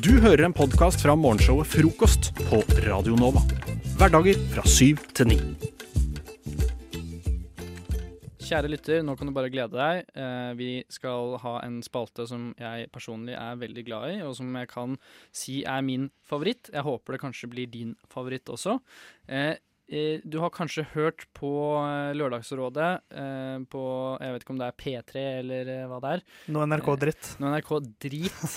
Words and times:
Du 0.00 0.14
hører 0.16 0.46
en 0.46 0.54
podkast 0.56 1.02
fra 1.02 1.12
morgenshowet 1.12 1.68
Frokost 1.68 2.30
på 2.46 2.62
Radio 2.86 3.18
Nova. 3.20 3.42
Hverdager 4.00 4.38
fra 4.54 4.62
syv 4.64 5.02
til 5.12 5.28
ni. 5.28 5.36
Kjære 8.40 8.70
lytter, 8.72 9.02
nå 9.04 9.12
kan 9.18 9.28
du 9.28 9.34
bare 9.36 9.50
glede 9.52 9.76
deg. 9.76 10.08
Eh, 10.16 10.52
vi 10.56 10.70
skal 10.88 11.36
ha 11.42 11.52
en 11.66 11.82
spalte 11.84 12.24
som 12.30 12.48
jeg 12.56 12.88
personlig 12.94 13.36
er 13.36 13.60
veldig 13.60 13.84
glad 13.90 14.14
i, 14.14 14.16
og 14.24 14.32
som 14.38 14.56
jeg 14.56 14.70
kan 14.72 14.96
si 15.36 15.60
er 15.68 15.84
min 15.84 16.08
favoritt. 16.24 16.72
Jeg 16.72 16.86
håper 16.86 17.18
det 17.18 17.22
kanskje 17.26 17.50
blir 17.52 17.68
din 17.68 17.92
favoritt 18.08 18.48
også. 18.48 18.78
Eh, 19.28 19.52
du 20.22 20.38
har 20.38 20.52
kanskje 20.54 20.84
hørt 20.92 21.24
på 21.34 21.50
eh, 21.82 22.12
Lørdagsrådet 22.14 22.90
eh, 23.10 23.56
på 23.70 23.82
Jeg 24.22 24.34
vet 24.34 24.44
ikke 24.44 24.54
om 24.54 24.60
det 24.60 24.68
er 24.68 24.76
P3 24.78 25.24
eller 25.40 25.70
eh, 25.74 25.86
hva 25.90 25.98
det 26.04 26.12
er. 26.14 26.24
Noe 26.54 26.68
NRK-dritt. 26.70 27.32
Noe 27.42 27.56
NRK 27.56 27.72
drit. 28.06 28.46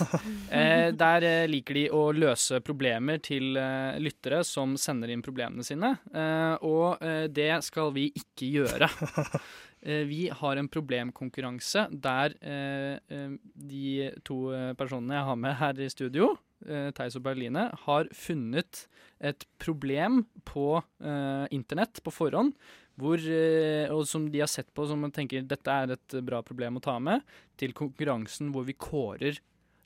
Eh, 0.54 0.92
der 0.94 1.26
eh, 1.26 1.48
liker 1.50 1.78
de 1.78 1.84
å 1.96 2.04
løse 2.14 2.60
problemer 2.66 3.18
til 3.24 3.58
eh, 3.58 3.98
lyttere 4.02 4.44
som 4.46 4.76
sender 4.78 5.10
inn 5.10 5.24
problemene 5.26 5.66
sine. 5.66 5.96
Eh, 6.14 6.54
og 6.68 7.02
eh, 7.02 7.26
det 7.34 7.50
skal 7.66 7.94
vi 7.96 8.10
ikke 8.20 8.52
gjøre. 8.60 8.90
Eh, 9.84 10.06
vi 10.08 10.30
har 10.32 10.56
en 10.56 10.70
problemkonkurranse 10.72 11.90
der 11.92 12.32
eh, 12.40 12.94
eh, 13.12 13.34
de 13.54 14.12
to 14.24 14.38
eh, 14.56 14.70
personene 14.80 15.18
jeg 15.18 15.28
har 15.28 15.40
med 15.42 15.58
her 15.60 15.82
i 15.84 15.90
studio, 15.92 16.30
eh, 16.32 16.53
Theis 16.96 17.18
og 17.20 17.26
Berline, 17.26 17.68
har 17.86 18.10
funnet 18.16 18.86
et 19.24 19.46
problem 19.62 20.24
på 20.48 20.68
eh, 20.80 21.46
internett 21.56 22.02
på 22.04 22.14
forhånd. 22.14 22.54
Hvor, 23.00 23.18
eh, 23.18 23.90
og 23.90 24.04
som 24.06 24.28
de 24.30 24.44
har 24.44 24.52
sett 24.52 24.70
på 24.76 24.86
som 24.86 25.02
man 25.02 25.14
tenker 25.14 25.46
dette 25.50 25.78
er 25.86 25.96
et 25.96 26.18
bra 26.26 26.44
problem 26.46 26.78
å 26.78 26.84
ta 26.84 27.00
med, 27.02 27.24
til 27.58 27.74
konkurransen 27.78 28.52
hvor 28.54 28.68
vi 28.68 28.78
kårer 28.78 29.40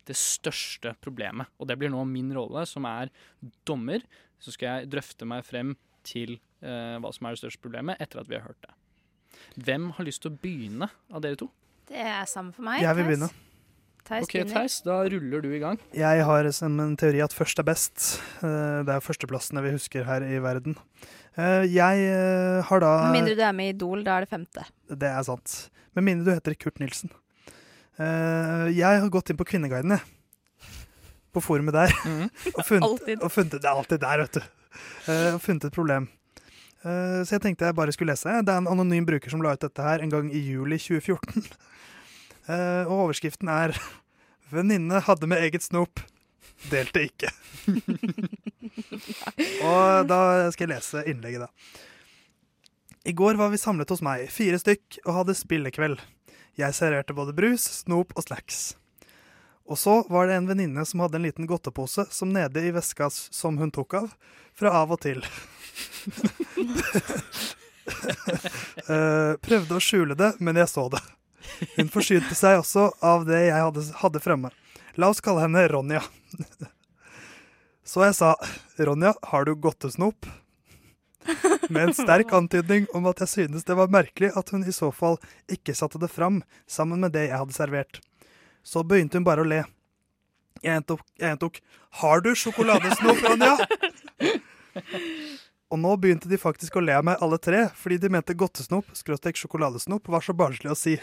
det 0.08 0.16
største 0.18 0.96
problemet. 1.04 1.52
Og 1.60 1.70
det 1.70 1.78
blir 1.80 1.92
nå 1.94 2.04
min 2.08 2.34
rolle, 2.36 2.66
som 2.68 2.88
er 2.90 3.12
dommer. 3.68 4.04
Så 4.44 4.54
skal 4.56 4.82
jeg 4.82 4.92
drøfte 4.94 5.28
meg 5.28 5.46
frem 5.48 5.76
til 6.08 6.38
eh, 6.64 6.98
hva 7.00 7.12
som 7.16 7.28
er 7.28 7.36
det 7.36 7.44
største 7.46 7.64
problemet, 7.64 8.00
etter 8.04 8.24
at 8.24 8.32
vi 8.32 8.40
har 8.40 8.48
hørt 8.48 8.68
det. 8.68 8.76
Hvem 9.68 9.92
har 9.98 10.08
lyst 10.08 10.24
til 10.24 10.34
å 10.34 10.40
begynne 10.42 10.90
av 11.12 11.24
dere 11.24 11.40
to? 11.40 11.50
Det 11.88 12.00
er 12.04 12.28
samme 12.28 12.56
for 12.56 12.68
meg. 12.68 12.82
Jeg 12.84 13.00
vil 13.00 13.12
begynne. 13.12 13.30
Theis 14.08 14.24
Ok. 14.24 14.36
Theis, 14.48 14.78
da 14.86 15.02
ruller 15.04 15.42
du 15.44 15.50
i 15.52 15.60
gang. 15.60 15.78
Jeg 15.96 16.24
har 16.24 16.48
som 16.56 16.80
en 16.80 16.96
teori 17.00 17.20
at 17.26 17.34
først 17.36 17.60
er 17.60 17.68
best. 17.68 18.06
Eh, 18.42 18.84
Det 18.88 18.94
er 18.96 19.04
førsteplassene 19.04 19.64
vi 19.66 19.74
husker 19.76 20.06
her 20.08 20.24
i 20.24 20.40
verden. 20.44 20.78
Eh, 21.38 21.66
Jeg 21.68 22.06
eh, 22.08 22.62
har 22.64 22.80
da 22.80 22.92
Med 23.12 23.20
mindre 23.22 23.36
du 23.36 23.42
er 23.44 23.52
med 23.54 23.66
i 23.74 23.76
Idol, 23.76 24.04
da 24.08 24.18
er 24.18 24.26
det 24.26 24.30
femte. 24.32 24.64
Det 24.88 25.10
er 25.12 25.24
sant. 25.28 25.70
Med 25.96 26.04
mindre 26.08 26.26
du 26.32 26.34
heter 26.40 26.56
Kurt 26.56 26.80
Nilsen. 26.80 27.12
Eh, 28.00 28.68
Jeg 28.78 29.02
har 29.02 29.10
gått 29.10 29.30
inn 29.30 29.38
på 29.38 29.46
Kvinneguiden, 29.46 29.92
jeg. 29.98 30.02
På 31.34 31.42
forumet 31.44 31.74
der. 31.76 31.92
Mm. 32.08 32.30
Og 32.56 32.64
funnet, 32.66 33.22
og 33.22 33.32
funnet, 33.32 33.60
det 33.62 33.66
er 33.68 33.76
alltid 33.76 34.00
der, 34.00 34.24
vet 34.24 34.38
du. 34.40 34.42
Eh, 35.12 35.34
og 35.36 35.42
funnet 35.44 35.66
et 35.68 35.74
problem. 35.76 36.08
Eh, 36.86 37.22
så 37.28 37.36
jeg 37.36 37.42
tenkte 37.44 37.66
jeg 37.68 37.76
bare 37.76 37.92
skulle 37.92 38.14
lese. 38.16 38.32
Det 38.46 38.54
er 38.54 38.62
en 38.62 38.70
anonym 38.72 39.06
bruker 39.06 39.30
som 39.30 39.42
la 39.44 39.52
ut 39.58 39.60
dette 39.66 39.84
her 39.84 40.00
en 40.02 40.10
gang 40.14 40.30
i 40.32 40.40
juli 40.40 40.78
2014. 40.80 41.44
Eh, 42.48 42.84
og 42.88 43.08
overskriften 43.08 43.50
er 43.52 43.76
'Venninne 44.52 45.02
hadde 45.04 45.28
med 45.28 45.44
eget 45.44 45.64
snop. 45.64 46.00
Delte 46.72 47.04
ikke'. 47.10 47.34
og 49.68 50.08
da 50.08 50.20
skal 50.56 50.68
jeg 50.68 50.74
lese 50.78 51.04
innlegget, 51.06 51.48
da. 51.48 51.84
I 53.08 53.14
går 53.16 53.36
var 53.40 53.52
vi 53.52 53.60
samlet 53.60 53.92
hos 53.92 54.04
meg, 54.04 54.26
fire 54.32 54.60
stykk, 54.60 55.00
og 55.06 55.22
hadde 55.22 55.36
spillekveld. 55.36 56.00
Jeg 56.60 56.76
serverte 56.76 57.16
både 57.16 57.36
brus, 57.36 57.64
snop 57.84 58.12
og 58.16 58.26
snacks. 58.26 58.76
Og 59.68 59.78
så 59.80 60.00
var 60.10 60.28
det 60.28 60.36
en 60.40 60.48
venninne 60.48 60.84
som 60.88 61.04
hadde 61.04 61.20
en 61.20 61.28
liten 61.28 61.48
godtepose 61.48 62.08
som 62.12 62.32
nede 62.34 62.64
i 62.64 62.72
veska 62.76 63.10
som 63.12 63.60
hun 63.60 63.72
tok 63.72 63.94
av, 64.00 64.16
fra 64.56 64.72
av 64.82 64.96
og 64.96 65.02
til. 65.04 65.24
uh, 68.88 69.36
prøvde 69.48 69.76
å 69.76 69.84
skjule 69.84 70.16
det, 70.20 70.34
men 70.40 70.60
jeg 70.60 70.72
så 70.72 70.88
det. 70.92 71.04
Hun 71.76 71.92
forsynte 71.94 72.36
seg 72.38 72.62
også 72.62 72.90
av 73.06 73.26
det 73.28 73.48
jeg 73.48 73.62
hadde, 73.62 73.84
hadde 74.02 74.24
fremme. 74.24 74.52
La 74.98 75.12
oss 75.14 75.22
kalle 75.24 75.44
henne 75.46 75.68
Ronja. 75.72 76.04
Så 77.88 78.04
jeg 78.04 78.18
sa, 78.18 78.34
Ronja, 78.78 79.14
har 79.32 79.48
du 79.48 79.54
godtesnop? 79.56 80.28
Med 81.70 81.82
en 81.84 81.94
sterk 81.96 82.32
antydning 82.36 82.88
om 82.96 83.08
at 83.08 83.22
jeg 83.24 83.32
synes 83.32 83.68
det 83.68 83.76
var 83.80 83.92
merkelig 83.92 84.32
at 84.40 84.52
hun 84.52 84.64
i 84.68 84.76
så 84.76 84.90
fall 84.96 85.18
ikke 85.52 85.76
satte 85.76 86.00
det 86.00 86.10
fram 86.12 86.42
sammen 86.72 87.04
med 87.04 87.16
det 87.16 87.26
jeg 87.28 87.40
hadde 87.40 87.56
servert. 87.56 88.00
Så 88.64 88.84
begynte 88.88 89.20
hun 89.20 89.28
bare 89.28 89.44
å 89.44 89.48
le. 89.48 89.64
Jeg 90.64 90.84
gjentok, 91.20 91.62
'Har 91.92 92.22
du 92.22 92.32
sjokoladesnop, 92.36 93.24
Ronja?' 93.24 93.58
Og 95.68 95.80
nå 95.84 95.94
begynte 96.00 96.30
de 96.32 96.38
faktisk 96.40 96.78
å 96.80 96.84
le 96.84 96.94
av 96.96 97.04
meg 97.04 97.20
alle 97.24 97.38
tre, 97.44 97.66
fordi 97.76 97.98
de 98.00 98.12
mente 98.14 98.36
godtesnop 98.40 98.94
skråstrek 98.96 99.36
sjokoladesnop 99.36 100.08
var 100.08 100.24
så 100.24 100.32
barnslig 100.38 100.72
å 100.72 100.78
si. 100.80 100.94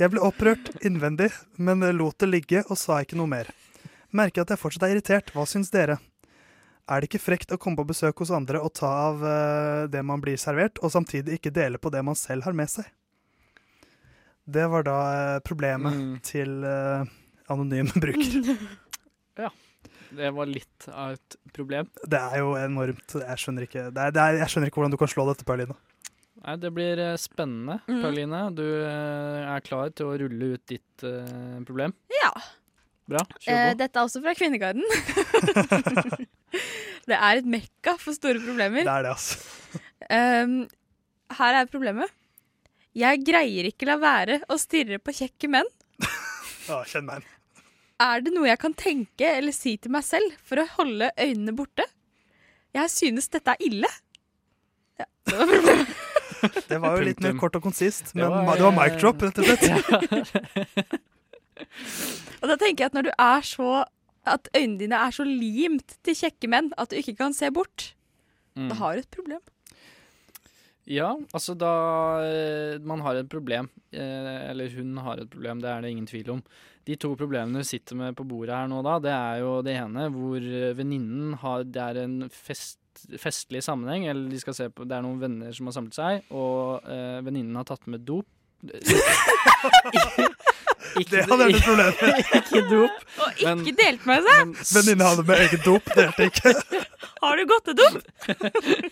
Jeg 0.00 0.08
ble 0.14 0.22
opprørt 0.24 0.70
innvendig, 0.80 1.28
men 1.60 1.84
lot 1.98 2.16
det 2.22 2.30
ligge 2.30 2.62
og 2.70 2.78
sa 2.80 3.02
ikke 3.04 3.18
noe 3.20 3.28
mer. 3.28 3.50
Merker 4.16 4.46
at 4.46 4.54
jeg 4.54 4.62
fortsatt 4.62 4.86
er 4.88 4.94
irritert. 4.94 5.28
Hva 5.36 5.44
syns 5.46 5.68
dere? 5.74 5.98
Er 6.90 7.02
det 7.04 7.10
ikke 7.10 7.20
frekt 7.22 7.52
å 7.54 7.58
komme 7.60 7.78
på 7.78 7.90
besøk 7.92 8.24
hos 8.24 8.32
andre 8.34 8.58
og 8.64 8.72
ta 8.80 8.88
av 9.12 9.20
uh, 9.22 9.84
det 9.92 10.00
man 10.02 10.24
blir 10.24 10.40
servert, 10.40 10.80
og 10.82 10.90
samtidig 10.90 11.36
ikke 11.36 11.52
dele 11.54 11.78
på 11.78 11.92
det 11.94 12.00
man 12.02 12.16
selv 12.18 12.48
har 12.48 12.56
med 12.56 12.72
seg? 12.72 12.88
Det 14.50 14.64
var 14.72 14.88
da 14.88 14.98
uh, 15.36 15.40
problemet 15.46 15.94
Mm. 16.00 16.16
til 16.26 16.64
uh, 16.64 17.04
anonym 17.52 17.92
bruker. 17.94 18.56
Det 20.16 20.30
var 20.34 20.48
litt 20.50 20.88
av 20.90 21.14
et 21.14 21.36
problem. 21.54 21.88
Det 22.02 22.18
er 22.18 22.42
jo 22.42 22.54
enormt. 22.58 23.14
Jeg 23.20 23.42
skjønner 23.42 23.66
ikke, 23.66 23.86
det 23.94 24.06
er, 24.08 24.14
det 24.16 24.22
er, 24.24 24.38
jeg 24.42 24.52
skjønner 24.52 24.70
ikke 24.70 24.80
hvordan 24.80 24.94
du 24.94 24.98
kan 25.00 25.12
slå 25.12 25.26
dette, 25.30 25.46
Pauline. 25.46 25.76
Nei, 26.40 26.54
det 26.56 26.70
blir 26.72 27.00
eh, 27.02 27.18
spennende, 27.20 27.80
mm. 27.84 28.00
Pauline. 28.00 28.40
Du 28.56 28.64
eh, 28.64 29.42
er 29.44 29.64
klar 29.64 29.92
til 29.92 30.08
å 30.08 30.16
rulle 30.22 30.54
ut 30.54 30.62
ditt 30.70 31.04
uh, 31.04 31.60
problem? 31.68 31.92
Ja. 32.16 32.32
Bra. 33.10 33.24
Eh, 33.44 33.72
dette 33.76 33.98
er 33.98 34.06
også 34.06 34.22
fra 34.24 34.34
Kvinneguiden. 34.38 34.86
det 37.10 37.18
er 37.18 37.40
et 37.42 37.50
mekka 37.50 37.96
for 38.00 38.16
store 38.16 38.40
problemer. 38.42 38.86
Det 38.86 38.94
er 38.94 39.08
det, 39.08 39.16
altså. 39.16 39.82
Um, 40.10 40.56
her 41.38 41.60
er 41.60 41.68
problemet. 41.70 42.16
Jeg 42.96 43.20
greier 43.26 43.68
ikke 43.68 43.86
la 43.86 43.98
være 44.02 44.40
å 44.50 44.56
stirre 44.58 44.98
på 45.02 45.14
kjekke 45.20 45.50
menn. 45.52 45.68
Å, 46.70 46.80
kjenn 46.88 47.06
meg 47.06 47.20
igjen. 47.20 47.36
Er 48.00 48.22
det 48.24 48.32
noe 48.34 48.48
jeg 48.48 48.58
kan 48.62 48.72
tenke 48.78 49.28
eller 49.36 49.52
si 49.52 49.74
til 49.76 49.92
meg 49.92 50.04
selv 50.06 50.32
for 50.46 50.62
å 50.62 50.66
holde 50.78 51.10
øynene 51.20 51.52
borte? 51.56 51.84
Jeg 52.76 52.88
synes 52.92 53.28
dette 53.32 53.50
er 53.56 53.60
ille. 53.66 53.90
Ja, 55.00 55.06
det 55.28 55.36
var 55.40 55.46
problemet. 55.54 55.96
Det 56.70 56.78
var 56.80 56.94
jo 56.96 57.04
litt 57.04 57.18
mer 57.20 57.34
kort 57.36 57.56
og 57.58 57.62
konsist, 57.66 58.14
Det 58.14 58.22
men 58.22 58.30
var, 58.32 58.56
det 58.56 58.64
var 58.64 58.72
mic 58.72 58.94
eh, 58.94 59.00
drop, 59.02 59.20
rett 59.26 59.36
og 59.36 59.44
slett. 59.44 60.94
Og 62.40 62.46
da 62.48 62.56
tenker 62.56 62.86
jeg 62.86 62.88
at 62.88 62.96
når 62.96 63.08
du 63.10 63.12
er 63.20 63.44
så 63.44 63.66
At 64.30 64.48
øynene 64.56 64.78
dine 64.80 64.96
er 65.04 65.12
så 65.16 65.24
limt 65.28 65.98
til 66.06 66.16
kjekke 66.16 66.48
menn 66.52 66.70
at 66.80 66.92
du 66.92 66.96
ikke 67.00 67.16
kan 67.20 67.36
se 67.36 67.50
bort, 67.52 67.90
Mm. 68.58 68.66
da 68.66 68.74
har 68.80 68.96
du 68.96 69.00
et 69.04 69.10
problem. 69.14 69.38
Ja, 70.90 71.12
altså 71.32 71.54
da 71.54 71.68
eh, 72.26 72.80
Man 72.82 73.00
har 73.04 73.14
et 73.20 73.28
problem. 73.30 73.68
eh, 73.92 74.50
Eller 74.50 74.68
hun 74.74 74.96
har 74.98 75.20
et 75.22 75.30
problem, 75.30 75.60
det 75.62 75.70
er 75.70 75.80
det 75.84 75.90
ingen 75.94 76.06
tvil 76.10 76.30
om. 76.34 76.40
De 76.90 76.96
to 76.98 77.12
problemene 77.14 77.62
du 77.62 77.66
sitter 77.66 77.94
med 77.98 78.16
på 78.18 78.26
bordet 78.26 78.56
her 78.56 78.66
nå, 78.70 78.80
da, 78.82 78.96
det 79.02 79.12
er 79.14 79.40
jo 79.44 79.50
det 79.62 79.76
ene 79.78 80.08
hvor 80.10 80.42
eh, 80.42 80.72
venninnen 80.74 81.36
har 81.38 81.62
Det 81.62 81.84
er 81.84 82.02
en 82.02 82.16
fest, 82.34 82.80
festlig 83.20 83.62
sammenheng, 83.62 84.08
eller 84.10 84.30
de 84.32 84.40
skal 84.42 84.56
se 84.56 84.66
på 84.74 84.88
Det 84.88 84.96
er 84.98 85.06
noen 85.06 85.22
venner 85.22 85.54
som 85.54 85.70
har 85.70 85.76
samlet 85.78 85.98
seg, 86.00 86.32
og 86.34 86.88
eh, 86.90 87.20
venninnen 87.26 87.60
har 87.60 87.68
tatt 87.70 87.86
med 87.90 88.02
dop. 88.08 88.26
ikke, 90.98 91.10
Det 91.10 91.24
hadde 91.28 91.38
vært 91.40 91.56
et 91.56 91.64
problem. 91.66 91.92
ikke 92.40 92.62
dop. 92.70 93.04
Og 93.20 93.28
ikke 93.36 93.54
Men- 93.54 93.76
delt 93.80 94.06
med 94.10 94.26
seg! 94.26 94.40
Men 94.50 94.56
Venninne 94.74 95.04
hadde 95.10 95.24
med 95.28 95.42
eget 95.44 95.64
dop, 95.66 95.90
delte 95.96 96.26
ikke. 96.30 96.54
Har 97.22 97.36
du 97.36 97.42
godtedop? 97.50 97.96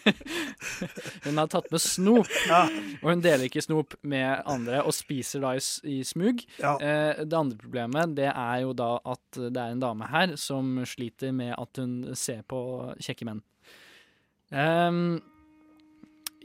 Hun 1.25 1.39
har 1.41 1.49
tatt 1.49 1.71
med 1.73 1.81
snop, 1.81 2.29
Ja. 2.49 2.63
og 3.03 3.09
hun 3.11 3.23
deler 3.25 3.47
ikke 3.49 3.63
snop 3.65 3.95
med 4.03 4.43
andre 4.49 4.83
og 4.85 4.93
spiser 4.97 5.41
da 5.45 5.55
i, 5.57 5.63
i 5.89 6.03
smug. 6.05 6.43
Ja. 6.61 6.75
Eh, 6.77 7.23
det 7.25 7.39
andre 7.39 7.57
problemet 7.61 8.13
det 8.19 8.29
er 8.29 8.59
jo 8.67 8.75
da 8.77 8.91
at 9.09 9.39
det 9.39 9.57
er 9.57 9.73
en 9.73 9.81
dame 9.83 10.09
her 10.13 10.35
som 10.41 10.77
sliter 10.89 11.33
med 11.33 11.55
at 11.57 11.81
hun 11.81 11.97
ser 12.19 12.43
på 12.49 12.61
kjekke 13.01 13.29
menn. 13.29 13.41
Um, 14.53 15.19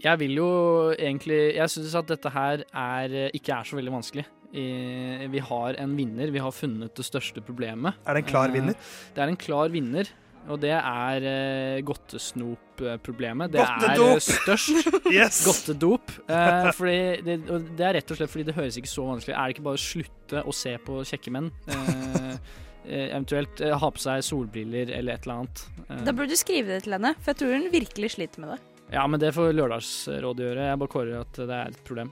jeg 0.03 0.19
vil 0.19 0.33
jo 0.35 0.47
egentlig 0.91 1.53
Jeg 1.55 1.71
syns 1.71 1.93
at 1.95 2.09
dette 2.09 2.31
her 2.33 2.65
er, 2.75 3.13
ikke 3.31 3.53
er 3.55 3.63
så 3.69 3.77
veldig 3.79 3.93
vanskelig. 3.95 4.25
I, 4.53 5.27
vi 5.33 5.41
har 5.41 5.77
en 5.81 5.95
vinner. 5.97 6.29
Vi 6.33 6.41
har 6.41 6.53
funnet 6.53 6.93
det 6.95 7.05
største 7.07 7.41
problemet. 7.41 7.97
Er 8.05 8.13
det 8.17 8.23
en 8.25 8.29
klar 8.29 8.51
Eh, 8.51 8.59
vinner? 8.59 8.75
Det 9.15 9.23
er 9.23 9.31
en 9.31 9.39
klar 9.39 9.73
vinner. 9.73 10.11
Og 10.51 10.59
det 10.59 10.73
er 10.75 11.23
uh, 11.23 11.77
godtesnop-problemet. 11.87 13.53
Det 13.53 13.61
er 13.63 13.77
Godtedop! 13.79 14.17
eh, 14.17 14.19
størst. 14.19 14.89
Yes! 15.07 15.39
Godtedop. 15.47 16.11
Uh, 16.27 16.67
fordi 16.75 16.97
det, 17.23 17.37
og 17.47 17.69
det 17.79 17.85
er 17.87 17.95
rett 17.99 18.11
og 18.11 18.19
slett 18.19 18.33
fordi 18.33 18.47
det 18.49 18.57
høres 18.57 18.77
ikke 18.81 18.91
så 18.91 19.05
vanskelig 19.07 19.37
Er 19.37 19.45
det 19.47 19.55
ikke 19.55 19.65
bare 19.69 19.79
å 19.79 19.83
slutte 19.85 20.43
å 20.43 20.55
se 20.57 20.75
på 20.83 20.99
kjekke 21.07 21.33
menn? 21.33 21.47
Uh, 21.71 22.35
eh, 22.83 23.07
eventuelt 23.13 23.63
ha 23.63 23.91
på 23.95 24.03
seg 24.03 24.25
solbriller 24.27 24.91
eller 24.91 25.15
et 25.15 25.23
eller 25.23 25.45
annet. 25.45 25.63
Da 26.03 26.11
burde 26.11 26.35
du 26.35 26.39
skrive 26.39 26.75
det 26.75 26.83
til 26.89 26.97
henne, 26.97 27.13
for 27.21 27.31
jeg 27.31 27.39
tror 27.39 27.55
hun 27.55 27.69
virkelig 27.71 28.11
sliter 28.17 28.43
med 28.43 28.53
det. 28.55 28.59
Ja, 28.93 29.07
men 29.07 29.23
det 29.23 29.31
får 29.33 29.55
Lørdagsrådet 29.55 30.43
gjøre. 30.49 30.67
Jeg 30.73 30.83
bare 30.83 30.93
kårer 30.97 31.21
at 31.23 31.39
det 31.39 31.55
er 31.55 31.71
et 31.71 31.79
problem. 31.87 32.11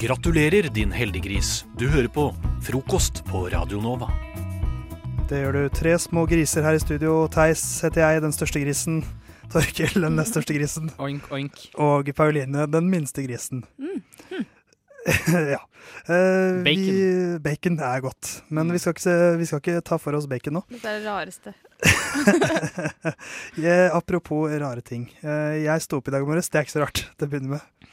Gratulerer, 0.00 0.62
din 0.74 0.92
heldiggris. 0.92 1.64
Du 1.78 1.88
hører 1.88 2.08
på 2.08 2.30
Frokost 2.64 3.22
på 3.28 3.44
Radio 3.52 3.80
Nova. 3.82 4.08
Det 5.28 5.42
gjør 5.42 5.56
du. 5.56 5.62
Tre 5.76 5.92
små 6.00 6.24
griser 6.30 6.64
her 6.66 6.78
i 6.78 6.82
studio. 6.82 7.26
Theis 7.32 7.62
heter 7.84 8.02
jeg, 8.06 8.22
den 8.24 8.32
største 8.34 8.62
grisen. 8.62 9.02
Torkil, 9.52 9.96
den 10.00 10.16
nest 10.18 10.32
største 10.34 10.54
grisen. 10.56 10.88
Oink, 11.02 11.26
oink. 11.34 11.64
Og 11.82 12.08
Pauline, 12.16 12.66
den 12.70 12.88
minste 12.90 13.24
grisen. 13.26 13.64
Mm. 13.78 14.00
ja. 15.54 15.60
Eh, 16.06 16.60
Bacon. 16.64 16.86
Vi, 16.86 17.38
bacon 17.44 17.78
er 17.84 18.02
godt. 18.04 18.30
Men 18.48 18.68
Mm. 18.70 18.72
vi 18.76 18.78
skal, 18.82 18.94
ikke, 18.96 19.04
se, 19.04 19.14
vi 19.40 19.46
skal 19.48 19.62
ikke 19.62 19.80
ta 19.90 19.98
for 19.98 20.16
oss 20.18 20.28
bacon 20.30 20.58
nå. 20.60 20.64
Dette 20.70 20.88
er 20.94 21.00
det 21.00 21.08
rareste. 21.08 21.54
ja, 23.64 23.76
apropos 23.96 24.48
rare 24.60 24.80
ting. 24.86 25.08
Eh, 25.22 25.60
jeg 25.66 25.84
sto 25.86 25.98
opp 26.00 26.08
i 26.08 26.14
dag 26.14 26.26
morges. 26.28 26.48
Det 26.52 26.60
er 26.60 26.66
ikke 26.68 26.76
så 26.78 26.84
rart 26.86 27.04
til 27.04 27.26
å 27.26 27.30
begynne 27.32 27.56
med. 27.58 27.90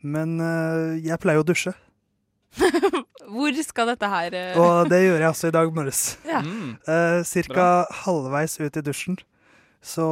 Men 0.00 0.38
eh, 0.40 1.00
jeg 1.04 1.20
pleier 1.20 1.42
å 1.42 1.46
dusje, 1.46 1.74
Hvor 3.30 3.54
skal 3.62 3.92
dette 3.92 4.08
her 4.10 4.34
eh, 4.34 4.56
og 4.58 4.88
det 4.90 4.98
gjør 5.04 5.20
jeg 5.22 5.28
også 5.30 5.50
i 5.50 5.54
dag 5.54 5.74
morges. 5.74 6.00
Ja. 6.32 6.40
Mm. 6.42 6.72
Eh, 6.82 7.20
cirka 7.28 7.66
halvveis 8.02 8.58
ut 8.58 8.80
i 8.80 8.82
dusjen, 8.82 9.20
så 9.80 10.04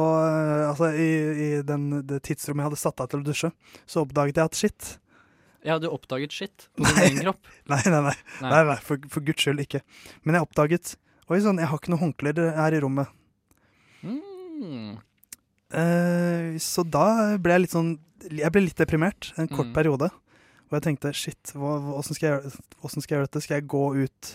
Altså 0.69 0.93
i, 0.95 1.09
i 1.33 1.49
den, 1.65 1.89
det 2.07 2.23
tidsrommet 2.25 2.63
jeg 2.63 2.69
hadde 2.71 2.81
satt 2.81 3.03
av 3.03 3.11
til 3.11 3.21
å 3.21 3.27
dusje, 3.27 3.51
så 3.89 4.05
oppdaget 4.05 4.39
jeg 4.39 4.51
at 4.51 4.57
shit 4.61 4.89
Ja, 5.67 5.75
du 5.81 5.89
oppdaget 5.91 6.33
shit 6.33 6.69
på 6.77 6.85
din 6.87 7.03
egen 7.09 7.21
kropp. 7.27 7.51
Nei, 7.69 7.81
nei, 7.85 8.01
nei. 8.07 8.15
Nei. 8.39 8.49
nei, 8.53 8.63
nei 8.71 8.79
for, 8.85 9.03
for 9.11 9.25
guds 9.25 9.43
skyld 9.43 9.65
ikke. 9.65 9.83
Men 10.23 10.39
jeg 10.39 10.47
oppdaget 10.47 10.95
Oi 11.29 11.37
sann, 11.43 11.59
jeg 11.61 11.69
har 11.69 11.77
ikke 11.77 11.91
noen 11.93 12.07
håndklær 12.07 12.39
her 12.55 12.73
i 12.73 12.79
rommet. 12.81 13.11
Mm. 14.01 14.95
Eh, 15.73 16.57
så 16.57 16.81
da 16.87 17.37
ble 17.37 17.53
jeg 17.53 17.61
litt 17.67 17.75
sånn 17.75 17.91
Jeg 18.29 18.51
ble 18.51 18.63
litt 18.65 18.75
deprimert 18.79 19.29
en 19.39 19.47
kort 19.47 19.69
Mm. 19.69 19.73
periode. 19.77 20.09
Og 20.69 20.75
jeg 20.75 20.81
tenkte 20.83 21.13
shit, 21.15 21.53
åssen 21.55 22.13
skal, 22.17 22.41
skal 22.51 22.99
jeg 22.99 23.15
gjøre 23.15 23.27
dette? 23.29 23.41
Skal 23.41 23.55
jeg 23.61 23.67
gå 23.67 23.83
ut 24.03 24.31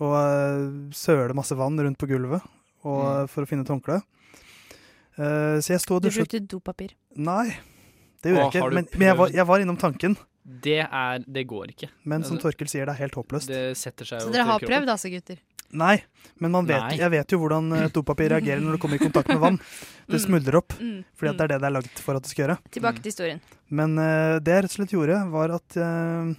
og 0.00 0.12
uh, 0.14 0.92
søle 0.94 1.34
masse 1.34 1.56
vann 1.58 1.76
rundt 1.76 1.98
på 1.98 2.06
gulvet 2.06 2.40
og, 2.84 3.02
Mm. 3.02 3.28
for 3.28 3.42
å 3.42 3.48
finne 3.50 3.66
et 3.66 3.72
håndkle? 3.74 3.98
Uh, 5.18 5.58
så 5.58 5.74
jeg 5.74 5.80
sto 5.82 5.96
og 5.96 6.02
Du 6.02 6.10
brukte 6.14 6.40
dopapir. 6.46 6.94
Nei, 7.16 7.58
det 8.22 8.32
gjorde 8.32 8.46
Åh, 8.46 8.52
jeg 8.54 8.62
ikke. 8.62 8.74
Men, 8.78 8.86
men 8.94 9.06
jeg, 9.08 9.16
var, 9.18 9.28
jeg 9.34 9.46
var 9.50 9.58
innom 9.66 9.76
tanken. 9.76 10.16
Det 10.48 10.78
er 10.86 11.18
Det 11.26 11.44
går 11.50 11.74
ikke. 11.74 11.90
Men 12.04 12.22
som 12.22 12.36
Altså, 12.38 12.46
Torkel 12.52 12.68
sier, 12.70 12.86
det 12.86 12.94
er 12.94 13.02
helt 13.02 13.18
håpløst. 13.18 13.48
Det 13.50 13.76
setter 13.76 14.06
seg 14.06 14.22
Så 14.22 14.30
dere 14.32 14.46
har 14.46 14.60
prøvd 14.62 14.88
altså, 14.88 15.10
gutter? 15.10 15.42
Nei, 15.72 15.98
men 16.40 16.50
man 16.54 16.64
vet, 16.66 16.80
Nei. 16.80 16.96
jeg 16.96 17.10
vet 17.12 17.32
jo 17.34 17.38
hvordan 17.42 17.66
eh, 17.76 17.88
dopapir 17.92 18.30
reagerer 18.32 18.62
når 18.64 18.76
det 18.78 18.80
kommer 18.80 18.96
i 18.96 19.02
kontakt 19.02 19.28
med 19.28 19.38
vann. 19.42 19.58
Det 20.08 20.16
Mm. 20.16 20.24
smuldrer 20.24 20.56
opp, 20.56 20.72
Mm. 20.80 21.04
fordi 21.14 21.28
at 21.28 21.36
det 21.36 21.44
er 21.44 21.48
det 21.52 21.60
det 21.60 21.66
er 21.68 21.74
lagd 21.74 21.98
for 22.00 22.16
at 22.16 22.22
det 22.24 22.30
skal 22.30 22.46
gjøre. 22.46 22.58
Tilbake 22.72 23.02
til 23.02 23.10
historien. 23.12 23.40
Men 23.68 23.98
uh, 23.98 24.38
det 24.40 24.54
jeg 24.54 24.62
rett 24.64 24.72
og 24.72 24.76
slett 24.78 24.94
gjorde, 24.96 25.18
var 25.30 25.52
at 25.52 25.76
uh, 25.76 26.32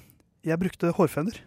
jeg 0.43 0.57
brukte 0.59 0.89
hårføner. 0.97 1.37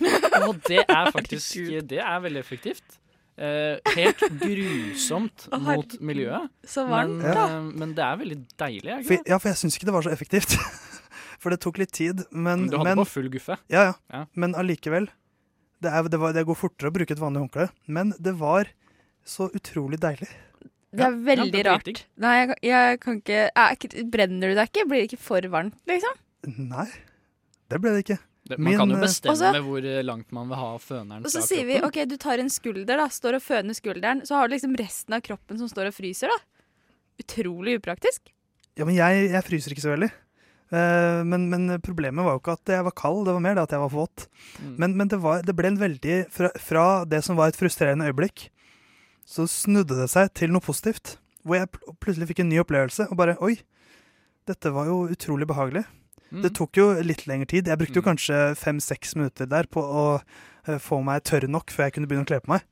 Og 0.48 0.56
det 0.66 0.80
er 0.88 1.10
faktisk 1.12 1.54
Det 1.86 1.98
er 2.02 2.18
veldig 2.24 2.40
effektivt. 2.42 2.96
Uh, 3.40 3.78
helt 3.94 4.20
grusomt 4.42 5.46
mot 5.62 5.94
miljøet. 6.02 6.50
Så 6.66 6.82
Men, 6.88 7.20
varmt, 7.20 7.22
Ja. 7.24 7.34
da. 7.34 7.60
men 7.62 7.94
det 7.94 8.04
er 8.04 8.16
veldig 8.16 8.38
deilig. 8.58 8.98
For, 9.06 9.22
ja, 9.30 9.38
for 9.38 9.48
jeg 9.48 9.56
syns 9.62 9.76
ikke 9.78 9.86
det 9.86 9.94
var 9.94 10.02
så 10.02 10.10
effektivt. 10.12 10.56
for 11.40 11.50
det 11.54 11.60
tok 11.62 11.78
litt 11.78 11.92
tid. 11.92 12.24
Men, 12.32 12.66
du 12.68 12.76
hadde 12.76 12.90
men 12.90 12.98
på 13.04 13.06
full 13.06 13.30
guffe. 13.30 13.56
Ja, 13.70 13.84
ja. 13.90 13.94
Ja. 14.12 14.24
Men 14.34 14.54
allikevel. 14.58 15.08
Det, 15.80 15.88
er, 15.90 16.08
det, 16.12 16.18
var, 16.20 16.32
det 16.36 16.44
går 16.48 16.58
fortere 16.60 16.90
å 16.90 16.94
bruke 16.94 17.14
et 17.16 17.20
vanlig 17.22 17.40
håndkle. 17.46 17.68
Men 17.88 18.12
det 18.20 18.34
var 18.40 18.68
så 19.24 19.48
utrolig 19.56 19.98
deilig. 20.02 20.28
Det 20.90 21.04
er 21.06 21.14
veldig 21.22 21.46
Ja, 21.46 21.52
det 21.54 21.62
rart. 21.68 22.00
Nei, 22.18 22.32
jeg, 22.40 22.48
kan- 22.50 22.64
jeg 22.66 23.00
kan 23.04 23.18
ikke, 23.20 23.42
jeg, 23.46 23.76
ikke 23.78 24.04
Brenner 24.10 24.50
du 24.50 24.58
deg 24.58 24.68
ikke? 24.72 24.84
Blir 24.90 25.00
det 25.04 25.08
ikke 25.12 25.20
for 25.22 25.46
varmt, 25.52 25.76
liksom? 25.88 26.18
Nei, 26.58 26.86
det 27.70 27.78
ble 27.84 27.92
det 27.94 28.02
ikke. 28.04 28.18
Det, 28.50 28.56
man 28.58 28.74
kan 28.80 28.90
jo 28.90 28.96
eh, 28.96 29.02
bestemme 29.04 29.34
Også- 29.36 29.62
hvor 29.68 29.84
langt 30.08 30.32
man 30.34 30.48
vil 30.50 30.58
ha 30.58 30.70
føneren 30.82 31.24
Og 31.28 31.30
så 31.30 31.42
sier 31.46 31.66
vi. 31.68 31.76
OK, 31.86 32.00
du 32.10 32.16
tar 32.18 32.40
en 32.42 32.48
skulder, 32.50 32.96
da. 32.98 33.06
Står 33.12 33.36
og 33.38 33.44
føner 33.44 33.76
skulderen. 33.78 34.24
Så 34.26 34.34
har 34.34 34.48
du 34.48 34.56
liksom 34.56 34.74
resten 34.80 35.14
av 35.14 35.22
kroppen 35.22 35.60
som 35.60 35.68
står 35.70 35.92
og 35.92 35.94
fryser, 35.94 36.32
da. 36.32 36.38
Utrolig 37.22 37.76
upraktisk. 37.78 38.32
Ja, 38.80 38.86
men 38.88 38.96
jeg, 38.96 39.28
jeg 39.30 39.44
fryser 39.46 39.74
ikke 39.76 39.84
så 39.84 39.92
veldig. 39.94 40.10
Eh, 40.70 41.20
men, 41.26 41.48
men 41.50 41.80
problemet 41.82 42.22
var 42.24 42.36
jo 42.36 42.40
ikke 42.42 42.54
at 42.58 42.72
jeg 42.76 42.86
var 42.86 42.94
kald, 42.98 43.24
det 43.26 43.34
var 43.34 43.42
mer 43.42 43.56
det 43.58 43.64
at 43.66 43.74
jeg 43.74 43.82
var 43.82 43.92
våt. 43.94 44.26
Mm. 44.62 44.74
Men, 44.78 44.96
men 45.00 45.10
det, 45.10 45.18
var, 45.22 45.42
det 45.46 45.56
ble 45.58 45.72
en 45.72 45.80
veldig 45.80 46.18
fra, 46.34 46.50
fra 46.62 46.84
det 47.10 47.22
som 47.26 47.38
var 47.38 47.50
et 47.50 47.58
frustrerende 47.58 48.06
øyeblikk, 48.10 48.48
så 49.26 49.46
snudde 49.50 49.98
det 49.98 50.08
seg 50.10 50.30
til 50.34 50.52
noe 50.54 50.62
positivt. 50.64 51.16
Hvor 51.46 51.56
jeg 51.56 51.70
pl 51.72 51.94
plutselig 52.02 52.28
fikk 52.30 52.42
en 52.44 52.50
ny 52.52 52.60
opplevelse, 52.62 53.08
og 53.10 53.16
bare 53.18 53.38
Oi, 53.42 53.56
dette 54.48 54.72
var 54.74 54.88
jo 54.90 55.04
utrolig 55.12 55.46
behagelig. 55.48 55.84
Mm. 56.30 56.42
Det 56.44 56.52
tok 56.54 56.78
jo 56.78 56.86
litt 57.02 57.24
lengre 57.26 57.48
tid. 57.50 57.66
Jeg 57.70 57.78
brukte 57.80 57.98
jo 57.98 58.04
Mm. 58.04 58.10
kanskje 58.12 58.40
fem-seks 58.58 59.16
minutter 59.18 59.46
der 59.50 59.66
på 59.66 59.82
å 59.82 60.04
eh, 60.68 60.78
få 60.78 61.00
meg 61.02 61.24
tørr 61.26 61.48
nok 61.50 61.70
før 61.74 61.88
jeg 61.88 61.94
kunne 61.96 62.06
begynne 62.10 62.26
å 62.26 62.30
kle 62.30 62.40
på 62.44 62.52
meg. 62.54 62.62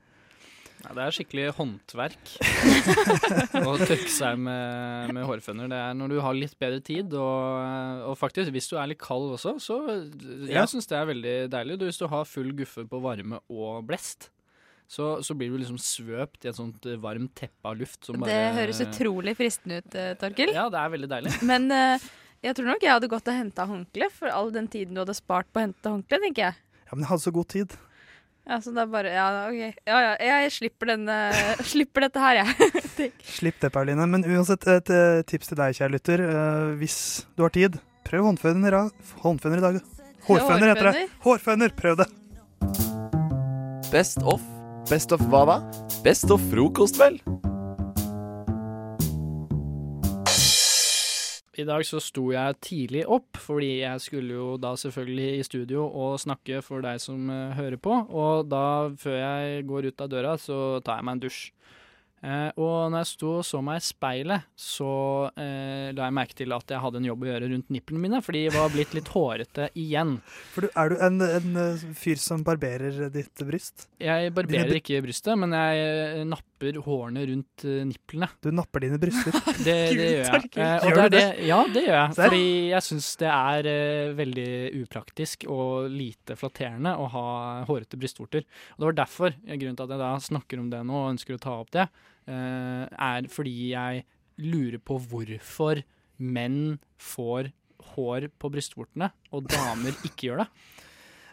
Ja, 0.88 0.94
det 0.96 1.02
er 1.04 1.12
skikkelig 1.12 1.42
håndverk 1.58 2.30
å 3.60 3.74
tørke 3.76 4.08
seg 4.08 4.38
med, 4.40 5.10
med 5.12 5.26
hårføner. 5.28 5.68
Det 5.68 5.76
er 5.84 5.96
når 5.98 6.14
du 6.14 6.16
har 6.24 6.36
litt 6.38 6.54
bedre 6.60 6.80
tid, 6.84 7.12
og, 7.12 8.06
og 8.08 8.14
faktisk, 8.16 8.48
hvis 8.54 8.70
du 8.70 8.78
er 8.80 8.88
litt 8.88 9.00
kald 9.02 9.34
også, 9.36 9.52
så 9.60 9.76
Jeg 9.84 10.54
Ja. 10.56 10.64
syns 10.70 10.88
det 10.88 10.96
er 10.96 11.10
veldig 11.10 11.34
deilig. 11.52 11.76
Du, 11.80 11.84
hvis 11.90 12.00
du 12.00 12.06
har 12.08 12.24
full 12.28 12.54
guffe 12.56 12.86
på 12.88 13.00
varme 13.04 13.40
og 13.52 13.82
blest, 13.90 14.30
så, 14.88 15.18
så 15.20 15.36
blir 15.36 15.52
du 15.52 15.58
liksom 15.60 15.76
svøpt 15.76 16.46
i 16.46 16.48
et 16.48 16.56
sånt 16.56 16.86
varmt 17.04 17.34
teppe 17.36 17.68
av 17.68 17.76
luft 17.76 18.08
som 18.08 18.16
bare 18.22 18.32
Det 18.32 18.54
høres 18.56 18.80
utrolig 18.86 19.34
fristende 19.36 19.82
ut, 19.84 19.92
eh, 20.00 20.14
Torkil. 20.16 20.54
Ja, 20.56 20.70
det 20.72 20.80
er 20.80 20.94
veldig 20.94 21.10
deilig. 21.12 21.34
Men 21.44 21.68
eh, 21.74 22.06
jeg 22.48 22.56
tror 22.56 22.70
nok 22.72 22.86
jeg 22.86 22.94
hadde 22.96 23.10
gått 23.12 23.28
og 23.28 23.36
henta 23.36 23.68
håndkle 23.68 24.08
for 24.14 24.32
all 24.32 24.48
den 24.56 24.70
tiden 24.72 24.96
du 24.96 25.02
hadde 25.04 25.18
spart 25.18 25.52
på 25.52 25.60
å 25.60 25.66
hente 25.66 25.92
håndkle, 25.92 26.22
tenker 26.24 26.46
jeg. 26.48 26.58
Ja, 26.88 26.94
Men 26.96 27.04
jeg 27.04 27.10
hadde 27.12 27.26
så 27.26 27.34
god 27.36 27.52
tid. 27.52 27.76
Ja, 28.48 28.56
så 28.64 28.72
er 28.72 28.88
bare 28.88 29.10
Ja, 29.12 29.26
OK. 29.50 29.76
Ja, 29.84 29.98
ja, 30.16 30.38
jeg 30.44 30.54
slipper, 30.54 30.94
den, 30.94 31.04
eh, 31.12 31.60
slipper 31.72 32.06
dette 32.06 32.22
her, 32.22 32.40
jeg. 32.40 33.12
Slipp 33.38 33.60
det, 33.60 33.72
Pauline. 33.74 34.06
Men 34.08 34.24
uansett, 34.24 34.64
et 34.72 34.92
eh, 34.94 35.20
tips 35.28 35.52
til 35.52 35.60
deg, 35.60 35.76
kjære 35.76 35.94
lytter. 35.98 36.24
Eh, 36.24 36.72
hvis 36.80 36.98
du 37.36 37.44
har 37.44 37.52
tid, 37.54 37.76
prøv 38.08 38.30
håndføner 38.30 38.72
i 38.72 38.76
dag. 38.78 39.12
Håndføner 39.24 39.60
i 39.60 39.66
dag. 39.68 39.80
Hårføner 40.28 40.74
heter 40.74 40.90
det. 40.90 41.04
Hårføner, 41.24 41.72
prøv 41.76 42.00
det. 42.02 42.08
Best 43.92 44.20
of. 44.24 44.44
Best 44.88 45.12
of 45.12 45.24
hva 45.28 45.44
da? 45.48 45.60
Best 46.04 46.32
of 46.32 46.44
frokost, 46.52 47.00
vel? 47.00 47.20
I 51.58 51.64
dag 51.66 51.82
så 51.82 51.98
sto 51.98 52.28
jeg 52.30 52.54
tidlig 52.62 53.00
opp, 53.10 53.38
fordi 53.42 53.80
jeg 53.80 54.02
skulle 54.04 54.36
jo 54.36 54.50
da 54.62 54.76
selvfølgelig 54.78 55.30
i 55.40 55.46
studio 55.46 55.88
og 55.90 56.20
snakke 56.22 56.60
for 56.62 56.84
deg 56.84 57.00
som 57.02 57.30
eh, 57.34 57.56
hører 57.58 57.80
på. 57.82 57.96
Og 58.14 58.46
da, 58.46 58.92
før 58.94 59.16
jeg 59.18 59.64
går 59.66 59.88
ut 59.90 60.04
av 60.04 60.12
døra, 60.12 60.36
så 60.38 60.78
tar 60.86 61.00
jeg 61.00 61.08
meg 61.08 61.18
en 61.18 61.24
dusj. 61.26 61.40
Eh, 62.18 62.50
og 62.58 62.90
når 62.90 63.04
jeg 63.04 63.10
sto 63.12 63.32
og 63.38 63.44
så 63.46 63.60
meg 63.62 63.78
i 63.78 63.84
speilet, 63.86 64.46
så 64.58 64.90
eh, 65.38 65.90
la 65.94 66.08
jeg 66.08 66.16
merke 66.18 66.34
til 66.38 66.54
at 66.56 66.72
jeg 66.74 66.82
hadde 66.82 66.98
en 66.98 67.06
jobb 67.06 67.22
å 67.22 67.28
gjøre 67.30 67.50
rundt 67.52 67.70
nipplene 67.74 68.02
mine, 68.02 68.20
fordi 68.24 68.44
de 68.48 68.54
var 68.56 68.72
blitt 68.74 68.96
litt 68.96 69.10
hårete 69.12 69.68
igjen. 69.78 70.16
For 70.54 70.66
du, 70.66 70.70
er 70.74 70.90
du 70.90 71.04
en, 71.06 71.22
en 71.22 71.60
eh, 71.62 71.84
fyr 71.98 72.18
som 72.22 72.42
barberer 72.46 73.06
ditt 73.14 73.44
bryst? 73.46 73.86
Jeg 74.02 74.32
barberer 74.34 74.80
ikke 74.80 75.02
brystet, 75.04 75.38
men 75.38 75.54
jeg 75.54 75.84
eh, 75.84 76.24
napper 76.26 76.80
hårene 76.82 77.22
rundt 77.30 77.66
eh, 77.68 77.84
nipplene. 77.86 78.30
Du 78.42 78.50
napper 78.54 78.86
dine 78.86 78.98
bryster. 79.02 79.38
Det, 79.68 79.74
det 79.94 80.10
gjør 80.10 80.26
jeg. 80.26 80.50
Eh, 80.58 80.74
og 80.82 80.90
Gjør 80.90 81.00
det 81.02 81.08
det, 81.14 81.24
ja, 81.48 81.58
det 81.74 81.82
gjør 81.84 81.96
jeg. 81.98 82.12
Fordi 82.18 82.44
jeg 82.72 82.86
syns 82.88 83.08
det 83.20 83.30
er 83.30 83.68
veldig 84.18 84.50
upraktisk 84.82 85.46
og 85.50 85.88
lite 85.92 86.36
flatterende 86.38 86.94
å 86.98 87.08
ha 87.14 87.26
hårete 87.68 87.98
brystvorter. 88.00 88.46
Og 88.76 88.82
det 88.82 88.90
var 88.90 89.00
derfor, 89.04 89.34
grunnen 89.48 89.78
til 89.78 89.86
at 89.86 89.94
jeg 89.94 90.02
da 90.02 90.12
snakker 90.28 90.62
om 90.62 90.70
det 90.72 90.82
nå 90.86 91.02
og 91.04 91.10
ønsker 91.14 91.36
å 91.36 91.42
ta 91.42 91.56
opp 91.58 91.74
det, 91.74 91.88
er 92.28 93.28
fordi 93.32 93.72
jeg 93.72 94.04
lurer 94.38 94.78
på 94.78 94.98
hvorfor 95.10 95.82
menn 96.18 96.78
får 97.00 97.52
hår 97.94 98.28
på 98.38 98.50
brystvortene, 98.52 99.10
og 99.32 99.48
damer 99.50 99.96
ikke 100.08 100.28
gjør 100.28 100.44
det. 100.44 100.48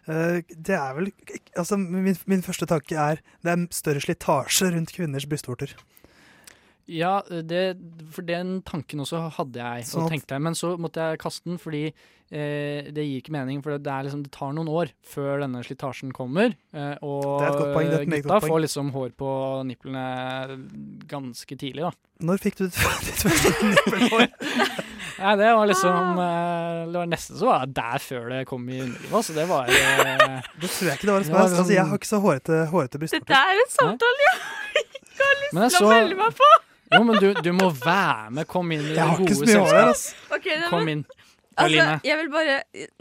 Eh, 0.06 0.40
det 0.54 0.78
er 0.78 0.94
vel 0.98 1.12
Altså, 1.58 1.78
min, 1.78 2.18
min 2.30 2.46
første 2.46 2.68
tanke 2.70 2.98
er 3.00 3.22
det 3.44 3.54
er 3.54 3.68
større 3.74 4.04
slitasje 4.04 4.72
rundt 4.76 4.94
kvinners 4.94 5.26
brystvorter. 5.30 5.74
Ja, 6.88 7.16
det, 7.26 7.62
for 8.14 8.22
den 8.28 8.60
tanken 8.62 9.02
også 9.02 9.24
hadde 9.40 9.58
jeg, 9.58 9.88
Sånn 9.90 10.04
og 10.06 10.12
tenkte 10.14 10.36
jeg, 10.38 10.44
men 10.46 10.54
så 10.58 10.76
måtte 10.78 11.02
jeg 11.02 11.18
kaste 11.24 11.50
den 11.50 11.58
fordi 11.58 11.88
eh, 11.90 12.92
det 12.94 13.06
gir 13.08 13.24
ikke 13.24 13.34
mening. 13.34 13.64
For 13.66 13.74
det, 13.82 13.90
er 13.90 14.06
liksom, 14.06 14.22
det 14.28 14.30
tar 14.36 14.54
noen 14.54 14.70
år 14.70 14.92
før 15.10 15.42
denne 15.42 15.64
slitasjen 15.66 16.14
kommer. 16.14 16.54
Eh, 16.78 16.94
og 17.02 17.42
poeng, 17.74 17.90
gutta 18.12 18.38
får 18.46 18.62
liksom 18.68 18.92
hår 18.94 19.16
på 19.18 19.30
nipplene 19.66 20.06
ganske 21.10 21.58
tidlig, 21.58 21.88
da. 21.88 21.94
Når 22.26 22.44
fikk 22.46 22.60
du 22.62 22.68
ditt 22.68 22.78
første 23.26 23.72
nippelhår? 23.72 24.28
Nei, 25.16 25.34
det 25.40 25.48
var 25.56 25.68
liksom 25.70 26.18
eh, 26.20 26.80
Det 26.92 26.98
var 27.00 27.06
nesten 27.08 27.38
så 27.40 27.46
var 27.48 27.70
der 27.72 28.02
før 28.04 28.26
det 28.34 28.42
kom 28.50 28.66
i 28.70 28.82
underlivet. 28.84 29.26
Så 29.26 29.36
det 29.36 29.46
var 29.50 29.72
eh, 29.72 30.38
Det 30.62 30.70
tror 30.70 30.92
jeg 30.92 31.00
ikke 31.00 31.10
det 31.10 31.16
var 31.16 31.26
et 31.26 31.30
spørsmål. 31.32 31.42
Altså, 31.50 31.66
jeg 31.74 31.82
sånn- 31.82 31.90
har 31.90 32.02
ikke 32.04 32.12
så 32.14 32.22
hårete, 32.30 32.62
hårete 32.76 33.02
brystparti. 33.02 33.26
Dette 33.32 33.42
er 33.42 33.64
en 33.64 33.74
samtale 33.74 34.30
jeg 34.30 34.86
ikke 34.86 35.26
har 35.26 35.36
lyst 35.42 35.78
til 35.80 35.88
å 35.88 35.92
melde 35.96 36.22
meg 36.22 36.40
på! 36.44 36.54
Jo, 36.94 37.02
men 37.08 37.18
du, 37.22 37.28
du 37.42 37.52
må 37.58 37.70
være 37.74 38.30
med. 38.38 38.48
Kom 38.52 38.70
inn 38.76 38.84
i 38.84 38.92
Jeg 38.94 38.98
det 39.00 39.06
har 39.10 39.22
ikke 39.22 39.34
gode 39.34 39.38
så 39.40 39.46
mye 39.46 39.62
hår 39.62 39.72
selskap. 39.72 39.88
altså. 39.90 40.36
Ok, 40.38 40.46
nei, 40.52 40.70
Kom 40.70 40.90
inn. 40.92 41.00
inn. 41.02 41.06
altså, 41.56 41.88
jeg 42.06 42.18
vil 42.22 42.30
bare 42.36 42.58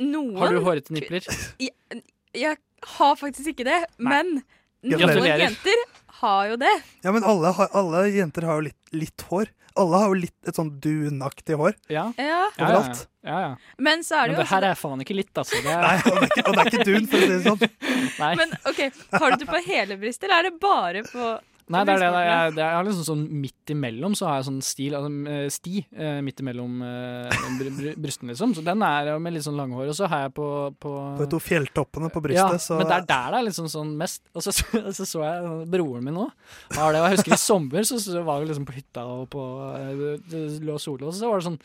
Noen 0.06 0.36
har 0.40 0.54
du 0.56 0.60
hårete 0.64 0.94
nipler? 0.96 1.26
Jeg, 1.60 2.02
jeg 2.44 2.56
har 2.98 3.16
faktisk 3.20 3.52
ikke 3.54 3.66
det, 3.68 3.80
men 3.98 4.38
noen 4.84 5.26
jenter 5.28 5.84
har 6.20 6.48
jo 6.52 6.56
det. 6.60 6.72
Ja, 7.04 7.12
men 7.12 7.24
alle, 7.28 7.52
har, 7.56 7.68
alle 7.76 8.06
jenter 8.14 8.46
har 8.48 8.60
jo 8.60 8.66
litt, 8.70 8.80
litt 8.96 9.24
hår. 9.30 9.50
Alle 9.80 9.98
har 9.98 10.12
jo 10.12 10.18
litt 10.22 10.48
et 10.48 10.54
sånn 10.56 10.68
dunaktig 10.80 11.56
hår. 11.58 11.74
Ja. 11.90 12.04
Ja. 12.16 12.24
Ja, 12.24 12.42
ja, 12.54 12.66
Overalt. 12.68 13.00
ja, 13.26 13.38
ja. 13.42 13.48
Men 13.82 14.04
så 14.06 14.20
er 14.20 14.28
Men 14.28 14.36
det 14.36 14.36
jo 14.36 14.42
det 14.44 14.50
her 14.52 14.66
er 14.68 14.78
faen 14.78 15.02
ikke 15.02 15.16
litt, 15.18 15.32
altså. 15.40 15.58
Det 15.64 15.72
Nei, 15.74 15.96
er, 15.96 16.04
og 16.06 16.14
det 16.14 16.20
er 16.22 16.30
ikke, 16.30 16.44
og 16.44 16.54
det 16.54 16.62
er 16.62 16.70
ikke 16.70 16.86
dun, 16.90 17.08
for 17.10 17.16
å 17.16 17.24
si 17.24 17.32
det 17.32 17.40
sånn. 17.48 17.64
nei. 18.22 18.30
Men 18.38 18.54
OK, 18.70 18.80
har 19.18 19.34
du 19.34 19.42
det 19.42 19.48
på 19.50 19.62
hele 19.66 19.98
brystet, 20.04 20.28
eller 20.28 20.38
er 20.38 20.48
det 20.52 20.60
bare 20.62 21.02
på 21.10 21.32
nei, 21.72 21.80
det 21.88 21.94
er 21.94 22.00
det. 22.02 22.08
det 22.12 22.20
er- 22.20 22.26
Jeg, 22.28 22.54
det 22.54 22.62
er, 22.62 22.68
jeg 22.68 22.76
har 22.76 22.84
liksom 22.84 23.04
sånn 23.08 23.22
midt 23.40 23.72
imellom 23.72 24.14
så 24.18 24.26
har 24.28 24.36
jeg 24.40 24.46
sånn 24.50 24.58
stil, 24.62 24.94
altså, 24.98 25.10
eh, 25.32 25.46
sti 25.54 25.84
eh, 25.96 26.18
midt 26.26 26.42
imellom 26.44 26.82
eh, 26.84 27.38
br 27.58 27.70
br 27.78 27.88
brystene, 28.04 28.32
liksom. 28.34 28.52
Så 28.58 28.64
den 28.66 28.82
er 28.84 29.12
jo 29.12 29.18
med 29.24 29.32
litt 29.36 29.46
sånn 29.46 29.56
lange 29.56 29.78
hår. 29.78 29.88
Og 29.94 29.96
så 29.96 30.08
har 30.12 30.26
jeg 30.26 30.34
på, 30.36 30.48
på 30.82 30.92
På 31.16 31.22
de 31.24 31.30
to 31.32 31.40
fjelltoppene 31.40 32.10
på 32.12 32.20
ja, 32.20 32.26
brystet, 32.28 32.66
så 32.66 32.76
men 32.80 32.86
det 32.90 32.98
er 33.00 33.08
der 33.08 33.30
det 33.32 33.40
er 33.40 33.48
liksom 33.48 33.70
sånn 33.72 33.94
mest. 33.96 34.22
Og 34.34 34.44
så 34.44 34.52
så, 34.52 34.64
så, 34.98 35.04
så 35.08 35.24
jeg 35.24 35.70
broren 35.72 36.04
min 36.04 36.20
òg. 36.26 36.30
Har 36.76 36.92
det. 36.92 37.00
Og 37.00 37.08
jeg 37.08 37.16
husker 37.18 37.36
i 37.38 37.40
sommer 37.40 37.88
så, 37.88 37.98
så 38.02 38.22
var 38.26 38.40
vi 38.44 38.50
liksom 38.52 38.68
på 38.68 38.76
hytta 38.76 39.06
og 39.08 39.26
på 39.32 39.46
eh, 39.80 40.60
lå 40.64 40.78
sol, 40.78 41.00
og 41.04 41.14
så 41.16 41.30
var 41.32 41.40
det 41.40 41.48
sånn 41.52 41.60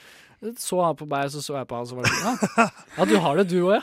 så 0.58 0.82
han 0.84 0.96
på 1.00 1.08
meg, 1.10 1.32
så 1.34 1.42
så 1.44 1.58
jeg 1.58 1.68
på 1.68 1.80
han, 1.80 1.88
så 1.90 1.98
var 1.98 2.08
det 2.08 2.12
sånn 2.16 2.44
Ja, 2.56 2.68
ja 2.98 3.08
du 3.10 3.16
har 3.20 3.40
det, 3.40 3.48
du 3.52 3.58
òg, 3.66 3.74
ja. 3.78 3.82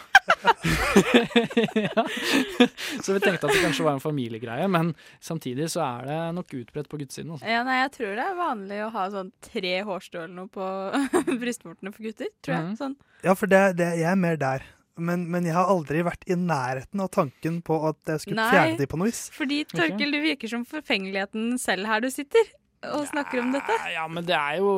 ja. 1.75 2.05
Så 3.05 3.15
vi 3.15 3.21
tenkte 3.21 3.47
at 3.47 3.53
det 3.53 3.63
kanskje 3.63 3.85
var 3.87 3.97
en 3.97 4.03
familiegreie, 4.03 4.67
men 4.73 4.95
samtidig 5.23 5.69
så 5.73 5.83
er 5.85 6.09
det 6.09 6.19
nok 6.39 6.55
utbredt 6.61 6.89
på 6.91 7.01
guttesiden. 7.01 7.35
Også. 7.37 7.47
Ja, 7.49 7.63
nei, 7.67 7.79
jeg 7.83 7.93
tror 7.99 8.15
det 8.19 8.25
er 8.25 8.39
vanlig 8.39 8.81
å 8.87 8.91
ha 8.95 9.05
sånn 9.13 9.33
tre 9.45 9.75
hårstrå 9.87 10.25
eller 10.25 10.35
noe 10.41 10.51
på 10.53 10.71
brystvortene 11.43 11.93
for 11.95 12.09
gutter. 12.09 12.33
Tror 12.43 12.57
jeg. 12.57 12.65
Mhm. 12.71 12.81
Sånn. 12.81 12.97
Ja, 13.27 13.37
for 13.39 13.53
det, 13.53 13.63
det, 13.81 13.93
jeg 14.01 14.11
er 14.11 14.19
mer 14.21 14.41
der. 14.41 14.67
Men, 14.97 15.27
men 15.29 15.45
jeg 15.45 15.53
har 15.53 15.69
aldri 15.69 16.01
vært 16.07 16.25
i 16.25 16.39
nærheten 16.41 17.03
av 17.05 17.11
tanken 17.13 17.61
på 17.65 17.77
at 17.91 18.15
jeg 18.15 18.23
skulle 18.23 18.41
Nei. 18.41 18.53
fjerne 18.55 18.79
de 18.81 18.87
på 18.89 19.01
noe 19.01 19.11
vis. 19.11 19.27
Fordi 19.37 19.59
Torkel, 19.69 20.15
du 20.15 20.23
virker 20.25 20.49
som 20.49 20.65
forfengeligheten 20.69 21.59
selv 21.61 21.91
her 21.91 22.01
du 22.01 22.09
sitter 22.13 22.49
og 22.85 23.07
snakker 23.09 23.41
om 23.43 23.53
dette. 23.55 23.77
Ja, 23.95 24.07
men 24.11 24.27
det 24.29 24.37
er 24.37 24.59
jo 24.61 24.71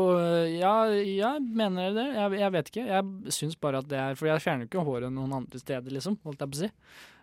Ja, 0.54 0.74
jeg 0.92 1.42
mener 1.42 1.94
det. 1.96 2.06
Jeg, 2.14 2.38
jeg 2.40 2.54
vet 2.54 2.72
ikke. 2.72 2.86
Jeg 2.88 3.34
syns 3.34 3.58
bare 3.60 3.82
at 3.82 3.90
det 3.90 3.98
er 4.00 4.18
For 4.18 4.30
jeg 4.30 4.44
fjerner 4.44 4.66
jo 4.66 4.70
ikke 4.70 4.86
håret 4.86 5.12
noen 5.14 5.34
andre 5.42 5.60
steder, 5.60 5.90
liksom, 5.94 6.18
holdt 6.24 6.44
jeg 6.44 6.52
på 6.52 6.58
å 6.58 6.62
si. 6.62 6.70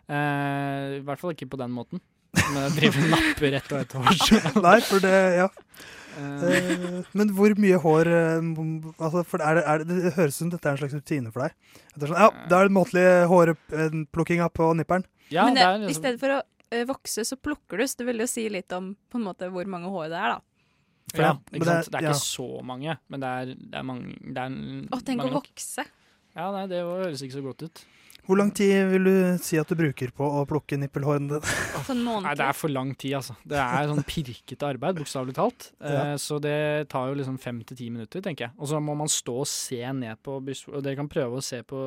Eh, 0.06 1.00
I 1.00 1.04
hvert 1.08 1.22
fall 1.24 1.34
ikke 1.34 1.50
på 1.50 1.62
den 1.64 1.74
måten. 1.76 2.04
Men 2.36 2.66
jeg 2.68 2.76
driver 2.80 3.06
og 3.06 3.14
napper 3.16 3.60
ett 3.62 3.72
og 3.72 3.84
ett 3.84 3.96
hår. 3.96 4.26
Nei, 4.68 4.80
for 4.86 5.06
det 5.06 5.20
Ja. 5.40 5.52
Eh, 5.52 5.94
Eh, 6.16 7.04
men 7.18 7.32
hvor 7.36 7.56
mye 7.60 7.80
hår 7.82 8.08
eh, 8.08 8.50
altså, 9.04 9.24
for 9.28 9.44
er 9.44 9.60
det, 9.60 9.64
er 9.68 9.84
det, 9.84 9.98
det 10.06 10.14
høres 10.16 10.38
ut 10.38 10.44
som 10.46 10.52
dette 10.54 10.70
er 10.70 10.78
en 10.78 10.82
slags 10.84 10.96
rutine 10.96 11.34
for 11.34 11.44
deg. 11.46 11.56
Er 11.96 12.08
sånn, 12.08 12.20
ja, 12.24 12.30
da 12.52 12.60
er 12.62 12.70
det 12.70 12.76
måtelig 12.78 13.06
hårplukkinga 13.32 14.50
på 14.56 14.72
nipperen. 14.80 15.06
ja, 15.34 15.48
Men 15.48 15.58
det 15.58 15.62
det, 15.62 15.68
er 15.68 15.78
i 15.78 15.90
liksom, 15.90 16.04
stedet 16.04 16.22
for 16.24 16.38
å 16.38 16.84
vokse, 16.92 17.26
så 17.28 17.38
plukker 17.40 17.82
du. 17.82 17.88
Så 17.88 18.02
det 18.02 18.10
vil 18.12 18.24
jo 18.24 18.30
si 18.32 18.48
litt 18.52 18.72
om 18.76 18.94
på 19.12 19.20
en 19.20 19.28
måte 19.28 19.50
hvor 19.52 19.68
mange 19.72 19.92
hår 19.92 20.12
det 20.14 20.22
er, 20.22 20.38
da. 20.38 20.55
For 21.14 21.22
ja, 21.22 21.34
det- 21.34 21.60
ikke 21.60 21.66
det 21.66 21.74
sant? 21.74 21.92
Det 21.92 22.00
er 22.00 22.08
ja. 22.08 22.14
ikke 22.16 22.24
så 22.26 22.48
mange, 22.66 22.98
men 23.10 23.22
det 23.22 23.34
er, 23.34 23.52
det 23.56 23.78
er 23.82 23.84
mange 23.86 24.16
det 24.22 24.42
er 24.42 24.56
Å, 24.90 25.04
tenk 25.06 25.22
mange 25.22 25.36
å 25.36 25.42
vokse. 25.42 25.86
Ja, 26.36 26.50
nei, 26.52 26.66
det 26.72 26.82
høres 26.84 27.22
ikke 27.24 27.38
så 27.38 27.46
godt 27.46 27.68
ut. 27.68 27.86
Hvor 28.26 28.40
lang 28.40 28.50
tid 28.58 28.88
vil 28.90 29.06
du 29.06 29.18
si 29.38 29.58
at 29.62 29.70
du 29.70 29.78
bruker 29.78 30.10
på 30.18 30.26
å 30.26 30.42
plukke 30.50 30.80
nippelhårene 30.82 31.36
dine? 31.36 31.56
Sånn 31.86 32.02
Nei, 32.02 32.34
det 32.34 32.48
er 32.48 32.58
for 32.58 32.74
lang 32.74 32.96
tid, 32.98 33.20
altså. 33.20 33.36
Det 33.46 33.60
er 33.62 33.86
sånn 33.92 34.02
pirkete 34.08 34.66
arbeid, 34.66 34.98
bokstavelig 34.98 35.36
talt. 35.38 35.68
Ja. 35.78 36.16
Eh, 36.16 36.16
så 36.22 36.40
det 36.42 36.90
tar 36.90 37.12
jo 37.12 37.20
liksom 37.20 37.38
fem 37.42 37.60
til 37.70 37.78
ti 37.78 37.92
minutter, 37.94 38.24
tenker 38.26 38.48
jeg. 38.48 38.56
Og 38.58 38.72
så 38.72 38.82
må 38.82 38.96
man 38.98 39.12
stå 39.14 39.38
og 39.44 39.50
se 39.52 39.78
ned 39.94 40.18
på 40.26 40.40
brystvortene. 40.42 40.80
Og 40.82 40.88
dere 40.88 40.98
kan 40.98 41.12
prøve 41.12 41.38
å 41.38 41.46
se 41.46 41.62
på, 41.70 41.84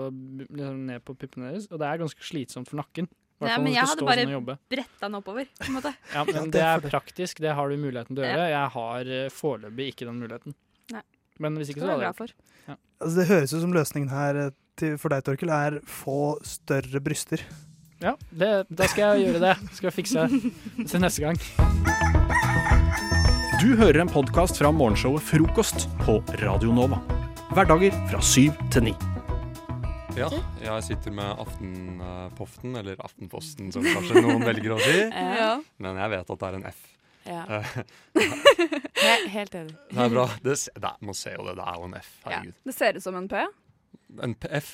liksom, 0.46 0.84
ned 0.92 1.02
på 1.02 1.16
puppene 1.18 1.50
deres, 1.50 1.66
og 1.72 1.82
det 1.82 1.90
er 1.90 2.04
ganske 2.04 2.30
slitsomt 2.30 2.70
for 2.70 2.78
nakken. 2.84 3.10
I 3.38 3.44
hvert 3.44 3.52
Ja, 3.54 3.58
men 3.62 3.72
jeg 3.72 3.86
hadde 3.86 4.06
bare- 4.08 4.24
sånn. 4.26 4.58
Bretta 4.74 5.06
den 5.06 5.14
oppover, 5.14 5.46
på 5.60 5.66
en 5.68 5.74
måte. 5.78 5.92
Ja, 6.14 6.24
men 6.26 6.50
det 6.50 6.62
er 6.66 6.80
praktisk, 6.82 7.38
det 7.38 7.52
har 7.54 7.68
du 7.70 7.76
muligheten 7.78 8.16
til 8.16 8.24
å 8.24 8.26
gjøre. 8.26 8.48
Jeg 8.50 8.70
har 8.74 9.00
eh, 9.14 9.28
foreløpig 9.30 9.86
ikke 9.92 10.06
den 10.08 10.18
muligheten. 10.18 10.54
Nei. 10.90 11.02
Men 11.38 11.54
hvis 11.60 11.70
ikke 11.70 11.84
så 11.84 11.86
er 11.86 11.86
det 11.86 11.94
hadde 11.94 12.08
jeg 12.10 12.16
for. 12.18 12.34
Altså, 12.98 13.14
det 13.20 13.26
høres 13.28 13.52
ut 13.54 13.60
som 13.62 13.72
løsningen 13.76 14.10
her 14.10 14.40
eh, 14.42 14.50
til, 14.76 14.96
for 14.98 15.14
deg, 15.14 15.22
Torkel, 15.22 15.50
er 15.54 15.78
få 15.86 16.18
større 16.42 16.98
bryster. 17.00 17.44
Ja, 18.02 18.16
det, 18.30 18.66
da 18.70 18.86
skal 18.90 19.18
jeg 19.18 19.28
gjøre 19.28 19.40
det. 19.42 19.54
Skal 19.74 19.90
jeg 19.90 19.96
fikse 20.00 20.26
til 20.90 21.00
neste 21.02 21.22
gang. 21.22 21.38
Du 23.58 23.72
hører 23.78 24.00
en 24.04 24.10
podkast 24.10 24.58
fra 24.58 24.70
morgenshowet 24.74 25.22
Frokost 25.26 25.88
på 26.04 26.18
Radio 26.42 26.70
Nova. 26.74 27.00
Hverdager 27.54 27.94
fra 28.10 28.20
syv 28.22 28.54
til 28.70 28.90
ni. 28.90 28.94
Ja, 30.18 30.28
jeg 30.64 30.82
sitter 30.88 31.14
med 31.14 31.38
Aftenpoften, 31.44 32.76
eller 32.80 32.98
Aftenposten 33.04 33.70
som 33.74 33.86
kanskje 33.86 34.22
noen 34.24 34.42
velger 34.46 34.74
å 34.76 34.78
si. 34.82 34.96
Ja. 35.38 35.52
Men 35.78 35.96
jeg 36.02 36.10
vet 36.16 36.32
at 36.34 36.42
det 36.42 36.48
er 36.48 36.58
en 36.58 36.66
F. 36.72 36.80
ja. 37.28 37.44
He 38.98 39.14
helt 39.30 39.54
enig. 39.54 39.74
Det 39.92 40.02
er 40.04 40.10
bra. 40.12 40.26
Det, 40.42 40.56
se- 40.58 40.74
det, 40.74 40.90
man 41.06 41.14
ser 41.16 41.36
jo 41.38 41.44
det, 41.46 41.54
det 41.60 41.64
er 41.70 41.78
jo 41.78 41.86
en 41.88 41.94
F. 42.00 42.08
Herregud. 42.26 42.54
Det 42.66 42.74
ser 42.74 42.98
ut 42.98 43.04
som 43.04 43.16
en 43.20 43.28
P 43.30 43.44
En 44.26 44.34
P- 44.34 44.50
F. 44.58 44.70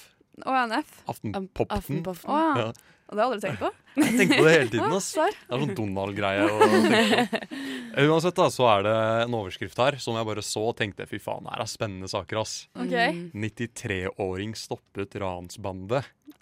og 0.47 0.57
en 0.63 0.73
F. 0.81 0.95
Aftenpoften. 1.13 1.77
Aftenpoften. 1.79 2.31
Å 2.31 2.41
ja. 2.63 2.71
Og 3.05 3.17
det 3.17 3.21
har 3.21 3.29
jeg 3.29 3.35
aldri 3.35 3.49
tenkt 3.49 3.61
på. 3.61 3.71
Jeg 4.05 4.15
tenker 4.19 4.39
på 4.41 4.45
det 4.47 4.53
hele 4.55 4.71
tiden. 4.73 4.93
Ass. 4.97 5.09
Det 5.15 5.55
er 5.55 5.61
sånn 5.63 5.75
Donald-greie 5.79 6.47
å 6.49 6.59
tenke 6.59 7.25
på. 7.31 7.51
Eh, 7.95 8.09
Uansett, 8.11 8.35
da, 8.35 8.49
så 8.51 8.65
er 8.73 8.81
det 8.83 8.93
en 9.23 9.35
overskrift 9.39 9.79
her 9.79 9.95
som 10.03 10.17
jeg 10.19 10.27
bare 10.27 10.43
så 10.43 10.65
og 10.73 10.73
tenkte 10.81 11.05
fy 11.07 11.21
faen, 11.23 11.47
her 11.47 11.61
er 11.63 11.69
spennende 11.71 12.09
saker, 12.11 12.41
ass. 12.41 12.55
Ok. 12.75 12.91
Mm. 12.91 13.29
93-åring 13.45 14.57
stoppet 14.59 15.15
ransbande. 15.23 16.01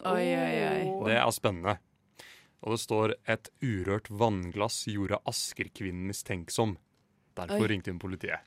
Oi, 0.09 0.25
oi, 0.33 0.55
oi. 0.71 0.87
Det 1.11 1.19
er 1.19 1.35
spennende. 1.37 1.75
Og 2.63 2.73
det 2.73 2.81
står 2.81 3.15
'Et 3.27 3.51
urørt 3.61 4.09
vannglass 4.09 4.87
gjorde 4.89 5.21
Asker-kvinnen 5.29 6.09
mistenksom'. 6.09 6.79
Derfor 7.37 7.67
Oi. 7.67 7.69
ringte 7.69 7.93
hun 7.93 8.01
politiet. 8.01 8.41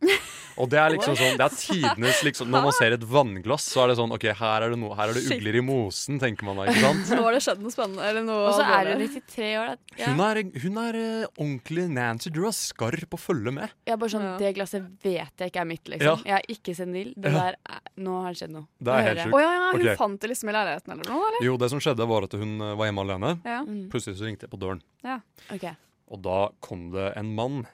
Og 0.56 0.68
det 0.72 0.78
er 0.80 0.94
liksom 0.94 1.16
sånn, 1.18 1.34
det 1.36 1.44
er 1.44 1.54
tidenes 1.60 2.22
liksom, 2.24 2.48
Når 2.50 2.62
man 2.64 2.72
ser 2.76 2.94
et 2.96 3.02
vannglass, 3.04 3.64
så 3.68 3.82
er 3.84 3.90
det 3.92 3.96
sånn 3.98 4.12
OK, 4.16 4.24
her 4.38 4.64
er 4.64 4.72
det, 4.72 4.78
noe, 4.80 4.94
her 4.96 5.10
er 5.12 5.18
det 5.18 5.24
ugler 5.36 5.58
i 5.58 5.62
mosen, 5.66 6.18
tenker 6.22 6.46
man 6.48 6.56
da, 6.56 6.64
ikke 6.70 6.80
sant? 6.84 7.10
Nå 7.12 7.26
har 7.26 7.36
det 7.36 7.42
skjedd 7.44 7.60
noe 7.64 7.74
spennende. 7.74 8.06
Eller 8.08 8.24
noe 8.24 8.46
Og 8.48 8.54
så 8.56 8.64
er 8.64 8.90
hun 8.92 9.02
93 9.04 9.50
år. 9.60 9.72
da. 9.74 9.98
Ja. 10.00 10.10
Hun 10.14 10.22
er, 10.26 10.40
hun 10.64 10.80
er 10.82 10.98
eh, 11.02 11.26
ordentlig 11.36 11.86
Nancy 11.92 12.32
Drew, 12.32 12.48
er 12.48 12.56
skarp 12.56 13.16
å 13.16 13.20
følge 13.20 13.52
med. 13.58 13.74
Jeg 13.86 13.96
er 13.96 14.00
bare 14.00 14.14
sånn, 14.16 14.26
Ja. 14.26 14.36
Det 14.40 14.54
glasset 14.56 14.88
vet 15.04 15.44
jeg 15.44 15.52
ikke 15.52 15.60
er 15.62 15.70
mitt, 15.70 15.84
liksom. 15.92 16.24
Ja. 16.24 16.32
Jeg 16.32 16.36
er 16.40 16.56
ikke 16.56 16.76
senil. 16.80 17.12
Det 17.16 17.32
Ja. 17.32 17.38
der 17.50 17.60
er, 17.76 17.80
Nå 17.96 18.16
har 18.22 18.32
det 18.32 18.40
skjedd 18.42 18.52
noe. 18.56 18.66
Det 18.80 18.92
er 18.92 19.06
helt 19.10 19.22
sjukt. 19.26 19.34
Oh, 19.36 19.40
ja, 19.40 19.52
ja, 19.52 19.70
hun 19.72 19.80
okay. 19.84 19.96
fant 19.96 20.20
det 20.20 20.28
liksom 20.32 20.48
i 20.48 20.52
leiligheten 20.56 20.92
eller 20.96 21.08
noe, 21.12 21.28
eller? 21.30 21.44
Jo, 21.46 21.56
det 21.60 21.70
som 21.72 21.80
skjedde, 21.80 22.08
var 22.08 22.24
at 22.24 22.32
hun 22.40 22.60
eh, 22.60 22.74
var 22.80 22.88
hjemme 22.90 23.04
alene. 23.06 23.30
Ja. 23.44 23.60
Mm. 23.64 23.86
Plutselig 23.92 24.18
så 24.20 24.24
ringte 24.28 24.44
jeg 24.48 24.52
på 24.56 24.60
døren, 24.60 24.82
Ja. 25.04 25.20
OK. 25.52 25.64
og 26.08 26.20
da 26.22 26.40
kom 26.60 26.90
det 26.92 27.12
en 27.16 27.34
mann 27.34 27.66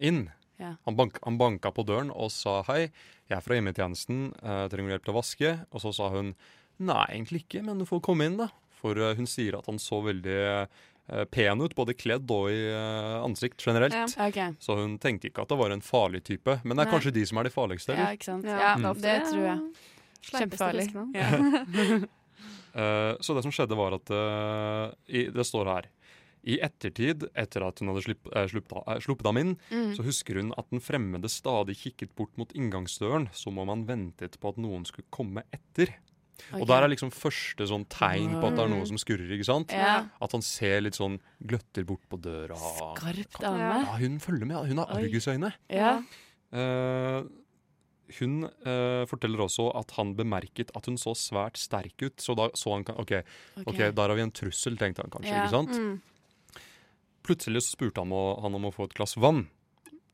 inn. 0.00 0.30
Ja. 0.60 0.74
Han, 0.84 0.96
bank, 0.96 1.18
han 1.24 1.38
banka 1.40 1.72
på 1.72 1.84
døren 1.88 2.12
og 2.12 2.30
sa 2.34 2.60
hei, 2.68 2.90
jeg 3.30 3.36
er 3.38 3.44
fra 3.44 3.56
hjemmetjenesten, 3.56 4.30
uh, 4.44 4.66
trenger 4.70 4.90
du 4.90 4.94
hjelp 4.96 5.06
til 5.06 5.14
å 5.14 5.18
vaske? 5.20 5.52
Og 5.70 5.84
så 5.84 5.92
sa 5.96 6.10
hun 6.12 6.34
nei, 6.80 7.04
egentlig 7.08 7.44
ikke, 7.44 7.64
men 7.66 7.80
du 7.80 7.86
får 7.88 8.02
komme 8.04 8.28
inn, 8.28 8.38
da. 8.40 8.50
For 8.80 8.98
uh, 8.98 9.12
hun 9.16 9.28
sier 9.30 9.56
at 9.58 9.68
han 9.70 9.80
så 9.80 10.00
veldig 10.04 10.38
uh, 10.50 11.24
pen 11.32 11.64
ut, 11.64 11.74
både 11.74 11.96
kledd 11.98 12.30
og 12.30 12.52
i 12.54 12.60
ansikt 12.70 13.64
generelt. 13.66 13.96
Ja. 13.96 14.28
Okay. 14.28 14.54
Så 14.62 14.76
hun 14.78 14.94
tenkte 15.02 15.26
ikke 15.30 15.42
at 15.42 15.50
det 15.50 15.58
var 15.58 15.74
en 15.74 15.82
farlig 15.82 16.20
type. 16.28 16.60
Men 16.62 16.76
det 16.76 16.84
er 16.84 16.86
Nei. 16.86 16.92
kanskje 16.92 17.14
de 17.16 17.24
som 17.26 17.40
er 17.40 17.48
de 17.48 17.54
farligste, 17.54 17.96
Ja, 17.98 18.12
ikke 18.14 18.28
sant. 18.28 18.46
Ja, 18.46 18.60
Ja, 18.60 18.76
det 18.78 19.02
det, 19.02 19.16
tror 19.26 19.42
jeg. 19.48 19.58
Kjempefarlig. 20.30 20.88
Ja. 21.16 22.06
Eh, 22.70 23.16
så 23.18 23.34
det 23.34 23.42
som 23.42 23.50
skjedde, 23.50 23.74
var 23.74 23.96
at 23.96 24.10
i, 25.10 25.24
Det 25.34 25.42
står 25.42 25.66
her 25.66 25.88
i 26.44 26.58
ettertid, 26.60 27.28
etter 27.34 27.62
at 27.66 27.78
hun 27.80 27.88
hadde 27.88 28.02
slupp, 28.04 28.28
eh, 28.34 28.46
sluppet, 28.48 28.82
eh, 28.88 29.00
sluppet 29.00 29.26
ham 29.26 29.36
inn, 29.36 29.56
Mm. 29.70 29.94
så 29.96 30.02
husker 30.04 30.34
hun 30.40 30.52
at 30.56 30.70
den 30.70 30.80
fremmede 30.80 31.28
stadig 31.28 31.76
kikket 31.76 32.14
bort 32.16 32.36
mot 32.38 32.52
inngangsdøren, 32.54 33.28
som 33.34 33.58
om 33.58 33.68
han 33.68 33.84
ventet 33.86 34.38
på 34.40 34.48
at 34.48 34.56
noen 34.56 34.84
skulle 34.86 35.06
komme 35.10 35.42
etter. 35.52 35.94
Og 36.54 36.66
der 36.66 36.82
er 36.84 36.88
liksom 36.88 37.10
første 37.12 37.66
sånn 37.68 37.84
tegn 37.86 38.40
på 38.40 38.46
at 38.48 38.56
det 38.56 38.64
er 38.64 38.68
noe 38.72 38.86
som 38.86 38.96
skurrer. 38.96 39.28
ikke 39.30 39.44
sant? 39.44 39.70
ja. 39.72 40.06
At 40.22 40.32
han 40.32 40.40
ser 40.40 40.80
litt 40.80 40.94
sånn 40.94 41.20
gløtter 41.44 41.84
bort 41.84 42.00
på 42.08 42.16
døra. 42.18 42.56
Skarp 42.56 43.36
Ja. 43.40 43.50
dame. 43.50 43.84
Ja, 43.84 43.96
hun 43.98 44.18
følger 44.18 44.46
med. 44.46 44.66
Hun 44.68 44.78
har 44.78 44.86
argusøyne. 44.86 45.52
Ja. 45.68 46.02
Uh, 46.50 47.28
hun 48.18 48.42
uh, 48.66 49.04
forteller 49.06 49.38
også 49.44 49.68
at 49.78 49.92
han 49.98 50.14
bemerket 50.18 50.72
at 50.74 50.86
hun 50.90 50.96
så 50.96 51.12
svært 51.14 51.60
sterk 51.60 51.94
ut. 52.02 52.16
Så 52.16 52.34
da 52.34 52.48
så 52.58 52.72
han 52.74 52.84
kan- 52.84 52.96
OK, 52.98 53.12
ok. 53.58 53.66
ok, 53.68 53.78
der 53.94 54.08
har 54.08 54.16
vi 54.16 54.22
en 54.22 54.32
trussel, 54.32 54.76
tenkte 54.76 55.04
han 55.04 55.10
kanskje. 55.10 55.30
Ja. 55.30 55.44
ikke 55.44 55.50
sant? 55.50 55.70
Mm. 55.76 56.00
Plutselig 57.26 57.62
så 57.66 57.74
spurte 57.76 58.00
han, 58.04 58.12
å, 58.16 58.40
han 58.42 58.54
om 58.56 58.68
å 58.70 58.74
få 58.74 58.88
et 58.88 58.94
glass 58.96 59.16
vann. 59.20 59.46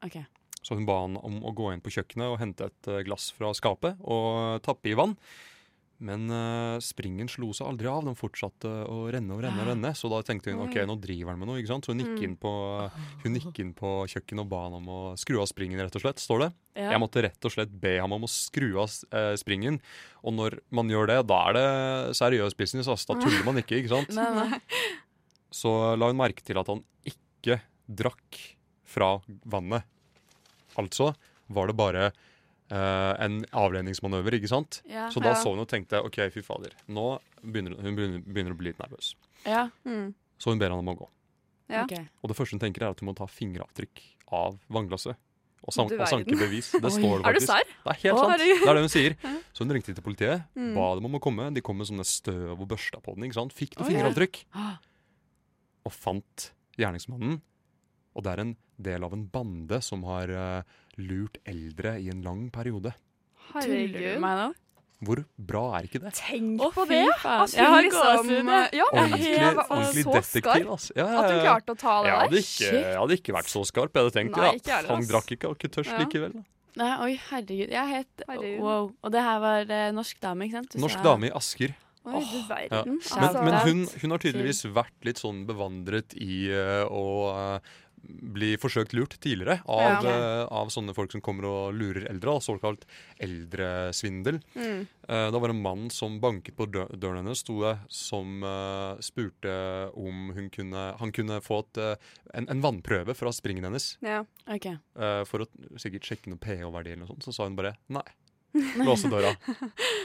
Okay. 0.04 0.26
Så 0.62 0.74
hun 0.74 0.86
ba 0.88 1.00
han 1.04 1.16
om 1.22 1.40
å 1.46 1.52
gå 1.54 1.68
inn 1.72 1.80
på 1.84 1.92
kjøkkenet 1.94 2.32
og 2.32 2.40
hente 2.42 2.66
et 2.72 2.88
eh, 2.90 3.04
glass 3.06 3.28
fra 3.36 3.52
skapet 3.54 4.00
og 4.02 4.58
tappe 4.66 4.90
i 4.90 4.96
vann. 4.98 5.14
Men 5.96 6.26
uh, 6.28 6.76
springen 6.84 7.24
slo 7.24 7.54
seg 7.56 7.70
aldri 7.70 7.88
av. 7.88 8.02
Den 8.04 8.18
fortsatte 8.18 8.68
å 8.68 9.06
renne 9.08 9.32
og 9.32 9.40
renne. 9.40 9.62
og 9.62 9.70
renne 9.70 9.94
Så 9.96 10.10
da 10.12 10.18
tenkte 10.28 10.52
hun 10.52 10.66
ok, 10.66 10.74
nå 10.84 10.98
driver 11.00 11.32
han 11.32 11.40
med 11.40 11.48
noe. 11.48 11.56
ikke 11.62 11.70
sant? 11.70 11.86
Så 11.88 11.94
hun 11.94 12.02
gikk 12.02 12.18
Mm. 12.18 12.24
inn 12.26 12.34
på, 12.36 12.52
hun 13.22 13.38
gikk 13.38 13.60
inn 13.62 13.70
på 13.72 13.92
kjøkkenet 14.12 14.42
og 14.44 14.50
ba 14.50 14.60
han 14.66 14.76
om 14.76 14.90
å 14.92 14.98
skru 15.16 15.40
av 15.40 15.48
springen, 15.48 15.80
rett 15.80 15.96
og 15.96 16.04
slett. 16.04 16.20
Står 16.20 16.42
det. 16.44 16.50
Ja. 16.76 16.90
Jeg 16.92 17.00
måtte 17.00 17.22
rett 17.24 17.48
og 17.48 17.54
slett 17.54 17.72
be 17.80 17.94
ham 17.96 18.12
om 18.12 18.28
å 18.28 18.28
skru 18.28 18.76
av 18.76 18.92
eh, 19.08 19.32
springen. 19.40 19.80
Og 20.22 20.36
når 20.36 20.58
man 20.76 20.92
gjør 20.92 21.08
det, 21.14 21.18
da 21.32 21.40
er 21.48 21.56
det 21.56 21.66
seriøs 22.20 22.58
business. 22.60 22.92
Altså. 22.92 23.14
Da 23.14 23.24
tuller 23.24 23.48
man 23.48 23.56
ikke, 23.64 23.80
ikke 23.80 23.94
sant? 23.96 24.12
Nei, 24.12 24.28
nei. 24.36 24.60
Så 25.52 25.96
la 25.98 26.06
hun 26.10 26.16
merke 26.18 26.42
til 26.44 26.58
at 26.58 26.66
han 26.72 26.82
ikke 27.06 27.60
drakk 27.88 28.40
fra 28.86 29.20
vannet. 29.46 29.84
Altså 30.76 31.12
var 31.48 31.68
det 31.70 31.76
bare 31.78 32.06
eh, 32.10 33.12
en 33.24 33.44
avledningsmanøver, 33.54 34.34
ikke 34.40 34.50
sant? 34.50 34.80
Ja. 34.90 35.08
Så 35.14 35.20
da 35.22 35.30
Ja. 35.34 35.34
så 35.40 35.52
hun 35.54 35.62
og 35.62 35.68
tenkte 35.70 36.02
OK, 36.04 36.18
fy 36.34 36.42
fader. 36.42 36.72
Nå 36.88 37.18
begynner 37.42 37.76
hun 37.80 37.94
begynner, 37.96 38.22
begynner 38.26 38.52
å 38.52 38.58
bli 38.58 38.72
litt 38.72 38.78
nervøs. 38.82 39.14
ja. 39.46 39.68
Mm. 39.86 40.14
Så 40.38 40.50
hun 40.52 40.58
ber 40.58 40.68
han 40.68 40.78
om 40.82 40.88
å 40.92 40.96
gå. 40.98 41.06
Ja. 41.70 41.84
ok. 41.84 41.94
Og 42.22 42.28
det 42.28 42.36
første 42.36 42.52
hun 42.52 42.60
tenker, 42.60 42.82
er 42.84 42.90
at 42.92 43.00
hun 43.00 43.08
må 43.08 43.14
ta 43.16 43.24
fingeravtrykk 43.26 44.02
av 44.36 44.58
vannglasset. 44.68 45.16
Og, 45.66 45.72
sam 45.72 45.86
og 45.88 46.02
sanke 46.06 46.36
bevis. 46.36 46.68
Det 46.76 46.92
står 46.98 47.22
det 47.22 47.26
Er 47.26 47.32
du 47.32 47.40
faktisk. 47.40 47.46
serr? 47.48 47.70
Det 47.86 47.90
er 47.94 48.00
helt 48.02 48.18
sant. 48.20 48.38
Det 48.38 48.68
er 48.68 48.74
det 48.76 48.82
hun 48.84 48.92
sier. 48.92 49.16
Så 49.56 49.64
hun 49.64 49.72
ringte 49.72 49.94
til 49.96 50.04
politiet, 50.04 50.44
Mm. 50.54 50.74
ba 50.76 50.94
dem 50.94 51.06
om 51.08 51.16
å 51.16 51.20
komme. 51.24 51.48
De 51.54 51.62
kom 51.64 51.78
med 51.78 51.88
sånne 51.88 52.04
støv 52.06 52.60
og 52.60 52.68
børsta 52.68 53.00
på 53.02 53.14
den. 53.16 53.24
ikke 53.24 53.34
sant? 53.40 53.54
Fikk 53.56 53.78
noe 53.78 53.86
Oi. 53.86 53.94
fingeravtrykk. 53.94 54.42
Og 55.86 55.94
fant 55.94 56.50
gjerningsmannen. 56.80 57.38
Og 58.16 58.24
det 58.26 58.32
er 58.34 58.42
en 58.42 58.54
del 58.82 59.04
av 59.06 59.12
en 59.16 59.24
bande 59.32 59.78
som 59.84 60.02
har 60.08 60.30
uh, 60.32 60.62
lurt 60.98 61.38
eldre 61.48 61.96
i 62.02 62.08
en 62.12 62.22
lang 62.26 62.46
periode. 62.52 62.92
Tuller 63.52 63.66
du 63.68 63.74
Herregud. 63.94 64.20
meg 64.24 64.38
nå? 64.42 64.46
Hvor 65.06 65.20
bra 65.36 65.62
er 65.76 65.84
ikke 65.86 66.00
det? 66.00 66.10
Tenk 66.16 66.62
Å, 66.64 66.70
på 66.72 66.86
det! 66.88 67.02
Altså, 67.28 67.58
Jeg 67.60 67.68
har 67.68 67.82
liksom 67.84 68.30
jeg. 68.32 68.68
Ja, 68.78 68.86
Ordentlig, 68.96 69.26
jeg 69.36 69.56
var 69.58 69.66
ordentlig 69.76 70.04
så 70.06 70.14
detektiv. 70.16 70.70
Altså. 70.72 70.94
Ja, 70.96 71.04
At 71.04 71.12
hun 71.12 71.20
ja, 71.28 71.36
ja. 71.36 71.42
klarte 71.44 71.74
å 71.74 71.78
ta 71.82 71.96
det 72.00 72.08
jeg 72.08 72.16
der. 72.16 72.22
hadde, 72.24 72.40
ikke, 72.40 72.70
jeg 72.80 72.96
hadde 73.02 73.18
ikke 73.20 73.34
vært 73.36 73.52
så 73.52 73.62
skarp. 73.68 73.92
Jeg 73.92 74.06
hadde 74.06 74.14
tenkt 74.16 74.38
Nei, 74.40 74.52
ja, 74.64 74.78
han 74.88 75.04
drakk 75.10 75.34
ikke, 75.36 75.50
og 75.52 75.58
ikke 75.60 75.70
tørst 75.76 75.92
Ja. 75.92 75.98
likevel. 76.00 76.32
da. 76.38 76.44
Nei, 76.80 76.88
oi, 77.04 77.12
herregud. 77.28 77.70
Jeg 77.76 77.92
het 77.92 78.24
Herregud. 78.28 78.60
Wow. 78.64 78.88
Og 79.04 79.12
det 79.12 79.22
her 79.28 79.38
var 79.44 79.70
eh, 79.78 79.90
norsk 79.96 80.18
dame, 80.24 80.48
ikke 80.48 80.58
sant? 80.62 80.72
Du 80.72 80.80
Norsk 80.82 80.96
sa- 80.98 81.04
dame 81.10 81.28
i 81.28 81.34
Asker. 81.42 81.76
Oi, 82.06 82.20
du 82.22 82.38
verden. 82.48 82.70
Ja. 82.70 82.84
Men, 82.86 83.00
Altså, 83.26 83.42
men 83.44 83.54
hun, 83.66 83.86
hun 84.02 84.10
har 84.16 84.22
tydeligvis 84.22 84.62
vært 84.76 85.08
litt 85.08 85.18
sånn 85.18 85.42
bevandret 85.48 86.14
i 86.22 86.46
eh, 86.54 86.84
å 86.86 87.02
uh, 87.34 87.74
bli 88.06 88.52
forsøkt 88.62 88.92
lurt 88.94 89.16
tidligere 89.18 89.56
av, 89.66 90.04
Ja. 90.06 90.12
uh, 90.14 90.42
av 90.60 90.68
sånne 90.70 90.94
folk 90.94 91.10
som 91.10 91.20
kommer 91.24 91.48
og 91.50 91.74
lurer 91.74 92.04
eldre. 92.06 92.36
da, 92.36 92.42
Såkalt 92.44 92.84
eldresvindel. 93.18 94.38
mm. 94.54 94.86
var 95.08 95.32
det 95.32 95.40
var 95.42 95.48
en 95.50 95.62
mann 95.62 95.88
som 95.90 96.20
banket 96.20 96.56
på 96.58 96.66
dø- 96.70 96.86
døren 96.98 97.20
hennes, 97.24 97.38
sto 97.42 97.60
det, 97.62 97.76
som 97.88 98.42
spurte 99.02 99.52
om 99.94 100.32
hun 100.34 100.48
kunne, 100.50 100.84
han 100.98 101.12
kunne 101.14 101.40
få 101.42 101.60
et, 101.64 101.80
en, 102.34 102.48
en 102.50 102.62
vannprøve 102.62 103.14
fra 103.14 103.30
springen 103.34 103.64
hennes. 103.68 103.96
ja. 104.02 104.24
Ok. 104.46 104.66
eh, 104.66 105.22
for 105.26 105.42
å 105.42 105.46
sikkert 105.78 106.06
sjekke 106.06 106.30
noe 106.30 106.38
pH-verdi 106.42 106.92
eller 106.92 107.04
noe 107.04 107.10
sånt. 107.10 107.24
Så 107.26 107.34
sa 107.34 107.44
hun 107.48 107.56
bare 107.58 107.74
nei. 107.90 108.02
Låste 108.86 109.08
døra. 109.12 109.32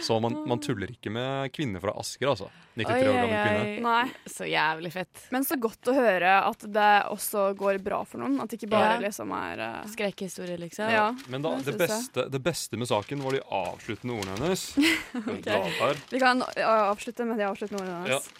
Så 0.03 0.17
man, 0.23 0.35
man 0.49 0.59
tuller 0.63 0.91
ikke 0.93 1.11
med 1.13 1.51
kvinner 1.55 1.81
fra 1.83 1.93
Asker, 1.99 2.31
altså. 2.33 2.49
93 2.75 3.07
år 3.09 3.15
gammel 3.17 3.31
kvinne. 3.35 3.79
Nei. 3.83 4.29
Så 4.31 4.47
jævlig 4.47 4.91
fett. 4.93 5.23
Men 5.35 5.43
så 5.47 5.57
godt 5.59 5.89
å 5.91 5.95
høre 5.95 6.35
at 6.47 6.63
det 6.71 6.89
også 7.11 7.49
går 7.59 7.81
bra 7.83 8.01
for 8.07 8.23
noen. 8.23 8.37
At 8.43 8.51
det 8.53 8.61
ikke 8.61 8.69
bare 8.71 8.93
Ja. 8.95 9.01
liksom 9.03 9.33
er 9.35 9.63
uh, 9.65 9.81
Skrekkhistorie, 9.91 10.55
liksom. 10.61 10.87
Ja. 10.91 11.09
Men 11.27 11.43
da, 11.45 11.55
Det 11.59 11.73
det, 11.73 11.77
beste, 11.83 12.27
det 12.31 12.41
beste 12.45 12.79
med 12.79 12.87
saken 12.91 13.23
var 13.25 13.35
de 13.35 13.41
avsluttende 13.49 14.15
ordene 14.19 14.37
hennes. 14.39 14.63
okay. 15.35 15.97
Vi 16.13 16.19
kan 16.23 16.43
avslutte 16.65 17.27
med 17.27 17.37
de 17.41 17.49
avsluttende 17.49 17.83
ordene 17.83 18.15
Ja. 18.15 18.21
hennes. 18.21 18.31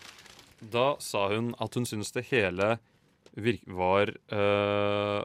da 0.71 0.87
sa 1.01 1.27
hun 1.33 1.53
at 1.59 1.73
hun 1.75 1.85
syntes 1.89 2.11
det 2.15 2.27
hele 2.31 2.75
virk 3.35 3.63
var 3.67 4.11
uh, 4.31 5.23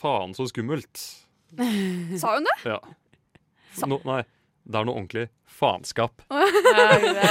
faen 0.00 0.34
så 0.34 0.46
skummelt. 0.50 1.00
Sa 2.18 2.34
hun 2.34 2.46
det? 2.50 2.54
Ja. 2.66 2.80
No, 3.90 3.98
nei, 4.06 4.20
det 4.64 4.80
er 4.80 4.86
noe 4.88 4.96
ordentlig 4.96 5.26
faenskap. 5.50 6.22
Ja, 6.30 6.44
det, 7.02 7.24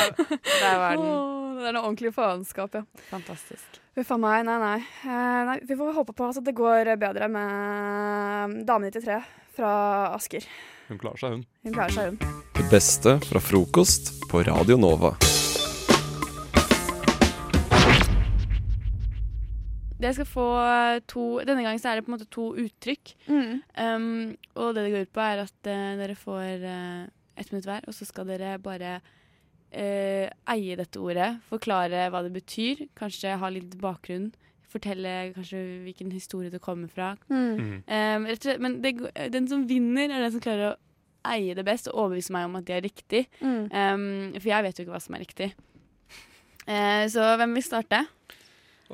der 0.45 0.77
var 0.81 0.97
den. 0.97 1.05
Åh, 1.07 1.55
det 1.59 1.69
er 1.69 1.77
noe 1.77 1.85
ordentlig 1.87 2.13
faenskap, 2.15 2.75
ja. 2.77 2.83
Fantastisk. 3.09 3.79
Huff 3.97 4.11
a 4.11 4.17
meg. 4.17 4.45
Nei, 4.47 4.57
nei. 4.61 4.77
Eh, 5.05 5.41
nei. 5.49 5.57
Vi 5.69 5.77
får 5.79 5.93
håpe 5.99 6.15
på 6.17 6.29
at 6.29 6.41
det 6.45 6.55
går 6.57 6.93
bedre 7.01 7.29
med 7.31 8.63
Dame 8.67 8.89
93 8.89 9.19
fra 9.57 9.73
Asker. 10.15 10.47
Hun 10.89 10.99
klarer 11.01 11.21
seg, 11.21 11.37
hun. 11.37 11.45
Hun 11.63 11.77
klarer 11.77 11.95
seg, 11.95 12.15
hun. 12.15 12.41
Det 12.57 12.65
beste 12.71 13.19
fra 13.29 13.41
frokost 13.43 14.15
på 14.31 14.43
Radio 14.49 14.79
Nova. 14.81 15.15
Dere 20.03 20.15
skal 20.17 20.27
få 20.27 20.45
to 21.07 21.25
Denne 21.47 21.63
gangen 21.63 21.79
så 21.79 21.93
er 21.93 21.99
det 21.99 22.05
på 22.05 22.11
en 22.11 22.17
måte 22.17 22.27
to 22.33 22.49
uttrykk. 22.59 23.13
Mm. 23.29 23.51
Um, 23.79 24.35
og 24.59 24.75
det 24.75 24.85
det 24.85 24.93
går 24.93 25.07
ut 25.07 25.13
på, 25.15 25.23
er 25.23 25.43
at 25.45 25.69
uh, 25.71 25.91
dere 26.01 26.15
får 26.19 26.65
uh, 26.67 27.03
ett 27.39 27.51
minutt 27.53 27.67
hver, 27.69 27.85
og 27.87 27.95
så 27.95 28.05
skal 28.05 28.27
dere 28.27 28.57
bare 28.61 28.97
uh, 28.99 30.27
eie 30.53 30.77
dette 30.79 30.99
ordet. 31.01 31.37
Forklare 31.49 32.09
hva 32.11 32.23
det 32.25 32.33
betyr. 32.35 32.87
Kanskje 32.99 33.37
ha 33.39 33.51
litt 33.53 33.77
bakgrunn. 33.81 34.31
Fortelle 34.73 35.33
kanskje 35.35 35.61
hvilken 35.85 36.11
historie 36.11 36.51
det 36.51 36.61
kommer 36.61 36.89
fra. 36.91 37.13
Mm. 37.29 37.53
Mhm. 37.53 37.75
Um, 37.87 38.27
rett 38.29 38.41
og 38.41 38.49
slett, 38.49 38.63
men 38.63 38.81
det, 38.83 38.95
den 39.33 39.47
som 39.47 39.67
vinner, 39.69 40.09
er 40.09 40.25
den 40.25 40.33
som 40.35 40.43
klarer 40.43 40.73
å 40.73 40.79
eie 41.33 41.55
det 41.55 41.63
best 41.63 41.87
og 41.87 41.95
overbevise 41.95 42.33
meg 42.35 42.49
om 42.49 42.57
at 42.59 42.67
det 42.67 42.75
er 42.75 42.83
riktig. 42.83 43.27
Mm. 43.39 43.69
Um, 43.71 44.33
for 44.39 44.49
jeg 44.51 44.65
vet 44.65 44.79
jo 44.79 44.85
ikke 44.85 44.95
hva 44.97 45.03
som 45.03 45.15
er 45.15 45.23
riktig. 45.23 45.53
Uh, 46.67 47.05
så 47.11 47.33
hvem 47.39 47.55
vil 47.55 47.65
starte? 47.65 48.03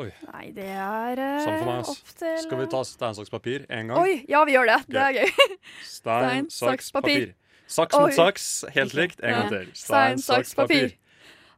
Nei, 0.07 0.45
det 0.55 0.69
er 0.71 1.19
uh, 1.19 1.41
Samme 1.43 1.65
meg, 1.67 1.89
opp 1.91 2.13
til 2.21 2.37
Skal 2.45 2.61
vi 2.61 2.69
ta 2.71 2.79
stein, 2.87 3.17
saks, 3.17 3.29
papir 3.33 3.65
en 3.67 3.91
gang? 3.91 3.99
Oi, 3.99 4.21
ja, 4.31 4.45
vi 4.47 4.55
gjør 4.55 4.69
det. 4.71 4.79
Det 4.87 5.03
er 5.03 5.17
gøy. 5.19 5.29
Stein, 5.97 6.47
Stein, 6.47 6.49
saks, 6.55 6.91
papir. 6.95 7.27
papir. 7.29 7.35
Saks 7.69 7.99
mot 7.99 8.15
saks, 8.17 8.47
helt 8.73 8.95
likt. 8.97 9.19
En 9.21 9.35
gang 9.35 9.49
til. 9.53 9.69
Stein, 9.77 10.21
saks, 10.23 10.55
papir. 10.57 10.95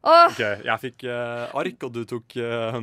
Oh. 0.02 0.26
Ok, 0.32 0.40
Jeg 0.66 0.82
fikk 0.82 1.04
uh, 1.06 1.52
ark, 1.62 1.84
og 1.86 1.92
du 1.94 2.02
tok 2.10 2.34
uh, 2.42 2.78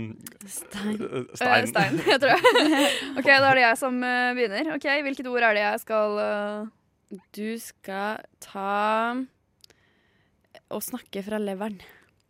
Stein. 0.47 0.95
eh, 1.03 1.17
eh, 1.19 1.25
stein. 1.35 1.67
stein, 1.67 1.99
jeg 2.13 2.21
tror 2.23 2.31
jeg. 2.37 2.43
OK, 3.19 3.27
da 3.27 3.49
er 3.51 3.59
det 3.59 3.65
jeg 3.65 3.79
som 3.81 3.99
eh, 4.07 4.29
begynner. 4.39 4.71
Ok, 4.77 4.87
Hvilket 5.09 5.27
ord 5.33 5.47
er 5.49 5.59
det 5.59 5.65
jeg 5.65 5.81
skal 5.83 6.21
eh, 6.23 7.19
Du 7.35 7.49
skal 7.59 8.23
ta 8.45 9.19
Å 10.71 10.81
snakke 10.85 11.25
fra 11.27 11.43
leveren. 11.43 11.81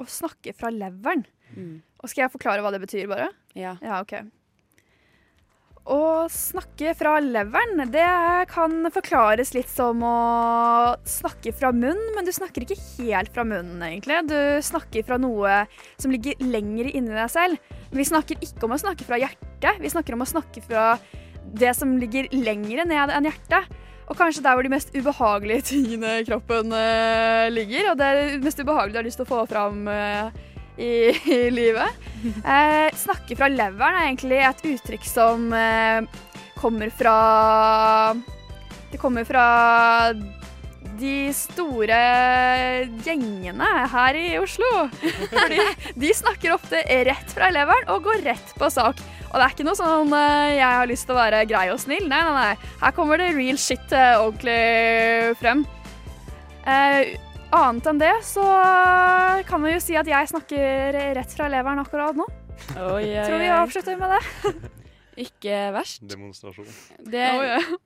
Å 0.00 0.06
snakke 0.08 0.54
fra 0.56 0.70
leveren? 0.72 1.26
Mm. 1.52 1.76
Og 1.98 2.10
skal 2.10 2.26
jeg 2.26 2.34
forklare 2.34 2.62
hva 2.62 2.72
det 2.74 2.82
betyr, 2.82 3.08
bare? 3.10 3.30
Ja. 3.58 3.76
Ja, 3.82 4.02
OK. 4.02 4.20
Å 5.88 6.28
snakke 6.28 6.92
fra 6.92 7.14
leveren, 7.24 7.80
det 7.88 8.04
kan 8.50 8.90
forklares 8.92 9.54
litt 9.56 9.70
som 9.72 10.02
å 10.04 10.18
snakke 11.08 11.54
fra 11.56 11.70
munnen, 11.72 12.12
men 12.12 12.28
du 12.28 12.32
snakker 12.34 12.66
ikke 12.66 12.76
helt 12.98 13.32
fra 13.32 13.46
munnen, 13.48 13.80
egentlig. 13.86 14.18
Du 14.28 14.36
snakker 14.66 15.06
fra 15.08 15.16
noe 15.22 15.62
som 15.96 16.12
ligger 16.12 16.36
lenger 16.44 16.90
inni 16.92 17.16
deg 17.16 17.32
selv. 17.32 17.72
Men 17.88 18.02
vi 18.02 18.08
snakker 18.10 18.44
ikke 18.44 18.68
om 18.68 18.76
å 18.76 18.82
snakke 18.84 19.08
fra 19.08 19.16
hjertet, 19.22 19.80
vi 19.80 19.94
snakker 19.94 20.18
om 20.18 20.26
å 20.26 20.28
snakke 20.28 20.60
fra 20.66 20.90
det 21.56 21.72
som 21.72 21.96
ligger 21.96 22.28
lenger 22.36 22.84
ned 22.84 23.14
enn 23.14 23.30
hjertet. 23.30 23.72
Og 24.08 24.16
kanskje 24.16 24.44
der 24.44 24.56
hvor 24.56 24.64
de 24.64 24.72
mest 24.72 24.92
ubehagelige 24.92 25.66
tingene 25.72 26.18
i 26.20 26.28
kroppen 26.28 26.72
eh, 26.76 27.48
ligger. 27.52 27.94
Og 27.94 27.98
det 28.00 28.44
mest 28.44 28.60
ubehagelige 28.60 28.96
du 28.96 29.00
har 29.00 29.08
lyst 29.08 29.20
til 29.20 29.28
å 29.28 29.32
få 29.32 29.42
fram 29.48 29.88
eh, 29.92 30.28
i, 30.78 31.12
i 31.34 31.40
livet. 31.52 32.08
Eh, 32.24 32.88
snakke 32.98 33.36
fra 33.38 33.50
leveren 33.52 33.98
er 33.98 34.08
egentlig 34.08 34.40
et 34.46 34.64
uttrykk 34.72 35.06
som 35.06 35.52
eh, 35.54 36.02
kommer 36.58 36.90
fra 36.90 37.14
Det 38.90 38.98
kommer 38.98 39.26
fra 39.28 39.46
de 40.98 41.30
store 41.36 41.98
gjengene 43.06 43.68
her 43.92 44.18
i 44.18 44.32
Oslo. 44.40 44.88
Fordi 45.30 45.60
de 45.94 46.10
snakker 46.16 46.56
ofte 46.56 46.82
rett 47.06 47.34
fra 47.34 47.52
leveren 47.54 47.90
og 47.94 48.08
går 48.08 48.24
rett 48.26 48.54
på 48.58 48.70
sak. 48.72 49.02
Og 49.28 49.36
det 49.36 49.44
er 49.44 49.54
ikke 49.54 49.66
noe 49.68 49.78
sånn 49.78 50.12
eh, 50.16 50.56
jeg 50.56 50.66
har 50.80 50.88
lyst 50.88 51.08
til 51.08 51.14
å 51.14 51.20
være 51.20 51.44
grei 51.50 51.66
og 51.72 51.80
snill. 51.82 52.06
Nei, 52.08 52.20
nei, 52.24 52.36
nei. 52.38 52.70
Her 52.80 52.94
kommer 52.96 53.20
det 53.20 53.34
real 53.36 53.60
shit 53.60 53.92
eh, 53.92 54.16
ordentlig 54.16 55.36
frem. 55.42 55.66
Eh, 56.68 57.14
annet 57.54 57.86
enn 57.88 58.00
det 58.00 58.14
så 58.26 58.44
kan 59.48 59.62
vi 59.64 59.74
jo 59.74 59.80
si 59.82 59.96
at 59.98 60.08
jeg 60.08 60.30
snakker 60.32 60.98
rett 61.18 61.36
fra 61.36 61.48
leveren 61.52 61.80
akkurat 61.82 62.18
nå. 62.18 62.26
Oi, 62.74 63.06
oi, 63.06 63.22
Tror 63.24 63.40
vi 63.40 63.52
avslutter 63.54 64.00
med 64.00 64.16
det. 64.16 64.52
Ikke 65.18 65.54
verst. 65.74 66.04
Demonstrasjon. 66.06 66.68
Det, 67.02 67.24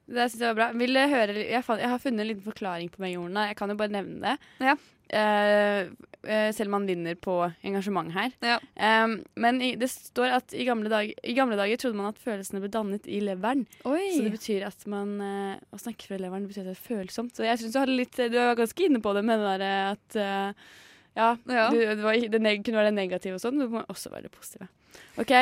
det 0.04 0.26
syns 0.28 0.42
jeg 0.42 0.50
var 0.50 0.58
bra. 0.58 0.66
Vil 0.76 0.98
høre, 0.98 1.36
jeg, 1.40 1.64
fant, 1.64 1.80
jeg 1.80 1.88
har 1.88 2.00
funnet 2.02 2.24
en 2.24 2.28
liten 2.28 2.44
forklaring 2.44 2.90
på 2.92 3.00
begge 3.00 3.20
ordene. 3.22 3.46
Jeg 3.48 3.56
kan 3.56 3.72
jo 3.72 3.76
bare 3.80 3.94
nevne 3.94 4.20
det. 4.20 4.34
Ja. 4.60 4.74
Eh, 5.12 5.80
eh, 6.22 6.52
selv 6.54 6.70
om 6.70 6.76
man 6.78 6.86
vinner 6.86 7.14
på 7.20 7.34
engasjement 7.60 8.12
her. 8.14 8.32
Ja. 8.40 8.56
Um, 9.04 9.18
men 9.34 9.60
i, 9.62 9.74
det 9.76 9.90
står 9.92 10.36
at 10.38 10.54
i 10.56 10.64
gamle, 10.64 10.88
dag, 10.88 11.10
i 11.12 11.34
gamle 11.36 11.58
dager 11.58 11.80
trodde 11.82 11.98
man 11.98 12.08
at 12.12 12.22
følelsene 12.22 12.62
ble 12.62 12.70
dannet 12.72 13.08
i 13.10 13.20
leveren. 13.24 13.66
Oi. 13.84 14.06
Så 14.14 14.24
det 14.24 14.32
betyr 14.38 14.64
at 14.70 14.86
man 14.90 15.18
eh, 15.20 15.60
Å 15.68 15.80
snakke 15.82 16.08
fra 16.08 16.20
leveren 16.20 16.48
betyr 16.48 16.64
at 16.64 16.72
det 16.72 16.78
er 16.78 16.86
følsomt. 16.88 17.36
Så 17.36 17.44
jeg 17.44 17.60
synes 17.60 17.76
du 17.76 17.92
litt 17.92 18.16
Du 18.16 18.38
var 18.38 18.56
ganske 18.58 18.88
inne 18.88 19.02
på 19.04 19.12
det 19.16 19.24
med 19.28 19.42
det 19.42 19.50
derre 19.52 19.72
at 19.92 20.18
Ja, 21.12 21.28
Ja. 21.44 21.68
Du, 21.68 21.76
det, 21.76 22.00
var, 22.00 22.16
det 22.16 22.56
kunne 22.64 22.80
være 22.80 22.88
det 22.92 22.98
negative 23.02 23.36
og 23.36 23.44
sånn. 23.44 23.60
Det 23.60 23.68
må 23.72 23.84
også 23.92 24.12
være 24.14 24.30
det 24.30 24.36
positive. 24.36 24.70
OK, 25.20 25.32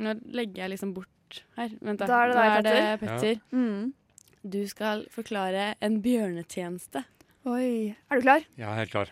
nå 0.00 0.16
legger 0.32 0.64
jeg 0.64 0.72
liksom 0.72 0.94
bort 0.96 1.42
her. 1.58 1.74
Vent, 1.80 2.00
da. 2.00 2.08
Da 2.08 2.22
er 2.22 2.30
det 2.30 2.36
da 2.38 2.44
er 2.46 2.64
det 2.64 2.76
Petter. 3.02 3.02
Petter. 3.04 3.42
Mm. 3.52 3.92
Du 4.42 4.62
skal 4.66 5.04
forklare 5.12 5.74
en 5.84 6.00
bjørnetjeneste. 6.02 7.04
Oi. 7.42 7.90
Er 8.06 8.20
du 8.20 8.22
klar? 8.22 8.44
Jeg 8.54 8.68
er 8.68 8.76
helt 8.78 8.92
klar. 8.92 9.08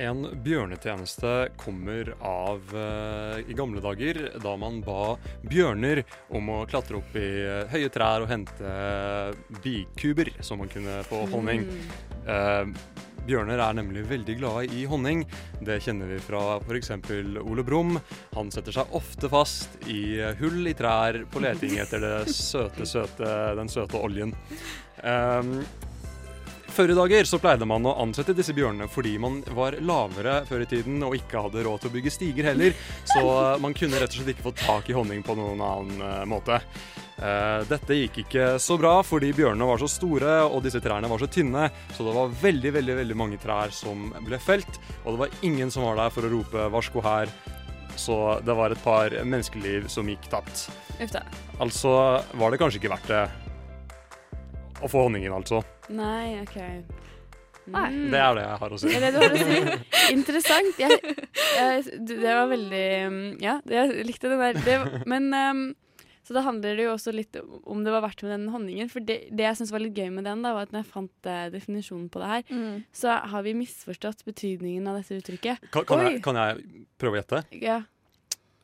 En 0.00 0.22
bjørnetjeneste 0.44 1.32
kommer 1.60 2.12
av 2.24 2.70
eh, 2.78 3.50
i 3.50 3.56
gamle 3.58 3.82
dager, 3.82 4.20
da 4.40 4.54
man 4.56 4.78
ba 4.86 5.16
bjørner 5.42 6.04
om 6.32 6.48
å 6.54 6.62
klatre 6.70 7.00
opp 7.02 7.18
i 7.18 7.26
eh, 7.42 7.66
høye 7.74 7.90
trær 7.92 8.24
og 8.24 8.30
hente 8.30 8.76
bikuber, 9.58 10.32
som 10.40 10.62
man 10.62 10.70
kunne 10.72 11.02
få 11.10 11.26
honning. 11.34 11.66
Eh, 12.24 12.72
bjørner 13.26 13.60
er 13.66 13.78
nemlig 13.82 14.06
veldig 14.14 14.38
glade 14.38 14.64
i 14.72 14.86
honning. 14.88 15.26
Det 15.66 15.82
kjenner 15.82 16.14
vi 16.14 16.22
fra 16.22 16.60
f.eks. 16.62 16.94
Ole 17.42 17.66
Brumm. 17.66 17.98
Han 18.38 18.54
setter 18.54 18.78
seg 18.78 18.96
ofte 18.96 19.28
fast 19.34 19.80
i 19.90 20.14
eh, 20.22 20.36
hull 20.38 20.62
i 20.70 20.78
trær 20.78 21.24
på 21.26 21.42
leting 21.42 21.80
etter 21.82 22.06
det 22.06 22.16
søte, 22.30 22.86
søte, 22.86 23.32
den 23.58 23.70
søte 23.70 23.98
oljen. 23.98 24.36
Um, 25.02 25.58
før 26.72 26.92
i 26.92 26.96
dager 26.96 27.28
så 27.28 27.38
pleide 27.42 27.66
man 27.68 27.84
å 27.86 27.94
ansette 28.02 28.34
disse 28.36 28.54
bjørnene 28.56 28.88
fordi 28.90 29.14
man 29.20 29.40
var 29.56 29.76
lavere 29.84 30.40
før 30.48 30.64
i 30.64 30.68
tiden 30.70 31.02
og 31.04 31.16
ikke 31.18 31.44
hadde 31.46 31.64
råd 31.66 31.82
til 31.82 31.92
å 31.92 31.94
bygge 31.96 32.12
stiger 32.14 32.48
heller, 32.52 32.74
så 33.08 33.22
man 33.62 33.76
kunne 33.76 34.00
rett 34.00 34.12
og 34.12 34.20
slett 34.22 34.34
ikke 34.34 34.48
få 34.48 34.54
tak 34.64 34.90
i 34.90 34.96
honning 34.96 35.22
på 35.26 35.36
noen 35.38 35.62
annen 35.62 36.04
eh, 36.08 36.24
måte. 36.28 36.58
Eh, 37.22 37.60
dette 37.68 37.98
gikk 37.98 38.22
ikke 38.24 38.46
så 38.62 38.78
bra 38.80 38.94
fordi 39.06 39.30
bjørnene 39.36 39.68
var 39.68 39.82
så 39.82 39.90
store 39.90 40.38
og 40.48 40.62
disse 40.64 40.80
trærne 40.82 41.10
var 41.12 41.22
så 41.22 41.28
tynne, 41.30 41.68
så 41.92 42.08
det 42.08 42.16
var 42.16 42.36
veldig, 42.42 42.74
veldig, 42.78 42.98
veldig 43.02 43.18
mange 43.20 43.40
trær 43.42 43.74
som 43.76 44.08
ble 44.24 44.40
felt, 44.42 44.80
og 45.04 45.12
det 45.12 45.22
var 45.26 45.38
ingen 45.46 45.70
som 45.70 45.86
var 45.86 46.00
der 46.00 46.14
for 46.14 46.26
å 46.26 46.32
rope 46.32 46.68
'varsko 46.72 47.04
her', 47.04 47.36
så 48.00 48.40
det 48.40 48.56
var 48.56 48.72
et 48.72 48.84
par 48.84 49.12
menneskeliv 49.12 49.88
som 49.92 50.08
gikk 50.08 50.30
tapt. 50.32 50.70
Altså 51.60 51.92
var 52.32 52.50
det 52.50 52.58
kanskje 52.62 52.80
ikke 52.80 52.94
verdt 52.96 53.12
det 53.12 53.51
å 54.82 54.90
få 54.90 55.06
honningen, 55.06 55.32
altså. 55.36 55.62
Nei, 55.90 56.40
OK. 56.42 56.58
Nei, 56.58 56.82
Mm. 57.62 58.08
Det 58.10 58.18
er 58.18 58.34
det 58.34 58.42
jeg 58.42 58.58
har 58.58 58.72
å 58.74 58.78
si. 58.82 58.88
Det 58.90 58.96
er 58.98 59.04
det 59.04 59.10
du 59.12 59.20
har 59.22 59.34
å 59.36 59.42
si. 59.46 59.76
Interessant. 60.16 60.80
Jeg, 60.82 60.96
jeg, 61.54 61.84
det 62.10 62.32
var 62.34 62.48
veldig 62.50 62.80
um, 63.06 63.20
Ja, 63.38 63.60
jeg 63.70 64.02
likte 64.08 64.32
den 64.32 64.42
der. 64.42 64.58
Det, 64.66 65.04
men 65.06 65.28
um, 65.30 65.60
Så 66.26 66.34
da 66.34 66.42
handler 66.42 66.74
det 66.78 66.88
jo 66.88 66.96
også 66.96 67.14
litt 67.14 67.38
om 67.38 67.84
det 67.86 67.94
var 67.94 68.02
verdt 68.02 68.24
med 68.26 68.32
den 68.34 68.48
honningen. 68.50 68.90
For 68.90 68.98
det, 69.06 69.28
det 69.30 69.46
jeg 69.46 69.60
syntes 69.60 69.72
var 69.76 69.84
litt 69.84 69.94
gøy 69.94 70.10
med 70.14 70.26
den, 70.26 70.42
da, 70.42 70.52
var 70.56 70.66
at 70.66 70.74
når 70.74 70.82
jeg 70.82 70.90
fant 70.90 71.30
uh, 71.30 71.44
definisjonen 71.54 72.10
på 72.10 72.22
det 72.24 72.32
her, 72.32 72.44
Mm. 72.50 72.82
så 72.98 73.14
har 73.30 73.46
vi 73.46 73.54
misforstått 73.62 74.26
betydningen 74.26 74.86
av 74.90 74.98
dette 74.98 75.22
uttrykket. 75.22 75.70
Kan, 75.70 75.86
kan, 75.86 76.02
jeg, 76.08 76.18
kan 76.26 76.38
jeg 76.42 76.66
prøve 76.98 77.14
å 77.14 77.22
gjette? 77.22 77.44
Ja. 77.62 77.78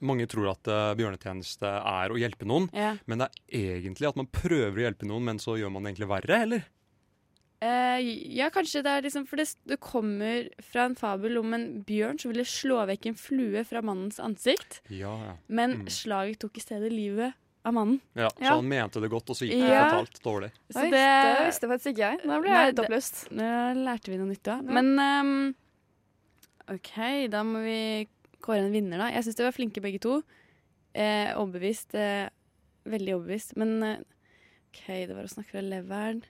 Mange 0.01 0.27
tror 0.31 0.51
at 0.53 0.69
uh, 0.71 0.95
bjørnetjeneste 0.95 1.67
er 1.67 2.13
å 2.15 2.19
hjelpe 2.21 2.47
noen, 2.47 2.69
ja. 2.73 2.93
men 3.07 3.19
det 3.25 3.29
er 3.51 3.79
egentlig 3.81 4.07
at 4.09 4.17
man 4.21 4.29
prøver 4.31 4.77
å 4.79 4.85
hjelpe 4.87 5.07
noen, 5.11 5.25
men 5.25 5.39
så 5.43 5.57
gjør 5.59 5.73
man 5.75 5.83
det 5.83 5.91
egentlig 5.95 6.09
verre, 6.13 6.43
eller? 6.47 6.67
Uh, 7.59 7.99
ja, 8.39 8.47
kanskje 8.55 8.85
det 8.87 8.91
er 8.95 9.03
liksom 9.03 9.25
For 9.27 9.41
det, 9.41 9.49
det 9.67 9.81
kommer 9.83 10.45
fra 10.63 10.85
en 10.87 10.95
fabel 10.95 11.41
om 11.41 11.57
en 11.57 11.65
bjørn 11.83 12.21
som 12.23 12.31
ville 12.31 12.45
slå 12.47 12.85
vekk 12.87 13.09
en 13.11 13.17
flue 13.19 13.65
fra 13.67 13.83
mannens 13.83 14.21
ansikt, 14.23 14.79
Ja, 14.95 15.17
ja. 15.25 15.33
men 15.49 15.81
Mm. 15.81 15.89
slaget 15.91 16.39
tok 16.45 16.57
i 16.61 16.63
stedet 16.63 16.93
livet 16.95 17.35
av 17.67 17.75
mannen. 17.75 17.99
ja 18.15 18.29
Så 18.39 18.55
han 18.61 18.69
mente 18.71 19.01
det 19.03 19.11
godt, 19.11 19.31
og 19.35 19.37
så 19.41 19.49
gikk 19.49 19.59
det 19.67 19.75
fortalt 19.75 20.23
dårlig. 20.23 20.53
Så 20.71 20.85
det, 20.87 21.03
det 21.03 21.47
visste 21.49 21.69
faktisk 21.73 21.91
ikke 21.97 22.07
jeg. 22.13 22.21
Da 22.31 22.39
ble 22.41 22.55
jeg 22.55 22.77
det- 22.77 22.85
opplyst. 22.87 23.25
Nå 23.35 23.49
lærte 23.83 24.13
vi 24.15 24.21
noe 24.23 24.31
nytt 24.31 24.49
av. 24.55 24.63
Ja. 24.63 24.79
Men 24.79 24.95
um, 25.03 25.55
OK, 26.71 26.95
da 27.33 27.43
må 27.43 27.65
vi 27.65 27.81
kåre 28.45 28.63
en 28.65 28.75
vinner, 28.75 29.01
da. 29.01 29.11
Jeg 29.15 29.27
syns 29.27 29.39
de 29.39 29.47
var 29.47 29.57
flinke 29.57 29.83
begge 29.85 30.01
to. 30.05 30.21
Eh, 30.95 31.31
overbevist. 31.39 31.95
Eh, 31.99 32.27
veldig 32.89 33.19
overbevist. 33.19 33.55
Men 33.61 33.79
eh, 33.83 34.01
OK, 34.71 34.83
det 34.89 35.15
var 35.15 35.27
å 35.27 35.33
snakke 35.33 35.57
fra 35.57 35.65
leveren. 35.65 36.25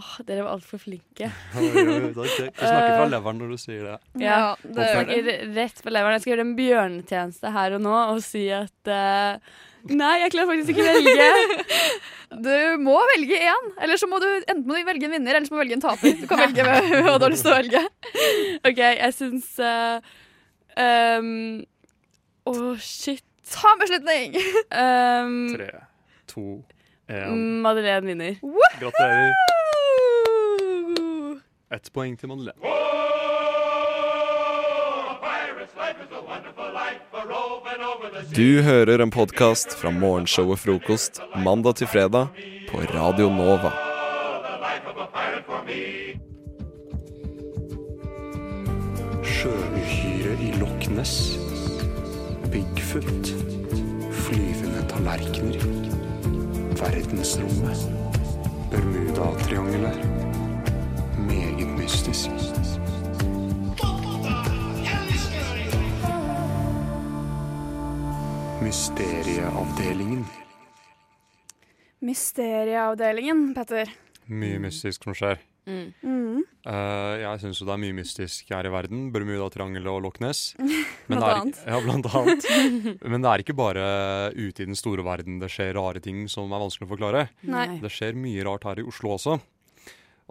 Åh, 0.00 0.12
dere 0.24 0.46
var 0.46 0.54
altfor 0.56 0.80
flinke. 0.80 1.28
Du 1.52 2.14
snakker 2.24 2.94
fra 2.96 3.08
leveren 3.12 3.42
når 3.42 3.52
du 3.52 3.58
sier 3.60 3.82
det. 3.90 3.98
Ja, 4.22 4.54
det 4.64 4.86
er 4.86 4.94
snakker 4.96 5.28
rett 5.58 5.82
på 5.84 5.92
leveren. 5.92 6.16
Jeg 6.16 6.24
skal 6.24 6.32
gjøre 6.32 6.46
en 6.46 6.56
bjørnetjeneste 6.56 7.52
her 7.52 7.76
og 7.76 7.84
nå 7.84 7.98
og 8.14 8.22
si 8.24 8.46
at 8.56 8.88
uh, 8.88 9.60
Nei, 9.90 10.12
jeg 10.22 10.30
klarer 10.30 10.52
faktisk 10.52 10.72
ikke 10.72 10.86
velge. 10.86 11.28
Du 12.46 12.78
må 12.80 12.94
velge 13.10 13.36
én. 13.44 13.66
Eller 13.84 13.98
så 14.00 14.06
må 14.08 14.16
du 14.22 14.28
enten 14.30 14.62
må 14.64 14.78
du 14.78 14.86
velge 14.86 15.04
en 15.04 15.12
vinner, 15.12 15.36
eller 15.36 15.44
så 15.44 15.52
må 15.52 15.58
du 15.58 15.64
velge 15.66 15.76
en 15.76 15.84
taper. 15.84 16.14
Du 16.16 16.24
kan 16.30 16.40
velge 16.40 16.64
hva 16.64 16.78
hva 17.04 17.16
du 17.18 17.26
har 17.26 17.34
lyst 17.34 17.44
til 17.44 17.52
å 17.52 17.58
velge. 17.58 17.82
OK, 18.70 18.80
jeg 18.80 19.16
syns 19.18 19.50
uh, 19.60 20.14
um, 20.76 21.64
Å, 22.48 22.54
shit. 22.80 23.24
Ta 23.52 23.72
en 23.74 23.80
beslutning! 23.82 24.36
Um, 24.70 25.34
Tre, 25.58 25.70
to, 26.30 26.44
én. 27.10 27.60
Madeleine 27.64 28.06
vinner. 28.06 28.38
Gratulerer. 28.80 29.32
Ett 31.72 31.92
poeng 31.92 32.16
til 32.20 32.28
Madeleine. 32.28 32.72
Du 38.34 38.62
hører 38.62 39.02
en 39.02 39.10
podkast 39.10 39.74
fra 39.76 39.90
morgenshowet 39.90 40.60
Frokost 40.62 41.20
mandag 41.44 41.76
til 41.80 41.86
fredag 41.92 42.26
på 42.70 42.80
Radio 42.94 43.28
Nova. 43.32 43.72
Sjøuhyre 49.22 49.81
i 51.02 51.04
Ness. 51.04 51.38
Bigfoot. 52.52 53.26
Flyvende 54.12 54.88
tallerkener. 54.88 55.60
Verdensrommet. 56.78 57.78
Bermudatriangelet. 58.70 59.96
Meget 61.18 61.68
mystisk. 61.78 62.30
Mysterieavdelingen. 68.62 70.26
Mysterieavdelingen, 72.00 73.54
Petter. 73.54 73.86
Mye 74.26 74.58
mystisk 74.58 75.04
som 75.04 75.14
skjer. 75.14 75.51
Mm. 75.62 75.92
Mm. 76.02 76.40
Uh, 76.66 77.14
jeg 77.22 77.40
syns 77.42 77.60
jo 77.60 77.66
det 77.68 77.74
er 77.76 77.80
mye 77.84 77.94
mystisk 77.94 78.48
her 78.50 78.66
i 78.66 78.72
verden. 78.72 79.04
Bermudatriangelet 79.14 79.90
og 79.92 80.02
Loch 80.06 80.18
Ness. 80.24 80.54
Blant 81.08 81.22
annet. 81.28 81.60
Ja, 81.70 81.78
blant 81.84 82.08
annet. 82.10 82.46
Men 83.12 83.22
det 83.22 83.30
er 83.30 83.44
ikke 83.44 83.56
bare 83.58 83.84
ute 84.34 84.64
i 84.64 84.68
den 84.68 84.78
store 84.78 85.04
verden 85.06 85.38
det 85.42 85.50
skjer 85.54 85.74
rare 85.78 86.02
ting 86.02 86.24
som 86.30 86.50
er 86.52 86.62
vanskelig 86.64 86.88
å 86.88 86.92
forklare. 86.96 87.24
Nei. 87.46 87.68
Det 87.82 87.90
skjer 87.94 88.18
mye 88.18 88.46
rart 88.48 88.66
her 88.66 88.82
i 88.82 88.86
Oslo 88.90 89.14
også. 89.16 89.38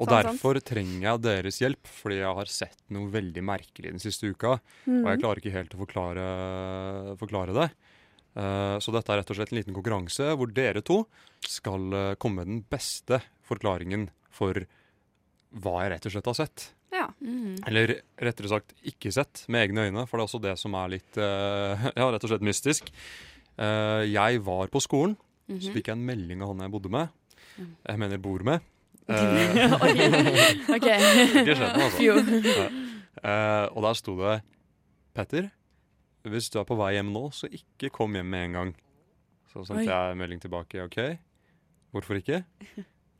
Og 0.02 0.08
sånn, 0.08 0.16
derfor 0.16 0.56
derfor 0.58 0.60
trenger 0.66 1.04
jeg 1.04 1.22
deres 1.22 1.58
hjelp, 1.62 1.90
fordi 2.02 2.22
jeg 2.22 2.36
har 2.40 2.50
sett 2.50 2.78
noe 2.96 3.12
veldig 3.12 3.42
merkelig 3.46 3.92
den 3.92 4.02
siste 4.02 4.32
uka. 4.32 4.56
Og 4.88 5.04
jeg 5.06 5.18
Mm. 5.20 5.22
klarer 5.22 5.42
ikke 5.44 5.54
helt 5.54 5.76
å 5.76 5.82
forklare, 5.84 6.26
forklare 7.20 7.54
det. 7.54 7.68
Uh, 8.32 8.80
så 8.80 8.94
dette 8.96 9.12
er 9.12 9.20
rett 9.20 9.30
og 9.34 9.36
slett 9.38 9.52
en 9.52 9.60
liten 9.60 9.76
konkurranse 9.76 10.30
hvor 10.40 10.48
dere 10.56 10.82
to 10.88 11.02
skal 11.44 11.92
eh, 11.94 12.14
komme 12.16 12.40
med 12.46 12.48
den 12.48 12.62
beste 12.72 13.18
forklaringen 13.44 14.08
for 14.32 14.56
hva 15.52 15.82
jeg 15.84 15.92
rett 15.96 16.06
og 16.08 16.14
slett 16.14 16.30
har 16.32 16.38
sett. 16.38 16.68
Ja. 16.92 17.08
Mm. 17.24 17.56
Eller 17.68 17.94
rettere 18.20 18.50
sagt 18.52 18.74
ikke 18.88 19.12
sett 19.16 19.46
med 19.52 19.66
egne 19.68 19.88
øyne, 19.90 20.06
for 20.08 20.18
det 20.18 20.24
er 20.24 20.30
også 20.30 20.42
det 20.44 20.54
som 20.60 20.76
er 20.80 20.92
litt 20.94 21.18
uh, 21.20 21.90
ja, 22.00 22.08
rett 22.12 22.24
og 22.24 22.32
slett 22.32 22.46
mystisk. 22.46 22.92
Uh, 23.60 24.04
jeg 24.08 24.40
var 24.48 24.68
på 24.72 24.82
skolen, 24.84 25.18
så 25.52 25.58
Mhm. 25.68 25.74
fikk 25.76 25.88
jeg 25.90 25.98
en 25.98 26.06
melding 26.08 26.42
av 26.44 26.54
han 26.54 26.62
jeg 26.64 26.72
bodde 26.72 26.90
med. 26.94 27.10
Mm. 27.58 27.72
Jeg 27.90 28.00
mener 28.00 28.18
bor 28.24 28.44
med. 28.48 28.62
Uh, 29.12 29.18
Eh, 29.18 29.74
OK. 30.72 30.86
Ikke 31.42 31.56
skjedd 31.58 31.74
noe, 31.76 31.88
altså. 31.90 32.68
Eh, 33.26 33.66
og 33.76 33.82
der 33.84 33.98
sto 33.98 34.14
det 34.22 34.36
Petter, 35.18 35.50
hvis 36.24 36.48
du 36.54 36.60
er 36.62 36.68
på 36.70 36.78
vei 36.80 36.94
hjem 36.96 37.10
nå, 37.12 37.26
så 37.36 37.50
ikke 37.52 37.90
kom 37.92 38.14
hjem 38.16 38.30
med 38.32 38.46
en 38.46 38.56
gang. 38.56 38.72
Så 39.52 39.66
sendte 39.68 39.84
Oi. 39.84 39.90
jeg 39.90 40.20
melding 40.22 40.40
tilbake. 40.46 40.86
OK, 40.86 41.00
hvorfor 41.92 42.22
ikke? 42.22 42.44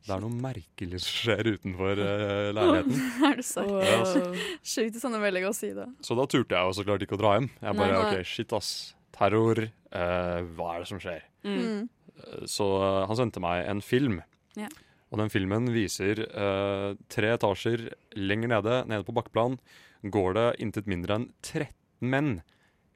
Det 0.02 0.10
er 0.16 0.22
noe 0.24 0.34
merkelig 0.34 0.98
som 1.04 1.12
skjer 1.22 1.48
utenfor 1.54 2.00
uh, 2.02 2.48
leiligheten. 2.56 3.02
Er 3.28 3.36
du 3.38 3.42
så 3.46 3.62
Ja, 3.78 4.00
altså. 4.00 4.22
Sjukt 4.66 4.98
sånne 4.98 5.20
veldig 5.22 5.44
å 5.46 5.52
si 5.54 5.70
det. 5.76 5.86
Så 6.02 6.16
da 6.18 6.24
turte 6.26 6.56
jeg 6.58 6.70
jo 6.70 6.76
så 6.80 6.84
klart 6.88 7.04
ikke 7.06 7.14
å 7.18 7.20
dra 7.22 7.34
hjem. 7.38 7.46
Jeg 7.62 7.78
bare 7.78 7.92
Nei, 7.92 8.00
nei. 8.02 8.18
OK, 8.18 8.26
shit, 8.32 8.54
ass. 8.58 8.70
terror. 9.14 9.62
Uh, 9.92 10.40
hva 10.56 10.72
er 10.74 10.82
det 10.82 10.88
som 10.90 10.98
skjer? 11.02 11.22
Mm. 11.46 11.84
Eh, 12.16 12.42
Så 12.50 12.66
uh, 12.82 13.04
han 13.10 13.18
sendte 13.20 13.42
meg 13.44 13.62
en 13.70 13.82
film. 13.84 14.18
Ja. 14.58 14.66
Og 15.12 15.20
den 15.20 15.28
filmen 15.28 15.66
viser 15.74 16.22
eh, 16.24 16.90
tre 17.12 17.34
etasjer 17.34 17.82
lenger 18.16 18.48
nede, 18.48 18.78
nede 18.88 19.04
på 19.04 19.12
bakkeplan, 19.12 19.58
går 20.08 20.30
det 20.38 20.44
intet 20.64 20.86
mindre 20.88 21.18
enn 21.18 21.26
13 21.44 21.68
menn 22.08 22.30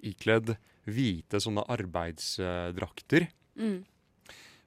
ikledd 0.01 0.55
hvite 0.89 1.43
sånne 1.45 1.67
arbeidsdrakter 1.77 3.29
Mm. 3.57 3.85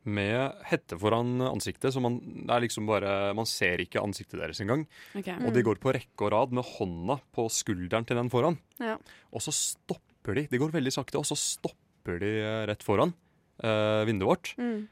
Med 0.10 0.64
hette 0.70 0.98
foran 1.00 1.40
ansiktet, 1.46 1.94
så 1.94 2.02
man, 2.04 2.20
det 2.48 2.60
liksom 2.66 2.90
bare, 2.90 3.32
man 3.38 3.48
ser 3.50 3.82
ikke 3.84 4.02
ansiktet 4.04 4.40
deres 4.42 4.62
engang. 4.64 4.86
Ok. 5.18 5.30
Og 5.38 5.54
de 5.56 5.66
går 5.66 5.82
på 5.82 5.94
rekke 5.96 6.28
og 6.28 6.34
rad 6.36 6.56
med 6.56 6.68
hånda 6.78 7.20
på 7.36 7.48
skulderen 7.54 8.08
til 8.10 8.20
den 8.20 8.32
foran. 8.34 8.60
Ja. 8.82 8.98
Og 9.34 9.46
så 9.46 9.54
stopper 9.56 10.40
de. 10.40 10.48
De 10.52 10.62
går 10.62 10.74
veldig 10.76 10.94
sakte, 10.96 11.22
og 11.22 11.28
så 11.30 11.38
stopper 11.40 12.22
de 12.24 12.34
eh, 12.42 12.64
rett 12.70 12.86
foran 12.86 13.14
eh, 13.64 14.04
vinduet 14.10 14.30
vårt. 14.34 14.54
Mm. 14.60 14.84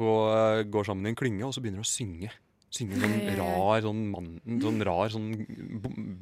Og 0.00 0.22
eh, 0.36 0.62
går 0.70 0.88
sammen 0.88 1.08
i 1.08 1.12
en 1.14 1.18
klynge, 1.18 1.44
og 1.48 1.56
så 1.56 1.64
begynner 1.64 1.82
de 1.82 1.88
å 1.88 1.92
synge. 1.92 2.32
Synge 2.70 3.00
sånn 3.02 3.16
rar, 3.40 3.80
sånn, 3.82 4.02
mann, 4.12 4.34
sånn 4.62 4.84
rar 4.86 5.10
sånn 5.10 5.30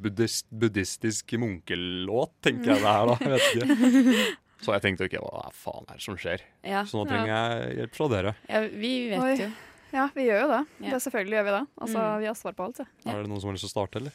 buddhist, 0.01 0.47
buddhistisk 0.49 1.35
munkelåt, 1.37 2.33
tenker 2.41 2.73
jeg 2.73 2.85
det 2.85 2.93
er 2.93 3.11
da. 3.11 3.17
Jeg 3.21 3.35
vet 3.35 3.49
ikke. 3.53 4.29
Så 4.59 4.73
jeg 4.75 4.81
tenkte 4.83 5.07
ok, 5.07 5.15
hva 5.23 5.49
faen 5.55 5.85
er 5.87 5.99
det 5.99 6.03
som 6.03 6.17
skjer? 6.19 6.41
Ja. 6.67 6.81
Så 6.85 6.99
nå 6.99 7.05
trenger 7.07 7.29
jeg 7.31 7.75
hjelp 7.79 7.93
fra 7.95 8.07
dere. 8.11 8.35
ja, 8.49 8.59
vi 8.67 8.93
vet 9.13 9.23
Oi. 9.23 9.35
jo. 9.45 9.49
Ja, 9.89 10.03
vi 10.13 10.25
gjør 10.27 10.41
jo 10.43 10.47
det. 10.51 10.59
Ja. 10.85 10.89
det 10.93 10.99
selvfølgelig 11.01 11.37
gjør 11.39 11.45
vi 11.47 11.53
det. 11.55 11.61
Altså, 11.81 11.99
Mm. 11.99 12.19
Vi 12.19 12.25
har 12.29 12.35
svar 12.37 12.53
på 12.53 12.63
alt. 12.67 12.79
Ja. 12.79 12.85
Ja. 13.05 13.11
Er 13.15 13.21
det 13.23 13.29
noen 13.31 13.41
som 13.41 13.49
har 13.49 13.55
lyst 13.57 13.65
til 13.65 13.71
å 13.71 13.75
starte, 13.77 14.01
eller? 14.03 14.11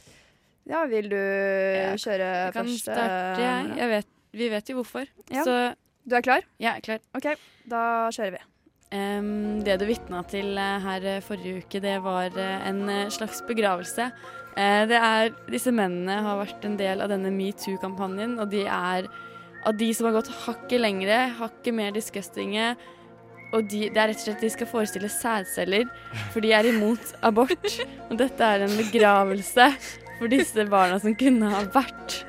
ja, 0.70 0.85
vil 0.87 1.09
du 1.11 1.16
Jeg 1.16 1.98
kjøre 2.04 2.28
Jeg 2.44 2.52
kan 2.54 2.68
starte, 2.68 3.40
jeg. 3.42 3.76
jeg 3.76 3.88
vet, 3.90 4.07
vi 4.33 4.48
vet 4.48 4.68
jo 4.70 4.76
hvorfor. 4.83 5.07
Ja. 5.30 5.42
Så 5.44 5.74
Du 6.07 6.14
er 6.16 6.20
klar? 6.22 6.42
Ja, 6.61 6.74
jeg 6.74 6.76
er 6.76 6.80
klar. 6.87 7.00
OK, 7.16 7.38
da 7.66 7.83
kjører 8.12 8.33
vi. 8.37 8.42
Um, 8.94 9.62
det 9.64 9.78
du 9.80 9.87
vitna 9.88 10.20
til 10.28 10.57
eh, 10.61 10.78
her 10.85 11.04
eh, 11.16 11.20
forrige 11.24 11.64
uke, 11.64 11.80
det 11.83 11.96
var 12.04 12.30
eh, 12.38 12.68
en 12.68 13.11
slags 13.11 13.40
begravelse. 13.48 14.11
Uh, 14.54 14.85
det 14.87 15.00
er, 15.00 15.33
disse 15.50 15.72
mennene 15.74 16.20
har 16.22 16.37
vært 16.38 16.62
en 16.68 16.76
del 16.78 17.00
av 17.02 17.09
denne 17.11 17.33
metoo-kampanjen, 17.35 18.37
og 18.38 18.50
de 18.52 18.62
er 18.68 19.09
av 19.64 19.77
de 19.79 19.88
som 19.96 20.09
har 20.09 20.18
gått 20.18 20.33
hakket 20.44 20.83
lengre, 20.83 21.20
hakket 21.38 21.74
mer 21.77 21.94
disgustinge. 21.94 22.74
Og 23.55 23.68
de, 23.70 23.87
det 23.92 24.00
er 24.00 24.11
rett 24.11 24.18
og 24.18 24.27
slett 24.27 24.42
de 24.42 24.50
skal 24.50 24.68
forestille 24.68 25.11
sædceller, 25.12 25.85
for 26.35 26.42
de 26.42 26.50
er 26.57 26.66
imot 26.68 27.12
abort. 27.22 27.77
Og 28.09 28.18
dette 28.18 28.48
er 28.48 28.64
en 28.66 28.79
begravelse 28.81 29.68
for 30.18 30.31
disse 30.31 30.66
barna 30.70 30.98
som 31.03 31.14
kunne 31.18 31.50
ha 31.53 31.62
vært. 31.74 32.20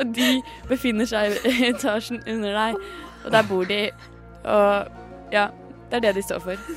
og 0.00 0.12
de 0.16 0.30
befinner 0.68 1.08
seg 1.08 1.38
i 1.48 1.70
etasjen 1.70 2.22
under 2.28 2.56
deg, 2.58 2.80
og 3.24 3.34
der 3.34 3.48
bor 3.48 3.68
de. 3.68 3.80
Og 4.44 5.32
ja, 5.32 5.48
det 5.94 5.98
er 6.00 6.04
det 6.08 6.12
de 6.18 6.22
står 6.26 6.42
for. 6.42 6.56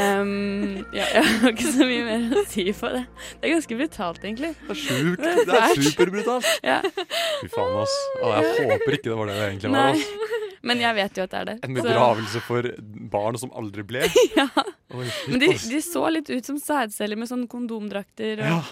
Um, 0.00 0.84
ja, 0.94 1.04
jeg 1.12 1.24
har 1.42 1.50
ikke 1.52 1.70
så 1.74 1.84
mye 1.86 2.04
mer 2.06 2.38
å 2.40 2.42
si 2.48 2.64
på 2.76 2.88
det. 2.94 3.02
Det 3.40 3.48
er 3.48 3.52
ganske 3.56 3.76
brutalt, 3.80 4.20
egentlig. 4.24 4.50
Det 4.62 4.74
er 4.74 4.78
sjukt. 4.80 5.24
Det 5.24 5.56
er 5.56 5.64
er 5.66 5.82
superbrutalt. 5.84 6.46
Ja. 6.64 6.76
Fy 7.40 7.48
faen, 7.52 7.74
ass. 7.82 7.96
Jeg 8.22 8.70
håper 8.70 8.96
ikke 8.96 9.10
det 9.10 9.16
var 9.18 9.30
det 9.32 9.36
det 9.40 9.48
egentlig 9.48 9.72
var. 9.74 9.90
Nei. 9.90 10.04
Ass. 10.04 10.36
Men 10.70 10.82
jeg 10.84 10.96
vet 11.00 11.18
jo 11.20 11.24
at 11.26 11.32
det 11.34 11.40
er 11.40 11.48
det. 11.50 11.56
En 11.66 11.74
Så- 11.76 11.82
begravelse 11.82 12.42
for 12.46 12.70
barn 13.16 13.38
som 13.42 13.52
aldri 13.56 13.84
ble. 13.90 14.04
Ja. 14.38 14.46
Oi, 14.94 15.04
shit, 15.06 15.28
Men 15.30 15.42
de, 15.42 15.50
de 15.74 15.80
så 15.86 16.04
litt 16.10 16.30
ut 16.30 16.46
som 16.46 16.56
sædceller 16.60 17.18
med 17.20 17.28
sånn 17.30 17.46
kondomdrakter. 17.50 18.40
Og, 18.44 18.54
Ja. 18.54 18.62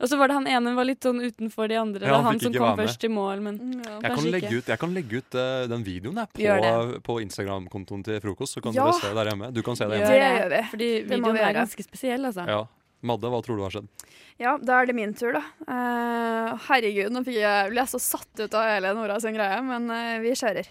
Og 0.00 0.08
så 0.10 0.18
var 0.20 0.30
det 0.30 0.36
han 0.38 0.46
ene 0.46 0.74
var 0.76 0.86
litt 0.88 1.02
sånn 1.02 1.20
utenfor 1.20 1.68
de 1.68 1.78
andre. 1.80 2.06
Ja, 2.06 2.16
han 2.20 2.24
han 2.30 2.40
som 2.40 2.54
kom 2.54 2.78
først 2.78 3.04
i 3.04 3.10
mål, 3.12 3.42
men 3.42 3.58
Mm, 3.58 3.82
ja. 3.84 3.98
Jeg 4.06 4.14
kan, 4.14 4.30
legge 4.30 4.52
ut, 4.54 4.66
jeg 4.70 4.78
kan 4.78 4.94
legge 4.94 5.18
ut 5.18 5.34
uh, 5.34 5.66
den 5.68 5.82
videoen 5.84 6.20
jeg, 6.38 6.60
på, 6.62 7.00
på 7.08 7.16
Instagram-kontoen 7.24 8.04
til 8.06 8.20
Frokost. 8.22 8.54
Så 8.54 8.62
kan 8.62 8.72
Ja. 8.72 8.84
dere 8.86 9.00
se 9.00 9.12
der 9.14 9.30
hjemme. 9.32 9.52
Du 9.52 9.62
kan 9.66 9.76
se 9.76 9.84
det 9.90 9.98
hjemme. 9.98 10.10
Det 10.14 10.20
gjør 10.22 10.50
vi. 10.54 10.62
Fordi 10.70 10.90
Det 11.02 11.08
videoen 11.16 11.34
vi 11.34 11.44
er 11.48 11.54
ganske 11.58 11.82
spesiell, 11.86 12.24
altså. 12.30 12.46
Ja. 12.46 12.64
Madde, 13.02 13.30
hva 13.30 13.38
tror 13.46 13.56
du 13.58 13.62
har 13.62 13.70
skjedd? 13.70 13.88
Ja, 14.38 14.56
da 14.58 14.80
er 14.80 14.86
det 14.86 14.94
min 14.94 15.14
tur, 15.14 15.32
da. 15.36 15.42
Uh, 15.66 16.56
herregud, 16.68 17.12
nå 17.14 17.22
fikk 17.26 17.38
jeg, 17.42 17.70
ble 17.70 17.78
jeg 17.82 17.90
så 17.92 18.00
satt 18.02 18.42
ut 18.42 18.54
av 18.58 18.66
hele 18.66 18.94
Nora 18.94 19.18
sin 19.22 19.34
greie, 19.34 19.58
men 19.62 19.90
uh, 19.90 20.18
vi 20.22 20.34
kjører. 20.38 20.66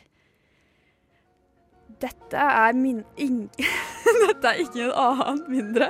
Dette 2.01 2.37
er 2.37 2.75
min 2.77 3.01
Dette 4.27 4.51
er 4.51 4.61
ingen 4.61 4.91
annet 4.93 5.47
mindre 5.49 5.87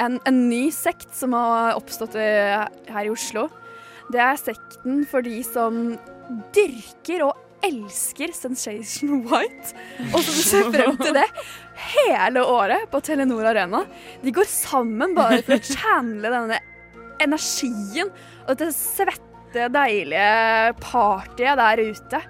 enn 0.00 0.16
en 0.28 0.38
ny 0.48 0.68
sekt 0.74 1.12
som 1.16 1.36
har 1.36 1.76
oppstått 1.76 2.16
i, 2.16 2.30
her 2.90 3.04
i 3.06 3.12
Oslo. 3.12 3.48
Det 4.10 4.22
er 4.24 4.40
sekten 4.40 5.04
for 5.08 5.22
de 5.22 5.42
som 5.46 5.92
dyrker 6.56 7.26
og 7.28 7.46
elsker 7.66 8.32
Sensation 8.32 9.20
White, 9.28 9.74
og 10.10 10.22
som 10.24 10.38
ser 10.38 10.70
frem 10.72 10.96
til 11.00 11.12
det 11.18 11.26
hele 11.92 12.44
året 12.48 12.86
på 12.90 13.02
Telenor 13.04 13.50
Arena. 13.52 13.84
De 14.24 14.32
går 14.34 14.48
sammen 14.48 15.12
bare 15.18 15.42
for 15.44 15.58
å 15.58 15.64
channele 15.74 16.32
denne 16.32 16.60
energien 17.20 18.08
og 18.46 18.54
dette 18.54 18.72
svette, 18.76 19.68
deilige 19.74 20.72
partyet 20.80 21.60
der 21.60 21.84
ute. 21.90 22.22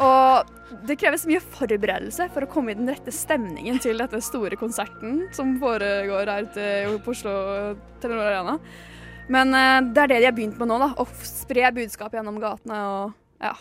Og 0.00 0.56
det 0.86 0.96
kreves 1.00 1.26
mye 1.28 1.40
forberedelse 1.42 2.28
for 2.34 2.46
å 2.46 2.50
komme 2.50 2.74
i 2.74 2.78
den 2.78 2.90
rette 2.90 3.12
stemningen 3.14 3.80
til 3.82 4.00
dette 4.00 4.20
store 4.24 4.58
konserten 4.60 5.24
som 5.36 5.56
foregår 5.62 6.30
her 6.30 6.46
ute 6.48 6.68
på 7.04 7.14
Oslo 7.14 7.34
Telenor 8.02 8.30
Arena. 8.30 8.56
Men 9.30 9.54
eh, 9.54 9.80
det 9.94 10.04
er 10.04 10.12
det 10.12 10.20
de 10.20 10.28
har 10.30 10.36
begynt 10.36 10.58
med 10.58 10.70
nå, 10.70 10.78
da. 10.82 10.92
Å 10.98 11.06
spre 11.26 11.70
budskap 11.76 12.14
gjennom 12.16 12.40
gatene 12.42 12.78
og 12.90 13.18
ja. 13.42 13.54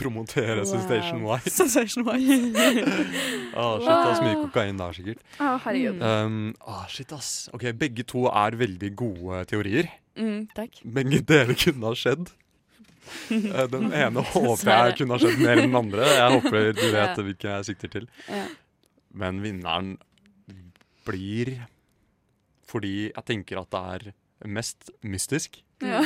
Promotere 0.00 0.62
Wow. 0.62 0.64
Sensation 0.64 1.24
White. 1.26 1.50
Sensation 1.60 2.06
White. 2.06 2.30
Ah, 3.54 3.76
shit, 3.78 3.90
ass, 3.92 4.20
mye 4.24 4.38
kokain 4.40 4.78
der, 4.80 4.94
sikkert. 4.96 5.20
Å, 5.38 5.52
herregud. 5.62 6.00
Um, 6.02 6.38
ah, 6.66 6.86
shit, 6.90 7.12
ass. 7.14 7.50
Ok, 7.54 7.68
Begge 7.78 8.02
to 8.10 8.24
er 8.26 8.56
veldig 8.58 8.90
gode 8.98 9.44
teorier. 9.50 9.92
Mm, 10.18 10.48
takk. 10.56 10.80
Begge 10.96 11.20
deler 11.28 11.54
kunne 11.58 11.92
ha 11.92 11.98
skjedd. 11.98 12.32
Eh, 13.30 13.66
Den 13.72 13.90
ene 13.92 14.24
håper 14.34 14.70
jeg 14.70 14.96
kunne 15.00 15.16
ha 15.16 15.22
skjedd 15.22 15.40
mer 15.44 15.60
enn 15.62 15.68
den 15.70 15.80
andre. 15.82 16.08
Jeg 16.14 16.38
håper 16.38 16.72
du 16.78 16.84
vet 16.98 17.22
hvilken 17.28 17.54
jeg 17.58 17.68
sikter 17.70 17.92
til. 17.98 18.08
Men 19.14 19.42
vinneren 19.44 19.94
blir 21.06 21.54
fordi 22.66 23.10
jeg 23.12 23.24
tenker 23.28 23.60
at 23.60 23.70
det 23.70 23.82
er 23.94 24.48
mest 24.50 24.90
mystisk. 25.06 25.60
Ja. 25.84 26.00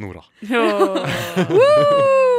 Nora. 0.00 0.24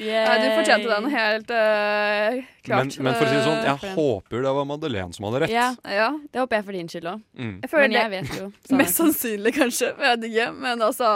Ja, 0.00 0.34
du 0.40 0.46
fortjente 0.56 0.88
den 0.88 1.08
helt 1.12 1.50
øh, 1.50 2.38
klart. 2.64 2.96
Men, 2.96 3.04
men, 3.04 3.16
for 3.18 3.26
å 3.26 3.28
si 3.28 3.36
det 3.36 3.42
sånn, 3.44 3.58
eh, 3.58 3.68
jeg 3.68 3.94
håper 3.98 4.44
det 4.46 4.54
var 4.56 4.66
Madeleine 4.68 5.16
som 5.16 5.26
hadde 5.28 5.42
rett. 5.44 5.52
Ja, 5.52 5.68
ja. 5.84 6.08
Det 6.32 6.40
håper 6.42 6.60
jeg 6.60 6.66
for 6.68 6.78
din 6.78 6.90
skyld 6.92 7.10
òg. 7.12 7.22
Mm. 7.36 7.54
Men 7.74 7.96
jeg 7.98 8.12
vet 8.14 8.34
jo. 8.38 8.48
Mest 8.80 9.00
sannsynlig, 9.00 9.54
kanskje. 9.58 9.92
Vet 10.00 10.26
ikke. 10.30 10.48
Men 10.56 10.84
altså, 10.86 11.12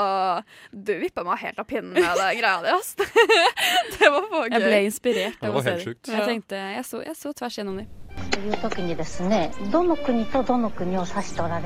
du 0.71 0.95
vippa 1.01 1.27
meg 1.27 1.43
helt 1.47 1.65
av 1.65 1.69
pinnen 1.71 1.95
med 1.97 2.05
det 2.21 2.31
greia 2.41 2.61
di, 2.65 2.77
ass. 2.77 2.95
det 3.97 4.13
var 4.13 4.31
for 4.31 4.49
gøy. 4.49 4.57
Jeg 4.59 4.65
ble 4.69 4.81
inspirert. 4.91 5.41
Det 5.41 5.53
var 5.57 5.69
helt 5.73 5.85
sjukt. 5.89 6.09
Jeg 6.13 6.31
tenkte, 6.31 6.65
jeg 6.79 6.89
så, 6.89 7.05
jeg 7.07 7.21
så 7.21 7.37
tvers 7.37 7.61
gjennom 7.61 7.83
dem. 7.83 7.93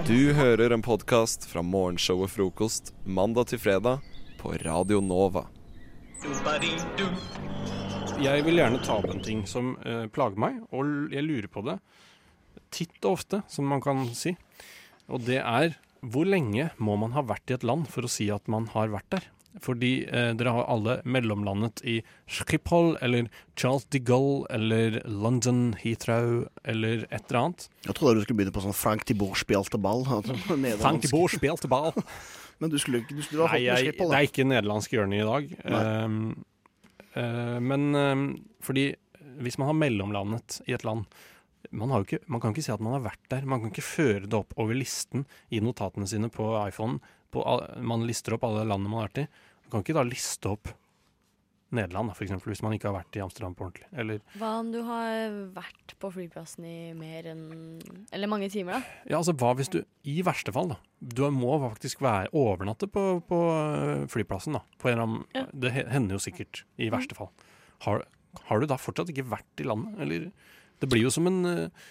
Du 0.09 0.33
hører 0.39 0.73
en 0.73 0.83
podkast 0.83 1.45
fra 1.51 1.63
morgenshow 1.63 2.25
og 2.25 2.33
Frokost 2.33 2.95
mandag 3.05 3.53
til 3.53 3.61
fredag 3.61 4.01
på 4.41 4.55
Radio 4.65 5.03
Nova. 5.05 5.45
Jeg 8.19 8.43
vil 8.43 8.59
gjerne 8.59 8.81
ta 8.83 8.97
opp 8.99 9.11
en 9.13 9.23
ting 9.23 9.45
som 9.47 9.77
eh, 9.87 10.07
plager 10.11 10.41
meg, 10.43 10.59
og 10.75 11.13
jeg 11.15 11.23
lurer 11.23 11.51
på 11.53 11.63
det 11.69 11.79
titt 12.75 12.99
og 13.07 13.15
ofte, 13.19 13.43
som 13.49 13.69
man 13.71 13.81
kan 13.85 14.03
si. 14.17 14.35
Og 15.09 15.23
det 15.25 15.39
er 15.41 15.77
hvor 16.05 16.29
lenge 16.29 16.69
må 16.79 16.95
man 17.01 17.15
ha 17.17 17.25
vært 17.27 17.51
i 17.51 17.57
et 17.57 17.67
land 17.67 17.89
for 17.91 18.07
å 18.07 18.11
si 18.11 18.29
at 18.31 18.47
man 18.51 18.69
har 18.75 18.91
vært 18.93 19.09
der? 19.15 19.29
Fordi 19.65 20.05
eh, 20.07 20.33
dere 20.39 20.53
har 20.55 20.69
alle 20.71 20.99
mellomlandet 21.09 21.81
i 21.89 21.97
Schiphol 22.31 22.93
eller 23.03 23.31
Charles 23.59 23.89
de 23.91 23.99
Gaulle 24.07 24.45
eller 24.55 25.01
London 25.09 25.73
Heathrow 25.81 26.45
eller 26.69 27.07
et 27.09 27.25
eller 27.31 27.41
annet. 27.41 27.67
Jeg 27.89 27.97
trodde 27.99 28.19
du 28.21 28.27
skulle 28.27 28.43
begynne 28.43 28.55
på 28.55 28.63
sånn 28.63 28.77
Frank 28.77 29.07
de 29.09 29.17
Boer 29.19 29.41
spilte 29.41 29.81
ball. 29.83 30.05
altså. 30.19 30.37
Frank 30.83 31.03
de 31.07 31.11
Boer 31.15 31.35
spilte 31.35 31.71
ball. 31.71 31.97
Men 32.59 32.73
du 32.73 32.79
skulle 32.83 33.03
ikke 33.05 33.17
du 33.17 33.23
skulle 33.23 33.47
ha 33.47 33.55
Nei, 33.55 33.65
fått 33.65 33.79
med 33.79 33.87
jeg, 33.87 33.97
på 33.97 34.07
det 34.07 34.13
Det 34.13 34.21
er 34.21 34.31
ikke 34.31 34.47
nederlandsk 34.51 34.95
hjørne 34.97 35.19
i 35.19 35.27
dag. 35.27 35.51
Nei. 35.63 35.83
Ehm, 35.83 36.23
eh, 37.15 37.59
men 37.63 37.89
ehm, 37.99 38.25
fordi 38.65 38.89
hvis 39.39 39.59
man 39.61 39.71
har 39.71 39.79
mellomlandet 39.79 40.61
i 40.67 40.75
et 40.75 40.87
land 40.87 41.07
man, 41.75 41.91
har 41.91 42.01
jo 42.01 42.07
ikke, 42.07 42.25
man 42.31 42.41
kan 42.41 42.55
ikke 42.55 42.65
si 42.65 42.73
at 42.73 42.83
man 42.83 42.95
har 42.97 43.05
vært 43.05 43.25
der. 43.33 43.47
Man 43.49 43.61
kan 43.61 43.73
ikke 43.73 43.85
føre 43.85 44.27
det 44.27 44.37
opp 44.39 44.55
over 44.63 44.77
listen 44.79 45.27
i 45.53 45.61
notatene 45.61 46.09
sine 46.09 46.31
på 46.33 46.47
iPhonen. 46.63 47.01
På, 47.35 47.43
man 47.85 48.07
lister 48.09 48.37
opp 48.37 48.47
alle 48.49 48.65
landene 48.65 48.93
man 48.93 49.03
har 49.03 49.11
vært 49.11 49.23
i. 49.25 49.27
Man 49.67 49.73
kan 49.75 49.85
ikke 49.85 49.99
da 49.99 50.05
liste 50.07 50.53
opp 50.55 50.71
Nederland, 51.75 52.15
eksempel, 52.17 52.49
hvis 52.55 52.63
man 52.65 52.73
ikke 52.73 52.89
har 52.89 52.95
vært 52.97 53.17
i 53.19 53.21
Amsterdam 53.21 53.53
på 53.57 53.67
ordentlig. 53.67 53.89
Eller 53.93 54.23
Hva 54.41 54.55
om 54.63 54.71
du 54.73 54.79
har 54.87 55.35
vært 55.53 55.93
på 56.01 56.11
flyplassen 56.15 56.65
i 56.65 56.77
mer 56.97 57.29
enn 57.29 57.43
Eller 58.15 58.31
mange 58.31 58.49
timer, 58.53 58.79
da? 58.79 58.97
Ja, 59.11 59.19
altså 59.19 59.35
hva 59.37 59.51
hvis 59.59 59.69
du, 59.75 59.83
i 60.09 60.23
verste 60.25 60.55
fall, 60.55 60.73
da 60.73 60.79
Du 60.99 61.27
må 61.35 61.59
faktisk 61.67 62.01
være 62.05 62.33
overnatte 62.33 62.89
på, 62.89 63.05
på 63.29 63.41
øh, 63.53 64.07
flyplassen, 64.09 64.57
da. 64.57 64.65
På 64.81 64.89
en 64.89 64.97
eller 64.97 65.09
annen, 65.09 65.27
Ja. 65.37 65.45
Det 65.53 65.75
hender 65.77 66.17
jo 66.17 66.25
sikkert, 66.25 66.65
i 66.81 66.89
verste 66.95 67.19
fall. 67.19 67.29
Har, 67.85 68.07
har 68.49 68.61
du 68.61 68.69
da 68.71 68.79
fortsatt 68.81 69.13
ikke 69.13 69.29
vært 69.29 69.61
i 69.61 69.69
landet? 69.69 69.99
Eller 70.01 70.31
Det 70.81 70.89
blir 70.89 71.05
jo 71.05 71.13
som 71.13 71.29
en 71.29 71.45
øh, 71.45 71.91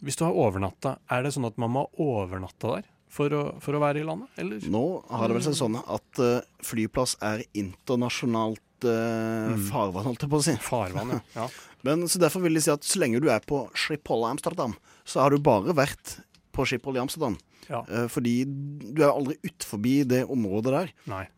Hvis 0.00 0.16
du 0.16 0.24
har 0.24 0.36
overnatta, 0.36 0.98
er 1.10 1.26
det 1.26 1.34
sånn 1.36 1.48
at 1.50 1.58
man 1.60 1.74
må 1.74 1.84
ha 1.84 2.06
overnatta 2.08 2.78
der 2.78 2.88
for 3.08 3.32
å, 3.32 3.42
for 3.64 3.72
å 3.76 3.80
være 3.80 4.02
i 4.02 4.06
landet, 4.06 4.28
eller? 4.36 4.64
Nå 4.68 4.82
har 5.08 5.30
det 5.30 5.38
vel 5.38 5.44
seg 5.46 5.56
sånn 5.56 5.78
at 5.80 6.20
uh, 6.20 6.44
flyplass 6.60 7.14
er 7.24 7.40
internasjonalt 7.56 8.60
eh, 8.84 9.48
Mm. 9.54 9.64
farvann, 9.70 10.04
holdt 10.04 10.22
jeg 10.22 10.30
på 10.30 10.38
å 10.38 10.44
si. 10.44 10.54
Farvann, 10.62 11.10
ja. 11.16 11.20
ja. 11.34 11.48
Men 11.86 12.06
så 12.10 12.18
Derfor 12.18 12.42
vil 12.44 12.54
de 12.58 12.60
si 12.60 12.70
at 12.70 12.82
så 12.84 12.98
lenge 13.00 13.20
du 13.22 13.28
er 13.30 13.40
på 13.46 13.64
Schiphol 13.74 14.24
Amsterdam, 14.28 14.74
så 15.06 15.22
har 15.22 15.30
du 15.30 15.38
bare 15.38 15.74
vært 15.74 16.18
på 16.52 16.66
Schiphol 16.66 16.96
i 16.98 17.02
Amsterdam. 17.02 17.36
Ja. 17.68 17.82
Uh, 17.86 18.06
fordi 18.08 18.44
du 18.48 19.02
er 19.04 19.12
aldri 19.12 19.36
utforbi 19.44 20.02
det 20.08 20.22
området 20.32 20.72
der. 20.72 20.92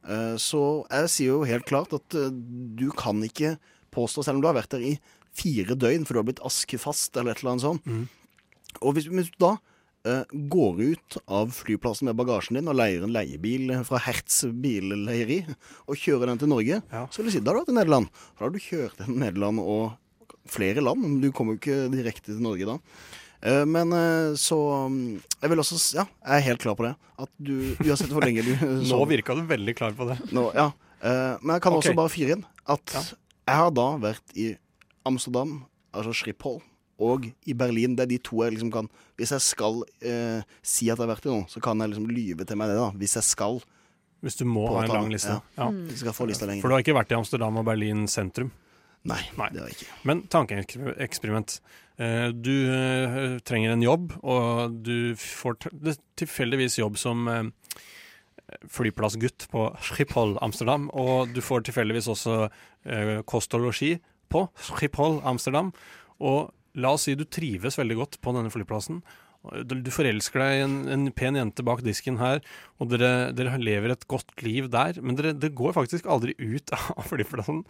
Eh, 0.07 0.37
så 0.39 0.87
jeg 0.89 1.11
sier 1.11 1.33
jo 1.35 1.41
helt 1.49 1.67
klart 1.67 1.93
at 1.93 2.15
uh, 2.15 2.29
du 2.31 2.89
kan 2.97 3.19
ikke 3.27 3.57
påstå, 3.91 4.23
selv 4.25 4.39
om 4.39 4.45
du 4.45 4.47
har 4.49 4.55
vært 4.55 4.71
der 4.77 4.85
i 4.87 4.95
fire 5.35 5.75
døgn, 5.75 6.07
for 6.07 6.15
du 6.15 6.21
har 6.23 6.29
blitt 6.31 6.43
askefast 6.47 7.17
eller 7.19 7.35
et 7.35 7.43
eller 7.43 7.57
annet 7.57 7.67
sånt. 7.67 7.85
Mm. 7.87 8.07
Og 8.87 8.95
hvis, 8.95 9.11
hvis 9.11 9.33
du 9.35 9.41
da 9.43 9.57
går 10.01 10.79
ut 10.81 11.17
av 11.29 11.51
flyplassen 11.53 12.09
med 12.09 12.17
bagasjen 12.17 12.57
din 12.57 12.71
og 12.73 12.79
leier 12.79 13.03
en 13.05 13.13
leiebil 13.13 13.73
fra 13.85 14.01
Hertz 14.01 14.47
billeieri 14.49 15.43
og 15.85 15.99
kjører 16.01 16.31
den 16.33 16.41
til 16.41 16.49
Norge, 16.49 16.79
så 16.89 17.21
vil 17.21 17.29
jeg 17.29 17.37
si 17.37 17.43
da 17.45 17.53
har 17.53 17.59
du 17.59 17.63
vært 17.67 17.75
i 17.75 17.77
Nederland. 17.77 18.09
For 18.33 18.41
da 18.41 18.49
har 18.49 18.55
du 18.55 18.65
kjørt 18.65 18.97
til 18.97 19.19
Nederland 19.21 19.61
og 19.61 19.99
flere 20.51 20.81
land. 20.85 21.01
men 21.03 21.21
Du 21.21 21.31
kommer 21.33 21.55
jo 21.55 21.61
ikke 21.61 21.91
direkte 21.93 22.33
til 22.33 22.43
Norge 22.45 22.69
da. 22.69 22.79
Eh, 23.41 23.65
Men 23.67 23.93
eh, 23.93 24.37
så 24.37 24.59
mm, 24.89 25.21
Jeg 25.41 25.51
vil 25.51 25.63
også 25.63 25.81
Ja, 25.97 26.07
jeg 26.27 26.37
er 26.37 26.47
helt 26.51 26.63
klar 26.63 26.77
på 26.77 26.87
det. 26.89 26.95
At 27.21 27.31
du, 27.39 27.75
uansett 27.85 28.13
hvor 28.13 28.25
lenge 28.25 28.45
du 28.45 28.53
Nå 28.93 29.03
virka 29.09 29.37
du 29.37 29.45
veldig 29.49 29.77
klar 29.77 29.97
på 29.97 30.09
det. 30.09 30.21
Nå, 30.33 30.51
ja. 30.57 30.71
Eh, 31.01 31.37
men 31.41 31.57
jeg 31.57 31.65
kan 31.65 31.77
okay. 31.77 31.91
også 31.91 31.97
bare 31.97 32.13
fyre 32.13 32.39
inn 32.39 32.47
at 32.71 32.93
jeg 32.95 33.57
har 33.57 33.71
da 33.75 33.87
vært 33.99 34.37
i 34.39 34.53
Amsterdam, 35.09 35.65
altså 35.97 36.13
Schiphol, 36.15 36.61
og 37.01 37.27
i 37.49 37.57
Berlin. 37.57 37.97
Det 37.97 38.05
er 38.07 38.13
de 38.13 38.21
to 38.31 38.43
jeg 38.45 38.55
liksom 38.57 38.71
kan 38.75 38.89
Hvis 39.19 39.33
jeg 39.35 39.45
skal 39.45 39.83
eh, 40.05 40.47
si 40.63 40.89
at 40.91 40.99
jeg 40.99 41.05
har 41.07 41.13
vært 41.15 41.27
i 41.29 41.33
noe, 41.33 41.49
så 41.51 41.61
kan 41.65 41.81
jeg 41.81 41.93
liksom 41.93 42.09
lyve 42.13 42.47
til 42.49 42.61
meg 42.61 42.73
det, 42.73 42.79
da. 42.81 42.91
Hvis 43.01 43.17
jeg 43.19 43.27
skal. 43.29 43.61
Hvis 44.21 44.37
du 44.37 44.45
må 44.49 44.67
ha 44.75 44.85
en 44.85 44.93
lang 44.93 45.13
liste. 45.13 45.33
Ja. 45.33 45.43
Ja. 45.57 45.71
Hvis 45.73 45.99
jeg 46.01 46.07
skal 46.07 46.17
få 46.17 46.29
lista 46.29 46.49
lenger. 46.49 46.65
For 46.65 46.73
du 46.73 46.77
har 46.77 46.85
ikke 46.85 46.97
vært 46.97 47.13
i 47.15 47.19
Amsterdam 47.19 47.61
og 47.61 47.65
Berlin 47.69 48.05
sentrum? 48.11 48.51
Nei, 49.09 49.23
det 49.33 49.63
har 49.63 49.71
jeg 49.71 49.79
ikke. 49.79 49.95
Men 50.05 50.27
tankeeksperiment. 50.29 51.61
Eh, 52.01 52.29
Du 52.37 52.53
eh, 52.73 53.39
trenger 53.45 53.73
en 53.73 53.85
jobb, 53.85 54.13
og 54.21 54.77
du 54.85 55.15
får 55.17 55.57
tilfeldigvis 56.21 56.79
jobb 56.81 56.99
som 57.01 57.29
eh, 57.29 57.49
flyplassgutt 58.69 59.49
på 59.53 59.67
Schiphol 59.85 60.37
Amsterdam. 60.45 60.89
Og 60.93 61.33
du 61.33 61.41
får 61.45 61.65
tilfeldigvis 61.69 62.09
også 62.13 62.49
kost 63.29 63.53
og 63.55 63.67
losji 63.67 63.99
på 64.33 64.47
Schiphol 64.57 65.21
Amsterdam. 65.29 65.73
Og 66.21 66.49
la 66.75 66.95
oss 66.95 67.09
si 67.09 67.17
du 67.19 67.27
trives 67.27 67.79
veldig 67.81 67.99
godt 67.99 68.21
på 68.23 68.35
denne 68.37 68.53
flyplassen. 68.53 69.01
Du 69.41 69.89
forelsker 69.89 70.43
deg 70.43 70.55
i 70.59 70.65
en, 70.67 70.75
en 70.93 71.07
pen 71.17 71.39
jente 71.39 71.65
bak 71.65 71.81
disken 71.81 72.19
her, 72.21 72.43
og 72.77 72.91
dere, 72.93 73.31
dere 73.33 73.57
lever 73.61 73.95
et 73.95 74.05
godt 74.11 74.35
liv 74.45 74.69
der. 74.73 75.01
Men 75.01 75.17
dere, 75.17 75.33
dere, 75.33 75.57
går 75.57 75.73
faktisk 75.79 76.09
aldri 76.13 76.37
ut 76.37 76.75
av 76.77 77.07
flyplassen. 77.09 77.65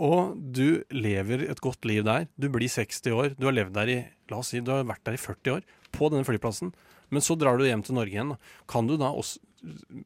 Og 0.00 0.36
du 0.38 0.80
lever 0.94 1.44
et 1.50 1.60
godt 1.60 1.84
liv 1.88 2.06
der. 2.06 2.28
Du 2.40 2.48
blir 2.52 2.70
60 2.70 3.16
år. 3.16 3.34
Du 3.36 3.48
har 3.48 3.56
levd 3.56 3.74
der 3.76 3.90
i 3.90 3.98
La 4.30 4.38
oss 4.38 4.52
si 4.54 4.62
du 4.62 4.70
har 4.70 4.86
vært 4.86 5.02
der 5.08 5.18
i 5.18 5.20
40 5.20 5.56
år, 5.58 5.66
på 5.90 6.08
denne 6.12 6.24
flyplassen. 6.24 6.70
Men 7.10 7.24
så 7.26 7.34
drar 7.34 7.58
du 7.58 7.66
hjem 7.66 7.82
til 7.82 7.96
Norge 7.98 8.14
igjen. 8.14 8.36
Kan 8.70 8.86
du 8.86 8.94
da 9.00 9.10
også, 9.10 9.42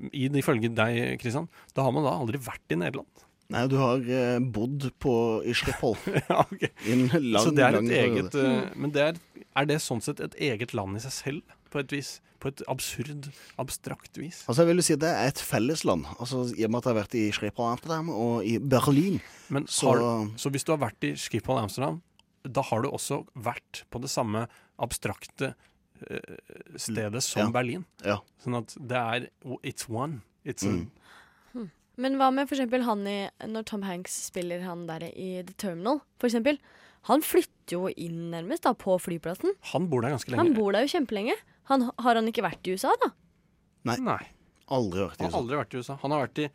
i 0.08 0.30
ifølge 0.40 0.72
deg, 0.72 1.20
Kristian, 1.20 1.50
da 1.76 1.84
har 1.84 1.92
man 1.92 2.08
da 2.08 2.16
aldri 2.16 2.40
vært 2.40 2.72
i 2.72 2.80
Nederland? 2.80 3.23
Nei, 3.52 3.66
du 3.68 3.76
har 3.76 4.00
eh, 4.08 4.38
bodd 4.40 4.86
på, 5.02 5.14
i 5.44 5.52
Schiphol. 5.56 5.96
ja, 6.30 6.40
ok. 6.46 6.62
I 6.88 6.92
en 6.94 7.02
lang, 7.32 7.42
så 7.44 7.52
det 7.54 7.64
er 7.66 7.74
lang 7.76 7.90
et 7.90 7.98
eget 7.98 8.30
periode. 8.32 8.44
eh, 8.72 8.78
Men 8.80 8.94
det 8.94 9.02
er, 9.10 9.18
er 9.60 9.66
det 9.68 9.76
sånn 9.84 10.00
sett 10.04 10.22
et 10.24 10.34
eget 10.40 10.72
land 10.74 10.96
i 10.96 11.02
seg 11.04 11.12
selv, 11.18 11.58
på 11.74 11.82
et 11.82 11.92
vis? 11.92 12.14
På 12.40 12.48
et 12.52 12.62
absurd, 12.68 13.28
abstrakt 13.60 14.16
vis? 14.20 14.42
Altså 14.48 14.62
jeg 14.64 14.68
vil 14.70 14.80
jo 14.82 14.84
si 14.84 14.96
Det 15.00 15.08
er 15.10 15.30
et 15.32 15.40
fellesland. 15.40 16.04
Altså, 16.20 16.42
I 16.56 16.66
og 16.66 16.72
med 16.74 16.80
at 16.80 16.88
jeg 16.88 16.92
har 16.94 16.98
vært 17.02 17.14
i 17.20 17.22
Schiphol 17.36 17.70
Amsterdam 17.72 18.10
og 18.12 18.44
i 18.48 18.56
Berlin. 18.60 19.20
Men 19.54 19.68
så, 19.68 19.92
har, 19.94 20.26
så 20.40 20.52
hvis 20.52 20.64
du 20.68 20.72
har 20.74 20.82
vært 20.84 21.06
i 21.08 21.14
Schiphol 21.20 21.60
Amsterdam, 21.62 22.00
da 22.44 22.60
har 22.68 22.84
du 22.84 22.90
også 22.90 23.22
vært 23.36 23.84
på 23.92 24.00
det 24.04 24.10
samme 24.12 24.44
abstrakte 24.84 25.54
uh, 26.10 26.36
stedet 26.76 27.22
som 27.24 27.46
Ja. 27.46 27.50
Berlin. 27.54 27.86
Ja. 28.04 28.18
Sånn 28.44 28.58
at 28.60 28.74
det 28.76 29.00
er 29.00 29.28
It's 29.64 29.88
one. 29.88 30.20
It's 30.44 30.64
a, 30.68 30.68
Mm. 30.68 30.82
Hmm. 30.84 30.90
Men 31.96 32.16
hva 32.18 32.30
med 32.34 32.48
for 32.50 32.56
eksempel 32.56 32.82
han 32.82 33.04
i 33.06 33.18
Når 33.46 33.64
Tom 33.70 33.82
Hanks 33.86 34.16
spiller 34.30 34.64
han 34.66 34.86
der 34.88 35.04
i 35.12 35.42
The 35.46 35.54
Terminal, 35.56 36.00
for 36.18 36.26
eksempel. 36.30 36.58
Han 37.10 37.20
flytter 37.22 37.76
jo 37.76 37.88
inn 38.00 38.30
nærmest 38.32 38.64
da 38.64 38.72
på 38.74 38.96
flyplassen. 38.98 39.52
Han 39.74 39.88
bor 39.92 40.00
der 40.02 40.14
ganske 40.14 40.32
lenge. 40.32 40.40
Han 40.40 40.54
bor 40.56 40.72
der 40.72 40.86
jo 40.86 40.92
kjempelenge. 40.94 41.34
Han, 41.70 41.90
har 42.00 42.14
han 42.18 42.28
ikke 42.30 42.42
vært 42.46 42.66
i 42.66 42.74
USA, 42.76 42.94
da? 43.02 43.10
Nei. 43.84 43.98
Aldri 44.72 45.04
vært 45.04 45.20
i 45.20 45.20
USA. 45.20 45.28
Han 45.28 45.34
har 45.34 45.40
aldri 45.42 45.58
vært 45.60 45.74
i 45.74 45.80
USA. 45.82 45.96
Han 46.00 46.14
har 46.14 46.22
vært 46.24 46.40
i, 46.40 46.46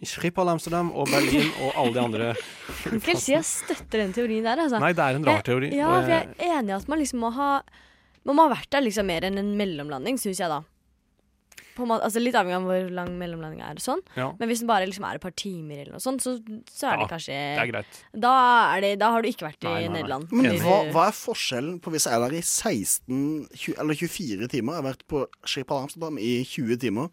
i 0.00 0.08
Schiphol 0.08 0.48
Amsterdam 0.50 0.88
og 0.96 1.10
Berlin 1.12 1.50
og 1.62 1.76
alle 1.76 1.92
de 1.94 2.00
andre 2.02 2.28
Jeg 2.32 2.78
kan 2.88 2.96
ikke 3.02 3.20
si 3.22 3.34
jeg 3.34 3.44
støtter 3.46 4.00
den 4.02 4.14
teorien 4.16 4.48
der. 4.48 4.62
Altså. 4.64 4.80
Nei, 4.82 4.94
det 4.96 5.04
er 5.04 5.18
en 5.20 5.28
rar 5.28 5.36
Jeg- 5.38 5.44
teori, 5.50 5.68
Ja, 5.76 5.90
for 6.00 6.08
jeg 6.14 6.30
er 6.40 6.56
enig 6.56 6.72
i 6.72 6.76
at 6.80 6.88
man 6.88 6.98
liksom 7.04 7.20
må 7.22 7.30
ha 7.36 7.50
Man 8.24 8.34
må 8.40 8.48
ha 8.48 8.54
vært 8.56 8.70
der 8.74 8.82
liksom 8.82 9.06
mer 9.06 9.22
enn 9.28 9.38
en 9.38 9.52
mellomlanding, 9.60 10.16
syns 10.18 10.40
jeg 10.40 10.48
da. 10.50 10.62
På 11.76 11.84
en 11.84 11.90
måte, 11.92 12.06
altså 12.08 12.22
Litt 12.22 12.34
avhengig 12.40 12.56
av 12.56 12.64
hvor 12.70 12.90
lang 12.96 13.12
mellomlanding 13.20 13.60
er. 13.62 13.76
og 13.76 13.84
sånn 13.84 14.00
Ja. 14.16 14.30
Men 14.40 14.48
hvis 14.50 14.62
den 14.64 14.70
bare 14.70 14.88
liksom 14.88 15.04
er 15.08 15.20
et 15.20 15.24
par 15.26 15.34
timer, 15.36 15.82
eller 15.84 15.92
noe 15.98 16.02
sånt, 16.02 16.24
så, 16.24 16.34
så 16.72 16.88
er 16.90 16.96
det 16.96 17.06
Ja, 17.06 17.10
kanskje 17.12 17.36
det 17.36 17.62
er 17.62 17.70
greit. 17.72 18.00
Da, 18.26 18.34
er 18.76 18.80
det, 18.86 18.92
da 19.04 19.10
har 19.14 19.22
du 19.22 19.28
ikke 19.30 19.46
vært 19.50 19.62
i 19.62 19.68
Nei, 19.68 19.74
nei, 19.76 19.86
nei. 19.88 19.94
Nederland. 20.00 20.32
Men 20.32 20.58
hva, 20.64 20.78
hva 20.94 21.06
er 21.10 21.16
forskjellen 21.20 21.78
på 21.84 21.92
hvis 21.94 22.08
jeg 22.08 22.16
er 22.16 22.24
der 22.26 22.36
i 22.40 22.42
16 22.42 23.48
20, 23.54 23.78
eller 23.84 23.94
24 24.02 24.48
timer? 24.56 24.72
Jeg 24.76 24.82
har 24.82 24.88
vært 24.90 25.06
på 25.12 25.24
Schiphol 25.44 25.84
Amsterdam 25.86 26.18
i 26.18 26.32
20 26.44 26.80
timer. 26.86 27.10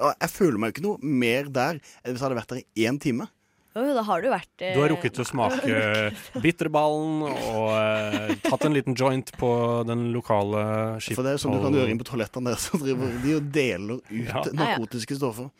Og 0.00 0.12
jeg 0.20 0.30
føler 0.30 0.58
meg 0.62 0.70
jo 0.70 0.76
ikke 0.76 0.86
noe 0.86 1.14
mer 1.22 1.48
der 1.50 1.78
enn 1.80 2.12
hvis 2.12 2.20
jeg 2.20 2.26
hadde 2.28 2.38
vært 2.42 2.52
der 2.54 2.60
i 2.62 2.86
én 2.90 2.98
time. 3.02 3.26
Jo, 3.70 3.84
jo, 3.86 3.92
da 3.94 4.02
har 4.02 4.22
du 4.24 4.28
vært 4.32 4.62
eh, 4.66 4.72
Du 4.74 4.80
har 4.82 4.90
rukket 4.90 5.20
å 5.22 5.26
smake 5.32 6.40
bitterballen 6.42 7.22
og 7.28 7.68
eh, 7.76 8.32
tatt 8.42 8.64
en 8.66 8.74
liten 8.74 8.96
joint 8.98 9.30
på 9.38 9.50
den 9.88 10.08
lokale 10.14 10.64
For 11.04 11.22
det 11.26 11.36
er 11.36 11.42
sånn 11.42 11.54
du 11.54 11.62
kan 11.62 11.76
gjøre 11.78 11.92
inn 11.94 12.00
på 12.00 12.08
toalettene 12.08 12.50
der, 12.52 12.58
så 12.60 12.80
driver 12.82 13.12
de 13.22 13.36
og 13.38 13.48
deler 13.54 14.00
ut 14.00 14.26
Ja. 14.26 14.42
narkotiske 14.58 15.18
stoffer. 15.20 15.50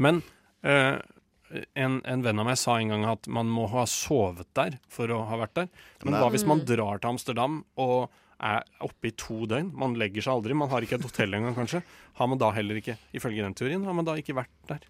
Men 0.00 0.22
eh, 0.64 0.96
en, 1.80 1.98
en 2.04 2.24
venn 2.24 2.40
av 2.42 2.48
meg 2.48 2.58
sa 2.60 2.78
en 2.80 2.90
gang 2.92 3.04
at 3.08 3.28
man 3.32 3.48
må 3.52 3.66
ha 3.72 3.84
sovet 3.88 4.48
der 4.58 4.78
for 4.92 5.08
å 5.12 5.22
ha 5.28 5.38
vært 5.44 5.54
der. 5.62 5.68
Men 6.04 6.16
Nei. 6.16 6.22
hva 6.24 6.32
hvis 6.34 6.44
man 6.48 6.64
drar 6.68 7.00
til 7.00 7.12
Amsterdam 7.14 7.62
og 7.80 8.08
er 8.44 8.62
oppe 8.84 9.08
i 9.10 9.14
to 9.18 9.46
døgn? 9.50 9.72
Man 9.76 9.96
legger 9.98 10.22
seg 10.24 10.36
aldri, 10.38 10.54
man 10.56 10.68
har 10.70 10.84
ikke 10.84 10.98
et 11.00 11.06
hotell 11.08 11.32
engang, 11.34 11.56
kanskje. 11.56 11.80
Har 12.20 12.28
man 12.30 12.38
da 12.40 12.52
heller 12.54 12.78
ikke, 12.80 12.98
ifølge 13.16 13.42
den 13.44 13.56
teorien, 13.58 13.84
har 13.88 13.96
man 13.96 14.06
da 14.06 14.14
ikke 14.20 14.36
vært 14.36 14.52
der? 14.70 14.84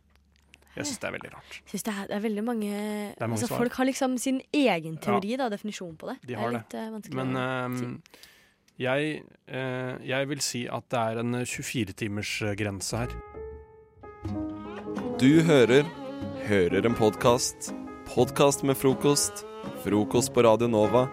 Jeg 0.79 0.91
syns 0.91 1.03
det 1.03 1.11
er 1.11 1.15
veldig 1.19 1.35
rart. 1.35 1.61
Synes 1.67 1.87
det, 1.89 1.95
er, 1.95 2.09
det 2.09 2.17
er 2.17 2.25
veldig 2.25 2.47
mange, 2.47 2.73
er 2.73 3.21
mange 3.21 3.39
altså, 3.39 3.51
svar. 3.51 3.65
Folk 3.65 3.79
har 3.81 3.91
liksom 3.91 4.19
sin 4.23 4.41
egen 4.55 4.99
teori, 5.03 5.37
da, 5.41 5.51
definisjon 5.53 5.95
på 5.99 6.13
det. 6.13 6.19
De 6.25 6.33
det 6.33 6.41
er 6.41 6.57
litt 6.59 6.79
eh, 6.79 6.91
vanskelig 6.95 7.21
Men 7.21 7.39
å 7.43 7.47
si. 7.77 8.25
jeg, 8.87 9.23
eh, 9.51 9.95
jeg 10.15 10.33
vil 10.33 10.45
si 10.45 10.67
at 10.81 10.91
det 10.95 11.07
er 11.13 11.23
en 11.25 11.41
24-timers 11.45 12.35
grense 12.61 13.05
her. 13.05 13.17
Du 15.19 15.33
hører 15.47 15.89
Hører 16.49 16.87
en 16.87 16.95
podkast. 16.95 17.75
Podkast 18.09 18.63
med 18.65 18.77
frokost. 18.77 19.45
Frokost 19.85 20.33
på 20.35 20.43
Radio 20.43 20.69
Nova. 20.69 21.09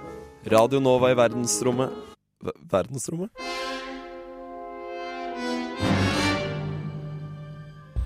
Radio 0.48 0.80
Nova 0.80 1.12
i 1.12 1.18
verdensrommet 1.18 1.92
V 2.40 2.54
Verdensrommet? 2.72 3.30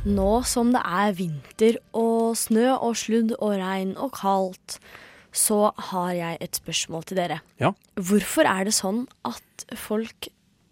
Nå 0.07 0.31
som 0.47 0.71
det 0.71 0.81
er 0.85 1.13
vinter 1.17 1.77
og 1.97 2.37
snø 2.39 2.71
og 2.77 2.95
sludd 2.99 3.33
og 3.39 3.57
regn 3.59 3.95
og 3.99 4.13
kaldt, 4.15 4.77
så 5.35 5.69
har 5.91 6.11
jeg 6.15 6.37
et 6.41 6.59
spørsmål 6.61 7.05
til 7.09 7.19
dere. 7.19 7.39
Ja. 7.59 7.73
Hvorfor 7.99 8.47
er 8.47 8.69
det 8.69 8.75
sånn 8.77 9.05
at 9.27 9.65
folk, 9.77 10.29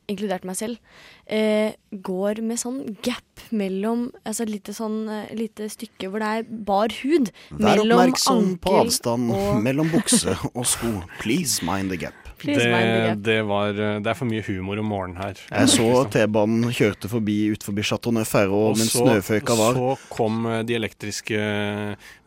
inkludert 0.08 0.46
meg 0.48 0.56
selv, 0.56 0.80
eh, 1.28 1.76
går 1.92 2.40
med 2.42 2.62
sånn 2.62 2.96
gap 3.04 3.44
mellom 3.52 4.14
Altså 4.24 4.46
et 4.46 4.54
lite 4.54 4.72
sånn 4.72 5.10
eh, 5.12 5.36
lite 5.36 5.68
stykke 5.68 6.08
hvor 6.08 6.24
det 6.24 6.30
er 6.32 6.48
bar 6.48 6.96
hud 7.04 7.34
Vær 7.52 7.76
mellom 7.76 8.00
oppmerksom 8.00 8.56
på 8.64 8.78
avstanden 8.80 9.36
avstand 9.36 9.68
mellom 9.68 9.92
bukse 9.92 10.38
og 10.54 10.64
sko. 10.66 11.04
Please 11.20 11.60
mind 11.60 11.92
the 11.92 12.00
gap. 12.00 12.27
Det, 12.38 13.24
det, 13.26 13.38
var, 13.48 13.70
eh, 13.74 14.00
det 14.04 14.12
er 14.12 14.18
for 14.20 14.30
mye 14.30 14.44
humor 14.46 14.78
om 14.82 14.86
morgenen 14.92 15.18
her. 15.18 15.40
Jeg 15.50 15.72
så 15.74 15.88
T-banen 16.14 16.70
kjørte 16.76 17.10
forbi 17.10 17.38
utenfor 17.56 17.84
Chateau 17.84 18.12
Neuf 18.14 18.34
Og 18.36 18.78
mens 18.78 18.92
så- 18.94 19.06
snøføyka 19.06 19.56
var 19.58 19.74
Så 19.74 19.98
kom 20.14 20.46
eh, 20.46 20.62
de 20.64 20.76
elektriske 20.78 21.40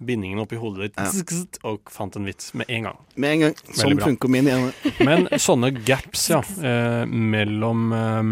bindingene 0.03 0.43
opp 0.43 0.53
i 0.53 0.57
hodet 0.61 0.91
ditt 0.91 0.99
Ja. 0.99 1.45
og 1.71 1.81
fant 1.91 2.17
en 2.17 2.25
vits 2.27 2.53
med 2.55 2.67
en 2.69 2.83
gang. 2.91 2.99
Med 3.17 3.31
en 3.33 3.41
gang. 3.41 3.55
Sånn 3.73 4.01
funker 4.01 4.29
min 4.29 4.45
hjerne. 4.51 4.73
Men 5.07 5.27
sånne 5.39 5.73
gaps, 5.85 6.29
ja, 6.31 6.41
eh, 6.63 7.05
mellom, 7.07 7.93
eh, 7.93 8.23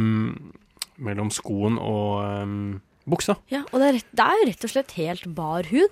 mellom 0.98 1.30
skoen 1.30 1.78
og 1.78 2.24
eh, 2.24 2.80
buksa. 3.08 3.38
Ja, 3.52 3.62
og 3.72 3.80
det 3.80 3.88
er, 3.88 3.92
rett, 4.00 4.10
det 4.18 4.24
er 4.26 4.42
jo 4.42 4.48
rett 4.50 4.64
og 4.68 4.70
slett 4.74 4.92
helt 4.98 5.34
bar 5.34 5.62
hud. 5.70 5.90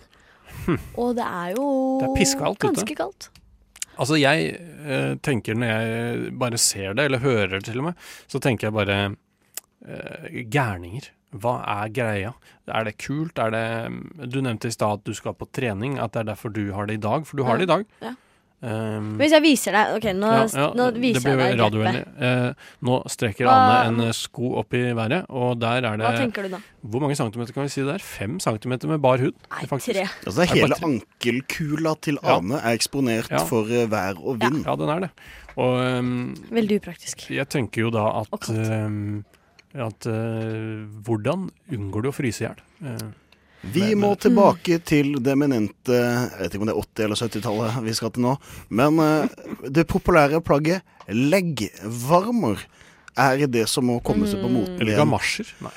Og 0.96 1.14
det 1.18 1.24
er 1.26 1.54
jo 1.56 1.64
Hm. 2.00 2.14
Det 2.16 2.26
er 2.26 2.50
ute. 2.50 2.58
ganske 2.66 2.94
kaldt. 2.96 3.28
Altså, 3.96 4.18
jeg 4.20 4.50
eh, 4.84 5.14
tenker 5.24 5.56
når 5.58 5.72
jeg 5.72 6.32
bare 6.40 6.60
ser 6.60 6.96
det, 6.96 7.08
eller 7.08 7.22
hører 7.24 7.56
det 7.56 7.64
til 7.70 7.80
og 7.80 7.90
med, 7.90 8.08
så 8.28 8.40
tenker 8.42 8.68
jeg 8.68 8.76
bare 8.76 8.98
eh, 9.86 10.42
gærninger. 10.52 11.10
Hva 11.36 11.56
er 11.68 11.90
greia? 11.92 12.34
Er 12.70 12.86
det 12.86 12.96
kult? 13.02 13.38
Er 13.42 13.50
det 13.52 14.30
Du 14.32 14.38
nevnte 14.40 14.70
i 14.70 14.74
stad 14.74 15.00
at 15.00 15.08
du 15.08 15.16
skal 15.16 15.34
på 15.36 15.48
trening, 15.52 15.98
at 15.98 16.14
det 16.14 16.22
er 16.22 16.30
derfor 16.32 16.54
du 16.54 16.70
har 16.76 16.88
det 16.88 17.00
i 17.00 17.02
dag. 17.08 17.26
For 17.26 17.36
du 17.40 17.44
har 17.48 17.58
det 17.60 17.68
i 17.68 17.72
dag. 17.74 17.84
ja. 18.04 18.14
Um, 18.64 19.10
Hvis 19.20 19.34
jeg 19.34 19.42
viser 19.44 19.74
deg 19.76 19.90
Ok, 19.98 20.04
nå, 20.16 20.28
ja, 20.32 20.44
ja, 20.48 20.66
nå 20.72 20.84
viser 20.96 21.26
jeg 21.28 21.36
deg 21.42 21.58
radiovennlig. 21.60 22.00
Eh, 22.24 22.68
nå 22.88 22.94
strekker 23.12 23.44
Hva- 23.44 23.56
Anne 23.84 23.90
en 23.90 24.06
eh, 24.08 24.14
sko 24.16 24.54
opp 24.62 24.72
i 24.74 24.80
været, 24.96 25.26
og 25.28 25.58
der 25.60 25.84
er 25.84 25.98
det 26.00 26.06
Hva 26.06 26.12
tenker 26.16 26.46
du 26.48 26.54
da? 26.54 26.60
Hvor 26.80 27.04
mange 27.04 27.18
centimeter 27.20 27.52
kan 27.52 27.66
vi 27.66 27.72
si 27.74 27.84
det 27.84 27.98
er? 27.98 28.06
Fem 28.06 28.38
centimeter 28.40 28.88
med 28.88 29.02
bar 29.04 29.20
hud? 29.20 29.36
Nei, 29.52 29.66
faktisk. 29.68 29.92
tre. 29.92 30.06
Altså, 30.24 30.46
hele 30.54 30.78
ankelkula 30.88 31.92
til 32.00 32.16
Ja. 32.22 32.38
Er 32.40 32.72
eksponert 32.72 33.28
Ja. 33.30 33.44
for 33.44 33.68
eh, 33.68 33.84
vær 33.92 34.16
og 34.24 34.40
vind. 34.40 34.64
Ja, 34.64 34.74
den 34.80 34.88
er 34.88 35.00
det. 35.04 35.10
Og 35.56 35.76
um, 36.00 36.34
Veldig 36.50 36.80
upraktisk. 36.80 37.28
jeg 37.30 37.48
tenker 37.52 37.82
jo 37.86 37.90
da 37.90 38.06
at 38.24 38.48
um, 38.50 39.24
at 39.76 40.06
uh, 40.08 40.88
hvordan 41.04 41.50
unngår 41.72 42.02
du 42.02 42.08
å 42.08 42.16
fryse 42.16 42.40
i 42.40 42.46
hjel? 42.48 42.60
Uh, 42.80 43.12
Vi 43.62 43.80
Men- 43.94 43.98
må 44.00 44.08
men- 44.08 44.16
tilbake 44.22 44.78
til 44.84 45.14
det 45.22 45.32
eminente 45.32 45.92
Jeg 45.96 46.38
vet 46.38 46.52
ikke 46.54 46.60
om 46.60 46.66
det 46.66 46.76
er 46.76 46.82
80- 46.82 47.04
eller 47.04 47.16
70-tallet 47.16 47.82
vi 47.84 47.92
skal 47.94 48.10
til 48.10 48.22
nå. 48.22 48.36
Men 48.70 48.98
eh, 49.00 49.28
det 49.68 49.86
populære 49.88 50.40
plagget 50.44 50.82
leggvarmer 51.08 52.60
er 53.16 53.46
det 53.48 53.64
som 53.72 53.86
må 53.88 53.96
komme 54.04 54.26
seg 54.28 54.42
på 54.44 54.50
moten 54.52 54.76
eller 54.82 54.98
gamasjer? 55.00 55.48
Nei. 55.64 55.72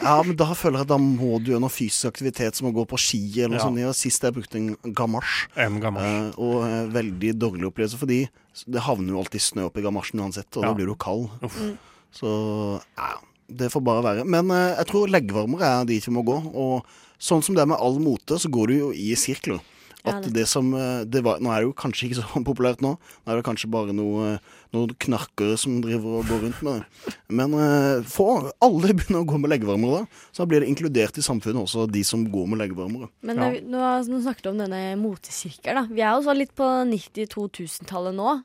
Ja, 0.00 0.22
men 0.22 0.36
da 0.38 0.46
føler 0.56 0.78
jeg 0.78 0.86
at 0.86 0.92
da 0.92 0.98
må 1.02 1.40
du 1.42 1.50
gjøre 1.50 1.60
noe 1.64 1.72
fysisk 1.74 2.06
aktivitet 2.12 2.54
som 2.56 2.68
å 2.70 2.72
gå 2.72 2.84
på 2.88 2.96
ski 3.02 3.20
eller 3.42 3.56
noe 3.56 3.58
Ja. 3.58 3.64
sånt. 3.66 3.78
Ja, 3.82 3.92
Sist 3.92 4.22
jeg 4.22 4.32
brukte 4.32 4.56
en 4.56 4.76
gamasj. 4.94 5.48
En 5.58 5.80
gamasj. 5.80 6.06
Uh, 6.06 6.38
og 6.38 6.62
uh, 6.62 6.86
veldig 6.94 7.34
dårlig 7.36 7.66
opplevelse, 7.68 7.98
fordi 7.98 8.28
det 8.70 8.80
havner 8.86 9.10
jo 9.12 9.18
alltid 9.20 9.40
snø 9.42 9.66
oppi 9.68 9.82
gamasjen 9.82 10.20
uansett, 10.22 10.48
og 10.56 10.62
Ja. 10.62 10.68
da 10.70 10.74
blir 10.78 10.86
du 10.86 10.94
kald. 10.94 11.28
Uff. 11.42 11.58
Mm. 11.60 11.76
Så 12.14 12.80
ja, 12.96 13.10
det 13.50 13.72
får 13.72 13.82
bare 13.84 14.02
være. 14.04 14.24
Men 14.24 14.50
uh, 14.50 14.76
jeg 14.78 14.86
tror 14.86 15.10
leggvarmer 15.10 15.60
er 15.60 15.84
dit 15.84 16.06
vi 16.06 16.12
må 16.14 16.22
gå. 16.24 16.38
Og 16.54 16.86
sånn 17.18 17.42
som 17.42 17.54
det 17.54 17.62
er 17.64 17.70
med 17.70 17.80
all 17.80 17.98
mote, 18.02 18.38
så 18.38 18.50
går 18.52 18.66
du 18.72 18.74
jo 18.78 18.90
i 18.92 19.14
sirkler. 19.18 19.60
At 20.04 20.26
det 20.36 20.42
som 20.50 20.66
eh, 20.76 21.00
det 21.08 21.22
var, 21.24 21.38
Nå 21.40 21.48
er 21.48 21.62
det 21.62 21.68
jo 21.70 21.72
kanskje 21.72 22.10
ikke 22.10 22.18
så 22.20 22.40
populært 22.44 22.82
nå. 22.84 22.90
Nå 23.24 23.32
er 23.32 23.38
det 23.38 23.44
kanskje 23.46 23.70
bare 23.72 23.94
noe, 23.96 24.34
noen 24.76 24.90
knarkere 25.00 25.56
som 25.56 25.78
driver 25.80 26.18
og 26.18 26.28
går 26.28 26.42
rundt 26.42 26.60
med 26.66 26.82
det. 26.82 27.14
Men 27.32 27.54
for, 28.04 28.50
få 28.50 28.66
alle 28.68 28.92
begynner 28.98 29.22
å 29.22 29.28
gå 29.30 29.38
med 29.40 29.54
leggevarmere 29.54 30.02
da. 30.02 30.22
Så 30.36 30.44
blir 30.50 30.60
det 30.60 30.68
inkludert 30.68 31.16
i 31.16 31.24
samfunnet 31.24 31.62
også, 31.64 31.86
de 31.88 32.04
som 32.04 32.26
går 32.28 32.50
med 32.52 32.60
leggevarmere. 32.60 33.08
Men 33.24 33.40
Ja. 33.40 33.48
nå, 33.64 33.80
nå 34.12 34.20
snakket 34.26 34.44
du 34.44 34.50
om 34.52 34.60
denne 34.60 34.82
motesirkelen. 35.00 35.88
da. 35.88 35.94
Vi 35.96 36.04
er 36.04 36.12
jo 36.18 36.26
sånn 36.28 36.42
litt 36.42 36.52
på 36.54 36.68
90-2000-tallet 36.92 38.14
nå. 38.20 38.42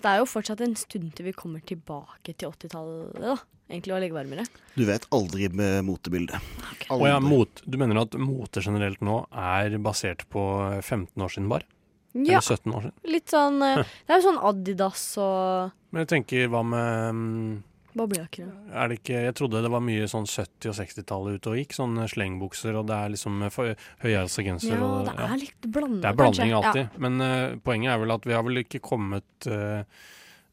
Så 0.00 0.06
det 0.06 0.12
er 0.16 0.20
jo 0.22 0.28
fortsatt 0.32 0.60
en 0.64 0.74
stund 0.80 1.10
til 1.12 1.26
vi 1.28 1.32
kommer 1.36 1.60
tilbake 1.60 2.32
til 2.32 2.48
80-tallet, 2.48 3.18
da. 3.20 3.34
Egentlig 3.68 3.92
å 3.92 3.98
legge 4.00 4.16
varmere. 4.16 4.46
Du 4.72 4.86
vet 4.88 5.04
aldri 5.12 5.50
med 5.52 5.84
motebildet. 5.84 6.40
Og 6.88 7.04
ja, 7.04 7.18
mot, 7.20 7.60
du 7.68 7.76
mener 7.76 8.00
at 8.00 8.16
mote 8.16 8.62
generelt 8.64 9.04
nå 9.04 9.18
er 9.28 9.76
basert 9.84 10.24
på 10.32 10.42
15 10.80 11.20
år 11.20 11.34
siden 11.34 11.50
bare? 11.52 11.68
Ja, 12.16 12.40
Eller 12.40 12.48
17 12.56 12.72
år 12.72 12.86
siden? 12.86 12.96
litt 13.12 13.30
sånn 13.30 13.60
eh, 13.62 13.84
Det 13.84 14.10
er 14.10 14.18
jo 14.18 14.24
sånn 14.24 14.40
Adidas 14.48 15.04
og 15.22 15.76
Men 15.92 16.02
jeg 16.02 16.10
tenker, 16.16 16.48
hva 16.50 16.64
med 16.66 17.20
mm, 17.20 17.52
boblejakker. 17.96 18.48
Er 18.72 18.88
det 18.88 18.98
ikke 19.00 19.22
Jeg 19.24 19.34
trodde 19.34 19.62
det 19.62 19.70
var 19.70 19.80
mye 19.80 20.06
sånn 20.10 20.26
70- 20.28 20.70
og 20.70 20.76
60-tallet 20.78 21.34
ute 21.40 21.50
og 21.50 21.56
gikk. 21.60 21.72
Sånne 21.76 22.06
slengbukser, 22.10 22.76
og 22.78 22.86
det 22.86 22.96
er 22.96 23.08
liksom 23.16 23.50
for- 23.50 23.74
høyhalsa 24.04 24.44
genser. 24.46 24.76
Ja, 24.76 24.84
og, 24.84 25.04
det 25.10 25.26
er 25.26 25.36
litt 25.42 25.68
blanda, 25.72 26.00
Det 26.00 26.08
er 26.12 26.18
blanding 26.22 26.52
kanskje. 26.54 26.64
alltid. 26.70 26.98
Men 27.06 27.20
uh, 27.20 27.56
poenget 27.64 27.94
er 27.94 27.98
vel 28.04 28.10
at 28.16 28.24
vi 28.26 28.32
har 28.36 28.42
vel 28.46 28.62
ikke 28.64 28.80
kommet 28.80 29.50
uh, 29.50 29.82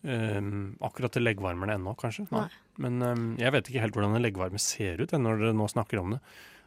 eh, 0.08 0.42
akkurat 0.88 1.12
til 1.14 1.26
leggvarmerne 1.28 1.78
ennå, 1.78 1.96
kanskje. 2.00 2.28
Nei. 2.32 2.48
Men 2.78 3.02
um, 3.02 3.26
jeg 3.40 3.52
vet 3.56 3.70
ikke 3.72 3.82
helt 3.82 3.94
hvordan 3.98 4.16
en 4.18 4.24
leggvarme 4.26 4.60
ser 4.62 5.02
ut 5.02 5.12
når 5.18 5.42
dere 5.42 5.58
nå 5.58 5.68
snakker 5.72 6.00
om 6.04 6.16
det. 6.18 6.22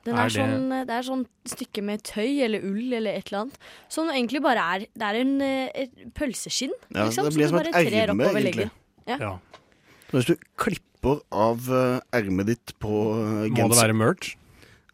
Den 0.05 0.15
Er 0.17 0.23
er 0.25 0.29
det- 0.29 0.41
sånn, 0.41 0.87
det 0.89 0.95
er 0.97 1.03
sånn 1.05 1.27
stykke 1.45 1.83
med 1.85 2.03
tøy 2.03 2.41
eller 2.47 2.63
ull 2.65 2.93
eller 2.97 3.13
et 3.19 3.27
eller 3.29 3.43
annet. 3.45 3.59
Som 3.89 4.09
egentlig 4.09 4.41
bare 4.43 4.57
er 4.59 4.87
Det 4.97 5.03
er 5.03 5.15
en 5.21 5.41
eh, 5.43 5.69
et 5.75 6.15
pølseskinn, 6.15 6.73
Ja, 6.95 7.05
liksom. 7.05 7.25
det 7.29 7.35
blir 7.37 7.49
som 7.49 7.59
som 7.59 7.67
et 7.67 7.93
erme, 8.09 8.25
egentlig. 8.33 8.71
Ja. 9.07 9.17
Ja. 9.21 9.39
Hvis 10.11 10.31
du 10.31 10.35
klipper 10.61 11.23
av 11.33 11.71
uh, 11.71 12.01
ermet 12.17 12.51
ditt 12.53 12.77
på 12.83 12.93
genseren 13.15 13.57
Må 13.57 13.73
det 13.73 13.83
være 13.83 13.97
merch? 13.97 14.35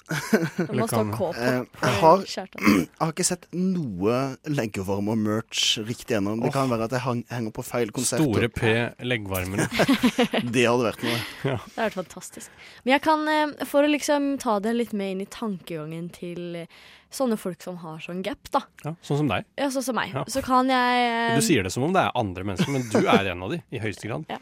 Det 0.06 0.66
må 0.70 0.86
stå 0.86 1.00
K 1.10 1.16
på. 1.18 1.28
Eh, 1.34 1.56
jeg, 1.82 1.94
har, 2.00 2.20
jeg 2.30 3.00
har 3.00 3.10
ikke 3.10 3.26
sett 3.26 3.46
noe 3.56 4.18
leggevarmer-merch 4.46 5.64
riktig 5.86 6.18
ennå. 6.20 6.36
Det 6.44 6.52
kan 6.54 6.70
være 6.70 6.86
at 6.86 6.94
jeg 6.94 7.02
hang, 7.02 7.22
henger 7.32 7.54
på 7.56 7.64
feil 7.66 7.90
konsert. 7.94 8.22
Store 8.22 8.50
P 8.52 8.74
leggvarmere. 9.02 9.66
Det 10.54 10.66
hadde 10.66 10.86
vært 10.86 11.02
noe. 11.06 11.18
ja. 11.50 11.56
Det 11.58 11.74
hadde 11.74 11.88
vært 11.88 11.98
fantastisk. 11.98 12.54
Men 12.84 12.96
jeg 12.96 13.04
kan, 13.06 13.26
eh, 13.32 13.66
for 13.66 13.86
å 13.86 13.90
liksom 13.90 14.36
ta 14.42 14.58
det 14.62 14.76
litt 14.76 14.94
med 14.96 15.16
inn 15.16 15.26
i 15.26 15.30
tankegangen 15.30 16.10
til 16.14 16.62
eh, 16.62 16.82
sånne 17.10 17.38
folk 17.40 17.64
som 17.64 17.80
har 17.82 17.98
sånn 18.04 18.22
gap, 18.26 18.50
da. 18.54 18.62
ja, 18.84 18.94
sånn 19.06 19.24
som 19.24 19.32
deg. 19.32 19.46
Ja, 19.58 19.70
sånn 19.74 19.88
som 19.90 19.98
meg. 19.98 20.14
Ja. 20.14 20.26
Så 20.30 20.42
kan 20.46 20.70
jeg 20.70 21.06
eh, 21.10 21.34
Du 21.34 21.42
sier 21.44 21.66
det 21.66 21.74
som 21.74 21.86
om 21.86 21.96
det 21.96 22.06
er 22.06 22.14
andre 22.18 22.46
mennesker, 22.46 22.70
men 22.76 22.86
du 22.92 23.00
er 23.18 23.32
en 23.34 23.42
av 23.46 23.56
de, 23.56 23.64
i 23.74 23.82
høyeste 23.82 24.06
grad. 24.06 24.30
Ja, 24.30 24.38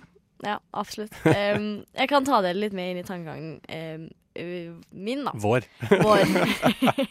absolutt. 0.77 1.15
Um, 1.25 1.85
jeg 1.97 2.11
kan 2.11 2.27
ta 2.27 2.43
det 2.45 2.55
litt 2.59 2.77
med 2.77 2.93
inn 2.93 3.01
i 3.01 3.07
tankegangen 3.07 3.57
eh, 3.69 4.73
min, 4.91 5.25
da. 5.25 5.33
Vår. 5.35 5.65
Vår. 6.03 6.25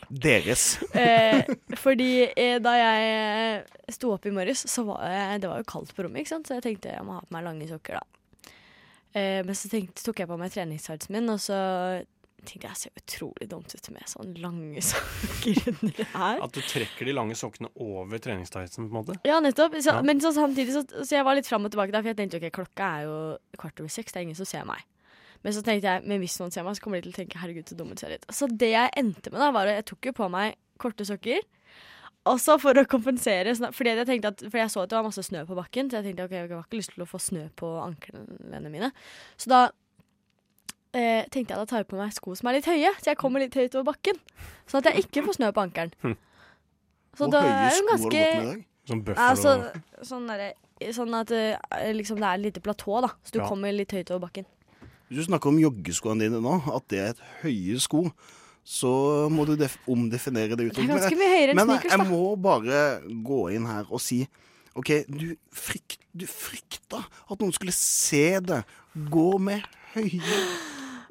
Deres. 0.25 0.79
uh, 0.95 1.43
fordi 1.79 2.25
uh, 2.27 2.57
da 2.63 2.73
jeg 2.77 3.13
eh, 3.13 3.77
sto 3.95 4.11
opp 4.15 4.27
i 4.27 4.33
morges, 4.35 4.65
så 4.69 4.83
var 4.87 5.05
jeg, 5.07 5.43
det 5.43 5.51
var 5.51 5.61
jo 5.61 5.69
kaldt 5.69 5.93
på 5.95 6.03
rommet, 6.03 6.23
ikke 6.23 6.35
sant? 6.35 6.49
så 6.49 6.59
jeg 6.59 6.65
tenkte 6.67 6.91
jeg 6.91 7.05
må 7.07 7.17
ha 7.17 7.23
på 7.23 7.35
meg 7.35 7.47
lange 7.47 7.69
sokker, 7.69 8.01
da. 8.01 8.51
Uh, 9.13 9.39
men 9.45 9.55
så 9.55 9.71
tenkte, 9.71 10.03
tok 10.03 10.23
jeg 10.23 10.31
på 10.31 10.39
meg 10.41 10.51
treningstightsen 10.53 11.15
min, 11.15 11.31
og 11.31 11.39
så 11.41 11.59
tenkte 12.47 12.69
jeg 12.69 12.79
ser 12.79 12.99
utrolig 12.99 13.47
dumt 13.51 13.73
ut 13.73 13.89
med 13.95 14.07
sånne 14.11 14.43
lange 14.43 14.83
sokker 14.91 15.73
under 15.73 16.09
her. 16.13 16.41
At 16.45 16.55
du 16.55 16.61
trekker 16.61 17.09
de 17.09 17.15
lange 17.15 17.37
sokkene 17.39 17.71
over 17.83 18.21
treningstightsen, 18.23 18.87
på 18.87 18.93
en 18.93 18.99
måte. 18.99 19.17
Ja, 19.27 19.39
nettopp. 19.43 19.77
Så, 19.79 19.97
Ja. 19.97 20.01
Men 20.05 20.21
så 20.23 20.33
samtidig 20.35 20.73
så, 20.75 20.83
så 21.03 21.17
jeg 21.17 21.27
var 21.27 21.37
litt 21.39 21.49
fram 21.49 21.65
og 21.67 21.73
tilbake 21.73 21.93
der, 21.95 22.03
for 22.03 22.13
jeg 22.13 22.19
tenkte 22.19 22.41
ok, 22.41 22.49
klokka 22.61 22.89
er 22.99 23.07
jo 23.07 23.17
kvart 23.61 23.83
over 23.83 23.93
seks, 23.93 24.13
det 24.13 24.21
er 24.21 24.27
ingen 24.29 24.39
som 24.39 24.49
ser 24.49 24.67
meg. 24.69 24.83
Men 25.43 25.55
så 25.55 25.63
tenkte 25.65 25.91
jeg, 25.91 26.05
men 26.07 26.21
hvis 26.23 26.37
noen 26.39 26.53
ser 26.55 26.63
meg, 26.63 26.77
så 26.77 26.85
kommer 26.85 27.01
de 27.01 27.09
til 27.09 27.13
å 27.15 27.19
tenke 27.19 27.41
herregud, 27.41 27.67
så 27.67 27.75
dum 27.79 27.91
ut 27.91 27.99
ser 27.99 28.15
ut. 28.15 28.27
Så 28.31 28.47
det 28.47 28.71
jeg 28.71 28.93
endte 28.99 29.33
med 29.33 29.43
da, 29.43 29.51
var 29.55 29.67
at 29.67 29.81
jeg 29.81 29.89
tok 29.91 30.07
jo 30.09 30.15
på 30.21 30.29
meg 30.31 30.55
korte 30.79 31.05
sokker. 31.07 31.43
Også 32.31 32.55
for 32.63 32.79
å 32.79 32.85
kompensere, 32.87 33.51
fordi 33.75 33.91
jeg, 33.97 34.21
at, 34.23 34.45
fordi 34.45 34.61
jeg 34.61 34.71
så 34.71 34.85
at 34.85 34.91
det 34.93 34.95
var 34.95 35.03
masse 35.09 35.25
snø 35.27 35.41
på 35.43 35.57
bakken, 35.57 35.89
så 35.91 35.99
jeg 35.99 36.07
tenkte 36.07 36.27
ok, 36.29 36.35
jeg 36.37 36.51
har 36.53 36.61
ikke 36.63 36.79
lyst 36.79 36.93
til 36.95 37.03
å 37.03 37.07
få 37.09 37.19
snø 37.19 37.49
på 37.59 37.71
anklene 37.83 38.71
mine. 38.71 38.93
Så 39.35 39.51
da 39.51 39.65
eh, 40.93 41.25
tenkte 41.33 41.53
jeg 41.53 41.59
da 41.59 41.65
tar 41.65 41.81
jeg 41.83 41.87
på 41.89 41.97
meg 41.97 42.13
sko 42.13 42.35
som 42.35 42.47
er 42.49 42.57
litt 42.59 42.65
høye, 42.69 42.91
så 43.01 43.11
jeg 43.13 43.17
kommer 43.17 43.39
litt 43.43 43.53
høyt 43.57 43.75
over 43.75 43.91
bakken. 43.93 44.19
Sånn 44.69 44.81
at 44.85 44.91
jeg 44.93 45.05
ikke 45.07 45.23
får 45.27 45.39
snø 45.39 45.51
på 45.55 45.63
ankelen. 45.65 45.93
Hm. 46.03 46.15
Så 47.13 47.25
Hvor 47.27 47.31
da 47.31 47.41
høye 47.41 47.53
er 47.53 47.69
hun 47.69 47.73
sko 47.73 47.87
har 47.89 47.97
du 47.97 48.03
ganske 48.03 48.19
med 48.19 48.43
i 48.43 48.45
dag? 48.51 48.65
Sånn 48.89 49.01
buffalo 49.07 49.29
Altså, 49.29 49.51
sånn, 50.03 50.27
derre- 50.27 50.93
sånn 50.93 51.13
at 51.15 51.31
eh, 51.31 51.91
liksom 51.93 52.17
det 52.19 52.27
er 52.27 52.33
et 52.39 52.45
lite 52.47 52.61
platå, 52.61 53.01
da. 53.01 53.09
Så 53.23 53.31
du 53.31 53.39
Ja. 53.39 53.47
kommer 53.47 53.71
litt 53.71 53.91
høyt 53.91 54.11
over 54.11 54.27
bakken. 54.27 54.45
Hvis 55.09 55.17
du 55.17 55.23
snakker 55.31 55.47
om 55.47 55.59
joggeskoene 55.59 56.19
dine 56.25 56.41
nå, 56.41 56.55
at 56.75 56.87
det 56.89 56.99
er 56.99 57.09
et 57.13 57.21
høye 57.43 57.79
sko, 57.79 58.11
så 58.65 59.29
må 59.29 59.45
du 59.45 59.55
def 59.59 59.77
omdefinere 59.87 60.55
det 60.55 60.73
Det 60.73 60.77
er 60.79 60.87
ganske 60.87 61.15
mye 61.19 61.27
høyere 61.27 61.39
jeg- 61.39 61.49
enn 61.49 61.55
Men 61.55 61.67
sneakers, 61.67 61.91
jeg 61.91 61.99
da. 61.99 62.05
må 62.05 62.41
bare 62.41 63.01
gå 63.23 63.53
inn 63.55 63.65
her 63.65 63.85
og 63.91 63.99
si 64.01 64.27
OK, 64.75 65.03
du, 65.07 65.35
frykt, 65.53 65.97
du 66.17 66.25
frykta 66.25 67.05
at 67.29 67.37
noen 67.39 67.51
skulle 67.53 67.71
se 67.73 68.39
det 68.39 68.63
gå 68.95 69.37
med 69.39 69.61
høye 69.93 70.09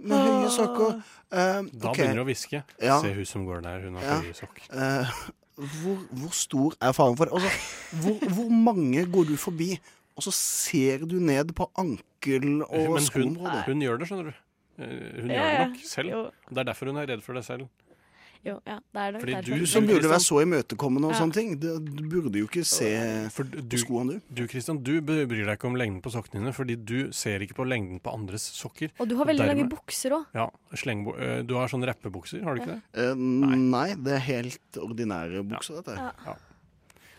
Med 0.02 0.18
høye 0.26 0.50
sokker. 0.50 0.96
Eh, 1.32 1.62
Da 1.72 1.92
begynner 1.92 2.18
du 2.20 2.24
å 2.24 2.28
hviske. 2.28 2.62
Ja. 2.82 2.98
Se 3.00 3.12
hun 3.14 3.24
som 3.28 3.46
går 3.46 3.62
der, 3.62 3.80
hun 3.86 3.94
har 4.00 4.02
Ja. 4.08 4.18
høye 4.20 4.34
sokker. 4.34 4.66
Uh, 4.72 5.12
hvor, 5.82 5.98
hvor 6.20 6.32
stor 6.34 6.74
er 6.80 6.92
faren 6.96 7.16
for 7.16 7.24
det? 7.30 7.32
Altså, 7.32 7.50
hvor, 8.02 8.18
hvor 8.36 8.50
mange 8.50 9.04
går 9.12 9.28
du 9.30 9.36
forbi, 9.36 9.78
og 10.16 10.22
så 10.26 10.32
ser 10.36 11.06
du 11.08 11.16
ned 11.20 11.54
på 11.56 11.70
ankel- 11.78 12.62
og 12.68 12.98
skoområdet? 13.00 13.64
hun, 13.66 13.74
hun 13.78 13.80
gjør 13.86 13.98
det, 14.02 14.08
skjønner 14.10 14.24
du. 14.32 14.34
Eh, 14.78 15.20
Hun 15.22 15.30
Ja, 15.30 15.42
gjør 15.42 15.58
det 15.58 15.68
nok 15.68 15.84
selv. 15.84 16.08
Jo. 16.10 16.22
Det 16.50 16.58
er 16.58 16.64
derfor 16.72 16.86
hun 16.86 16.96
er 16.96 17.06
redd 17.06 17.22
for 17.22 17.32
det 17.34 17.44
selv. 17.44 17.68
Jo, 18.42 18.56
ja, 18.66 18.74
det 18.90 18.98
er 18.98 19.12
nok 19.14 19.20
Fordi 19.22 19.34
derfor. 19.36 19.58
Du 19.62 19.66
som 19.70 19.84
burde 19.86 20.08
være 20.10 20.20
så 20.24 20.40
imøtekommende 20.42 21.06
og 21.06 21.12
Ja. 21.14 21.18
sånne 21.20 21.32
ting. 21.36 21.52
Du, 21.62 21.78
du 21.78 22.02
burde 22.10 22.40
jo 22.40 22.48
ikke 22.48 22.64
se 22.66 22.88
For 23.30 23.46
du, 23.46 23.60
på 23.62 23.78
skoene, 23.78 24.16
du. 24.18 24.42
du 24.42 24.48
Christian, 24.50 24.80
du 24.82 25.00
bryr 25.00 25.26
deg 25.46 25.52
ikke 25.54 25.68
om 25.70 25.76
lengden 25.78 26.00
på 26.02 26.10
sokkene 26.10 26.40
dine, 26.42 26.52
fordi 26.52 26.74
du 26.74 27.12
ser 27.14 27.38
ikke 27.46 27.54
på 27.54 27.66
lengden 27.70 28.00
på 28.02 28.10
andres 28.12 28.42
sokker. 28.58 28.90
Og 28.98 29.08
du 29.08 29.14
har 29.16 29.30
veldig 29.30 29.46
lange 29.46 29.68
bukser 29.70 30.10
òg. 30.18 30.26
Ja, 30.34 30.48
øh, 30.74 31.46
Du 31.46 31.54
har 31.54 31.68
sånne 31.70 31.86
rappebukser, 31.86 32.42
har 32.42 32.54
du 32.54 32.62
ikke 32.62 32.80
det? 32.80 33.10
Uh, 33.12 33.14
nei. 33.16 33.94
det 33.94 34.12
er 34.18 34.24
helt 34.26 34.78
ordinære 34.78 35.46
bukser, 35.46 35.78
dette. 35.78 35.94
Ja. 36.26 36.34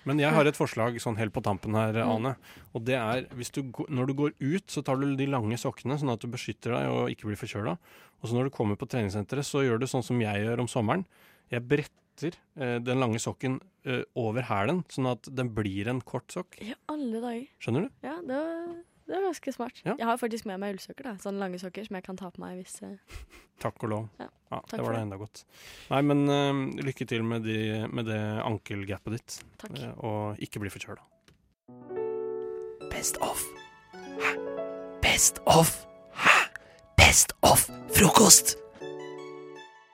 Men 0.10 0.20
jeg 0.20 0.36
har 0.36 0.48
et 0.50 0.58
forslag 0.58 0.98
sånn 1.02 1.18
helt 1.20 1.34
på 1.36 1.44
tampen 1.46 1.76
her. 1.78 1.96
Ane. 2.04 2.36
Og 2.76 2.84
det 2.88 2.98
er 3.00 3.28
hvis 3.38 3.54
du, 3.56 3.62
når 3.88 4.10
du 4.10 4.14
går 4.20 4.34
ut, 4.42 4.66
så 4.72 4.84
tar 4.86 5.00
du 5.00 5.08
de 5.16 5.28
lange 5.30 5.58
sokkene, 5.60 5.98
sånn 6.00 6.14
at 6.14 6.24
du 6.24 6.30
beskytter 6.32 6.76
deg 6.76 6.92
og 6.92 7.14
ikke 7.14 7.30
blir 7.30 7.40
forkjøla. 7.40 7.78
Og 8.22 8.30
så 8.30 8.38
når 8.38 8.50
du 8.50 8.56
kommer 8.56 8.80
på 8.80 8.88
treningssenteret, 8.92 9.48
så 9.48 9.64
gjør 9.66 9.84
du 9.84 9.88
sånn 9.90 10.06
som 10.06 10.20
jeg 10.24 10.46
gjør 10.46 10.64
om 10.64 10.72
sommeren. 10.72 11.06
Jeg 11.52 11.66
bretter 11.68 12.38
eh, 12.56 12.78
den 12.84 13.04
lange 13.04 13.20
sokken 13.22 13.60
eh, 13.88 14.04
over 14.20 14.48
hælen, 14.48 14.84
sånn 14.92 15.12
at 15.12 15.28
den 15.32 15.52
blir 15.56 15.92
en 15.92 16.02
kort 16.08 16.32
sokk. 16.36 16.60
Ja, 16.64 16.78
alle 16.92 17.20
dager. 17.24 17.46
Skjønner 17.64 17.88
du? 17.88 17.96
Ja, 18.06 18.18
det 18.24 18.40
var, 18.40 18.74
det 19.08 19.16
er 19.18 19.24
ganske 19.26 19.52
smart. 19.56 19.82
Ja. 19.86 19.96
Jeg 20.00 20.08
har 20.08 20.18
faktisk 20.22 20.46
med 20.50 20.60
meg 20.64 20.76
ullsokker, 20.76 21.04
da. 21.10 21.14
Sånne 21.24 21.42
lange 21.44 21.60
sokker 21.62 21.84
som 21.88 21.98
jeg 22.00 22.06
kan 22.06 22.20
ta 22.20 22.30
på 22.32 22.40
meg 22.44 22.62
hvis 22.62 22.78
uh... 22.86 22.94
Takk 23.64 23.84
og 23.86 23.92
lov. 23.92 24.06
Ja, 24.20 24.30
Ja, 24.54 24.60
takk 24.70 24.78
det 24.80 24.84
var 24.86 24.96
da 24.98 25.02
enda 25.06 25.18
godt. 25.20 25.44
Nei, 25.90 26.02
men 26.08 26.24
uh, 26.30 26.84
lykke 26.86 27.08
til 27.10 27.24
med, 27.28 27.44
de, 27.48 27.58
med 27.92 28.08
det 28.10 28.20
ankelgapet 28.46 29.18
ditt. 29.18 29.38
Takk. 29.62 29.76
uh, 29.82 29.94
og 30.06 30.44
ikke 30.46 30.62
bli 30.64 30.72
forkjøla. 30.74 31.04
Best 32.94 33.18
of. 33.24 33.42
Hæ? 34.22 34.34
Best 35.04 35.40
of. 35.50 35.72
Hæ? 36.16 36.36
Best 37.00 37.34
of 37.44 37.66
frokost. 37.94 38.56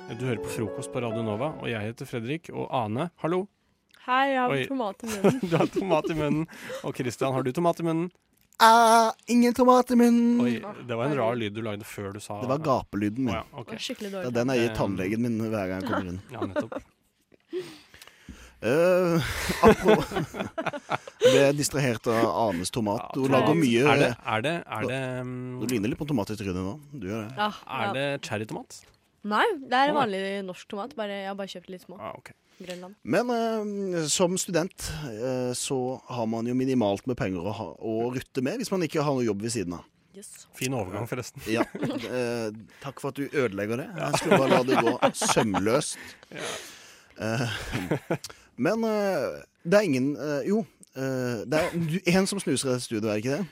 Du 0.10 0.26
hører 0.26 0.42
på 0.42 0.50
Frokost 0.50 0.90
på 0.92 1.02
Radio 1.04 1.22
Nova, 1.22 1.52
og 1.62 1.68
jeg 1.70 1.86
heter 1.86 2.08
Fredrik. 2.10 2.50
Og 2.50 2.66
Ane, 2.74 3.10
hallo. 3.22 3.44
Hei, 4.08 4.32
jeg 4.32 4.40
har 4.42 4.54
Oi. 4.56 4.64
tomat 4.66 5.04
i 5.06 5.10
munnen. 5.12 5.40
du 5.44 5.54
har 5.54 5.70
tomat 5.70 6.08
i 6.10 6.16
munnen. 6.18 6.48
Og 6.88 6.96
Christian, 6.98 7.34
har 7.36 7.46
du 7.46 7.52
tomat 7.54 7.80
i 7.84 7.86
munnen? 7.86 8.08
Ah, 8.60 9.14
ingen 9.32 9.54
tomat 9.56 9.92
i 9.92 9.96
munnen! 9.96 10.42
Oi, 10.44 10.58
det 10.88 10.96
var 11.00 11.08
en 11.08 11.16
rar 11.16 11.36
lyd 11.40 11.54
du 11.56 11.62
lagde 11.64 11.86
før 11.88 12.12
du 12.12 12.20
sa 12.20 12.42
Det 12.42 12.50
var 12.50 12.60
gapelyden 12.60 13.30
min. 13.30 13.32
Oh, 13.32 13.38
ja, 13.40 13.62
okay. 13.62 13.80
Det 13.80 14.10
var 14.12 14.26
Det 14.26 14.32
er 14.34 14.36
den 14.36 14.52
jeg 14.52 14.66
gir 14.66 14.74
tannlegen 14.76 15.24
min 15.24 15.38
hver 15.46 15.70
gang 15.72 15.86
jeg 15.86 15.88
kommer 15.88 16.10
inn. 16.12 16.20
Ja, 16.34 16.44
nettopp. 16.44 16.82
Uh, 18.60 19.24
ble 21.24 21.46
distrahert 21.56 22.10
av 22.12 22.28
Anes 22.50 22.74
tomat. 22.76 23.16
Hun 23.16 23.32
lager 23.32 23.56
mye 23.56 23.86
Er 23.88 24.02
det, 24.02 24.10
er 24.20 24.44
det, 24.44 24.56
er 24.68 24.88
det, 24.90 25.00
um, 25.24 25.32
Du 25.62 25.72
ligner 25.72 25.94
litt 25.94 26.02
på 26.02 26.04
en 26.04 26.12
tomat 26.12 26.36
i 26.36 26.40
trynet 26.42 26.60
nå. 26.60 26.76
Du 26.92 27.08
gjør 27.08 27.30
det. 27.30 27.32
Ja, 27.40 27.54
er 27.80 27.86
ja. 27.88 27.94
det 27.96 28.06
cherrytomat? 28.28 28.82
Nei, 29.32 29.46
det 29.72 29.80
er 29.86 29.96
vanlig 29.96 30.24
norsk 30.48 30.68
tomat. 30.76 31.00
Bare, 31.00 31.22
jeg 31.24 31.32
har 31.32 31.40
bare 31.40 31.56
kjøpt 31.56 31.72
litt 31.72 31.88
små. 31.88 31.96
Ah, 32.04 32.20
ok. 32.20 32.34
Grønland. 32.60 32.96
Men 33.04 33.30
eh, 33.34 34.04
som 34.12 34.36
student 34.42 34.90
eh, 35.12 35.52
så 35.58 35.80
har 36.10 36.28
man 36.30 36.48
jo 36.50 36.56
minimalt 36.58 37.08
med 37.10 37.18
penger 37.20 37.46
å, 37.48 37.54
ha, 37.56 37.70
å 37.80 37.96
rutte 38.16 38.44
med 38.46 38.60
hvis 38.62 38.72
man 38.74 38.84
ikke 38.86 39.06
har 39.06 39.16
noe 39.16 39.28
jobb 39.28 39.46
ved 39.46 39.56
siden 39.56 39.78
av. 39.80 39.88
Fin 40.58 40.74
overgang, 40.76 41.06
forresten. 41.08 41.44
Ja, 41.48 41.64
eh, 42.10 42.50
takk 42.84 43.00
for 43.00 43.14
at 43.14 43.20
du 43.20 43.30
ødelegger 43.30 43.80
det. 43.80 43.88
Jeg 43.96 44.20
skulle 44.20 44.40
bare 44.42 44.58
la 44.58 44.64
det 44.68 44.82
gå 44.84 45.14
sømløst. 45.16 45.96
Eh, 47.20 47.56
men 48.68 48.84
eh, 48.88 49.40
det 49.64 49.80
er 49.80 49.88
ingen 49.88 50.12
eh, 50.20 50.42
Jo, 50.50 50.62
eh, 50.96 51.46
det 51.48 51.62
er 51.62 51.74
du, 51.76 51.98
en 52.12 52.28
som 52.28 52.40
snuser 52.42 52.68
i 52.70 52.74
dette 52.74 52.86
studioet, 52.86 53.10
er 53.14 53.24
ikke 53.24 53.38
det? 53.38 53.48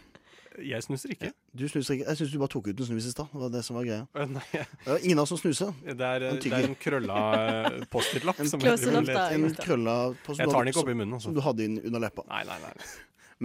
Jeg 0.57 0.83
snuser 0.83 1.11
ikke. 1.13 1.31
Du 1.53 1.67
snuser 1.69 1.93
ikke. 1.97 2.05
Jeg 2.07 2.17
syns 2.17 2.31
du 2.33 2.37
bare 2.41 2.51
tok 2.53 2.67
ut 2.71 2.79
en 2.81 2.87
snus 2.89 3.05
i 3.05 3.11
stad. 3.13 3.27
Det 3.33 3.41
var 3.41 3.51
det 3.53 3.63
som 3.67 3.77
var 3.77 3.85
greia. 3.85 4.05
Nei, 4.31 4.45
Det 4.53 4.87
var 4.89 5.03
ingen 5.03 5.19
av 5.21 5.27
oss 5.27 5.33
som 5.35 5.41
snuser. 5.41 5.73
det 5.85 5.93
er, 6.07 6.25
det 6.41 6.51
er 6.53 6.65
en 6.69 6.75
krølla 6.81 7.19
eh, 7.41 7.83
Post-It-lapp. 7.93 8.39
En. 8.41 8.47
En 8.47 9.55
krølla 9.61 9.97
post 10.25 10.41
Jeg 10.41 10.49
tar 10.49 10.63
den 10.65 10.71
ikke 10.73 10.81
oppi 10.81 10.95
munnen, 10.97 11.13
altså. 11.19 11.29
Som 11.29 11.37
du 11.37 11.43
hadde 11.45 11.67
inn 11.67 11.77
under 11.83 12.01
leppa. 12.07 12.25
Nei, 12.31 12.43
nei, 12.49 12.57
nei. 12.63 12.73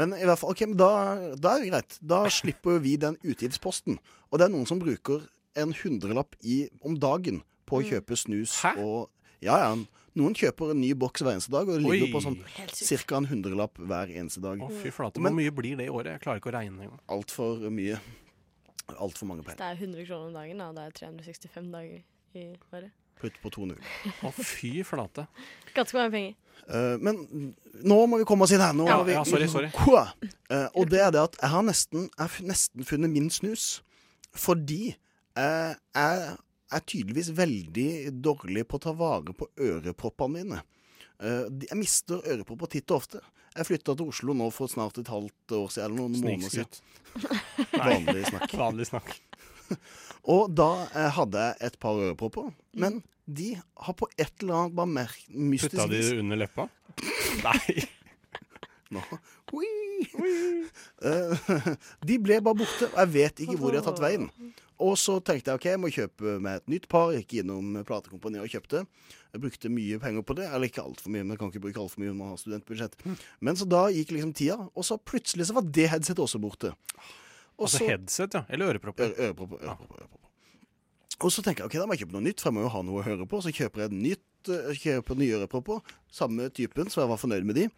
Men 0.01 0.15
i 0.17 0.25
hvert 0.25 0.41
fall, 0.41 0.55
ok, 0.55 0.65
men 0.71 0.79
da, 0.81 0.91
da 1.37 1.57
er 1.57 1.65
det 1.67 1.71
greit. 1.73 1.99
Da 2.01 2.23
slipper 2.33 2.79
vi 2.81 2.95
den 3.01 3.19
utgiftsposten. 3.29 3.99
Og 4.33 4.41
det 4.41 4.47
er 4.49 4.55
noen 4.55 4.69
som 4.69 4.81
bruker 4.81 5.27
en 5.61 5.75
hundrelapp 5.83 6.39
i, 6.49 6.63
om 6.81 6.97
dagen 6.97 7.43
på 7.69 7.83
å 7.83 7.85
kjøpe 7.85 8.17
snus 8.17 8.57
Hæ? 8.65 8.77
og 8.81 9.11
Ja, 9.45 9.59
ja. 9.59 9.75
Noen 10.19 10.35
kjøper 10.37 10.75
en 10.75 10.81
ny 10.83 10.91
boks 10.99 11.23
hver 11.25 11.33
eneste 11.39 11.53
dag, 11.55 11.69
og 11.69 11.79
det 11.79 11.83
ligger 11.87 12.09
Oi. 12.09 12.13
på 12.13 12.21
sånn 12.21 12.37
ca. 12.45 13.17
en 13.17 13.29
hundrelapp 13.31 13.79
hver 13.81 14.11
eneste 14.13 14.43
dag. 14.45 14.61
Å, 14.61 14.69
fy 14.83 14.91
flate. 14.93 15.23
Hvor 15.23 15.33
mye 15.33 15.53
blir 15.57 15.79
det 15.81 15.87
i 15.89 15.93
året? 15.93 16.19
Jeg 16.19 16.25
klarer 16.27 16.43
ikke 16.43 16.51
å 16.53 16.57
regne 16.59 16.85
engang. 16.85 17.01
Altfor 17.17 17.63
mye. 17.73 18.01
Altfor 18.93 19.31
mange 19.31 19.45
Hvis 19.47 19.55
penger. 19.57 19.63
det 19.63 19.71
er 19.71 19.87
100 19.87 20.07
kroner 20.11 20.27
om 20.29 20.35
dagen, 20.37 20.59
da, 20.61 20.69
det 20.77 20.85
er 20.85 20.99
365 21.01 21.71
dager 21.73 22.03
i 22.37 22.45
året. 22.75 22.91
Putt 23.23 23.37
på 23.41 23.53
to 23.55 23.65
null. 23.71 23.81
Å, 24.27 24.33
fy 24.35 24.83
flate. 24.85 25.25
Ganske 25.77 25.97
mange 25.97 26.13
penger. 26.13 26.37
Uh, 26.67 26.97
men 27.03 27.23
nå 27.87 27.99
må 28.11 28.19
vi 28.21 28.27
komme 28.29 28.45
oss 28.47 28.53
inn 28.55 28.63
her. 28.63 28.75
Nå 28.77 28.87
Ja, 28.91 28.99
har 29.01 29.07
vi, 29.09 29.15
ja, 29.17 29.23
sorry, 29.27 29.49
sorry. 29.51 29.71
Eh, 30.53 30.69
og 30.77 30.91
det 30.93 31.01
er 31.03 31.13
det 31.15 31.23
at 31.23 31.39
jeg 31.41 31.51
har 31.55 31.65
nesten, 31.67 32.09
jeg 32.11 32.21
har 32.27 32.49
nesten 32.51 32.85
funnet 32.87 33.11
min 33.15 33.31
snus. 33.33 33.81
Fordi 34.37 34.95
eh, 35.39 35.73
jeg 35.97 36.37
er 36.77 36.85
tydeligvis 36.89 37.33
veldig 37.37 37.89
dårlig 38.25 38.65
på 38.69 38.79
å 38.79 38.85
ta 38.87 38.95
vare 38.97 39.35
på 39.37 39.49
øreproppene 39.61 40.41
mine. 40.41 40.63
Eh, 41.23 41.47
jeg 41.69 41.79
mister 41.79 42.23
ørepropper 42.35 42.73
titt 42.75 42.91
og 42.91 43.03
ofte. 43.03 43.23
Jeg 43.53 43.69
flytta 43.69 43.95
til 43.99 44.09
Oslo 44.09 44.35
nå 44.37 44.49
for 44.55 44.71
snart 44.73 44.99
et 45.01 45.11
halvt 45.13 45.57
år 45.59 45.71
siden. 45.75 45.85
Eller 45.85 45.99
noen 46.01 46.17
måneder 46.25 46.53
siden. 46.53 46.83
Vanlig 47.85 48.27
snakk. 48.31 48.57
Vanlig 48.65 48.89
snakk. 48.89 49.15
Og 50.33 50.53
da 50.55 50.71
eh, 50.89 51.11
hadde 51.19 51.49
jeg 51.49 51.69
et 51.69 51.81
par 51.83 52.01
ørepropper. 52.01 52.53
Men 52.79 53.03
de 53.27 53.55
har 53.57 53.97
på 53.99 54.09
et 54.17 54.33
eller 54.43 54.65
annet 54.65 54.79
bare 54.79 54.91
mer 54.91 55.17
mystisk 55.31 55.77
Putta 55.77 55.91
de 55.93 56.01
det 56.01 56.23
under 56.23 56.41
leppa? 56.43 56.69
Nei. 57.45 57.83
Nå. 58.93 59.01
De 62.07 62.19
ble 62.23 62.39
bare 62.45 62.59
borte, 62.59 62.89
og 62.91 62.99
jeg 63.05 63.11
vet 63.15 63.43
ikke 63.45 63.57
hvor 63.61 63.73
de 63.75 63.81
har 63.81 63.87
tatt 63.87 64.03
veien. 64.03 64.29
Og 64.83 64.97
så 64.99 65.19
tenkte 65.23 65.53
jeg 65.53 65.61
ok, 65.61 65.67
jeg 65.71 65.81
må 65.81 65.91
kjøpe 65.95 66.37
meg 66.43 66.59
et 66.61 66.71
nytt 66.73 66.87
par. 66.91 67.13
Jeg 67.15 67.23
Gikk 67.23 67.37
innom 67.45 67.77
platekompaniet 67.87 68.43
og 68.43 68.51
kjøpte. 68.51 68.81
Jeg 69.33 69.43
brukte 69.45 69.71
mye 69.73 70.01
penger 70.03 70.25
på 70.27 70.35
det. 70.41 70.49
Eller 70.51 70.67
ikke 70.69 70.83
altfor 70.83 71.13
mye, 71.15 71.23
men 71.23 71.37
jeg 71.37 71.41
kan 71.43 71.53
ikke 71.53 71.63
bruke 71.69 71.83
altfor 71.85 72.03
mye 72.03 72.11
når 72.11 72.19
man 72.19 72.33
har 72.33 72.41
studentbudsjett. 72.43 72.97
Men 73.41 73.59
så 73.61 73.69
da 73.71 73.85
gikk 73.95 74.11
liksom 74.17 74.33
tida, 74.37 74.59
og 74.75 74.85
så 74.89 74.99
plutselig 74.99 75.47
så 75.51 75.55
var 75.61 75.69
det 75.71 75.87
headsetet 75.93 76.25
også 76.25 76.41
borte. 76.43 76.73
Og 77.61 77.69
Altså 77.69 77.79
så- 77.79 77.89
headset, 77.93 78.35
ja. 78.35 78.43
Eller 78.51 78.73
ørepropper. 78.75 79.13
Øre- 79.13 79.29
Ørepropper. 79.31 79.63
ørepropper, 79.63 80.03
ørepropper. 80.03 80.29
Og 81.23 81.31
så 81.31 81.43
tenker 81.47 81.63
jeg 81.63 81.67
ok, 81.71 81.79
da 81.79 81.87
må 81.87 81.95
jeg 81.95 82.03
kjøpe 82.03 82.13
noe 82.19 82.27
nytt, 82.27 82.41
for 82.43 82.51
jeg 82.51 82.55
må 82.59 82.63
jo 82.67 82.69
ha 82.75 82.83
noe 82.83 83.03
å 83.03 83.05
høre 83.07 83.27
på. 83.31 83.39
Så 83.45 83.53
kjøper 83.55 83.85
jeg 83.85 83.93
et 83.93 83.99
nytt, 84.03 84.49
eh, 84.51 84.75
kjøper 84.75 85.15
nye 85.21 85.37
ørepropper, 85.39 85.79
samme 86.11 86.49
typen, 86.51 86.91
så 86.91 87.03
jeg 87.05 87.09
var 87.13 87.21
fornøyd 87.23 87.45
med 87.47 87.55
de. 87.55 87.69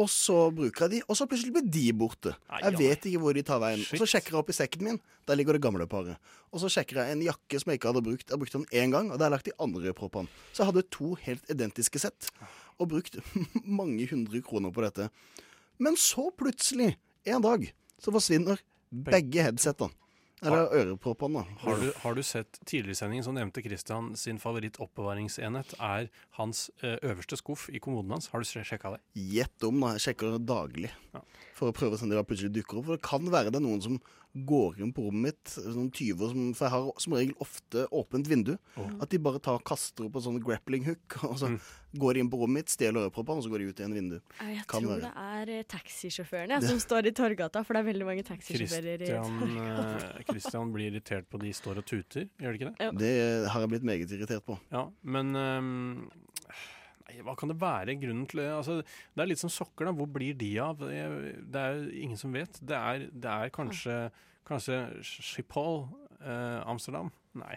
Og 0.00 0.08
så 0.08 0.36
bruker 0.54 0.86
jeg 0.86 0.92
de, 0.94 1.00
og 1.04 1.18
så 1.18 1.26
plutselig 1.28 1.52
blir 1.52 1.66
de 1.68 1.84
borte. 1.96 2.32
Jeg 2.62 2.76
vet 2.78 3.06
ikke 3.10 3.20
hvor 3.20 3.36
de 3.36 3.42
tar 3.44 3.60
veien. 3.60 3.82
Og 3.84 4.00
så 4.00 4.08
sjekker 4.14 4.32
jeg 4.32 4.40
opp 4.40 4.52
i 4.52 4.56
sekken 4.56 4.86
min, 4.86 5.00
der 5.28 5.36
ligger 5.36 5.58
det 5.58 5.62
gamle 5.66 5.84
paret. 5.90 6.16
Og 6.48 6.62
så 6.62 6.70
sjekker 6.72 7.02
jeg 7.02 7.16
en 7.16 7.24
jakke 7.26 7.60
som 7.60 7.72
jeg 7.72 7.80
ikke 7.80 7.90
hadde 7.92 8.04
brukt. 8.06 8.32
Jeg 8.32 8.40
brukte 8.40 8.62
den 8.62 8.70
én 8.72 8.94
gang, 8.94 9.10
og 9.10 9.20
der 9.20 9.28
har 9.28 9.34
jeg 9.34 9.36
lagt 9.36 9.50
de 9.50 9.56
andre 9.66 9.92
proppene. 9.96 10.32
Så 10.54 10.62
jeg 10.62 10.70
hadde 10.70 10.86
to 10.96 11.12
helt 11.26 11.52
identiske 11.52 12.00
sett, 12.00 12.30
og 12.80 12.90
brukt 12.94 13.20
mange 13.80 14.08
hundre 14.10 14.40
kroner 14.46 14.72
på 14.72 14.86
dette. 14.86 15.10
Men 15.80 16.00
så 16.00 16.30
plutselig, 16.32 16.94
en 17.28 17.44
dag, 17.44 17.68
så 18.00 18.14
forsvinner 18.14 18.62
begge 18.90 19.44
headsetene. 19.44 19.92
Eller 20.40 20.72
øreproppene, 20.72 21.42
da. 21.42 21.58
Har 21.64 21.80
du, 21.82 21.88
har 22.02 22.16
du 22.16 22.22
sett 22.24 22.60
tidligere 22.64 23.22
så 23.24 23.32
nevnte 23.36 23.62
Christian 23.64 24.14
sin 24.16 24.38
favoritt-oppbevaringsenhet 24.40 25.74
er 25.76 26.08
hans 26.38 26.70
eh, 26.80 26.96
øverste 27.02 27.36
skuff 27.36 27.68
i 27.68 27.80
kommoden 27.82 28.14
hans. 28.16 28.30
Har 28.32 28.40
du 28.40 28.48
sjekka 28.48 28.94
det? 28.96 29.02
Gjett 29.34 29.68
om, 29.68 29.82
da. 29.84 29.92
Jeg 29.98 30.06
sjekker 30.08 30.36
det 30.36 30.46
daglig. 30.48 30.92
Ja. 31.12 31.22
For 31.58 31.68
å 31.68 31.76
prøve 31.76 31.96
å 31.96 32.00
se 32.00 32.08
om 32.08 32.14
det 32.14 32.24
plutselig 32.28 32.54
dukker 32.56 32.80
opp. 32.80 32.88
For 32.88 32.96
det 32.96 33.04
kan 33.04 33.28
være 33.32 33.52
det 33.52 33.60
er 33.60 33.66
noen 33.66 33.84
som 33.84 34.00
går 34.34 34.78
inn 34.80 34.92
på 34.94 35.02
rommet 35.08 35.32
mitt, 35.34 35.50
sånne 35.50 35.90
tyver 35.90 36.28
som 36.30 36.52
For 36.54 36.66
jeg 36.68 36.70
har 36.76 37.00
som 37.02 37.14
regel 37.16 37.32
ofte 37.42 37.82
åpent 37.90 38.28
vindu. 38.30 38.52
Oh. 38.78 38.86
At 39.02 39.10
de 39.10 39.18
bare 39.18 39.40
tar 39.42 39.58
kaster 39.66 40.06
opp 40.06 40.14
en 40.20 40.22
sånn 40.22 40.38
grappling 40.42 40.84
hook, 40.86 41.16
og 41.26 41.34
så 41.40 41.48
Mm. 41.50 41.58
går 41.98 42.14
de 42.14 42.20
inn 42.20 42.30
på 42.30 42.38
rommet 42.38 42.60
mitt, 42.62 42.68
stjeler 42.70 43.08
øreproppene, 43.10 43.38
og 43.38 43.42
så 43.42 43.50
går 43.50 43.58
de 43.58 43.64
ut 43.72 43.80
igjen 43.82 43.94
vindu. 43.96 44.20
Jeg 44.40 44.66
Kan 44.70 44.82
tror 44.84 44.92
være. 44.94 45.00
det 45.00 45.12
er 45.16 45.58
eh, 45.58 45.62
taxisjåførene 45.64 46.60
som 46.62 46.78
står 46.78 47.06
i 47.10 47.12
Torgata, 47.12 47.64
for 47.66 47.74
det 47.74 47.80
er 47.82 47.88
veldig 47.92 48.06
mange 48.06 48.22
taxisjåfører 48.30 49.02
i 49.02 49.10
Torgata. 49.10 50.22
Kristian 50.22 50.24
Christian 50.30 50.72
blir 50.72 50.92
irritert 50.92 51.26
på 51.28 51.40
de 51.42 51.50
står 51.52 51.78
og 51.82 51.86
tuter, 51.90 52.28
gjør 52.38 52.52
det 52.54 52.60
ikke 52.60 52.70
det? 52.70 52.76
Ja. 52.86 52.90
Det 52.92 53.50
har 53.50 53.60
jeg 53.66 53.68
blitt 53.74 53.82
meget 53.90 54.10
irritert 54.14 54.46
på. 54.46 54.60
Ja, 54.70 54.86
men 55.02 55.34
ehm, 55.34 56.10
Nei, 57.10 57.22
hva 57.26 57.34
kan 57.38 57.50
det 57.50 57.58
være 57.60 57.96
grunnen 58.00 58.26
til 58.30 58.40
det? 58.44 58.50
Altså, 58.54 58.78
det 58.84 59.24
er 59.24 59.30
litt 59.32 59.42
som 59.42 59.50
sokker, 59.50 59.88
da. 59.90 59.92
Hvor 59.98 60.06
blir 60.14 60.36
de 60.38 60.52
av? 60.62 60.78
Det 60.78 61.64
er 61.64 61.80
jo 61.80 61.90
ingen 62.04 62.16
som 62.20 62.32
vet. 62.32 62.60
Det 62.62 62.76
er, 62.78 63.08
det 63.10 63.30
er 63.34 63.50
kanskje, 63.50 63.98
kanskje 64.46 64.78
Schiphol, 65.02 65.88
eh, 66.22 66.60
Amsterdam? 66.70 67.10
Nei. 67.34 67.56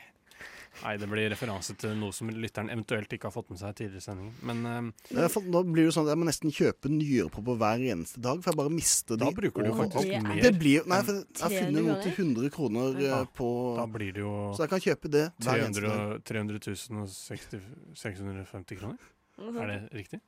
Nei, 0.82 0.96
det 0.98 1.06
blir 1.06 1.28
referanse 1.30 1.76
til 1.78 1.92
noe 2.02 2.10
som 2.18 2.32
lytteren 2.34 2.72
eventuelt 2.74 3.12
ikke 3.14 3.28
har 3.30 3.34
fått 3.36 3.52
med 3.54 3.60
seg 3.62 3.76
tidligere 3.78 4.02
i 4.02 4.06
sendingen. 4.08 4.34
Men 4.42 4.64
eh, 4.66 5.20
Eh, 5.22 5.28
for 5.30 5.46
Nå 5.46 5.62
blir 5.70 5.86
det 5.86 5.94
sånn 5.94 6.08
at 6.08 6.16
jeg 6.16 6.18
må 6.18 6.26
nesten 6.26 6.50
kjøpe 6.50 6.90
nyørepropper 6.90 7.60
hver 7.62 7.84
eneste 7.94 8.18
dag, 8.26 8.42
for 8.42 8.50
jeg 8.50 8.58
bare 8.58 8.74
mister 8.74 9.14
de. 9.16 9.22
Da 9.22 9.30
bruker 9.38 9.62
du 9.62 9.70
og- 9.70 9.78
faktisk 9.84 10.10
og- 10.18 10.24
mer 10.26 10.42
Det 10.42 10.54
blir, 10.58 10.88
nei, 10.90 11.02
for 11.06 11.14
jeg 11.14 11.44
har 11.44 11.54
funnet 11.54 11.86
noe 11.86 12.02
til 12.02 12.12
100 12.18 12.50
kroner 12.58 12.98
eh, 12.98 13.06
Ja, 13.06 13.24
på 13.26 13.52
Da 13.78 13.86
blir 13.86 14.14
det 14.18 14.24
jo 14.26 14.34
Så 14.58 14.66
jeg 14.66 14.70
kan 14.74 14.82
kjøpe 14.82 15.12
det 15.14 15.26
hver 15.46 15.62
eneste 15.62 15.82
dag. 15.86 16.00
og- 16.18 16.24
300 16.24 16.60
000 16.90 17.02
og 17.04 17.08
60, 17.08 17.62
650 18.02 18.80
kroner. 18.82 18.98
Er 19.40 19.72
det 19.72 19.80
riktig? 19.94 20.22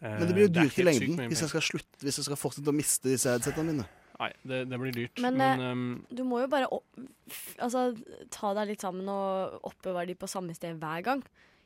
Men 0.00 0.26
det 0.28 0.34
blir 0.34 0.46
jo 0.46 0.50
Eh, 0.52 0.56
dyrt 0.62 0.78
i 0.78 0.86
lengden 0.86 1.28
hvis 1.32 1.40
jeg 1.42 1.50
skal 1.50 1.62
slutte 1.66 2.04
Hvis 2.06 2.20
jeg 2.20 2.26
skal 2.28 2.38
fortsette 2.38 2.70
å 2.70 2.76
miste 2.76 3.10
disse 3.10 3.32
headsetene 3.32 3.72
mine. 3.72 3.86
Nei, 4.14 4.30
det, 4.46 4.60
det 4.70 4.78
blir 4.78 4.94
dyrt. 4.94 5.18
Men, 5.18 5.34
Men, 5.40 5.60
eh, 5.60 5.70
ehm, 5.72 5.88
du 6.14 6.22
må 6.22 6.44
jo 6.44 6.50
bare 6.52 6.68
opp, 6.70 6.86
altså, 7.58 7.88
ta 8.30 8.52
deg 8.54 8.70
litt 8.70 8.84
sammen 8.84 9.08
og 9.10 9.66
oppbevare 9.66 10.06
de 10.12 10.14
på 10.14 10.30
samme 10.30 10.54
sted 10.54 10.78
hver 10.78 11.02
gang. 11.02 11.24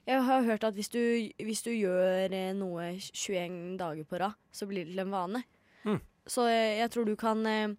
Jeg 0.08 0.24
har 0.24 0.46
hørt 0.46 0.64
at 0.64 0.72
hvis 0.72 0.88
du, 0.88 1.02
hvis 1.44 1.60
du 1.66 1.70
gjør 1.74 2.32
eh, 2.32 2.54
noe 2.56 2.94
21 2.96 3.76
dager 3.76 4.08
på 4.08 4.20
rad, 4.22 4.38
så 4.48 4.64
blir 4.70 4.88
det 4.88 4.94
til 4.94 5.04
en 5.04 5.12
vane. 5.12 5.42
Mm. 5.84 6.00
Så 6.28 6.46
jeg, 6.48 6.78
jeg 6.78 6.92
tror 6.94 7.04
du 7.04 7.14
kan 7.16 7.44
eh, 7.46 7.74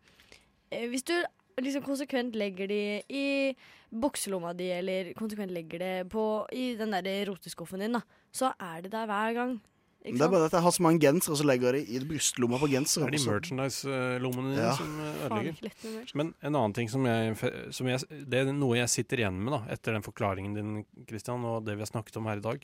eh, 0.69 0.85
Hvis 0.89 1.07
du 1.09 1.15
liksom 1.59 1.83
konsekvent 1.83 2.37
legger 2.37 2.69
de 2.69 3.01
i 3.09 3.25
bukselomma 3.89 4.53
di, 4.53 4.69
eller 4.71 5.09
konsekvent 5.17 5.51
legger 5.51 5.81
det 5.81 5.93
på, 6.13 6.45
i 6.53 6.75
den 6.77 6.93
der 6.93 7.25
roteskuffen 7.27 7.81
din, 7.81 7.97
da, 7.97 8.03
så 8.31 8.53
er 8.59 8.81
det 8.81 8.91
der 8.91 9.05
hver 9.09 9.33
gang. 9.33 9.59
Ikke 10.05 10.15
Det 10.17 10.21
er 10.23 10.29
bare 10.31 10.45
at 10.47 10.51
jeg 10.55 10.61
har 10.63 10.71
så 10.71 10.81
mange 10.81 10.99
gensere, 11.03 11.33
og 11.33 11.37
så 11.37 11.43
legger 11.43 11.73
jeg 11.73 11.81
det 11.87 11.89
i 11.89 11.99
brystlomma 12.07 12.57
på 12.57 12.69
genseren. 12.71 13.11
det 13.11 13.19
er 13.19 13.25
de 13.25 13.31
merchandise-lommene 13.33 14.53
dine 14.55 14.61
Ja. 14.63 14.75
som 14.75 14.99
eh, 14.99 15.25
ødelegger. 15.25 16.15
Men 16.15 16.33
en 16.41 16.55
annen 16.55 16.73
ting 16.73 16.89
som 16.89 17.03
jeg, 17.05 17.35
som 17.75 17.87
jeg 17.87 17.99
Det 18.29 18.33
er 18.47 18.53
noe 18.53 18.77
jeg 18.77 18.87
sitter 18.89 19.17
igjen 19.17 19.43
med 19.43 19.51
da 19.53 19.59
etter 19.73 19.91
den 19.93 20.01
forklaringen 20.01 20.53
din, 20.55 20.85
Christian, 21.09 21.43
og 21.43 21.65
det 21.65 21.75
vi 21.75 21.81
har 21.83 21.91
snakket 21.91 22.15
om 22.17 22.25
her 22.31 22.37
i 22.37 22.45
dag, 22.47 22.63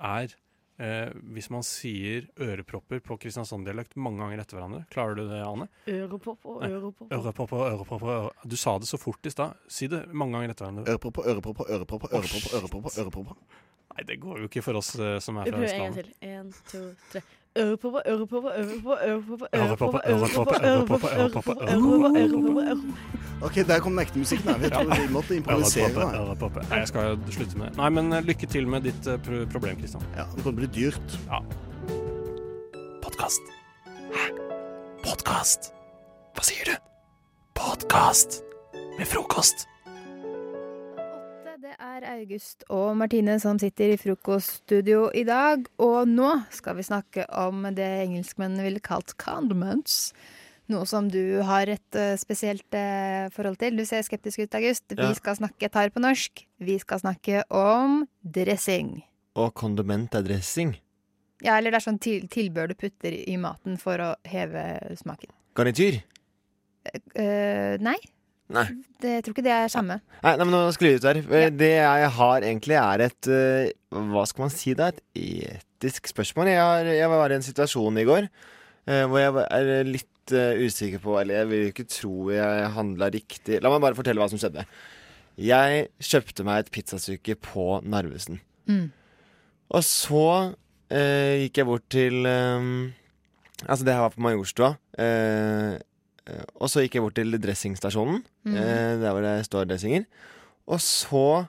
er 0.00 0.34
eh, 0.80 1.10
hvis 1.30 1.48
man 1.54 1.62
sier 1.62 2.26
ørepropper 2.42 2.98
på 3.06 3.20
Kristiansand-dialekt 3.22 3.94
mange 3.96 4.18
ganger 4.18 4.40
etter 4.42 4.58
hverandre. 4.58 4.84
Klarer 4.90 5.14
du 5.14 5.28
det, 5.28 5.44
Ane? 5.46 5.68
Ørepropp 5.86 6.44
og 6.44 6.64
ørepropp. 6.66 8.02
øre- 8.02 8.32
Du 8.48 8.56
sa 8.56 8.78
det 8.78 8.88
så 8.88 8.98
fort 8.98 9.24
i 9.24 9.30
stad. 9.30 9.54
Si 9.68 9.86
det 9.86 10.12
mange 10.12 10.32
ganger 10.34 10.50
etter 10.50 10.66
hverandre. 10.66 10.90
Ørepropper, 10.90 11.22
ørepropper, 11.30 11.70
ørepropper, 11.70 12.08
ørepropper, 12.10 12.90
og 12.90 12.98
ørepropper. 12.98 13.36
Nei, 13.94 14.02
det 14.08 14.16
går 14.22 14.38
jo 14.42 14.48
ikke 14.48 14.62
for 14.64 14.80
oss 14.80 14.94
uh, 14.98 15.18
som 15.22 15.36
er 15.38 15.44
Vi 15.44 15.50
fra 15.52 15.58
prøver 15.58 15.74
en 15.74 15.80
gang 15.80 15.98
Østlandet. 15.98 16.14
til. 16.20 16.28
En, 16.28 16.52
to, 16.70 16.78
tre. 17.12 17.20
Ørepoppa, 17.54 18.00
ørepoppa, 18.10 18.50
ørepoppa, 18.58 18.96
ørepoppa, 19.06 19.48
ørepoppa, 19.54 20.00
ørepoppa, 20.10 20.58
ørepoppa, 20.66 21.52
ørepoppa, 21.70 22.22
ørepoppa. 22.24 23.44
OK, 23.46 23.54
der 23.68 23.78
kom 23.84 23.92
den 23.94 24.02
ekte 24.02 24.18
musikken. 24.18 24.56
Vi 24.58 25.04
måtte 25.14 25.36
improvisere. 25.36 26.08
Ørepropper, 26.18 26.66
Nei, 26.70 26.80
jeg 26.82 26.88
skal 26.90 27.18
slutte 27.30 27.60
med 27.60 27.68
det. 27.70 27.76
Nei, 27.78 27.90
men 27.94 28.10
eh, 28.18 28.24
lykke 28.26 28.48
til 28.50 28.66
med 28.66 28.88
ditt 28.88 29.06
eh, 29.06 29.20
problem, 29.52 29.78
Kristian. 29.78 30.02
Ja, 30.18 30.26
det 30.34 30.42
kan 30.42 30.56
bli 30.58 30.66
dyrt. 30.74 31.18
Ja. 31.28 31.38
Podkast. 33.04 33.54
Hæ? 34.16 34.26
Podkast? 35.04 35.70
Hva 36.34 36.42
sier 36.50 36.72
du? 36.72 36.74
Podkast 37.54 38.40
med 38.98 39.06
frokost. 39.06 39.68
Det 41.74 41.82
er 41.82 42.04
August 42.06 42.60
og 42.70 42.92
Martine 43.00 43.34
som 43.42 43.58
sitter 43.58 43.90
i 43.90 43.98
frokoststudio 43.98 45.08
i 45.10 45.24
dag. 45.26 45.64
Og 45.82 46.06
nå 46.06 46.28
skal 46.54 46.76
vi 46.78 46.84
snakke 46.86 47.24
om 47.34 47.64
det 47.74 47.88
engelskmennene 48.04 48.62
ville 48.62 48.82
kalt 48.84 49.16
condiments. 49.18 50.12
Noe 50.70 50.86
som 50.86 51.08
du 51.10 51.42
har 51.42 51.66
et 51.72 51.98
eh, 51.98 52.12
spesielt 52.20 52.76
eh, 52.78 53.26
forhold 53.34 53.58
til. 53.58 53.74
Du 53.74 53.82
ser 53.88 54.06
skeptisk 54.06 54.44
ut, 54.44 54.54
August. 54.54 54.86
Vi 54.94 55.02
Ja. 55.02 55.10
skal 55.18 55.34
snakke 55.40 55.68
tar 55.68 55.90
på 55.90 55.98
norsk. 56.04 56.44
Vi 56.62 56.78
skal 56.78 57.00
snakke 57.02 57.42
om 57.50 58.06
dressing. 58.22 59.02
Og 59.34 59.50
kondiment 59.58 60.14
er 60.14 60.22
dressing. 60.22 60.76
Ja, 61.42 61.58
eller 61.58 61.74
det 61.74 61.82
er 61.82 61.88
sånn 61.90 61.98
til 61.98 62.28
tilbør 62.30 62.70
du 62.70 62.74
putter 62.78 63.10
i 63.18 63.34
maten 63.36 63.80
for 63.82 63.98
å 63.98 64.14
heve 64.24 64.94
smaken. 64.94 65.34
Garnityr? 65.58 66.04
Uh, 67.18 67.74
nei, 67.82 67.98
Nei. 68.52 68.66
det, 69.00 69.10
jeg 69.16 69.24
tror 69.24 69.34
ikke 69.34 69.46
det 69.46 69.52
er 69.54 69.70
samme. 69.72 69.98
Nei, 70.20 70.34
nei, 70.36 70.44
men 70.44 70.52
nå 70.52 70.64
sklir 70.76 70.94
vi 70.94 71.00
ut 71.00 71.06
her. 71.08 71.50
Det 71.54 71.70
jeg 71.70 72.10
har 72.18 72.44
egentlig 72.44 72.76
er 72.76 73.04
et 73.06 73.28
eh, 73.32 73.70
Hva 73.94 74.26
skal 74.28 74.44
man 74.44 74.52
si 74.52 74.74
da? 74.76 74.90
Et 75.16 75.64
etisk 75.84 76.08
spørsmål. 76.08 76.50
Jeg, 76.52 76.64
har, 76.64 76.90
jeg 76.96 77.12
var 77.12 77.30
i 77.32 77.38
en 77.38 77.44
situasjon 77.44 78.00
i 78.00 78.08
går 78.08 78.26
eh, 78.26 79.04
hvor 79.04 79.20
jeg 79.20 79.44
er 79.44 79.88
litt 79.88 80.34
uh, 80.34 80.56
usikker 80.64 81.02
på 81.04 81.18
Eller 81.20 81.42
jeg 81.42 81.50
vil 81.50 81.70
ikke 81.70 81.88
tro 81.90 82.32
jeg 82.32 82.74
handla 82.76 83.10
riktig. 83.12 83.60
La 83.60 83.72
meg 83.72 83.82
bare 83.84 83.98
fortelle 83.98 84.22
hva 84.22 84.30
som 84.32 84.40
skjedde. 84.40 84.66
Jeg 85.40 85.88
kjøpte 85.98 86.46
meg 86.46 86.62
et 86.62 86.74
pizzastykke 86.74 87.36
på 87.42 87.80
Narvesen. 87.82 88.38
Mm. 88.70 88.86
Og 89.74 89.82
så 89.84 90.26
eh, 90.94 91.44
gikk 91.44 91.58
jeg 91.60 91.68
bort 91.68 91.88
til 91.92 92.28
eh, 92.28 92.68
Altså, 93.64 93.84
det 93.86 93.94
her 93.94 94.02
var 94.02 94.12
på 94.12 94.20
Majorstua. 94.20 94.74
Eh, 96.26 96.44
og 96.60 96.68
så 96.72 96.80
gikk 96.84 96.94
jeg 96.98 97.02
bort 97.04 97.14
til 97.18 97.32
dressingstasjonen, 97.38 98.22
Mhm. 98.46 98.56
eh, 98.56 98.96
der 99.02 99.10
hvor 99.12 99.22
det 99.22 99.44
står 99.46 99.66
dressinger. 99.68 100.06
Og 100.66 100.78
så 100.80 101.46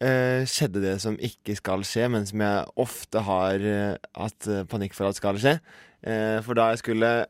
eh, 0.00 0.44
skjedde 0.44 0.82
det 0.82 1.00
som 1.00 1.16
ikke 1.16 1.56
skal 1.56 1.80
skje, 1.82 2.08
men 2.10 2.26
som 2.26 2.38
jeg 2.40 2.66
ofte 2.76 3.22
har 3.24 3.54
eh, 3.54 3.96
hatt 4.14 4.48
panikk 4.68 4.92
for 4.94 5.08
at 5.08 5.16
skal 5.16 5.36
skje. 5.40 5.58
Eh, 6.04 6.40
for 6.42 6.54
da 6.54 6.68
jeg 6.70 6.78
skulle 6.82 7.26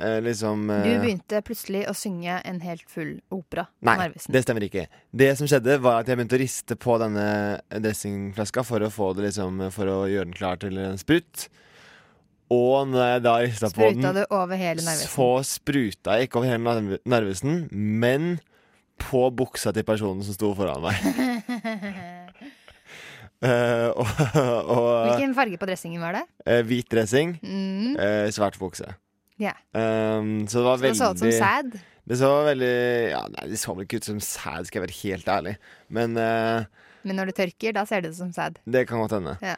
eh, 0.00 0.20
liksom 0.22 0.68
Du 0.68 1.00
begynte 1.02 1.42
plutselig 1.44 1.84
å 1.90 1.94
synge 1.94 2.40
en 2.44 2.60
helt 2.60 2.88
full 2.88 3.20
opera 3.34 3.66
Nei, 3.82 4.08
det 4.30 4.44
stemmer 4.44 4.62
ikke. 4.66 4.86
Det 5.14 5.36
som 5.38 5.46
skjedde, 5.46 5.76
var 5.82 6.00
at 6.00 6.06
jeg 6.08 6.16
begynte 6.16 6.38
å 6.38 6.40
riste 6.40 6.76
på 6.78 6.96
denne 7.02 7.60
dressingflaska 7.70 8.64
for 8.64 8.80
å 8.80 8.90
få 8.90 9.12
det 9.14 9.26
liksom 9.28 9.60
For 9.74 9.86
å 9.90 9.98
gjøre 10.08 10.24
den 10.30 10.34
klar 10.38 10.56
til 10.62 10.78
en 10.78 10.96
sprut. 10.98 11.48
Og 12.54 12.88
når 12.92 13.06
jeg 13.12 13.22
da 13.24 13.34
rista 13.42 13.70
på 13.74 13.88
den, 13.90 14.00
Spruta 14.02 14.12
du 14.14 14.34
over 14.38 14.58
hele 14.60 14.82
nervesen? 14.84 15.10
så 15.10 15.28
spruta 15.48 16.18
jeg 16.18 16.28
ikke 16.28 16.40
over 16.40 16.50
hele 16.52 16.98
nervesen, 17.14 17.64
men 17.72 18.34
på 19.02 19.24
buksa 19.34 19.72
til 19.74 19.82
personen 19.88 20.22
som 20.22 20.36
sto 20.36 20.52
foran 20.54 20.84
meg. 20.84 21.00
Uh, 23.44 23.90
og, 24.00 24.06
og 24.72 24.84
Hvilken 25.10 25.34
farge 25.36 25.58
på 25.60 25.66
dressingen 25.68 26.00
var 26.04 26.20
det? 26.20 26.22
Uh, 26.46 26.60
hvit 26.68 26.86
dressing, 26.92 27.34
Mm. 27.42 27.96
Uh, 27.98 28.28
svart 28.32 28.56
bukse. 28.60 28.86
Yeah. 29.40 29.58
Um, 29.74 30.46
så 30.46 30.62
det 30.62 30.64
var 30.68 30.78
Så 30.78 30.80
det 30.80 30.86
veldig 30.86 31.00
så 31.00 31.10
ut 31.10 31.18
som 31.24 31.32
sæd? 31.34 31.72
Det 32.06 32.18
så 32.20 32.28
veldig 32.46 32.74
Ja, 33.10 33.22
nei, 33.32 33.46
det 33.50 33.58
så 33.58 33.74
vel 33.74 33.86
ikke 33.88 33.98
ut 33.98 34.06
som 34.06 34.20
sæd, 34.22 34.68
skal 34.68 34.78
jeg 34.80 34.84
være 34.86 34.98
helt 35.02 35.28
ærlig. 35.34 35.54
Men 35.88 36.14
Men 36.14 37.16
når 37.18 37.32
det 37.32 37.34
tørker, 37.40 37.72
da 37.74 37.82
ser 37.88 38.04
det 38.04 38.12
ut 38.14 38.20
som 38.20 38.30
sæd. 38.32 38.60
det 38.64 38.86
kan 38.88 39.02
godt 39.02 39.16
hende. 39.18 39.34
Ja. 39.42 39.56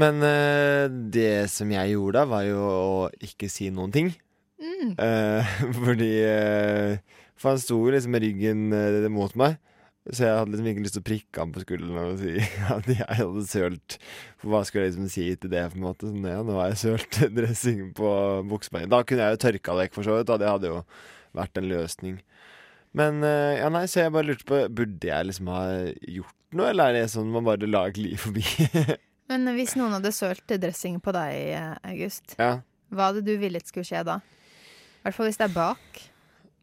Men 0.00 0.22
uh, 0.22 0.86
det 0.90 1.50
som 1.52 1.70
jeg 1.70 1.94
gjorde 1.94 2.18
da, 2.18 2.30
var 2.30 2.46
jo 2.48 2.62
å 2.62 2.94
ikke 3.22 3.50
si 3.52 3.70
noen 3.74 3.92
ting. 3.94 4.10
Mm. 4.58 4.94
Uh, 4.98 5.54
fordi 5.84 6.10
uh, 6.24 7.20
For 7.38 7.54
han 7.54 7.62
sto 7.62 7.78
liksom 7.92 8.14
med 8.14 8.26
ryggen 8.26 8.66
mot 9.14 9.34
meg. 9.38 9.60
Så 10.04 10.26
jeg 10.26 10.36
hadde 10.36 10.52
liksom 10.52 10.66
ikke 10.68 10.82
lyst 10.84 10.96
til 10.98 11.00
å 11.00 11.06
prikke 11.06 11.40
ham 11.40 11.52
på 11.54 11.62
skulderen 11.62 12.10
og 12.10 12.18
si 12.20 12.34
at 12.76 12.90
jeg 12.90 13.20
hadde 13.22 13.44
sølt. 13.48 13.96
For 14.42 14.52
hva 14.52 14.60
skulle 14.66 14.84
jeg 14.84 14.92
liksom 14.92 15.08
si 15.14 15.30
til 15.40 15.54
det? 15.54 15.64
på 15.72 15.80
en 15.80 15.86
måte 15.86 16.10
Sånn, 16.10 16.26
ja, 16.28 16.42
Nå 16.44 16.58
har 16.58 16.74
jeg 16.74 16.82
sølt 16.82 17.20
dressing 17.38 17.86
på 17.96 18.10
buksebeinet. 18.50 18.92
Da 18.92 19.00
kunne 19.06 19.30
jeg 19.30 19.38
jo 19.38 19.42
tørka 19.46 19.78
det 19.78 19.86
vekk, 19.86 19.96
for 19.96 20.08
så 20.08 20.18
vidt. 20.18 20.28
Da. 20.28 20.40
Det 20.42 20.50
hadde 20.50 20.74
jo 20.74 20.82
vært 21.38 21.60
en 21.62 21.70
løsning. 21.70 22.20
Men 22.94 23.24
ja, 23.26 23.66
nei, 23.74 23.88
så 23.90 24.04
jeg 24.04 24.12
bare 24.14 24.28
lurte 24.28 24.46
på 24.46 24.60
Burde 24.70 25.08
jeg 25.08 25.26
liksom 25.26 25.48
ha 25.50 25.64
gjort 25.98 26.36
noe, 26.54 26.68
eller 26.70 26.92
er 26.92 27.00
det 27.00 27.08
sånn 27.10 27.32
man 27.34 27.48
bare 27.48 27.66
lar 27.66 27.90
gli 27.96 28.12
forbi? 28.20 28.44
Men 29.30 29.48
hvis 29.56 29.72
noen 29.78 29.94
hadde 29.96 30.10
sølt 30.12 30.52
dressing 30.60 30.98
på 31.00 31.12
deg, 31.16 31.78
August, 31.88 32.34
ja. 32.38 32.58
hva 32.92 33.06
hadde 33.10 33.22
du 33.24 33.32
villet 33.40 33.64
skulle 33.66 33.86
skje 33.88 34.02
da? 34.04 34.18
I 34.20 35.06
hvert 35.06 35.16
fall 35.16 35.28
hvis 35.30 35.40
det 35.40 35.46
er 35.48 35.54
bak. 35.54 36.02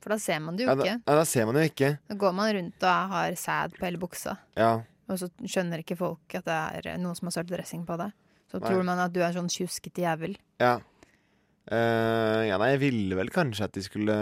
For 0.01 0.13
da 0.13 0.17
ser 0.21 0.39
man 0.41 0.55
det 0.57 0.65
jo 0.65 0.69
Ja, 0.71 0.75
da, 0.77 0.85
ikke. 0.85 1.01
ja, 1.05 1.15
da 1.19 1.25
ser 1.29 1.45
man 1.45 1.57
det 1.57 1.63
jo 1.63 1.71
ikke. 1.71 1.89
Da 2.09 2.15
går 2.23 2.33
man 2.37 2.53
rundt 2.57 2.85
og 2.89 3.11
har 3.15 3.35
sæd 3.37 3.75
på 3.77 3.85
hele 3.85 3.99
buksa, 4.01 4.37
Ja. 4.57 4.71
og 5.09 5.19
så 5.21 5.27
skjønner 5.45 5.83
ikke 5.83 5.97
folk 5.99 6.35
at 6.39 6.45
det 6.45 6.59
er 6.91 6.97
noen 7.01 7.15
som 7.17 7.27
har 7.29 7.35
sølt 7.37 7.51
dressing 7.53 7.83
på 7.85 7.97
deg. 8.01 8.13
Så 8.51 8.59
Nei. 8.59 8.67
tror 8.69 8.83
man 8.83 8.99
at 8.99 9.13
du 9.13 9.21
er 9.21 9.33
sånn 9.35 9.49
tjuskete 9.49 10.01
jævel. 10.03 10.37
Ja. 10.59 10.79
Uh, 11.71 12.41
ja, 12.49 12.57
nei, 12.57 12.71
jeg 12.73 12.79
ville 12.81 13.15
vel 13.15 13.29
kanskje 13.31 13.63
at 13.67 13.75
de 13.77 13.83
skulle 13.85 14.15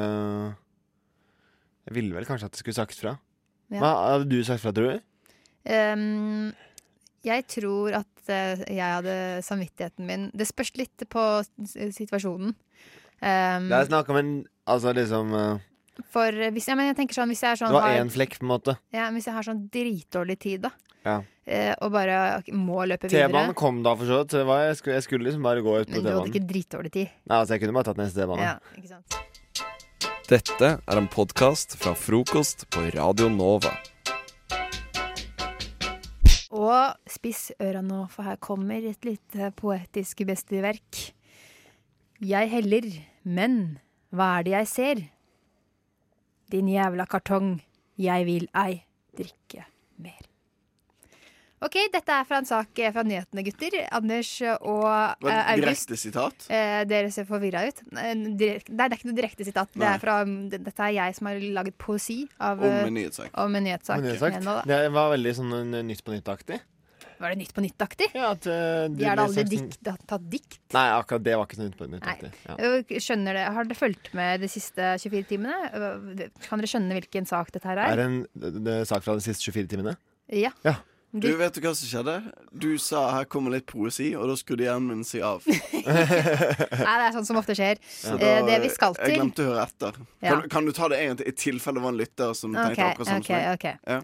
Jeg 1.87 1.95
ville 1.95 2.13
vel 2.13 2.27
kanskje 2.27 2.49
at 2.49 2.53
de 2.53 2.59
skulle 2.61 2.77
sagt 2.77 2.99
fra. 2.99 3.15
Ja. 3.71 3.79
Hva 3.81 3.91
hadde 4.13 4.27
du 4.29 4.43
sagt 4.45 4.61
fra, 4.61 4.73
tror 4.75 4.97
du? 4.97 5.05
Ehm, 5.69 6.51
jeg 7.25 7.45
tror 7.47 7.95
at 8.01 8.29
eh, 8.31 8.61
jeg 8.67 8.95
hadde 8.97 9.15
samvittigheten 9.45 10.05
min 10.07 10.27
Det 10.35 10.47
spørs 10.47 10.71
litt 10.79 11.05
på 11.09 11.23
situasjonen. 11.95 12.53
Um, 13.19 13.65
Det 13.67 13.75
er 13.79 13.89
snakk 13.89 14.09
om 14.13 14.19
en 14.21 14.31
Altså 14.69 14.93
liksom 14.95 15.33
uh, 15.35 15.57
for 16.13 16.31
hvis, 16.31 16.69
ja, 16.69 16.75
men 16.79 16.87
jeg 16.87 16.95
tenker 16.95 17.17
sånn, 17.17 17.27
hvis 17.33 17.41
jeg 17.43 17.51
er 17.51 17.59
sånn 17.59 17.73
Det 17.73 17.79
var 17.81 17.89
har- 17.89 17.99
én 17.99 18.11
flekk, 18.13 18.37
på 18.39 18.45
en 18.47 18.51
måte. 18.53 18.77
Ja, 18.95 19.09
hvis 19.11 19.25
jeg 19.27 19.35
har 19.35 19.43
sånn 19.43 19.65
dritdårlig 19.73 20.39
tid, 20.39 20.61
da, 20.61 20.71
Ja. 21.03 21.17
Uh, 21.49 21.73
og 21.81 21.91
bare 21.91 22.43
må 22.53 22.85
løpe 22.87 23.09
videre 23.09 23.27
T-banen 23.27 23.55
kom 23.57 23.81
da, 23.83 23.95
for 23.95 24.05
så 24.05 24.21
vidt. 24.21 24.37
Jeg 24.37 24.77
skulle, 24.77 24.95
jeg 24.95 25.03
skulle 25.03 25.25
liksom 25.25 25.43
bare 25.43 25.63
gå 25.65 25.73
ut 25.81 25.87
på 25.89 25.97
Men 25.97 26.03
du 26.05 26.09
hadde 26.13 26.31
ikke 26.31 26.47
dritdårlig 26.47 26.91
tid. 26.93 27.09
Nei, 27.27 27.39
altså, 27.41 27.55
jeg 27.55 27.61
kunne 27.65 27.73
bare 27.73 27.89
tatt 27.89 27.97
neste 27.97 28.21
T-bane. 28.21 28.45
Ja, 28.47 28.55
ikke 28.77 28.87
sant? 28.87 29.19
Dette 30.29 30.67
er 30.77 30.97
en 31.01 31.07
podkast 31.09 31.75
fra 31.81 31.95
frokost 31.97 32.67
på 32.69 32.85
Radio 32.93 33.29
Nova. 33.33 33.73
Og 36.59 36.97
spiss 37.07 37.53
øra 37.63 37.81
nå, 37.85 38.03
for 38.11 38.27
her 38.27 38.39
kommer 38.43 38.83
et 38.83 39.05
lite 39.07 39.51
poetisk 39.55 40.25
besteverk. 40.27 41.03
Jeg 42.19 42.51
heller, 42.51 42.89
men 43.23 43.79
hva 44.11 44.39
er 44.39 44.47
det 44.47 44.55
jeg 44.57 44.71
ser? 44.73 45.03
Din 46.51 46.67
jævla 46.67 47.07
kartong, 47.07 47.61
jeg 47.95 48.27
vil 48.27 48.49
ei 48.57 48.81
drikke 49.15 49.63
mer. 50.03 50.28
OK, 51.61 51.75
dette 51.91 52.13
er 52.15 52.23
fra 52.23 52.37
en 52.39 52.47
sak 52.47 52.79
eh, 52.79 52.91
fra 52.95 53.03
nyhetene, 53.03 53.43
gutter. 53.43 53.75
Anders 53.97 54.29
og 54.63 54.85
eh, 54.87 55.51
August. 55.51 55.89
direkte 55.89 55.97
sitat? 55.99 56.45
Uh, 56.47 56.79
dere 56.87 57.11
ser 57.11 57.27
forvirra 57.27 57.65
ut. 57.67 57.81
Eh, 57.99 58.13
direk- 58.39 58.69
Nei, 58.71 58.87
det 58.87 58.95
er 58.95 58.97
ikke 59.01 59.09
noe 59.11 59.17
direkte 59.19 59.47
sitat. 59.47 59.73
Det 59.75 59.83
er 59.89 59.99
fra, 59.99 60.21
det- 60.23 60.61
dette 60.63 60.85
er 60.87 60.93
jeg 60.95 61.15
som 61.19 61.27
har 61.27 61.39
laget 61.59 61.77
poesi 61.77 62.21
av, 62.39 62.63
Om 62.63 62.87
en 62.87 62.95
nyhetssak. 62.95 63.31
Om 63.35 63.55
en 63.59 63.67
nyhetssak. 63.67 64.07
Sagt. 64.19 64.43
Nå. 64.45 64.55
Det 64.71 64.79
var 64.95 65.11
veldig 65.17 65.33
sånn 65.35 65.55
Nytt 65.89 66.03
på 66.07 66.15
nytt-aktig. 66.15 66.59
Var 67.19 67.33
det 67.33 67.37
Nytt 67.41 67.51
på 67.51 67.61
nytt-aktig? 67.65 68.07
Ja, 68.15 68.29
at, 68.31 68.45
eh, 68.47 68.87
De 68.95 69.03
har 69.03 69.17
da 69.19 69.25
aldri 69.27 69.43
dikt, 69.43 69.75
tatt 69.83 70.29
dikt? 70.31 70.61
Nei, 70.71 70.85
akkurat 70.95 71.23
det 71.27 71.35
var 71.35 71.45
ikke 71.49 71.57
så 71.59 71.65
Nytt 71.67 71.75
på 71.77 71.87
nytt-aktig. 71.91 72.31
Ja. 72.47 72.55
Skjønner 73.03 73.35
det. 73.35 73.43
Har 73.51 73.67
dere 73.67 73.75
fulgt 73.75 74.13
med 74.15 74.39
de 74.39 74.47
siste 74.47 74.93
24 75.03 75.27
timene? 75.27 75.57
Kan 76.47 76.63
dere 76.63 76.71
skjønne 76.71 76.95
hvilken 76.95 77.27
sak 77.27 77.51
dette 77.51 77.67
her 77.67 77.75
Er 77.83 77.91
er? 77.91 77.95
det 77.99 78.05
en 78.07 78.17
det, 78.39 78.63
det 78.63 78.77
sak 78.87 79.03
fra 79.03 79.15
de 79.19 79.25
siste 79.27 79.43
24 79.51 79.67
timene? 79.75 79.97
Ja. 80.31 80.51
Ja. 80.63 80.77
Du, 81.09 81.25
vet 81.39 81.55
du 81.55 81.63
hva 81.63 81.71
som 81.73 81.89
skjedde? 81.89 82.13
Du 82.53 82.77
sa 82.77 83.09
'her 83.09 83.25
kommer 83.25 83.49
litt 83.55 83.65
poesi', 83.65 84.11
og 84.13 84.27
da 84.29 84.35
skrudde 84.37 84.67
hjernen 84.67 84.87
min 84.91 85.03
seg 85.03 85.23
av. 85.25 85.41
Nei, 85.47 86.93
det 87.01 87.05
er 87.07 87.15
sånt 87.15 87.25
som 87.25 87.39
ofte 87.39 87.55
skjer. 87.57 87.81
Så 87.89 88.13
Eh, 88.13 88.19
da- 88.21 88.45
det 88.45 88.59
vi 88.61 88.69
skal 88.69 88.93
Jeg 88.93 89.17
glemte 89.17 89.41
å 89.41 89.49
høre 89.49 89.63
etter. 89.65 89.97
Ja. 90.21 90.29
Kan, 90.29 90.49
kan 90.49 90.65
du 90.65 90.71
ta 90.71 90.87
det 90.87 90.99
en 90.99 91.07
gang 91.07 91.17
til, 91.17 91.27
i 91.27 91.31
tilfelle 91.31 91.79
det 91.79 91.81
var 91.81 91.89
en 91.89 91.97
lytter 91.97 92.33
som 92.37 92.53
okay, 92.53 92.75
tenkte 92.75 92.85
akkurat 92.91 93.07
sånn 93.07 93.25
okay, 93.25 93.57
meg? 93.57 93.79
Ja. 93.87 94.01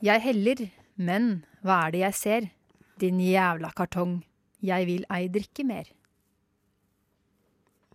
Jeg 0.00 0.20
heller, 0.24 0.70
men 0.96 1.44
hva 1.62 1.86
er 1.86 1.90
det 1.92 2.00
jeg 2.00 2.14
ser? 2.14 2.50
Din 2.98 3.20
jævla 3.20 3.74
kartong. 3.76 4.22
Jeg 4.64 4.86
vil 4.88 5.04
ei 5.10 5.28
drikke 5.28 5.64
mer. 5.68 5.84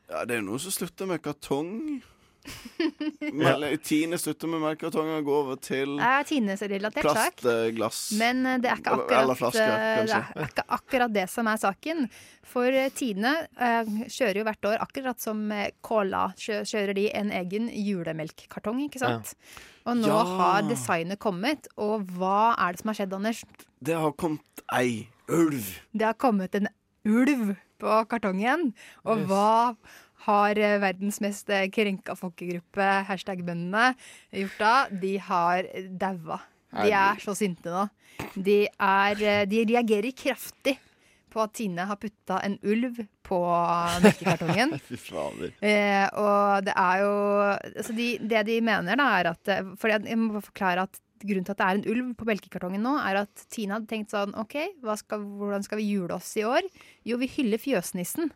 ja, 0.09 0.25
det 0.25 0.35
er 0.35 0.41
jo 0.41 0.45
noe 0.51 0.59
som 0.61 0.71
slutter 0.71 1.07
med 1.09 1.23
kartong. 1.25 2.03
Mel- 3.33 3.77
Tine 3.83 4.17
slutter 4.19 4.47
med 4.51 4.61
melkekartong 4.63 5.09
og 5.17 5.25
går 5.27 5.39
over 5.43 5.59
til 5.63 5.95
Det 5.97 6.07
er 6.09 6.23
Tines-relatert 6.29 7.07
sak. 7.07 7.37
plastglass. 7.41 7.99
Men 8.19 8.45
eh, 8.45 8.57
det 8.63 8.71
er 8.71 8.81
ikke 8.81 8.93
akkurat, 8.95 9.21
eller 9.23 9.39
flasker, 9.39 9.75
eh, 9.75 10.05
det 10.05 10.19
er 10.19 10.49
ikke 10.49 10.65
akkurat 10.77 11.13
det 11.15 11.25
som 11.31 11.47
er 11.51 11.57
saken. 11.61 12.05
For 12.45 12.67
eh, 12.69 12.89
Tine 12.95 13.33
eh, 13.57 13.93
kjører 14.11 14.41
jo 14.41 14.45
hvert 14.49 14.69
år, 14.71 14.77
akkurat 14.85 15.21
som 15.23 15.45
eh, 15.55 15.69
Cola, 15.85 16.27
kjører 16.37 16.93
de 16.97 17.07
en 17.17 17.31
egen 17.41 17.69
julemelkkartong, 17.73 18.83
ikke 18.87 19.01
sant? 19.03 19.35
Og 19.85 19.99
nå 20.01 20.07
Ja. 20.09 20.23
har 20.39 20.63
designet 20.69 21.19
kommet, 21.21 21.67
og 21.77 22.07
hva 22.17 22.55
er 22.57 22.73
det 22.73 22.81
som 22.81 22.89
har 22.89 22.97
skjedd, 23.01 23.13
Anders? 23.19 23.43
Det 23.85 23.93
har 24.01 24.11
kommet 24.17 24.63
ei 24.73 25.07
ulv. 25.29 25.67
Det 25.93 26.05
har 26.09 26.17
kommet 26.17 26.55
en 26.57 26.67
ulv 27.05 27.55
på 27.77 27.95
kartongen. 28.09 28.71
Og 29.05 29.19
Yes. 29.19 29.27
hva 29.29 29.75
har 30.25 30.59
eh, 30.59 30.79
verdens 30.83 31.21
mest 31.23 31.49
eh, 31.53 31.67
krenka 31.73 32.17
folkegruppe, 32.19 32.89
hashtag 33.09 33.45
bøndene, 33.45 33.93
gjort 34.43 34.59
da? 34.61 34.73
De 35.05 35.15
har 35.29 35.69
daua. 36.01 36.41
De 36.75 36.91
er 36.91 37.21
så 37.23 37.35
sinte 37.37 37.71
nå. 37.71 37.85
De, 38.35 38.65
er, 38.67 39.21
eh, 39.21 39.45
de 39.49 39.63
reagerer 39.69 40.15
kraftig 40.17 40.77
på 41.35 41.43
at 41.43 41.55
Tine 41.57 41.85
har 41.89 41.99
putta 41.99 42.39
en 42.47 42.55
ulv 42.63 43.01
på 43.25 43.39
melkekartongen. 44.03 44.75
Fy 44.87 44.99
fader. 44.99 45.55
Eh, 45.59 46.05
og 46.19 46.67
det 46.67 46.75
er 46.79 47.01
jo 47.03 47.15
altså 47.51 47.95
de, 47.97 48.11
Det 48.23 48.45
de 48.47 48.61
mener, 48.63 48.99
da, 48.99 49.09
er 49.19 49.31
at 49.33 49.51
eh, 49.51 49.73
For 49.81 49.91
jeg 49.91 50.19
må 50.19 50.43
forklare 50.43 50.87
at 50.87 51.01
grunnen 51.25 51.47
til 51.47 51.55
at 51.55 51.59
det 51.59 51.67
er 51.67 51.79
en 51.79 51.87
ulv 51.91 52.13
på 52.19 52.27
melkekartongen 52.27 52.83
nå, 52.85 52.95
er 53.01 53.23
at 53.23 53.45
Tine 53.51 53.77
hadde 53.77 53.89
tenkt 53.89 54.13
sånn 54.13 54.35
OK, 54.39 54.57
skal, 54.99 55.23
hvordan 55.39 55.63
skal 55.65 55.79
vi 55.81 55.89
jule 55.89 56.15
oss 56.15 56.33
i 56.39 56.45
år? 56.47 56.67
Jo, 57.07 57.19
vi 57.21 57.31
hyller 57.37 57.61
fjøsnissen. 57.61 58.31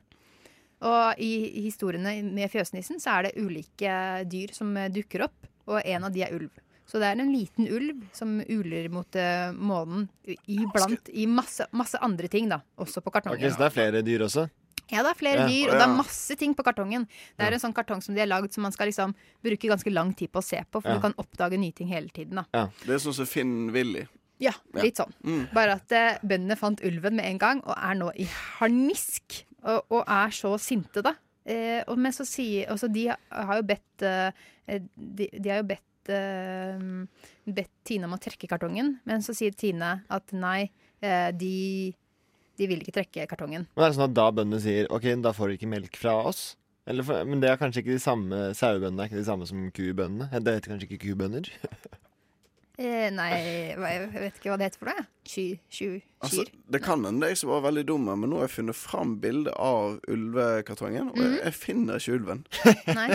Og 0.82 1.20
i 1.20 1.62
historiene 1.66 2.22
med 2.24 2.50
fjøsnissen 2.52 3.00
så 3.04 3.18
er 3.18 3.24
det 3.30 3.38
ulike 3.44 4.24
dyr 4.32 4.54
som 4.56 4.76
eh, 4.78 4.88
dukker 4.90 5.26
opp, 5.28 5.48
og 5.68 5.82
en 5.84 6.04
av 6.08 6.14
de 6.16 6.24
er 6.24 6.34
ulv. 6.38 6.50
Så 6.90 6.98
det 6.98 7.06
er 7.12 7.20
en 7.22 7.34
liten 7.34 7.68
ulv 7.70 8.00
som 8.16 8.40
uler 8.50 8.88
mot 8.90 9.16
eh, 9.20 9.52
månen 9.54 10.08
iblant 10.50 11.12
i 11.14 11.28
masse, 11.30 11.68
masse 11.78 12.00
andre 12.02 12.28
ting, 12.32 12.48
da. 12.50 12.62
Også 12.82 13.04
på 13.04 13.12
kartongen. 13.14 13.38
kartongen. 13.38 13.54
Så 13.54 13.62
det 13.62 13.68
er 13.68 13.76
flere 13.76 14.02
dyr 14.08 14.24
også? 14.26 14.48
Ja, 14.90 15.04
det 15.06 15.12
er 15.12 15.20
flere 15.20 15.44
Ja. 15.44 15.48
dyr, 15.52 15.70
og 15.70 15.76
det 15.78 15.84
er 15.86 15.94
masse 16.00 16.36
ting 16.40 16.56
på 16.58 16.64
kartongen. 16.66 17.04
Det 17.38 17.46
er 17.46 17.54
en 17.54 17.60
sånn 17.62 17.76
kartong 17.78 18.02
som 18.02 18.16
de 18.16 18.24
har 18.24 18.28
lagd 18.32 18.56
som 18.56 18.64
man 18.66 18.72
skal 18.74 18.88
liksom 18.90 19.14
bruke 19.44 19.70
ganske 19.70 19.92
lang 19.94 20.16
tid 20.18 20.32
på 20.34 20.40
å 20.42 20.44
se 20.48 20.64
på, 20.66 20.82
for 20.82 20.90
Ja. 20.90 20.96
du 20.96 21.02
kan 21.02 21.14
oppdage 21.22 21.60
nye 21.60 21.72
ting 21.76 21.88
hele 21.92 22.10
tiden. 22.10 22.40
da. 22.52 22.70
Det 22.82 22.90
er 22.96 23.04
sånn 23.04 23.14
som 23.14 23.26
Finn 23.28 23.72
Willy. 23.72 24.08
Ja, 24.40 24.54
litt 24.74 24.96
sånn. 24.96 25.14
Mm. 25.24 25.54
Bare 25.54 25.74
at 25.76 25.92
eh, 25.92 26.18
bøndene 26.26 26.58
fant 26.58 26.82
ulven 26.82 27.14
med 27.18 27.26
en 27.26 27.38
gang, 27.38 27.62
og 27.68 27.76
er 27.78 27.94
nå 28.00 28.10
i 28.18 28.24
harnisk. 28.58 29.44
Og, 29.64 30.04
er 30.06 30.34
så 30.36 30.54
sinte, 30.62 31.04
da. 31.06 31.16
Eh, 31.50 31.82
og, 31.88 31.98
men 32.00 32.14
så 32.16 32.26
sier 32.28 32.70
altså 32.70 32.90
De 32.92 33.08
har 33.10 33.56
jo 33.58 33.64
bedt 33.66 34.04
eh, 34.06 34.44
de, 34.94 35.30
de 35.34 35.50
har 35.50 35.62
jo 35.62 35.70
bedt 35.72 36.12
eh, 36.14 36.84
Bedt 37.50 37.72
Tine 37.88 38.06
om 38.06 38.14
å 38.14 38.22
trekke 38.22 38.50
kartongen, 38.52 38.98
men 39.10 39.26
så 39.26 39.34
sier 39.34 39.56
Tine 39.58 39.96
at 40.06 40.36
nei, 40.36 40.70
eh, 41.02 41.32
de, 41.34 41.56
de 42.60 42.70
vil 42.70 42.84
ikke 42.84 42.96
trekke 43.00 43.28
kartongen. 43.32 43.66
Men 43.74 43.86
er 43.86 43.92
det 43.92 43.98
sånn 43.98 44.10
at 44.12 44.18
da 44.20 44.28
bøndene 44.36 44.62
sier 44.64 44.90
OK, 44.94 45.10
da 45.24 45.34
får 45.36 45.50
dere 45.50 45.60
ikke 45.62 45.72
melk 45.74 46.00
fra 46.00 46.20
oss? 46.30 46.44
For, 46.90 47.26
men 47.26 47.42
det 47.42 47.52
er 47.52 47.58
kanskje 47.62 47.84
ikke 47.84 47.98
de 47.98 48.02
samme 48.02 48.38
sauebøndene 48.58 49.04
er 49.04 49.10
ikke 49.12 49.20
de 49.20 49.28
samme 49.28 49.46
som 49.50 49.66
kubøndene? 49.74 50.30
Det 50.42 50.56
heter 50.56 50.74
kanskje 50.74 50.90
ikke 50.90 51.04
kubønder? 51.10 51.50
Eh, 52.80 53.10
nei, 53.12 53.30
jeg 53.36 53.78
vet 54.14 54.38
ikke 54.40 54.54
hva 54.54 54.58
det 54.62 54.70
heter 54.70 54.80
for 54.80 54.88
noe. 54.88 55.02
Kyr. 55.28 55.58
Kyr. 55.70 55.98
Altså, 56.24 56.46
det 56.72 56.80
kan 56.86 57.04
hende 57.04 57.28
jeg 57.28 57.38
som 57.42 57.50
var 57.52 57.66
veldig 57.66 57.84
dum, 57.90 58.06
men 58.08 58.30
nå 58.32 58.38
har 58.40 58.48
jeg 58.48 58.54
funnet 58.56 58.78
fram 58.80 59.18
bilde 59.20 59.52
av 59.60 59.98
ulvekartongen, 60.08 61.10
og 61.12 61.18
jeg, 61.20 61.28
Mhm. 61.28 61.44
jeg 61.44 61.54
finner 61.54 62.00
ikke 62.00 62.16
ulven. 62.16 62.46
Nei, 63.00 63.10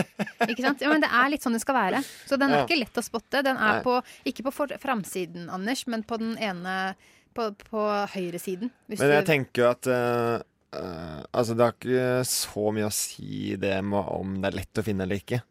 ikke 0.45 0.61
sant? 0.61 0.81
Ja, 0.85 0.89
men 0.93 1.01
det 1.01 1.09
er 1.09 1.29
litt 1.33 1.41
sånn 1.41 1.57
det 1.57 1.61
skal 1.65 1.75
være. 1.79 2.03
Så 2.29 2.37
den 2.37 2.51
er 2.53 2.61
Ja. 2.61 2.65
ikke 2.67 2.77
lett 2.79 2.93
å 3.01 3.03
spotte. 3.03 3.41
Den 3.43 3.57
er 3.57 3.81
på, 3.81 3.97
ikke 4.25 4.43
på 4.45 4.53
framsiden, 4.79 5.49
Anders, 5.49 5.87
men 5.87 6.03
på 6.03 6.17
den 6.21 6.37
ene 6.37 6.95
På, 7.35 7.49
på 7.51 7.81
høyresiden. 8.13 8.69
Men 8.87 8.97
jeg 8.97 9.25
du- 9.25 9.31
tenker 9.31 9.61
jo 9.65 9.69
at 9.69 9.87
uh, 9.87 10.39
uh, 10.71 11.23
Altså, 11.33 11.51
det 11.57 11.65
har 11.65 11.73
ikke 11.73 12.23
så 12.23 12.71
mye 12.71 12.85
å 12.87 12.93
si 12.93 13.57
det 13.57 13.83
med 13.83 14.05
om 14.07 14.37
det 14.39 14.53
er 14.53 14.57
lett 14.61 14.73
å 14.79 14.83
finne 14.85 15.03
eller 15.03 15.19
ikke. 15.19 15.41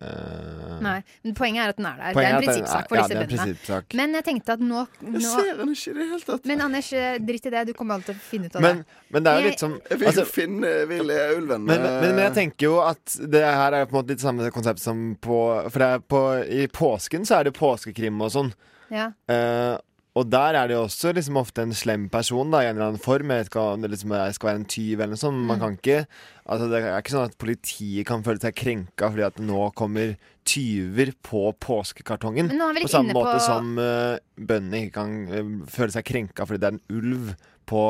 Eh, 0.00 0.78
Nei, 0.84 0.96
men 1.24 1.34
Poenget 1.38 1.62
er 1.64 1.72
at 1.72 1.76
den 1.80 1.86
er 1.88 1.96
der. 1.98 2.12
Poenget 2.14 2.28
det 2.28 2.28
er 2.28 2.38
en 2.38 2.44
prinsippsak 2.46 2.88
for 2.88 2.96
ja, 2.98 3.02
disse 3.02 3.16
er 3.18 3.26
bøndene. 3.26 3.98
Men 4.00 4.14
jeg 4.18 4.24
tenkte 4.28 4.52
at 4.56 4.60
nå, 4.64 4.84
nå 5.08 5.22
ser 5.24 5.50
den 5.58 5.72
ikke 5.74 5.90
i 5.90 5.96
det 5.98 6.06
hele 6.12 6.20
tatt. 6.28 6.46
Men 6.50 6.60
Anders, 6.68 6.92
eh, 6.92 7.18
dritt 7.30 7.46
i 7.50 7.52
det. 7.54 7.64
Du 7.68 7.72
kommer 7.78 7.98
alltid 7.98 8.12
til 8.14 8.20
å 8.20 8.28
finne 8.30 8.46
ut 8.52 8.56
av 8.60 8.62
Men, 8.66 8.76
det. 8.82 9.00
men 9.16 9.22
det 9.26 9.32
er 9.32 9.38
jo 9.38 9.42
Jeg- 9.44 9.50
litt 9.50 9.64
som 9.64 9.80
Jeg 9.90 9.98
vil 9.98 10.08
altså, 10.12 10.26
finne 10.26 10.72
Willy 10.92 11.18
ulven. 11.38 11.64
men, 11.64 11.82
men, 11.82 12.00
men 12.04 12.18
jeg 12.26 12.34
tenker 12.34 12.68
jo 12.68 12.78
at 12.84 13.18
det 13.36 13.42
her 13.44 13.72
er 13.72 13.86
på 13.86 13.96
en 13.96 14.02
måte 14.02 14.08
litt 14.14 14.20
samme 14.20 14.50
konsept 14.54 14.78
som 14.80 15.16
på 15.20 15.40
For 15.70 15.78
det 15.78 15.88
er 15.88 15.98
på, 16.00 16.22
i 16.46 16.66
påsken 16.68 17.24
så 17.26 17.40
er 17.40 17.44
det 17.50 17.54
påskekrim 17.58 18.20
og 18.22 18.30
sånn. 18.34 18.52
Ja. 18.90 19.10
Eh, 19.28 19.76
og 20.18 20.28
der 20.30 20.56
er 20.58 20.66
det 20.68 20.74
jo 20.76 20.84
også 20.86 21.12
liksom 21.14 21.36
ofte 21.40 21.62
en 21.62 21.72
slem 21.76 22.08
person 22.12 22.50
da, 22.50 22.60
i 22.64 22.68
en 22.68 22.76
eller 22.76 22.88
annen 22.90 23.02
form. 23.02 23.30
Jeg 23.30 23.44
vet 23.44 23.50
ikke 23.52 23.62
om 23.74 23.80
det 23.84 23.90
liksom 23.92 24.12
er- 24.18 24.32
skal 24.36 24.48
være 24.50 24.60
en 24.60 24.64
tyv 24.74 24.94
eller 25.00 25.14
noe 25.14 25.22
sånt. 25.22 25.46
Man 25.46 25.58
Mm. 25.58 25.62
kan 25.62 25.76
ikke 25.78 26.06
Altså 26.48 26.66
Det 26.70 26.78
er 26.82 26.96
ikke 27.02 27.12
sånn 27.12 27.24
at 27.28 27.36
politiet 27.36 28.06
kan 28.06 28.22
føle 28.24 28.40
seg 28.40 28.54
krenka 28.56 29.10
fordi 29.12 29.22
at 29.26 29.36
nå 29.36 29.70
kommer 29.76 30.16
tyver 30.48 31.12
på 31.22 31.52
påskekartongen. 31.60 32.48
På 32.48 32.88
samme 32.88 33.12
måte 33.12 33.34
på- 33.36 33.44
som 33.44 33.76
uh, 33.78 34.16
bøndene 34.40 34.86
ikke 34.88 34.94
kan 34.94 35.28
uh, 35.28 35.66
føle 35.66 35.92
seg 35.92 36.04
krenka 36.08 36.46
fordi 36.48 36.58
det 36.60 36.64
er 36.64 36.78
en 36.78 36.80
ulv 36.88 37.34
på 37.66 37.82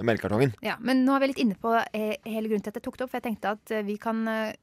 melkekartongen. 0.00 0.54
Ja, 0.64 0.76
men 0.80 1.04
nå 1.04 1.14
er 1.16 1.20
vi 1.20 1.28
litt 1.32 1.42
inne 1.42 1.56
på 1.60 1.74
eh, 1.92 2.16
hele 2.24 2.48
grunnen 2.48 2.64
til 2.64 2.72
at 2.72 2.78
jeg 2.80 2.86
tok 2.86 2.96
det 2.98 3.04
opp. 3.04 3.10
For 3.12 3.20
jeg 3.20 3.26
tenkte 3.28 3.52
at 3.58 3.74
eh, 3.76 3.82
vi 3.84 3.98
kan 4.00 4.22
eh, 4.28 4.54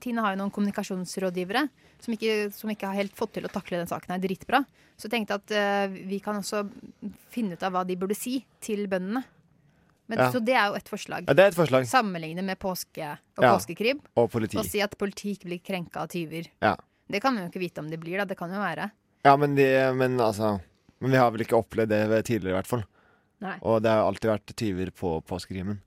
Tine 0.00 0.22
har 0.24 0.34
jo 0.34 0.40
noen 0.42 0.52
kommunikasjonsrådgivere 0.54 1.64
som 2.00 2.14
ikke, 2.14 2.36
som 2.56 2.70
ikke 2.72 2.88
har 2.88 2.96
helt 3.00 3.16
fått 3.16 3.34
til 3.36 3.44
å 3.44 3.52
takle 3.52 3.80
den 3.80 3.88
saken 3.90 4.14
her 4.14 4.22
dritbra. 4.22 4.62
Så 4.96 5.08
jeg 5.08 5.14
tenkte 5.16 5.36
at 5.40 5.52
vi 5.92 6.18
kan 6.24 6.36
også 6.40 6.62
finne 7.32 7.56
ut 7.56 7.62
av 7.64 7.72
hva 7.74 7.82
de 7.88 7.96
burde 8.00 8.16
si 8.16 8.38
til 8.64 8.86
bøndene. 8.88 9.22
Men, 10.10 10.18
Ja. 10.18 10.30
Så 10.32 10.40
det 10.42 10.54
er 10.56 10.70
jo 10.72 10.78
et 10.78 10.88
forslag. 10.90 11.26
Ja, 11.28 11.34
det 11.36 11.44
er 11.44 11.52
et 11.52 11.58
forslag. 11.58 11.84
Sammenligne 11.86 12.42
med 12.42 12.58
påske 12.58 13.12
og 13.38 13.44
Ja, 13.44 13.52
påskekrim. 13.54 14.00
og 14.16 14.30
politi. 14.32 14.56
Og 14.58 14.64
si 14.66 14.80
at 14.82 14.96
politi 14.98 15.34
ikke 15.36 15.46
blir 15.50 15.60
krenka 15.62 16.00
av 16.02 16.08
tyver. 16.08 16.48
Ja. 16.60 16.74
Det 17.10 17.20
kan 17.22 17.36
vi 17.36 17.42
jo 17.44 17.48
ikke 17.50 17.62
vite 17.62 17.78
om 17.84 17.90
de 17.90 17.96
blir, 18.00 18.18
da. 18.18 18.24
Det 18.24 18.36
kan 18.38 18.50
jo 18.50 18.58
være. 18.58 18.90
Ja, 19.24 19.36
men, 19.36 19.54
de, 19.54 19.68
men 19.94 20.16
altså 20.18 20.60
Men 21.00 21.10
vi 21.12 21.16
har 21.16 21.30
vel 21.30 21.40
ikke 21.44 21.56
opplevd 21.56 21.88
det 21.88 22.24
tidligere, 22.26 22.56
i 22.56 22.58
hvert 22.60 22.66
fall. 22.68 22.82
Nei. 23.40 23.56
Og 23.64 23.80
det 23.84 23.92
har 23.92 24.04
alltid 24.04 24.30
vært 24.34 24.54
tyver 24.58 24.92
på 24.94 25.14
påskekrimen. 25.28 25.80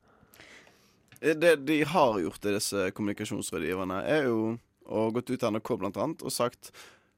Eh, 1.22 1.36
Det 1.38 1.56
de 1.66 1.84
har 1.84 2.20
gjort, 2.20 2.42
det 2.42 2.58
disse 2.58 2.90
kommunikasjonsrådgiverne, 2.98 4.04
er 4.04 4.30
jo 4.30 4.58
og 4.84 5.14
gått 5.16 5.30
ut 5.32 5.40
til 5.40 5.54
NRK 5.56 5.78
blant 5.80 5.98
annet 5.98 6.24
og 6.28 6.34
sagt 6.34 6.74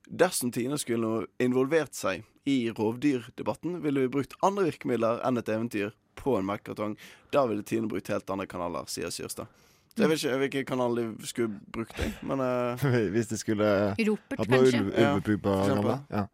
dersom 0.05 0.51
Tine 0.53 0.77
skulle 0.77 1.25
involvert 1.41 1.95
seg 1.97 2.21
i 2.45 2.69
rovdyrdebatten, 2.69 3.79
ville 3.81 4.03
vi 4.03 4.11
brukt 4.13 4.35
andre 4.45 4.67
virkemidler 4.67 5.23
enn 5.25 5.41
et 5.41 5.49
eventyr 5.49 5.95
på 6.19 6.35
en 6.37 6.45
merkekartong. 6.45 6.93
Da 7.33 7.47
ville 7.49 7.65
Tine 7.65 7.89
brukt 7.89 8.11
helt 8.13 8.29
andre 8.29 8.45
kanaler, 8.45 8.85
sier 8.91 9.09
Syrstad. 9.09 9.49
Så 9.95 10.03
jeg 10.03 10.11
vet 10.11 10.19
ikke 10.21 10.37
hvilken 10.43 10.65
kanal 10.67 10.97
de 10.99 11.05
skulle 11.25 11.55
brukt, 11.71 11.95
jeg, 11.97 12.11
men 12.27 12.41
uh... 12.43 12.85
Hvis 13.15 13.31
de 13.31 13.37
skulle 13.39 13.67
Ropert, 13.95 14.41
hatt 14.41 14.51
noe 14.51 14.67
ulvepupper. 14.67 16.01
Ja. 16.11 16.25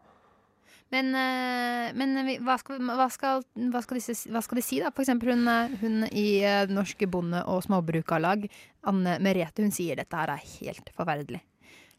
Men, 0.91 1.13
eh, 1.15 1.91
men 1.95 2.17
hva, 2.43 2.57
skal, 2.59 2.81
hva, 2.83 3.07
skal, 3.11 3.45
hva, 3.71 3.81
skal 3.83 3.99
disse, 3.99 4.27
hva 4.31 4.41
skal 4.43 4.59
de 4.59 4.63
si, 4.65 4.81
da? 4.83 4.89
For 4.91 5.05
eksempel 5.05 5.31
hun, 5.31 5.45
eh, 5.47 5.77
hun 5.79 6.01
i 6.09 6.25
eh, 6.43 6.65
Norske 6.71 7.07
Bonde- 7.07 7.45
og 7.47 7.63
Småbrukarlag, 7.63 8.43
Anne 8.91 9.15
Merete, 9.23 9.63
hun 9.63 9.71
sier 9.71 10.01
dette 10.01 10.19
her 10.19 10.33
er 10.33 10.43
helt 10.59 10.91
forferdelig. 10.97 11.39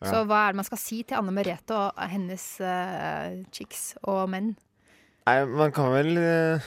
Ja. 0.03 0.11
Så 0.11 0.21
hva 0.27 0.43
er 0.45 0.53
det 0.53 0.61
man 0.61 0.67
skal 0.69 0.81
si 0.83 1.01
til 1.07 1.17
Anne 1.17 1.33
Merete 1.33 1.79
og 1.79 1.99
hennes 2.11 2.45
uh, 2.61 3.39
chicks 3.55 3.93
og 4.03 4.27
menn? 4.33 4.53
Nei, 5.29 5.37
man 5.47 5.71
kan 5.71 5.93
vel 5.95 6.17
uh, 6.19 6.65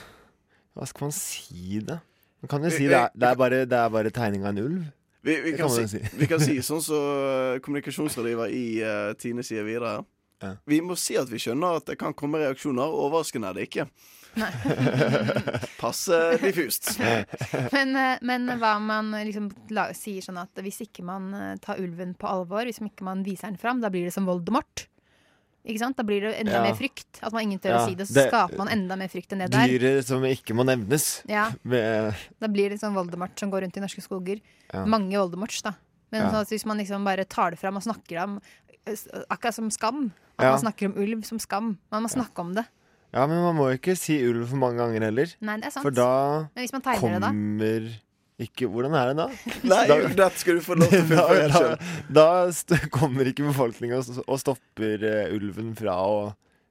Hva 0.72 0.86
skal 0.88 1.10
man 1.10 1.12
si, 1.12 1.82
da? 1.84 1.98
Man 2.40 2.48
kan 2.48 2.64
jo 2.64 2.70
Vi- 2.72 2.78
si 2.78 2.86
det 2.88 2.96
er, 2.96 3.12
det 3.12 3.28
er, 3.28 3.36
bare, 3.36 3.58
det 3.68 3.76
er 3.76 3.92
bare 3.92 4.10
tegning 4.14 4.46
av 4.48 4.54
en 4.54 4.62
ulv. 4.64 4.86
Vi, 5.26 5.36
vi, 5.44 5.52
kan 5.52 5.68
kan 5.68 5.74
si, 5.76 5.84
si. 5.98 6.16
vi 6.16 6.30
kan 6.30 6.40
si 6.40 6.56
sånn 6.70 6.80
som 6.80 7.60
kommunikasjonsrådgiver 7.60 8.56
i 8.56 8.66
uh, 8.80 9.12
Tine 9.20 9.44
sier 9.44 9.68
videre. 9.68 9.98
Vi 10.66 10.80
må 10.84 10.96
si 11.00 11.16
at 11.16 11.28
vi 11.32 11.38
skjønner 11.40 11.76
at 11.80 11.86
det 11.86 11.98
kan 11.98 12.12
komme 12.14 12.38
reaksjoner. 12.42 12.84
Overraskende 12.92 13.48
er 13.48 13.54
det 13.54 13.68
ikke. 13.70 13.86
Passe 15.80 16.18
diffust. 16.42 16.90
Men, 17.72 17.94
eh, 17.96 18.18
men 18.26 18.50
hva 18.60 18.74
om 18.76 18.84
man 18.90 19.12
liksom 19.24 19.48
la, 19.72 19.88
sier 19.96 20.24
sånn 20.24 20.40
at 20.42 20.60
hvis 20.64 20.82
ikke 20.86 21.04
man 21.06 21.30
eh, 21.36 21.54
tar 21.62 21.80
ulven 21.82 22.12
på 22.18 22.28
alvor, 22.28 22.66
hvis 22.68 22.82
ikke 22.84 23.06
man 23.06 23.24
viser 23.26 23.48
den 23.50 23.56
fram, 23.60 23.80
da 23.84 23.90
blir 23.92 24.04
det 24.08 24.14
som 24.16 24.28
Voldemort. 24.28 24.86
Ikke 25.66 25.80
sant? 25.82 25.96
Da 25.98 26.04
blir 26.06 26.22
det 26.22 26.34
enda 26.38 26.60
Ja. 26.60 26.62
mer 26.62 26.76
frykt. 26.78 27.18
At 27.26 27.32
man 27.34 27.42
ingen 27.48 27.58
tør 27.58 27.72
Ja, 27.74 27.78
å 27.80 27.88
si 27.88 27.96
det. 27.98 28.06
Så 28.06 28.14
det- 28.14 28.28
skaper 28.30 28.56
man 28.60 28.68
enda 28.70 28.94
mer 28.96 29.08
frykt 29.10 29.32
enn 29.32 29.40
det 29.42 29.50
der. 29.50 29.66
Dyret 29.66 30.04
som 30.06 30.22
ikke 30.22 30.54
må 30.54 30.62
nevnes. 30.68 31.22
Ja. 31.26 31.48
Med, 31.64 32.14
Da 32.38 32.46
blir 32.46 32.70
det 32.70 32.78
sånn 32.78 32.94
Voldemort 32.94 33.36
som 33.38 33.50
går 33.50 33.62
rundt 33.64 33.76
i 33.76 33.80
norske 33.82 34.00
skoger. 34.04 34.40
Ja. 34.72 34.84
Mange 34.86 35.16
Voldemorts, 35.18 35.62
da. 35.62 35.74
Men 36.12 36.22
Ja. 36.22 36.30
sånn 36.30 36.46
hvis 36.46 36.64
man 36.66 36.78
liksom 36.78 37.02
bare 37.04 37.24
tar 37.24 37.50
det 37.50 37.58
fram 37.58 37.76
og 37.76 37.82
snakker 37.82 38.22
om 38.22 38.40
Akkurat 39.30 39.54
som 39.56 39.70
skam. 39.74 40.10
At 40.38 40.44
Ja. 40.44 40.50
man 40.52 40.60
snakker 40.66 40.86
om 40.90 40.96
ulv 41.02 41.22
som 41.24 41.38
skam. 41.40 41.76
Man 41.90 42.02
må 42.04 42.08
snakke 42.12 42.38
om 42.44 42.54
det. 42.54 42.66
ja, 43.14 43.26
men 43.26 43.38
man 43.42 43.54
må 43.56 43.70
jo 43.70 43.78
ikke 43.78 43.96
si 43.96 44.18
ulv 44.28 44.46
for 44.50 44.56
mange 44.60 44.76
ganger 44.78 45.00
heller. 45.08 45.26
Nei, 45.40 45.56
det 45.56 45.66
er 45.66 45.70
sant. 45.70 45.82
For 45.86 45.90
da 45.90 46.48
Men 46.54 46.64
hvis 46.66 46.72
man 46.72 46.82
tegner 46.82 47.14
det, 47.16 47.20
da? 47.22 47.28
kommer 47.28 47.94
ikke 48.38 48.68
Hvordan 48.68 48.92
er 48.94 49.06
det 49.08 49.16
da? 49.16 49.26
Nei, 49.64 49.86
Da- 49.88 50.08
dette 50.12 50.38
skal 50.38 50.58
du 50.58 50.60
få 50.60 50.74
lov 50.76 50.90
til 50.92 51.00
å 51.00 51.06
fullføre 51.08 51.52
helt 51.56 52.12
da, 52.12 52.26
da 52.68 52.76
kommer 52.92 53.24
ikke 53.30 53.46
befolkninga 53.48 53.96
og, 54.02 54.18
og 54.28 54.38
stopper 54.42 55.00
uh, 55.08 55.32
ulven 55.34 55.70
fra 55.78 55.94
å 56.04 56.18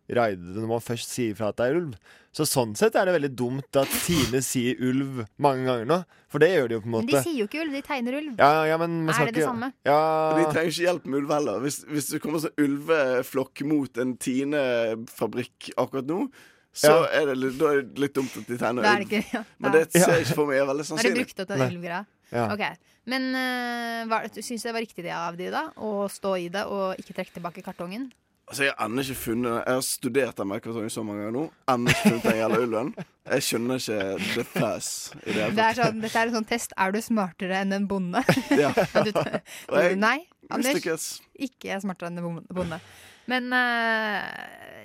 raide 0.10 0.53
det 0.53 0.62
når 0.62 0.68
man 0.76 0.84
først 0.86 1.10
sier 1.10 1.34
fra 1.36 1.49
at 1.49 1.58
det 1.58 1.66
er 1.72 1.76
ulv. 1.82 1.95
Så 2.36 2.43
sånn 2.43 2.74
sett 2.76 2.95
er 2.99 3.06
det 3.08 3.14
veldig 3.16 3.32
dumt 3.39 3.78
at 3.80 3.88
Tine 4.03 4.41
sier 4.43 4.76
ulv 4.84 5.22
mange 5.39 5.64
ganger 5.66 5.86
nå. 5.88 5.97
For 6.28 6.43
det 6.43 6.49
gjør 6.51 6.68
de 6.68 6.76
jo 6.76 6.82
på 6.84 6.89
en 6.89 6.91
måte. 6.97 7.06
Men 7.08 7.16
de 7.16 7.22
sier 7.24 7.38
jo 7.39 7.45
ikke 7.47 7.62
ulv, 7.64 7.72
de 7.72 7.82
tegner 7.82 8.18
ulv. 8.20 8.34
ja, 8.38 8.66
ja, 8.68 8.78
men 8.78 8.97
man 9.06 9.10
Er 9.10 9.14
skal 9.14 9.26
det 9.28 9.34
det 9.36 9.41
ikke- 9.41 9.53
samme? 9.53 9.70
Ja, 9.86 9.99
De 10.36 10.43
trenger 10.51 10.68
ikke 10.74 10.86
hjelp 10.89 11.06
med 11.06 11.20
ulv 11.22 11.30
heller. 11.32 11.60
Hvis, 11.64 11.78
hvis 11.88 12.10
du 12.12 12.20
kommer 12.20 12.39
som 12.43 12.51
ulveflokk 12.60 13.62
mot 13.66 13.97
en 13.97 14.18
Tine-fabrikk 14.18 15.72
akkurat 15.78 16.06
nå, 16.06 16.30
så 16.76 16.91
Ja. 16.91 17.22
er 17.22 17.26
det 17.28 17.38
litt, 17.38 17.58
da 17.58 17.66
er 17.72 17.82
det 17.84 17.99
litt 17.99 18.14
dumt 18.14 18.36
at 18.36 18.47
de 18.47 18.58
tegner 18.58 18.84
er 18.84 18.99
det 18.99 19.06
ulv. 19.06 19.12
ikke, 19.12 19.34
ja. 19.34 19.43
Men 19.60 19.72
det 19.72 19.91
ser 19.93 20.12
jeg 20.12 20.26
ikke 20.26 20.36
for 20.36 20.45
meg 20.47 20.58
er 20.60 20.66
veldig 20.68 20.84
Har 20.89 20.97
de 20.97 21.03
sannsynlig. 21.08 21.16
brukt 21.24 21.39
opp 21.39 21.47
den 21.47 21.62
ulvgreia? 21.72 22.06
Ja. 22.32 22.45
Okay. 22.53 22.76
Men 23.06 23.36
uh, 23.36 24.20
syns 24.20 24.34
du 24.34 24.41
syns 24.41 24.64
det 24.64 24.74
var 24.74 24.82
riktig 24.82 25.03
det 25.06 25.14
av 25.14 25.38
de 25.38 25.49
da? 25.53 25.70
Å 25.78 26.10
stå 26.10 26.36
i 26.41 26.49
det 26.49 26.66
og 26.66 26.97
ikke 26.97 27.14
trekke 27.16 27.34
tilbake 27.39 27.64
kartongen? 27.64 28.12
Altså, 28.46 28.64
Jeg 28.64 28.74
har 28.78 29.00
ikke 29.02 29.16
funnet 29.18 29.56
Jeg 29.66 29.74
har 29.74 29.82
studert 29.82 30.38
den 30.38 30.48
melkekartongen 30.52 30.93
så 30.93 31.04
mange 31.06 31.24
ganger 31.24 31.34
nå. 31.36 31.46
Ennå 31.72 31.93
ikke 31.93 32.04
funnet 32.04 32.28
den 32.28 32.38
gjelder 32.39 32.66
ulven. 32.66 32.91
Jeg 33.26 33.46
skjønner 33.48 33.82
ikke 33.82 33.98
the 34.36 34.43
pass. 34.54 34.89
i 35.26 35.34
det 35.34 35.48
Det 35.58 35.66
er 35.66 35.80
sånn, 35.80 36.04
dette 36.04 36.22
er 36.22 36.30
en 36.30 36.36
sånn 36.38 36.48
test. 36.52 36.76
Er 36.78 36.93
du 36.93 37.00
smartere 37.02 37.64
enn 37.64 37.74
en 37.74 37.88
bonde? 37.89 38.22
Ja. 38.64 38.70
du, 39.06 39.10
du, 39.10 39.96
nei, 39.98 40.20
Anders. 40.54 41.10
Ikke 41.34 41.74
er 41.74 41.82
smartere 41.82 42.12
enn 42.12 42.22
en 42.22 42.41
bonde. 42.54 42.80
Men 43.26 43.50
uh, 43.50 44.22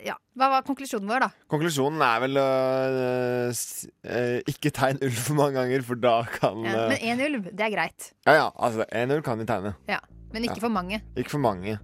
ja. 0.06 0.14
Hva 0.40 0.48
var 0.54 0.64
konklusjonen 0.64 1.10
vår, 1.10 1.26
da? 1.26 1.28
Konklusjonen 1.52 2.00
er 2.06 2.22
vel 2.22 2.40
å 2.40 2.46
ikke 4.48 4.72
tegne 4.72 5.04
ulv 5.04 5.18
for 5.26 5.36
mange 5.36 5.58
ganger, 5.58 5.84
for 5.84 6.00
da 6.00 6.14
kan 6.38 6.64
Ja, 6.64 6.86
eh, 6.86 6.94
men 6.94 7.04
én 7.10 7.20
ulv, 7.26 7.50
det 7.52 7.66
er 7.66 7.74
greit. 7.74 8.08
Ja, 8.24 8.38
ja, 8.38 8.48
altså, 8.56 8.88
en 8.88 9.12
ulv 9.18 9.26
kan 9.26 9.36
vi 9.42 9.48
tegne. 9.50 9.74
Ja. 9.90 10.00
Men 10.32 10.46
ikke 10.46 10.56
Ja. 10.56 10.64
for 10.64 10.72
mange. 10.72 11.02
Ikke 11.18 11.34
for 11.36 11.42
mange. 11.42 11.76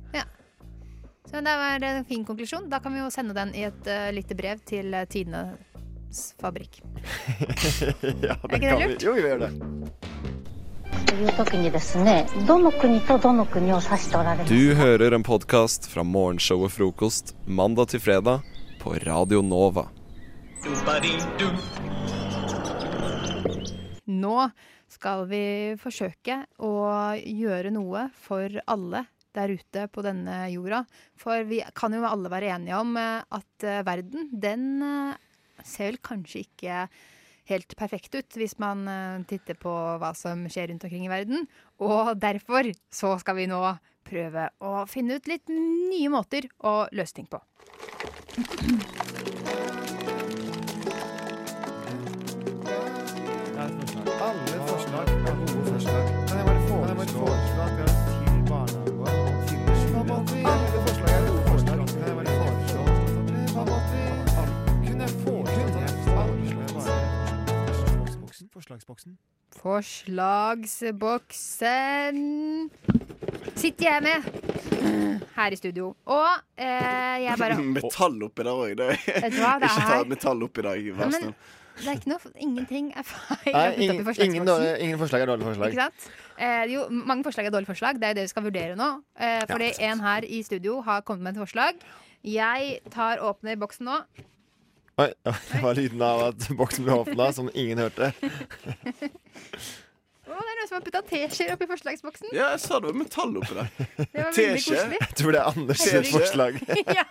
Så 1.27 1.41
det 1.41 1.57
var 1.57 1.85
en 1.85 2.05
fin 2.05 2.25
konklusjon. 2.25 2.71
Da 2.71 2.81
kan 2.81 2.95
vi 2.95 3.01
jo 3.01 3.11
sende 3.11 3.35
den 3.35 3.55
i 3.55 3.67
et 3.67 3.89
uh, 3.91 4.13
lite 4.15 4.35
brev 4.39 4.61
til 4.67 4.95
uh, 4.95 5.05
Tidenes 5.11 6.35
fabrikk. 6.41 6.79
ja, 8.27 8.37
er 8.37 8.59
ikke 8.59 8.71
det 8.71 8.79
lurt? 8.87 9.03
Vi. 9.03 9.07
Jo, 9.07 9.17
vi 9.17 9.27
gjør 9.27 9.39
det. 9.47 9.51
Du 14.49 14.75
hører 14.75 15.17
en 15.17 15.27
podkast 15.27 15.89
fra 15.91 16.05
morgenshow 16.05 16.63
og 16.67 16.73
frokost 16.75 17.35
mandag 17.47 17.91
til 17.95 18.01
fredag 18.05 18.47
på 18.83 18.95
Radio 19.07 19.43
Nova. 19.43 19.89
Nå 24.07 24.37
skal 24.93 25.27
vi 25.31 25.45
forsøke 25.81 26.45
å 26.63 26.73
gjøre 27.17 27.73
noe 27.75 28.09
for 28.27 28.61
alle 28.69 29.07
der 29.37 29.53
ute 29.57 29.87
på 29.93 30.05
denne 30.05 30.47
jorda. 30.53 30.85
For 31.19 31.45
vi 31.49 31.63
kan 31.77 31.95
jo 31.95 32.07
alle 32.09 32.33
være 32.33 32.55
enige 32.57 32.79
om 32.81 32.97
eh, 33.01 33.23
at 33.39 33.67
eh, 33.67 33.85
verden, 33.87 34.31
den 34.33 34.67
eh, 34.85 35.63
ser 35.65 35.93
vel 35.93 36.01
kanskje 36.05 36.45
ikke 36.47 36.87
helt 37.47 37.77
perfekt 37.79 38.17
ut 38.19 38.37
hvis 38.37 38.57
man 38.59 38.83
titter 39.31 39.55
på 39.55 39.71
hva 40.03 40.11
som 40.19 40.49
skjer 40.51 40.73
rundt 40.73 40.83
omkring 40.89 41.07
i 41.07 41.13
verden. 41.13 41.47
Og 41.79 42.17
derfor 42.19 42.73
så 42.91 43.15
skal 43.23 43.39
vi 43.39 43.47
nå 43.47 43.61
prøve 44.07 44.49
å 44.67 44.83
finne 44.91 45.19
ut 45.19 45.31
litt 45.31 45.47
nye 45.51 46.11
måter 46.11 46.51
å 46.67 46.89
løse 46.91 47.21
ting 47.21 47.31
på. 47.31 47.39
Alle 54.27 54.59
forslag. 54.67 55.36
Forslagsboksen? 68.57 69.19
Forslagsboksen 69.63 72.17
sitter 73.57 73.85
jeg 73.87 74.03
med 74.03 74.23
her 75.37 75.53
i 75.53 75.57
studio. 75.59 75.95
Og 76.05 76.29
eh, 76.57 77.25
jeg 77.25 77.35
bare 77.39 77.57
Metall 77.77 78.23
oppi 78.27 78.43
der 78.47 78.53
òg. 78.53 78.81
Vet 78.81 79.33
du 79.35 79.39
hva, 79.43 79.53
det 79.61 79.69
Ikke 79.71 79.87
ta 79.91 79.99
metall 80.09 80.43
oppi 80.47 80.61
dag, 80.67 80.79
Ja, 80.87 80.93
Vær 80.97 81.05
men 81.13 81.21
snill. 81.21 81.35
det 81.83 81.89
er 81.93 81.97
ikke 81.99 82.11
noe 82.15 82.21
Ingenting 82.47 82.87
er 82.97 83.05
feil. 83.09 83.53
Nei, 83.57 83.67
ingen, 83.87 84.01
ingen, 84.29 84.47
ingen 84.87 84.99
forslag 85.03 85.21
er 85.27 85.31
dårlige 85.33 85.49
forslag. 85.53 85.69
Ikke 85.75 85.85
sant? 85.89 86.01
Eh, 86.37 86.65
jo, 86.73 86.81
mange 86.91 87.23
forslag 87.27 87.45
er 87.49 87.53
dårlige 87.55 87.73
forslag. 87.75 87.93
Det 88.01 88.07
er 88.09 88.13
jo 88.15 88.19
det 88.21 88.27
vi 88.29 88.33
skal 88.35 88.47
vurdere 88.49 88.75
nå. 88.81 88.91
Eh, 89.21 89.43
fordi 89.51 89.69
en 89.91 89.99
her 90.05 90.23
i 90.29 90.31
studio 90.47 90.73
har 90.87 90.99
kommet 91.05 91.23
med 91.29 91.33
et 91.37 91.43
forslag. 91.45 91.75
Jeg 92.27 92.61
tar 92.95 93.15
åpner 93.25 93.55
boksen 93.61 93.85
nå. 93.93 93.99
Oi, 94.97 95.11
det 95.53 95.59
var 95.61 95.75
lyden 95.77 96.01
av 96.03 96.23
at 96.31 96.47
boksen 96.57 96.87
ble 96.87 96.95
åpna, 97.03 97.27
som 97.37 97.51
ingen 97.53 97.83
hørte. 97.85 98.13
Å, 100.27 100.35
det 100.43 100.51
er 100.51 100.57
noen 100.59 100.69
som 100.69 100.75
har 100.77 100.83
putta 100.85 101.01
teskjeer 101.07 101.53
oppi 101.55 101.67
forslagsboksen. 101.71 102.33
Ja, 102.35 102.49
jeg 102.55 102.61
sa 102.65 102.79
det 102.83 102.89
var 102.91 102.97
metall 102.99 103.37
oppi 103.39 103.55
der. 103.57 103.69
Det 103.77 104.07
var 104.17 104.33
veldig 104.35 104.63
koselig. 104.65 104.99
Jeg 105.05 105.19
tror 105.21 105.37
det 105.37 105.41
er 105.41 105.47
Anders 105.53 105.81
sitt 105.81 105.93
Herregud. 105.95 106.17
forslag. 106.17 106.59
ja. 106.99 107.05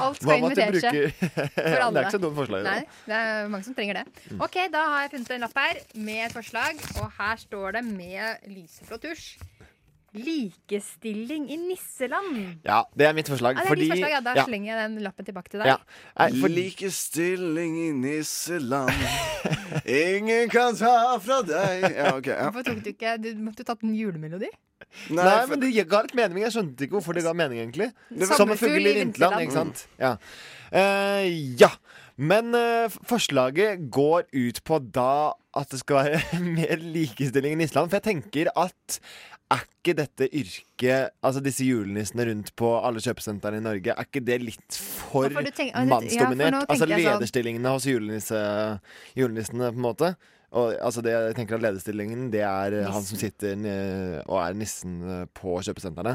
Hva 0.00 0.08
skal 0.16 0.32
inn 0.32 0.46
med 0.46 0.48
med 0.48 0.48
at 0.48 0.56
du 0.56 0.78
teskje. 0.78 0.92
bruker 0.94 1.52
For 1.52 1.84
alle. 1.84 1.92
Det 1.92 2.00
er 2.00 2.08
ikke 2.08 2.14
så 2.16 2.22
dumt 2.24 2.38
forslag. 2.40 2.64
Nei, 2.70 2.80
det 3.10 3.18
er 3.18 3.52
mange 3.52 3.68
som 3.68 3.76
trenger 3.76 4.00
det. 4.00 4.06
Ok, 4.48 4.56
da 4.72 4.86
har 4.94 5.04
jeg 5.04 5.12
funnet 5.16 5.34
en 5.36 5.44
lapp 5.44 5.60
her 5.60 5.82
med 6.08 6.24
et 6.24 6.38
forslag. 6.38 6.82
Og 7.02 7.06
her 7.20 7.44
står 7.44 7.78
det 7.78 7.84
med 7.90 8.50
lyseblå 8.56 9.02
tusj. 9.04 9.28
Likestilling 10.26 11.48
i 11.52 11.58
nisseland. 11.60 12.60
Ja, 12.66 12.82
det 12.98 13.08
er 13.08 13.16
mitt 13.16 13.30
forslag. 13.30 13.56
Ja, 13.56 13.62
det 13.62 13.66
er 13.66 13.72
fordi 13.72 13.86
ditt 13.86 13.94
forslag, 13.94 14.14
ja. 14.14 14.20
Da 14.26 14.34
ja. 14.38 14.44
slenger 14.48 14.70
jeg 14.72 14.78
den 14.82 15.02
lappen 15.06 15.28
tilbake 15.28 15.52
til 15.52 15.62
deg. 15.62 15.72
Ja. 15.72 15.76
Nei, 16.18 16.28
for, 16.40 16.54
Likestilling 16.58 17.76
i 17.86 17.90
nisseland. 17.96 19.04
Ingen 19.84 20.50
kan 20.52 20.76
ta 20.78 20.94
fra 21.22 21.42
deg 21.46 21.84
Ja, 21.92 22.14
okay, 22.16 22.34
Ja. 22.34 22.48
Hvorfor 22.48 22.64
tok 22.66 22.80
du 22.84 22.88
ikke 22.90 23.14
Du 23.20 23.28
måtte 23.42 23.62
jo 23.62 23.68
tatt 23.68 23.84
en 23.86 23.94
julemelodi. 23.96 24.50
Nei, 25.12 25.38
men 25.50 25.60
det 25.62 25.72
ga 25.90 26.02
litt 26.04 26.16
mening. 26.18 26.42
Jeg 26.46 26.54
skjønte 26.54 26.86
ikke 26.86 26.98
hvorfor 26.98 27.16
det 27.16 27.24
ga 27.26 27.34
mening, 27.36 27.60
egentlig. 27.62 27.90
Det 28.08 28.28
Som 28.30 28.52
en 28.54 28.60
fugl 28.60 28.86
i 28.86 28.94
vinterland, 29.00 29.42
ikke 29.44 29.56
sant? 29.56 29.84
Ja. 30.00 30.16
Uh, 30.72 31.26
ja. 31.60 31.70
Men 32.18 32.50
uh, 32.56 32.90
forslaget 33.06 33.84
går 33.94 34.26
ut 34.34 34.62
på 34.66 34.80
da 34.82 35.34
at 35.58 35.70
det 35.70 35.80
skal 35.82 36.00
være 36.02 36.40
mer 36.58 36.82
likestilling 36.82 37.56
i 37.56 37.60
Nisseland. 37.62 37.90
For 37.90 38.00
jeg 38.00 38.08
tenker 38.08 38.50
at 38.58 38.98
er 39.54 39.62
ikke 39.64 39.94
dette 39.96 40.28
yrket, 40.28 41.14
altså 41.24 41.40
disse 41.44 41.64
julenissene 41.64 42.26
rundt 42.28 42.50
på 42.58 42.72
alle 42.84 43.00
kjøpesentrene 43.00 43.62
i 43.62 43.64
Norge, 43.64 43.94
er 43.94 44.08
ikke 44.08 44.24
det 44.24 44.40
litt 44.42 44.76
for 44.76 45.30
for 45.32 45.46
du 45.46 45.52
mannsdominert? 45.88 46.58
ja, 46.58 46.60
for 46.60 46.74
altså 46.74 46.84
sånn- 46.84 46.96
lederstillingene 47.04 47.72
hos 47.72 47.86
julenisse, 47.88 48.42
julenissene, 49.16 49.70
på 49.72 49.80
en 49.80 49.86
måte. 49.86 50.12
Og, 50.48 50.72
altså 50.80 51.02
det, 51.04 51.12
jeg 51.12 51.36
tenker 51.36 51.58
at 51.58 51.64
Lederstillingen 51.66 52.30
det 52.32 52.40
er 52.40 52.72
nissen. 52.72 52.92
han 52.94 53.02
som 53.04 53.20
sitter 53.20 53.66
eh, 53.68 54.20
og 54.24 54.38
er 54.40 54.54
nissen 54.56 54.94
eh, 55.04 55.24
på 55.36 55.58
kjøpesentrene. 55.60 56.14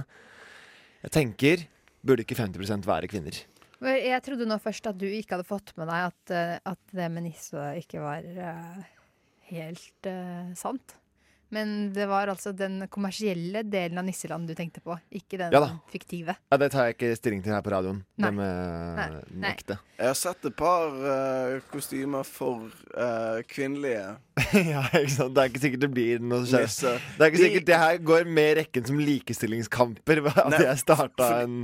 Jeg 1.03 1.13
tenker 1.13 1.67
Burde 2.03 2.25
ikke 2.25 2.35
50 2.35 2.83
være 2.83 3.07
kvinner? 3.07 3.37
Jeg 3.83 4.23
trodde 4.23 4.47
nå 4.47 4.57
først 4.59 4.87
at 4.87 4.97
du 4.99 5.05
ikke 5.07 5.37
hadde 5.37 5.47
fått 5.47 5.71
med 5.79 5.87
deg 5.91 6.09
at, 6.09 6.33
eh, 6.35 6.57
at 6.67 6.95
det 6.95 7.07
med 7.11 7.27
nisse 7.27 7.63
ikke 7.79 8.01
var 8.03 8.23
eh, 8.23 8.83
helt 9.53 10.07
uh, 10.07 10.51
sant. 10.55 10.95
Men 11.53 11.73
det 11.93 12.07
var 12.09 12.31
altså 12.33 12.49
den 12.57 12.79
kommersielle 12.89 13.61
delen 13.69 13.99
av 14.01 14.07
Nisseland 14.07 14.47
du 14.49 14.55
tenkte 14.57 14.81
på, 14.81 14.95
ikke 15.13 15.37
den 15.37 15.53
Ja 15.53 15.59
da. 15.61 15.69
fiktive. 15.93 16.33
Ja, 16.49 16.57
Det 16.57 16.71
tar 16.73 16.87
jeg 16.89 16.95
ikke 16.97 17.11
stilling 17.19 17.43
til 17.45 17.53
her 17.53 17.61
på 17.65 17.73
radioen. 17.75 17.99
Nei. 18.17 18.27
Det 18.31 18.33
med 18.39 18.97
Nei. 18.97 19.07
Nei. 19.43 19.51
ekte. 19.53 19.77
Jeg 19.99 20.09
har 20.09 20.17
sett 20.17 20.47
et 20.49 20.55
par 20.57 20.95
uh, 20.97 21.59
kostymer 21.71 22.25
for 22.27 22.65
uh, 22.97 23.39
kvinnelige 23.47 24.15
ja, 24.73 24.81
ikke 24.97 25.13
sant? 25.13 25.35
Det 25.37 25.43
er 25.43 25.51
ikke 25.51 25.61
sikkert 25.67 25.83
det 25.85 25.91
blir 25.93 26.23
noe 26.25 26.41
skje- 26.49 26.63
nisser. 26.65 26.97
Det 27.19 27.21
er 27.27 27.29
ikke 27.31 27.37
De- 27.43 27.47
sikkert 27.47 27.67
det 27.69 27.81
her 27.83 27.99
går 28.11 28.31
med 28.39 28.57
rekken 28.63 28.87
som 28.89 28.97
likestillingskamper. 28.99 30.23
At 30.33 30.49
Nei, 30.55 30.63
jeg 30.65 30.81
starta 30.81 31.29
en 31.43 31.59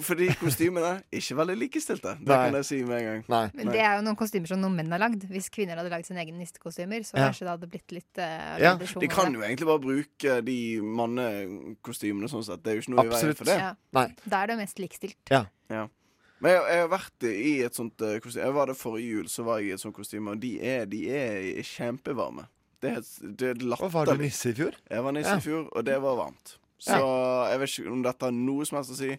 Fordi 0.00 0.26
kostymene 0.40 0.90
er 0.98 1.18
ikke 1.20 1.36
veldig 1.36 1.56
likestilte. 1.60 2.14
Det 2.20 2.28
Nei. 2.30 2.38
kan 2.48 2.54
jeg 2.60 2.64
si 2.70 2.78
med 2.88 2.96
en 2.98 3.04
gang. 3.08 3.24
Nei. 3.28 3.42
Men 3.58 3.70
det 3.74 3.80
er 3.84 3.96
jo 3.98 4.04
noen 4.06 4.16
kostymer 4.16 4.48
som 4.48 4.60
noen 4.62 4.74
menn 4.78 4.90
har 4.94 5.02
lagd. 5.02 5.26
Hvis 5.28 5.50
kvinner 5.52 5.76
hadde 5.76 5.92
lagd 5.92 6.08
sine 6.08 6.22
egne 6.24 6.38
nistekostymer, 6.40 7.04
så 7.04 7.16
Ja. 7.18 7.26
kanskje 7.28 7.44
det 7.46 7.52
hadde 7.54 7.68
blitt 7.70 7.92
litt 7.92 8.18
uh, 8.18 8.58
Ja, 8.62 8.74
De 8.76 9.08
kan 9.12 9.32
jo 9.34 9.40
egentlig 9.44 9.66
bare 9.68 9.82
bruke 9.84 10.40
de 10.46 10.58
mannekostymene 10.80 12.28
sånn 12.32 12.44
sett. 12.46 12.62
Det 12.64 12.72
er 12.72 12.78
jo 12.78 12.84
ikke 12.84 12.94
noe 12.94 13.04
i 13.06 13.12
veien 13.14 13.34
for 13.38 13.50
det. 13.50 13.58
Ja. 13.60 13.74
Da 14.24 14.42
er 14.42 14.52
det 14.52 14.58
mest 14.60 14.78
likestilt. 14.82 15.18
Ja. 15.30 15.44
Ja. 15.70 15.86
Men 16.40 16.54
jeg, 16.54 16.62
jeg 16.72 16.80
har 16.80 16.88
vært 16.94 17.26
i 17.28 17.50
et 17.66 17.76
sånt 17.76 18.00
uh, 18.00 18.14
kostyme. 18.24 18.46
Jeg 18.46 18.54
var 18.56 18.70
der 18.70 18.78
forrige 18.80 19.10
jul, 19.18 19.28
så 19.28 19.44
var 19.44 19.58
jeg 19.60 19.68
i 19.68 19.74
et 19.76 19.82
sånt 19.82 19.94
kostyme, 19.96 20.32
og 20.32 20.40
de 20.40 20.54
er, 20.64 20.86
de 20.88 21.02
er 21.12 21.60
kjempevarme. 21.68 22.46
Det 22.80 22.94
er, 22.96 23.02
det 23.36 23.48
er 23.50 23.60
latterlig. 23.60 23.92
var 23.92 24.08
du 24.08 24.22
nisse 24.24 24.48
i 24.48 24.56
fjor? 24.56 24.78
Jeg 24.88 25.04
var 25.04 25.12
nisse 25.12 25.34
Ja. 25.34 25.36
i 25.36 25.44
fjor, 25.44 25.66
og 25.76 25.84
det 25.84 25.98
var 26.00 26.16
varmt. 26.16 26.54
Så 26.80 26.96
jeg 27.50 27.60
vet 27.60 27.74
ikke 27.76 27.92
om 27.92 28.02
dette 28.04 28.24
har 28.24 28.32
noe 28.34 28.64
som 28.68 28.78
helst 28.78 28.94
å 28.94 28.96
si 28.98 29.10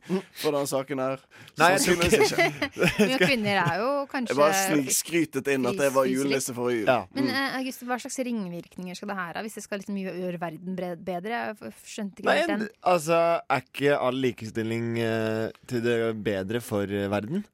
for 0.41 0.49
denne 0.55 0.69
saken 0.71 1.01
her. 1.03 1.21
Nei, 1.61 1.69
Sannsynligvis 1.77 2.33
ikke. 2.33 2.47
Men 3.11 3.15
kvinner 3.21 3.59
er 3.61 3.75
jo 3.83 3.89
kanskje 4.11 4.33
Jeg 4.33 4.39
bare 4.41 4.63
snikskrytet 4.65 5.51
inn 5.53 5.69
at 5.69 5.83
jeg 5.85 5.93
var 5.95 6.09
julenisse 6.09 6.55
forrige 6.57 6.83
jul. 6.83 6.91
Men 7.13 7.29
Mm. 7.29 7.29
eh, 7.37 7.57
August, 7.59 7.83
hva 7.85 7.99
slags 8.01 8.17
ringvirkninger 8.25 8.97
skal 8.97 9.11
det 9.13 9.17
her 9.21 9.37
ha? 9.37 9.45
Hvis 9.45 9.59
det 9.59 9.63
skal 9.67 9.79
liksom 9.83 10.01
gjøre 10.01 10.39
verden 10.41 10.75
bedre? 11.05 11.41
Jeg 11.61 11.73
skjønte 11.85 12.23
ikke 12.23 12.29
Nei, 12.31 12.45
den. 12.49 12.67
altså, 12.81 13.21
er 13.45 13.65
ikke 13.67 13.97
all 14.01 14.17
likestilling 14.25 14.91
uh, 14.99 15.47
til 15.69 15.83
det 15.85 15.97
bedre 16.25 16.61
for 16.65 16.83
eh, 16.89 17.07
verden? 17.11 17.45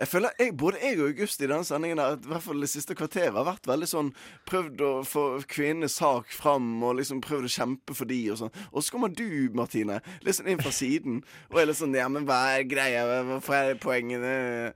Jeg 0.00 0.08
føler 0.08 0.30
jeg, 0.40 0.54
Både 0.56 0.78
jeg 0.80 0.96
og 0.98 1.10
August 1.10 1.42
i 1.44 1.46
denne 1.50 1.66
sendingen 1.68 1.98
her, 2.00 2.14
i 2.16 2.30
hvert 2.30 2.42
fall 2.46 2.60
det 2.64 2.70
siste 2.72 2.94
kvarteret 2.96 3.36
har 3.36 3.44
vært 3.44 3.68
veldig 3.68 3.88
sånn 3.90 4.12
Prøvd 4.48 4.80
å 4.86 4.92
få 5.04 5.24
kvinnenes 5.50 5.98
sak 6.00 6.32
fram 6.32 6.70
og 6.88 6.96
liksom 7.02 7.20
prøvd 7.24 7.48
å 7.50 7.52
kjempe 7.52 7.96
for 7.98 8.08
de 8.08 8.20
og 8.32 8.38
sånn. 8.40 8.54
Og 8.72 8.82
så 8.86 8.94
kommer 8.94 9.12
du, 9.12 9.26
Martine, 9.54 10.00
litt 10.24 10.38
sånn 10.38 10.48
inn 10.54 10.62
fra 10.64 10.72
siden 10.72 11.20
og 11.50 11.60
er 11.60 11.68
litt 11.70 11.76
sånn 11.82 11.94
Ja, 11.98 12.08
men 12.08 12.24
hva 12.28 12.40
er 12.56 12.64
greia? 12.70 13.04
Hvorfor 13.28 13.58
er 13.60 13.76
poengene 13.82 14.72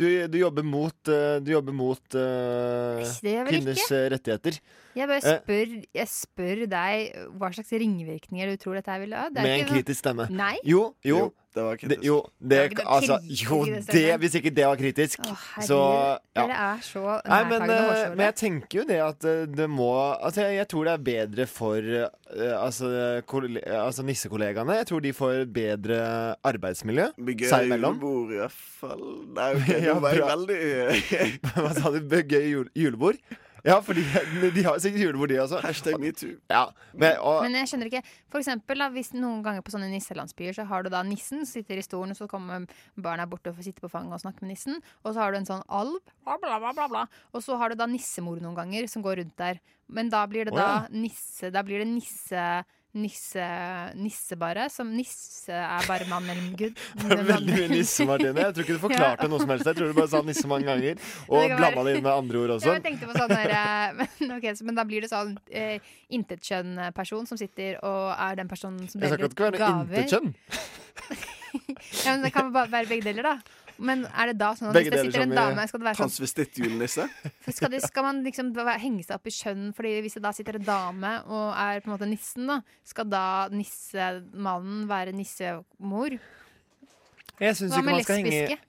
Du, 0.00 0.08
du 0.26 0.38
jobber 0.40 0.64
mot, 0.66 0.96
eh, 1.12 1.36
du 1.44 1.52
jobber 1.52 1.76
mot 1.76 2.00
det 2.10 2.24
vel 3.22 3.46
kvinners 3.52 3.84
ikke. 3.84 3.94
eh, 4.00 4.08
rettigheter. 4.16 4.56
Jeg 4.98 5.06
bare 5.10 5.20
spør, 5.38 5.74
jeg 5.94 6.08
spør 6.10 6.64
deg 6.70 7.28
hva 7.38 7.50
slags 7.54 7.70
ringvirkninger 7.84 8.50
du 8.50 8.56
tror 8.62 8.80
dette 8.80 8.96
vil 9.04 9.14
ha. 9.14 9.28
Det 9.30 9.38
er 9.38 9.46
med 9.46 9.54
ikke 9.54 9.62
en 9.62 9.68
sånn- 9.68 9.78
kritisk 9.78 10.00
stemme. 10.02 10.26
Nei. 10.34 10.56
Jo, 10.66 10.82
jo. 11.06 11.18
Jo, 11.20 11.32
det 11.54 11.62
var 11.64 11.76
kritisk. 11.78 12.00
Det, 12.00 12.06
jo, 12.08 12.16
det, 12.50 12.60
altså, 12.82 13.16
jo, 13.30 13.58
det 13.92 14.02
hvis 14.22 14.34
ikke 14.40 14.50
det 14.56 14.64
var 14.66 14.78
kritisk, 14.80 15.20
Å, 15.30 15.34
så 15.62 15.78
ja. 16.34 16.42
Dere 16.48 16.56
er 16.74 16.80
så 16.82 17.02
Nei, 17.04 17.38
men, 17.46 17.62
nærtagende 17.62 17.76
eh, 17.76 17.84
hårsåre. 17.88 18.16
men 18.18 18.24
jeg 18.26 18.36
tenker 18.40 18.78
jo 18.80 18.84
det 18.88 18.98
at 19.04 19.26
eh, 19.30 19.44
det 19.60 19.68
må 19.70 19.90
Altså, 20.16 20.40
jeg, 20.48 20.56
jeg 20.58 20.68
tror 20.72 20.88
det 20.88 20.94
er 20.96 21.04
bedre 21.10 21.46
for 21.50 21.78
eh, 22.00 22.56
altså, 22.58 22.90
kolle- 23.30 23.62
altså 23.78 24.02
nissekollegaene. 24.08 24.80
Jeg 24.80 24.88
tror 24.90 25.04
de 25.04 25.12
får 25.14 25.44
bedre 25.54 26.00
arbeidsmiljø 26.50 27.06
Bygge 27.30 27.52
seg 27.52 27.68
imellom. 27.70 28.00
julebord, 28.02 28.34
i 28.34 28.42
hvert 28.42 28.58
fall. 28.82 29.06
Nei, 29.38 29.48
okay, 29.60 29.80
Ja, 29.88 29.96
veldig 30.02 30.60
Hva 31.54 31.72
sa 31.78 31.94
du? 31.94 32.00
Bygge 32.10 32.42
julebord? 32.74 33.22
Ja, 33.64 33.78
for 33.80 33.96
de, 33.96 34.02
de 34.52 34.62
har 34.66 34.76
sikkert 34.82 35.00
julebord, 35.06 35.30
de 35.32 35.38
også. 35.40 35.60
Hashtag 35.64 35.96
metoo. 36.00 36.34
Ja, 36.52 36.66
men, 36.92 37.16
og, 37.16 37.40
Men 37.46 37.56
jeg 37.62 37.70
skjønner 37.70 37.88
ikke 37.88 38.02
For 38.32 38.42
eksempel 38.42 38.82
da, 38.82 38.90
hvis 38.92 39.14
noen 39.16 39.40
ganger 39.46 39.64
på 39.64 39.72
sånne 39.72 39.88
nisselandsbyer 39.92 40.56
Så 40.58 40.66
har 40.68 40.84
du 40.84 40.90
da 40.92 41.00
nissen, 41.06 41.46
sitter 41.48 41.80
i 41.80 41.84
stolen 41.86 42.12
Og 42.12 42.18
så 42.18 42.28
kommer 42.28 42.66
barna 43.00 43.24
bort 43.30 43.48
og 43.48 43.56
får 43.56 43.70
sitte 43.70 43.84
på 43.84 43.88
fanget 43.92 44.18
og 44.18 44.20
snakke 44.20 44.44
med 44.44 44.52
nissen 44.52 44.76
Og 45.00 45.14
så 45.14 45.22
har 45.22 45.32
du 45.32 45.40
en 45.40 45.48
sånn 45.48 45.64
alv 45.72 45.96
bla, 46.26 46.60
bla, 46.60 46.88
bla. 46.92 47.06
Og 47.32 47.44
så 47.46 47.56
har 47.60 47.72
du 47.72 47.80
da 47.80 47.88
nissemor 47.88 48.42
noen 48.44 48.58
ganger 48.58 48.88
Som 48.90 49.04
går 49.06 49.22
rundt 49.22 49.36
der 49.40 49.62
Men 49.88 50.12
da 50.12 50.26
blir 50.28 50.50
det 50.50 50.56
da 50.56 50.68
ja. 50.68 50.80
nisse 50.92 51.52
Da 51.54 51.64
blir 51.64 51.80
det 51.80 51.88
nisse 51.88 52.44
Nisse, 52.94 53.42
nisse 53.98 54.36
bare 54.38 54.68
Som 54.70 54.92
nisse 54.94 55.50
er 55.50 55.86
bare 55.88 56.06
mann 56.06 56.28
eller 56.30 56.52
gud 56.54 56.78
Veldig 57.32 57.56
mye 57.56 57.68
nisse, 57.72 58.06
Martine. 58.06 58.44
Jeg 58.44 58.54
tror 58.54 58.66
ikke 58.66 58.76
du 58.76 58.82
forklarte 58.84 59.26
noe 59.32 59.40
som 59.42 59.50
helst. 59.50 59.66
Jeg 59.66 59.78
tror 59.80 59.90
du 59.90 59.96
bare 59.98 60.12
sa 60.12 60.20
nisse 60.22 60.46
mange 60.50 60.68
ganger. 60.68 61.00
Og 61.26 61.56
blanda 61.58 61.82
det 61.88 61.96
inn 61.98 62.04
med 62.06 62.12
andre 62.12 62.42
ord 62.44 62.54
også. 62.56 62.70
Ja, 62.70 62.76
jeg 62.78 62.84
tenkte 62.86 63.08
på 63.10 63.16
sånn 63.18 63.34
der, 63.34 63.54
eh, 63.58 63.96
men, 63.98 64.36
okay, 64.38 64.54
så, 64.54 64.68
men 64.68 64.78
da 64.78 64.86
blir 64.86 65.02
det 65.02 65.10
sånn 65.10 65.34
eh, 65.50 65.82
intetkjønn-person 66.14 67.26
som 67.32 67.40
sitter 67.40 67.80
og 67.82 68.12
er 68.14 68.38
den 68.38 68.50
personen 68.52 68.86
som 68.86 69.02
Jeg 69.02 69.10
sa 69.10 69.18
deler 69.18 69.26
ikke 69.32 69.50
at 69.50 69.58
det 69.58 69.58
kan 69.58 69.58
være 69.58 69.64
gaver. 69.66 69.98
intetkjønn. 70.04 70.30
Ja, 72.04 72.14
men 72.14 72.24
det 72.26 72.32
kan 72.34 72.48
bare 72.54 72.70
være 72.72 72.88
begge 72.90 73.06
deler, 73.10 73.26
da. 73.34 73.63
Men 73.78 74.04
er 74.06 74.30
det 74.30 74.36
da 74.38 74.52
sånn 74.58 74.70
at 74.70 74.76
Begge 74.76 74.92
hvis 74.92 75.00
det 75.00 75.06
sitter 75.08 75.24
en 75.26 75.34
dame, 75.34 75.64
skal 75.70 75.82
det 75.82 75.88
være 75.88 75.98
sånn 75.98 76.10
Transvestitt-julenisse? 76.12 77.06
skal, 77.56 77.72
det, 77.72 77.80
skal 77.86 78.06
man 78.06 78.20
liksom 78.26 78.52
henge 78.54 79.06
seg 79.06 79.16
opp 79.16 79.30
i 79.30 79.34
kjønn? 79.34 79.64
Fordi 79.76 79.94
hvis 80.04 80.18
det 80.18 80.22
da 80.26 80.32
sitter 80.36 80.60
en 80.60 80.68
dame 80.68 81.14
og 81.26 81.48
er 81.50 81.82
på 81.82 81.90
en 81.90 81.94
måte 81.96 82.08
nissen, 82.10 82.46
da, 82.50 82.60
skal 82.86 83.08
da 83.10 83.24
nissemannen 83.54 84.86
være 84.90 85.16
nissemor? 85.16 86.18
Jeg 87.42 87.58
syns 87.58 87.74
ikke 87.74 87.88
man 87.90 88.06
skal 88.06 88.22
henge? 88.22 88.60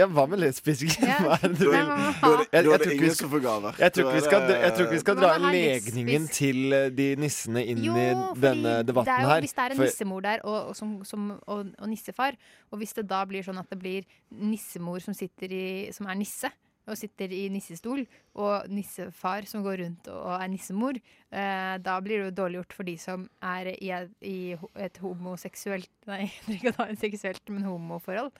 Ja, 0.00 0.06
hva 0.08 0.22
med 0.24 0.40
lesbiske? 0.40 0.88
Ja. 1.04 1.18
Hva 1.26 1.34
er 1.36 1.50
det 1.52 1.58
du 1.60 1.66
vil? 1.68 1.74
Jeg- 1.76 2.52
jeg 2.52 2.64
tror 2.64 2.92
ikke 2.94 3.04
vi 3.04 3.10
skal-. 3.12 3.74
Jeg 3.76 3.92
tror 3.92 4.06
ikke 4.06 4.14
vi 4.14 4.22
skal, 4.24 4.46
ikke 4.48 4.86
vi 4.94 5.00
dra 5.20 5.32
legningen 5.42 6.28
til 6.32 6.72
eh, 6.72 6.86
de 6.96 7.08
nissene 7.20 7.60
inn 7.68 7.82
Jo, 7.84 7.92
i 7.98 8.06
denne 8.40 8.72
debatten 8.88 9.12
er 9.12 9.20
jo, 9.26 9.28
her. 9.28 9.44
Hvis 9.44 9.52
det 9.58 9.66
er 9.66 9.74
en 9.76 9.82
nissemor 9.84 10.24
der 10.24 10.40
og, 10.48 10.56
og, 10.70 10.76
som, 10.78 10.94
som, 11.04 11.26
og, 11.44 11.68
og 11.78 11.90
nissefar, 11.92 12.38
og 12.72 12.80
hvis 12.80 12.94
det 12.96 13.04
da 13.10 13.20
blir 13.28 13.44
sånn 13.44 13.60
at 13.60 13.68
det 13.68 13.78
blir 13.82 14.08
nissemor 14.32 15.04
som, 15.04 15.12
i, 15.20 15.90
som 15.92 16.08
er 16.08 16.16
nisse, 16.22 16.48
og 16.88 16.96
sitter 16.98 17.30
i 17.36 17.42
nissestol, 17.52 18.00
og 18.34 18.64
nissefar 18.72 19.44
som 19.46 19.60
går 19.62 19.76
rundt 19.84 20.08
og 20.10 20.32
er 20.40 20.48
nissemor, 20.50 20.96
eh, 21.30 21.76
da 21.84 21.98
blir 22.00 22.16
det 22.24 22.30
jo 22.30 22.36
dårlig 22.40 22.62
gjort 22.62 22.72
for 22.80 22.88
de 22.88 22.96
som 22.98 23.28
er 23.44 23.74
i, 23.76 23.92
et- 23.92 24.16
i 24.24 24.56
et 24.88 24.98
homoseksuelt 25.04 25.92
Nei, 26.08 26.32
ikke 26.56 26.72
da 26.80 26.88
en 26.88 26.96
seksuelt, 26.98 27.44
men 27.52 27.68
homoforhold. 27.68 28.32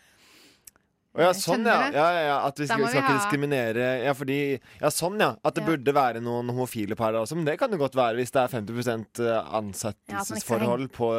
Ja, 1.12 1.32
sånn 1.36 1.66
ja. 1.68 1.90
Ja, 1.92 2.04
ja, 2.16 2.20
ja. 2.24 2.36
At 2.48 2.56
vi 2.56 2.64
skal, 2.64 2.80
vi 2.80 2.88
skal 2.88 3.02
vi 3.02 3.04
ikke 3.04 3.16
diskriminere 3.18 3.88
Ja, 4.00 4.14
fordi 4.16 4.38
Ja, 4.80 4.88
sånn 4.88 5.20
ja. 5.20 5.34
At 5.44 5.58
det 5.58 5.64
Ja. 5.64 5.68
burde 5.68 5.94
være 5.94 6.22
noen 6.24 6.48
homofile 6.48 6.96
par 6.96 7.12
også. 7.12 7.36
Men 7.36 7.44
det 7.44 7.58
kan 7.60 7.70
det 7.70 7.80
godt 7.82 7.96
være 7.98 8.16
hvis 8.16 8.32
det 8.32 8.40
er 8.40 8.48
50 8.48 9.20
Ja, 9.20 9.42
at 9.42 9.52
man 9.52 9.72
ikke 9.72 9.76
skal 9.76 9.92
ansettelsesforhold 10.14 10.88
på, 10.96 11.10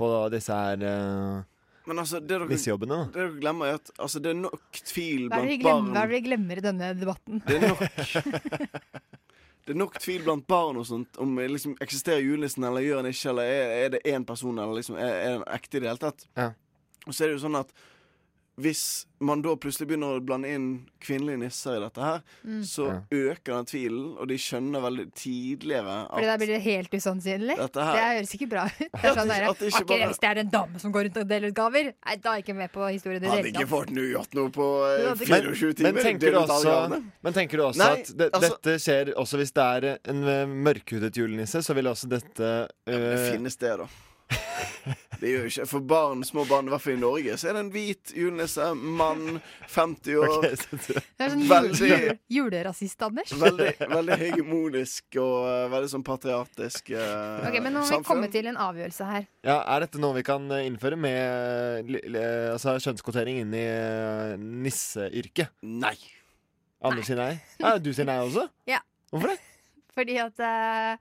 på 0.00 0.30
disse 0.32 0.56
her 0.56 0.80
uh, 0.80 1.42
Men 1.84 1.98
altså, 2.00 2.20
det 2.20 2.32
dere, 2.32 2.48
det 2.48 3.12
dere 3.12 3.28
glemmer, 3.40 3.66
er 3.66 3.74
at 3.74 3.90
altså, 3.98 4.22
det 4.24 4.32
er 4.32 4.40
nok 4.40 4.80
tvil 4.88 5.28
blant 5.28 5.50
vi 5.50 5.58
glemmer, 5.60 5.92
hva 5.92 6.00
er 6.00 6.08
det 6.08 6.16
vi 6.16 6.24
glemmer 6.30 6.56
i 6.56 6.64
denne 6.64 6.94
debatten? 6.96 7.42
Det 7.44 7.60
er 7.60 7.68
nok 7.68 7.84
Det 9.64 9.72
er 9.72 9.78
nok 9.80 9.94
tvil 9.96 10.24
blant 10.26 10.44
barn 10.46 10.76
og 10.76 10.84
sånt 10.84 11.16
om 11.22 11.38
eh, 11.40 11.48
liksom, 11.48 11.76
eksisterer 11.80 12.20
julenissen 12.20 12.66
eller 12.68 12.84
gjør 12.84 13.00
han 13.00 13.08
ikke, 13.08 13.30
eller 13.32 13.48
er, 13.48 13.70
er 13.84 13.92
det 13.94 14.02
én 14.04 14.26
person, 14.28 14.58
eller 14.60 14.76
liksom, 14.76 14.98
er, 15.00 15.14
er 15.14 15.30
den 15.38 15.44
ekte 15.56 15.78
i 15.78 15.80
det 15.80 15.88
hele 15.88 16.02
tatt. 16.02 16.26
Ja. 16.36 16.50
Og 17.06 17.14
så 17.14 17.24
er 17.24 17.30
det 17.30 17.38
jo 17.38 17.44
sånn 17.46 17.56
at 17.56 17.72
hvis 18.60 19.06
man 19.24 19.40
da 19.42 19.54
plutselig 19.56 19.88
begynner 19.88 20.18
å 20.18 20.20
blande 20.22 20.46
inn 20.54 20.66
kvinnelige 21.02 21.40
nisser 21.40 21.76
i 21.78 21.80
dette 21.82 22.00
her, 22.00 22.20
Mm. 22.46 22.60
så 22.62 23.02
øker 23.10 23.50
den 23.56 23.64
tvilen, 23.66 24.16
og 24.20 24.28
de 24.28 24.36
skjønner 24.38 24.80
veldig 24.84 25.06
tidligere 25.14 25.96
Fordi 26.10 26.26
da 26.28 26.36
blir 26.38 26.46
det 26.52 26.60
helt 26.62 26.90
usannsynlig. 26.94 27.56
Dette 27.56 27.80
her- 27.82 27.94
Det 27.94 28.04
høres 28.20 28.34
ikke 28.36 28.48
bra 28.48 28.64
ut. 28.66 28.78
Det 28.78 29.14
sånn 29.16 29.28
der, 29.28 29.48
At 29.50 29.58
det 29.58 29.72
ikke 29.72 29.86
bare- 29.86 30.06
Hvis 30.08 30.20
det 30.20 30.28
er 30.30 30.38
en 30.40 30.48
dame 30.50 30.78
som 30.78 30.92
går 30.92 31.04
rundt 31.08 31.16
og 31.16 31.28
deler 31.28 31.48
ut 31.48 31.54
gaver, 31.54 31.84
nei, 32.06 32.16
da 32.16 32.30
er 32.30 32.36
jeg 32.36 32.44
ikke 32.44 32.56
med 32.56 32.72
på 32.72 32.92
historien. 32.92 33.22
Hadde 33.24 33.50
ikke 33.52 33.66
fått 33.68 33.90
noe 33.90 34.08
gjort 34.12 34.34
noe 34.34 34.50
på 34.50 34.68
eh, 34.86 35.02
Du 35.02 35.08
hadde 35.08 35.24
ikke- 35.24 35.56
24 35.56 35.66
Men, 35.66 35.74
timer. 35.74 35.92
men, 35.94 36.04
tenker 36.04 36.30
du 36.30 36.38
også, 36.38 37.02
men 37.22 37.32
tenker 37.32 37.56
du 37.56 37.62
også 37.64 37.76
Nei, 37.78 37.92
at 38.00 38.16
det, 38.16 38.32
altså- 38.32 38.62
dette 38.62 38.78
skjer 38.78 39.14
også 39.14 39.36
hvis 39.38 39.52
det 39.52 39.84
er 39.84 39.98
en 40.04 40.24
eh, 40.28 40.46
mørkhudet 40.46 41.12
julenisse, 41.16 41.58
så 41.64 41.74
vil 41.74 41.84
også 41.86 42.08
dette 42.08 42.68
Det 42.86 42.94
eh, 42.94 43.32
finnes 43.32 43.56
det, 43.56 43.78
da. 43.78 43.86
Det 45.24 45.30
gjør 45.30 45.44
jo 45.46 45.48
ikke 45.52 45.64
For 45.70 45.84
barn, 45.88 46.24
små 46.26 46.42
barn, 46.50 46.66
i 46.68 46.72
hvert 46.72 46.82
fall 46.82 46.96
i 46.96 47.00
Norge, 47.00 47.36
så 47.40 47.48
er 47.48 47.54
det 47.56 47.60
en 47.62 47.68
hvit 47.72 48.10
julenisse, 48.18 48.64
mann, 48.74 49.38
50 49.72 50.16
år. 50.20 50.32
okay, 50.40 50.56
så 50.58 50.78
Det 50.98 51.24
er 51.24 51.30
sånn 51.32 51.44
Veldig- 51.54 51.88
jule, 51.92 52.16
julerasist, 52.36 53.04
Anders. 53.06 53.32
Veldig, 53.40 53.70
veldig 53.94 54.18
hegemonisk 54.20 55.18
og 55.22 55.36
uh, 55.46 55.60
veldig 55.72 55.90
sånn 55.94 56.04
patriartisk 56.04 56.90
uh, 56.98 57.46
Ok, 57.46 57.60
Men 57.64 57.76
nå 57.78 57.84
må 57.86 58.00
vi 58.02 58.08
komme 58.10 58.28
til 58.34 58.50
en 58.50 58.58
avgjørelse 58.66 59.08
her. 59.12 59.28
Ja, 59.46 59.60
Er 59.76 59.86
dette 59.86 60.02
noe 60.02 60.18
vi 60.18 60.26
kan 60.26 60.50
eh, 60.52 60.66
innføre 60.68 60.98
med 61.00 61.88
li- 61.94 62.02
li- 62.10 62.26
altså, 62.52 62.74
kjønnskvotering 62.84 63.40
inn 63.46 63.54
i 63.56 63.64
uh, 63.70 64.34
nisseyrket? 64.40 65.54
Nei. 65.62 65.94
Anders 66.84 67.06
sier 67.08 67.16
nei? 67.22 67.32
Ja, 67.62 67.76
du 67.80 67.92
sier 67.96 68.04
nei 68.10 68.18
også? 68.26 68.48
Ja. 68.68 68.82
Hvorfor 69.14 69.30
det? 69.32 69.38
Fordi 69.94 70.16
at 70.20 70.40
uh, 70.42 70.96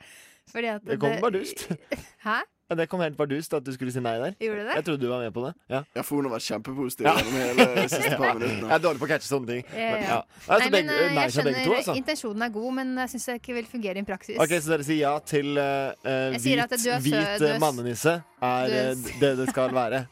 Fordi 0.53 0.69
at 0.77 0.85
Det 0.87 0.99
kommer 1.01 1.23
bardust. 1.25 1.65
Hæ? 2.27 2.39
Ja, 2.69 2.75
Det 2.79 2.85
kom 2.89 3.01
helt 3.03 3.17
bardust 3.19 3.53
at 3.53 3.63
du 3.65 3.71
skulle 3.75 3.91
si 3.91 3.99
nei 3.99 4.13
der. 4.21 4.33
Gjorde 4.39 4.63
det? 4.69 4.75
Jeg 4.79 4.85
trodde 4.87 5.01
du 5.03 5.09
var 5.11 5.19
med 5.21 5.33
på 5.35 5.41
det. 5.45 5.51
Ja, 5.69 5.81
Ja, 5.95 6.01
for 6.01 6.15
hun 6.15 6.25
har 6.29 6.33
vært 6.37 6.45
kjempepositiv 6.47 7.05
gjennom 7.09 7.35
hele 7.37 7.65
de 7.75 7.83
siste 7.91 8.15
par 8.21 8.37
minuttene. 8.39 8.69
Jeg 8.71 8.77
er 8.77 8.83
dårlig 8.85 9.01
på 9.03 9.07
å 9.07 9.11
catche 9.11 9.27
sånne 9.27 9.47
ting. 9.51 9.65
Ja, 9.67 9.89
Men, 9.91 10.03
ja. 10.07 10.07
ja. 10.15 10.21
Nei, 10.47 10.59
men 10.63 10.71
begge, 10.77 10.95
nei 11.17 11.25
jeg 11.27 11.35
skjønner 11.35 11.59
to, 11.67 11.75
altså. 11.81 11.95
intensjonen 11.99 12.47
er 12.47 12.53
god, 12.55 12.71
men 12.79 12.95
jeg 13.03 13.13
syns 13.13 13.27
det 13.29 13.35
ikke 13.41 13.57
vil 13.59 13.67
fungere 13.75 13.99
i 13.99 14.07
praksis. 14.07 14.39
Ok, 14.39 14.55
Så 14.63 14.73
dere 14.73 14.87
sier 14.87 15.01
ja 15.03 15.13
til 15.33 15.51
uh, 15.59 15.91
eh, 16.07 16.37
at 16.37 16.41
hvit, 16.47 16.77
sø- 16.87 16.99
hvit 17.03 17.19
er 17.19 17.47
eh, 17.51 17.59
mannenisse 17.61 18.15
er 18.39 18.77
s- 18.95 19.05
det 19.21 19.33
det 19.43 19.49
skal 19.51 19.75
være. 19.81 20.05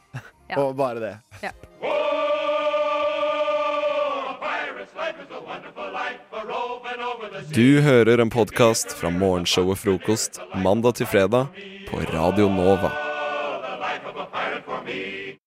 Ja. 0.52 0.60
Og 0.60 0.76
bare 0.76 1.00
det. 1.00 1.14
Ja. 1.48 1.56
Du 7.54 7.80
hører 7.80 8.18
en 8.22 8.30
podkast 8.30 8.92
fra 8.98 9.10
morgenshowet 9.10 9.78
Frokost 9.78 10.40
mandag 10.64 10.94
til 10.98 11.06
fredag 11.06 11.46
på 11.92 12.00
Radio 12.00 12.48
Nova. 12.48 13.11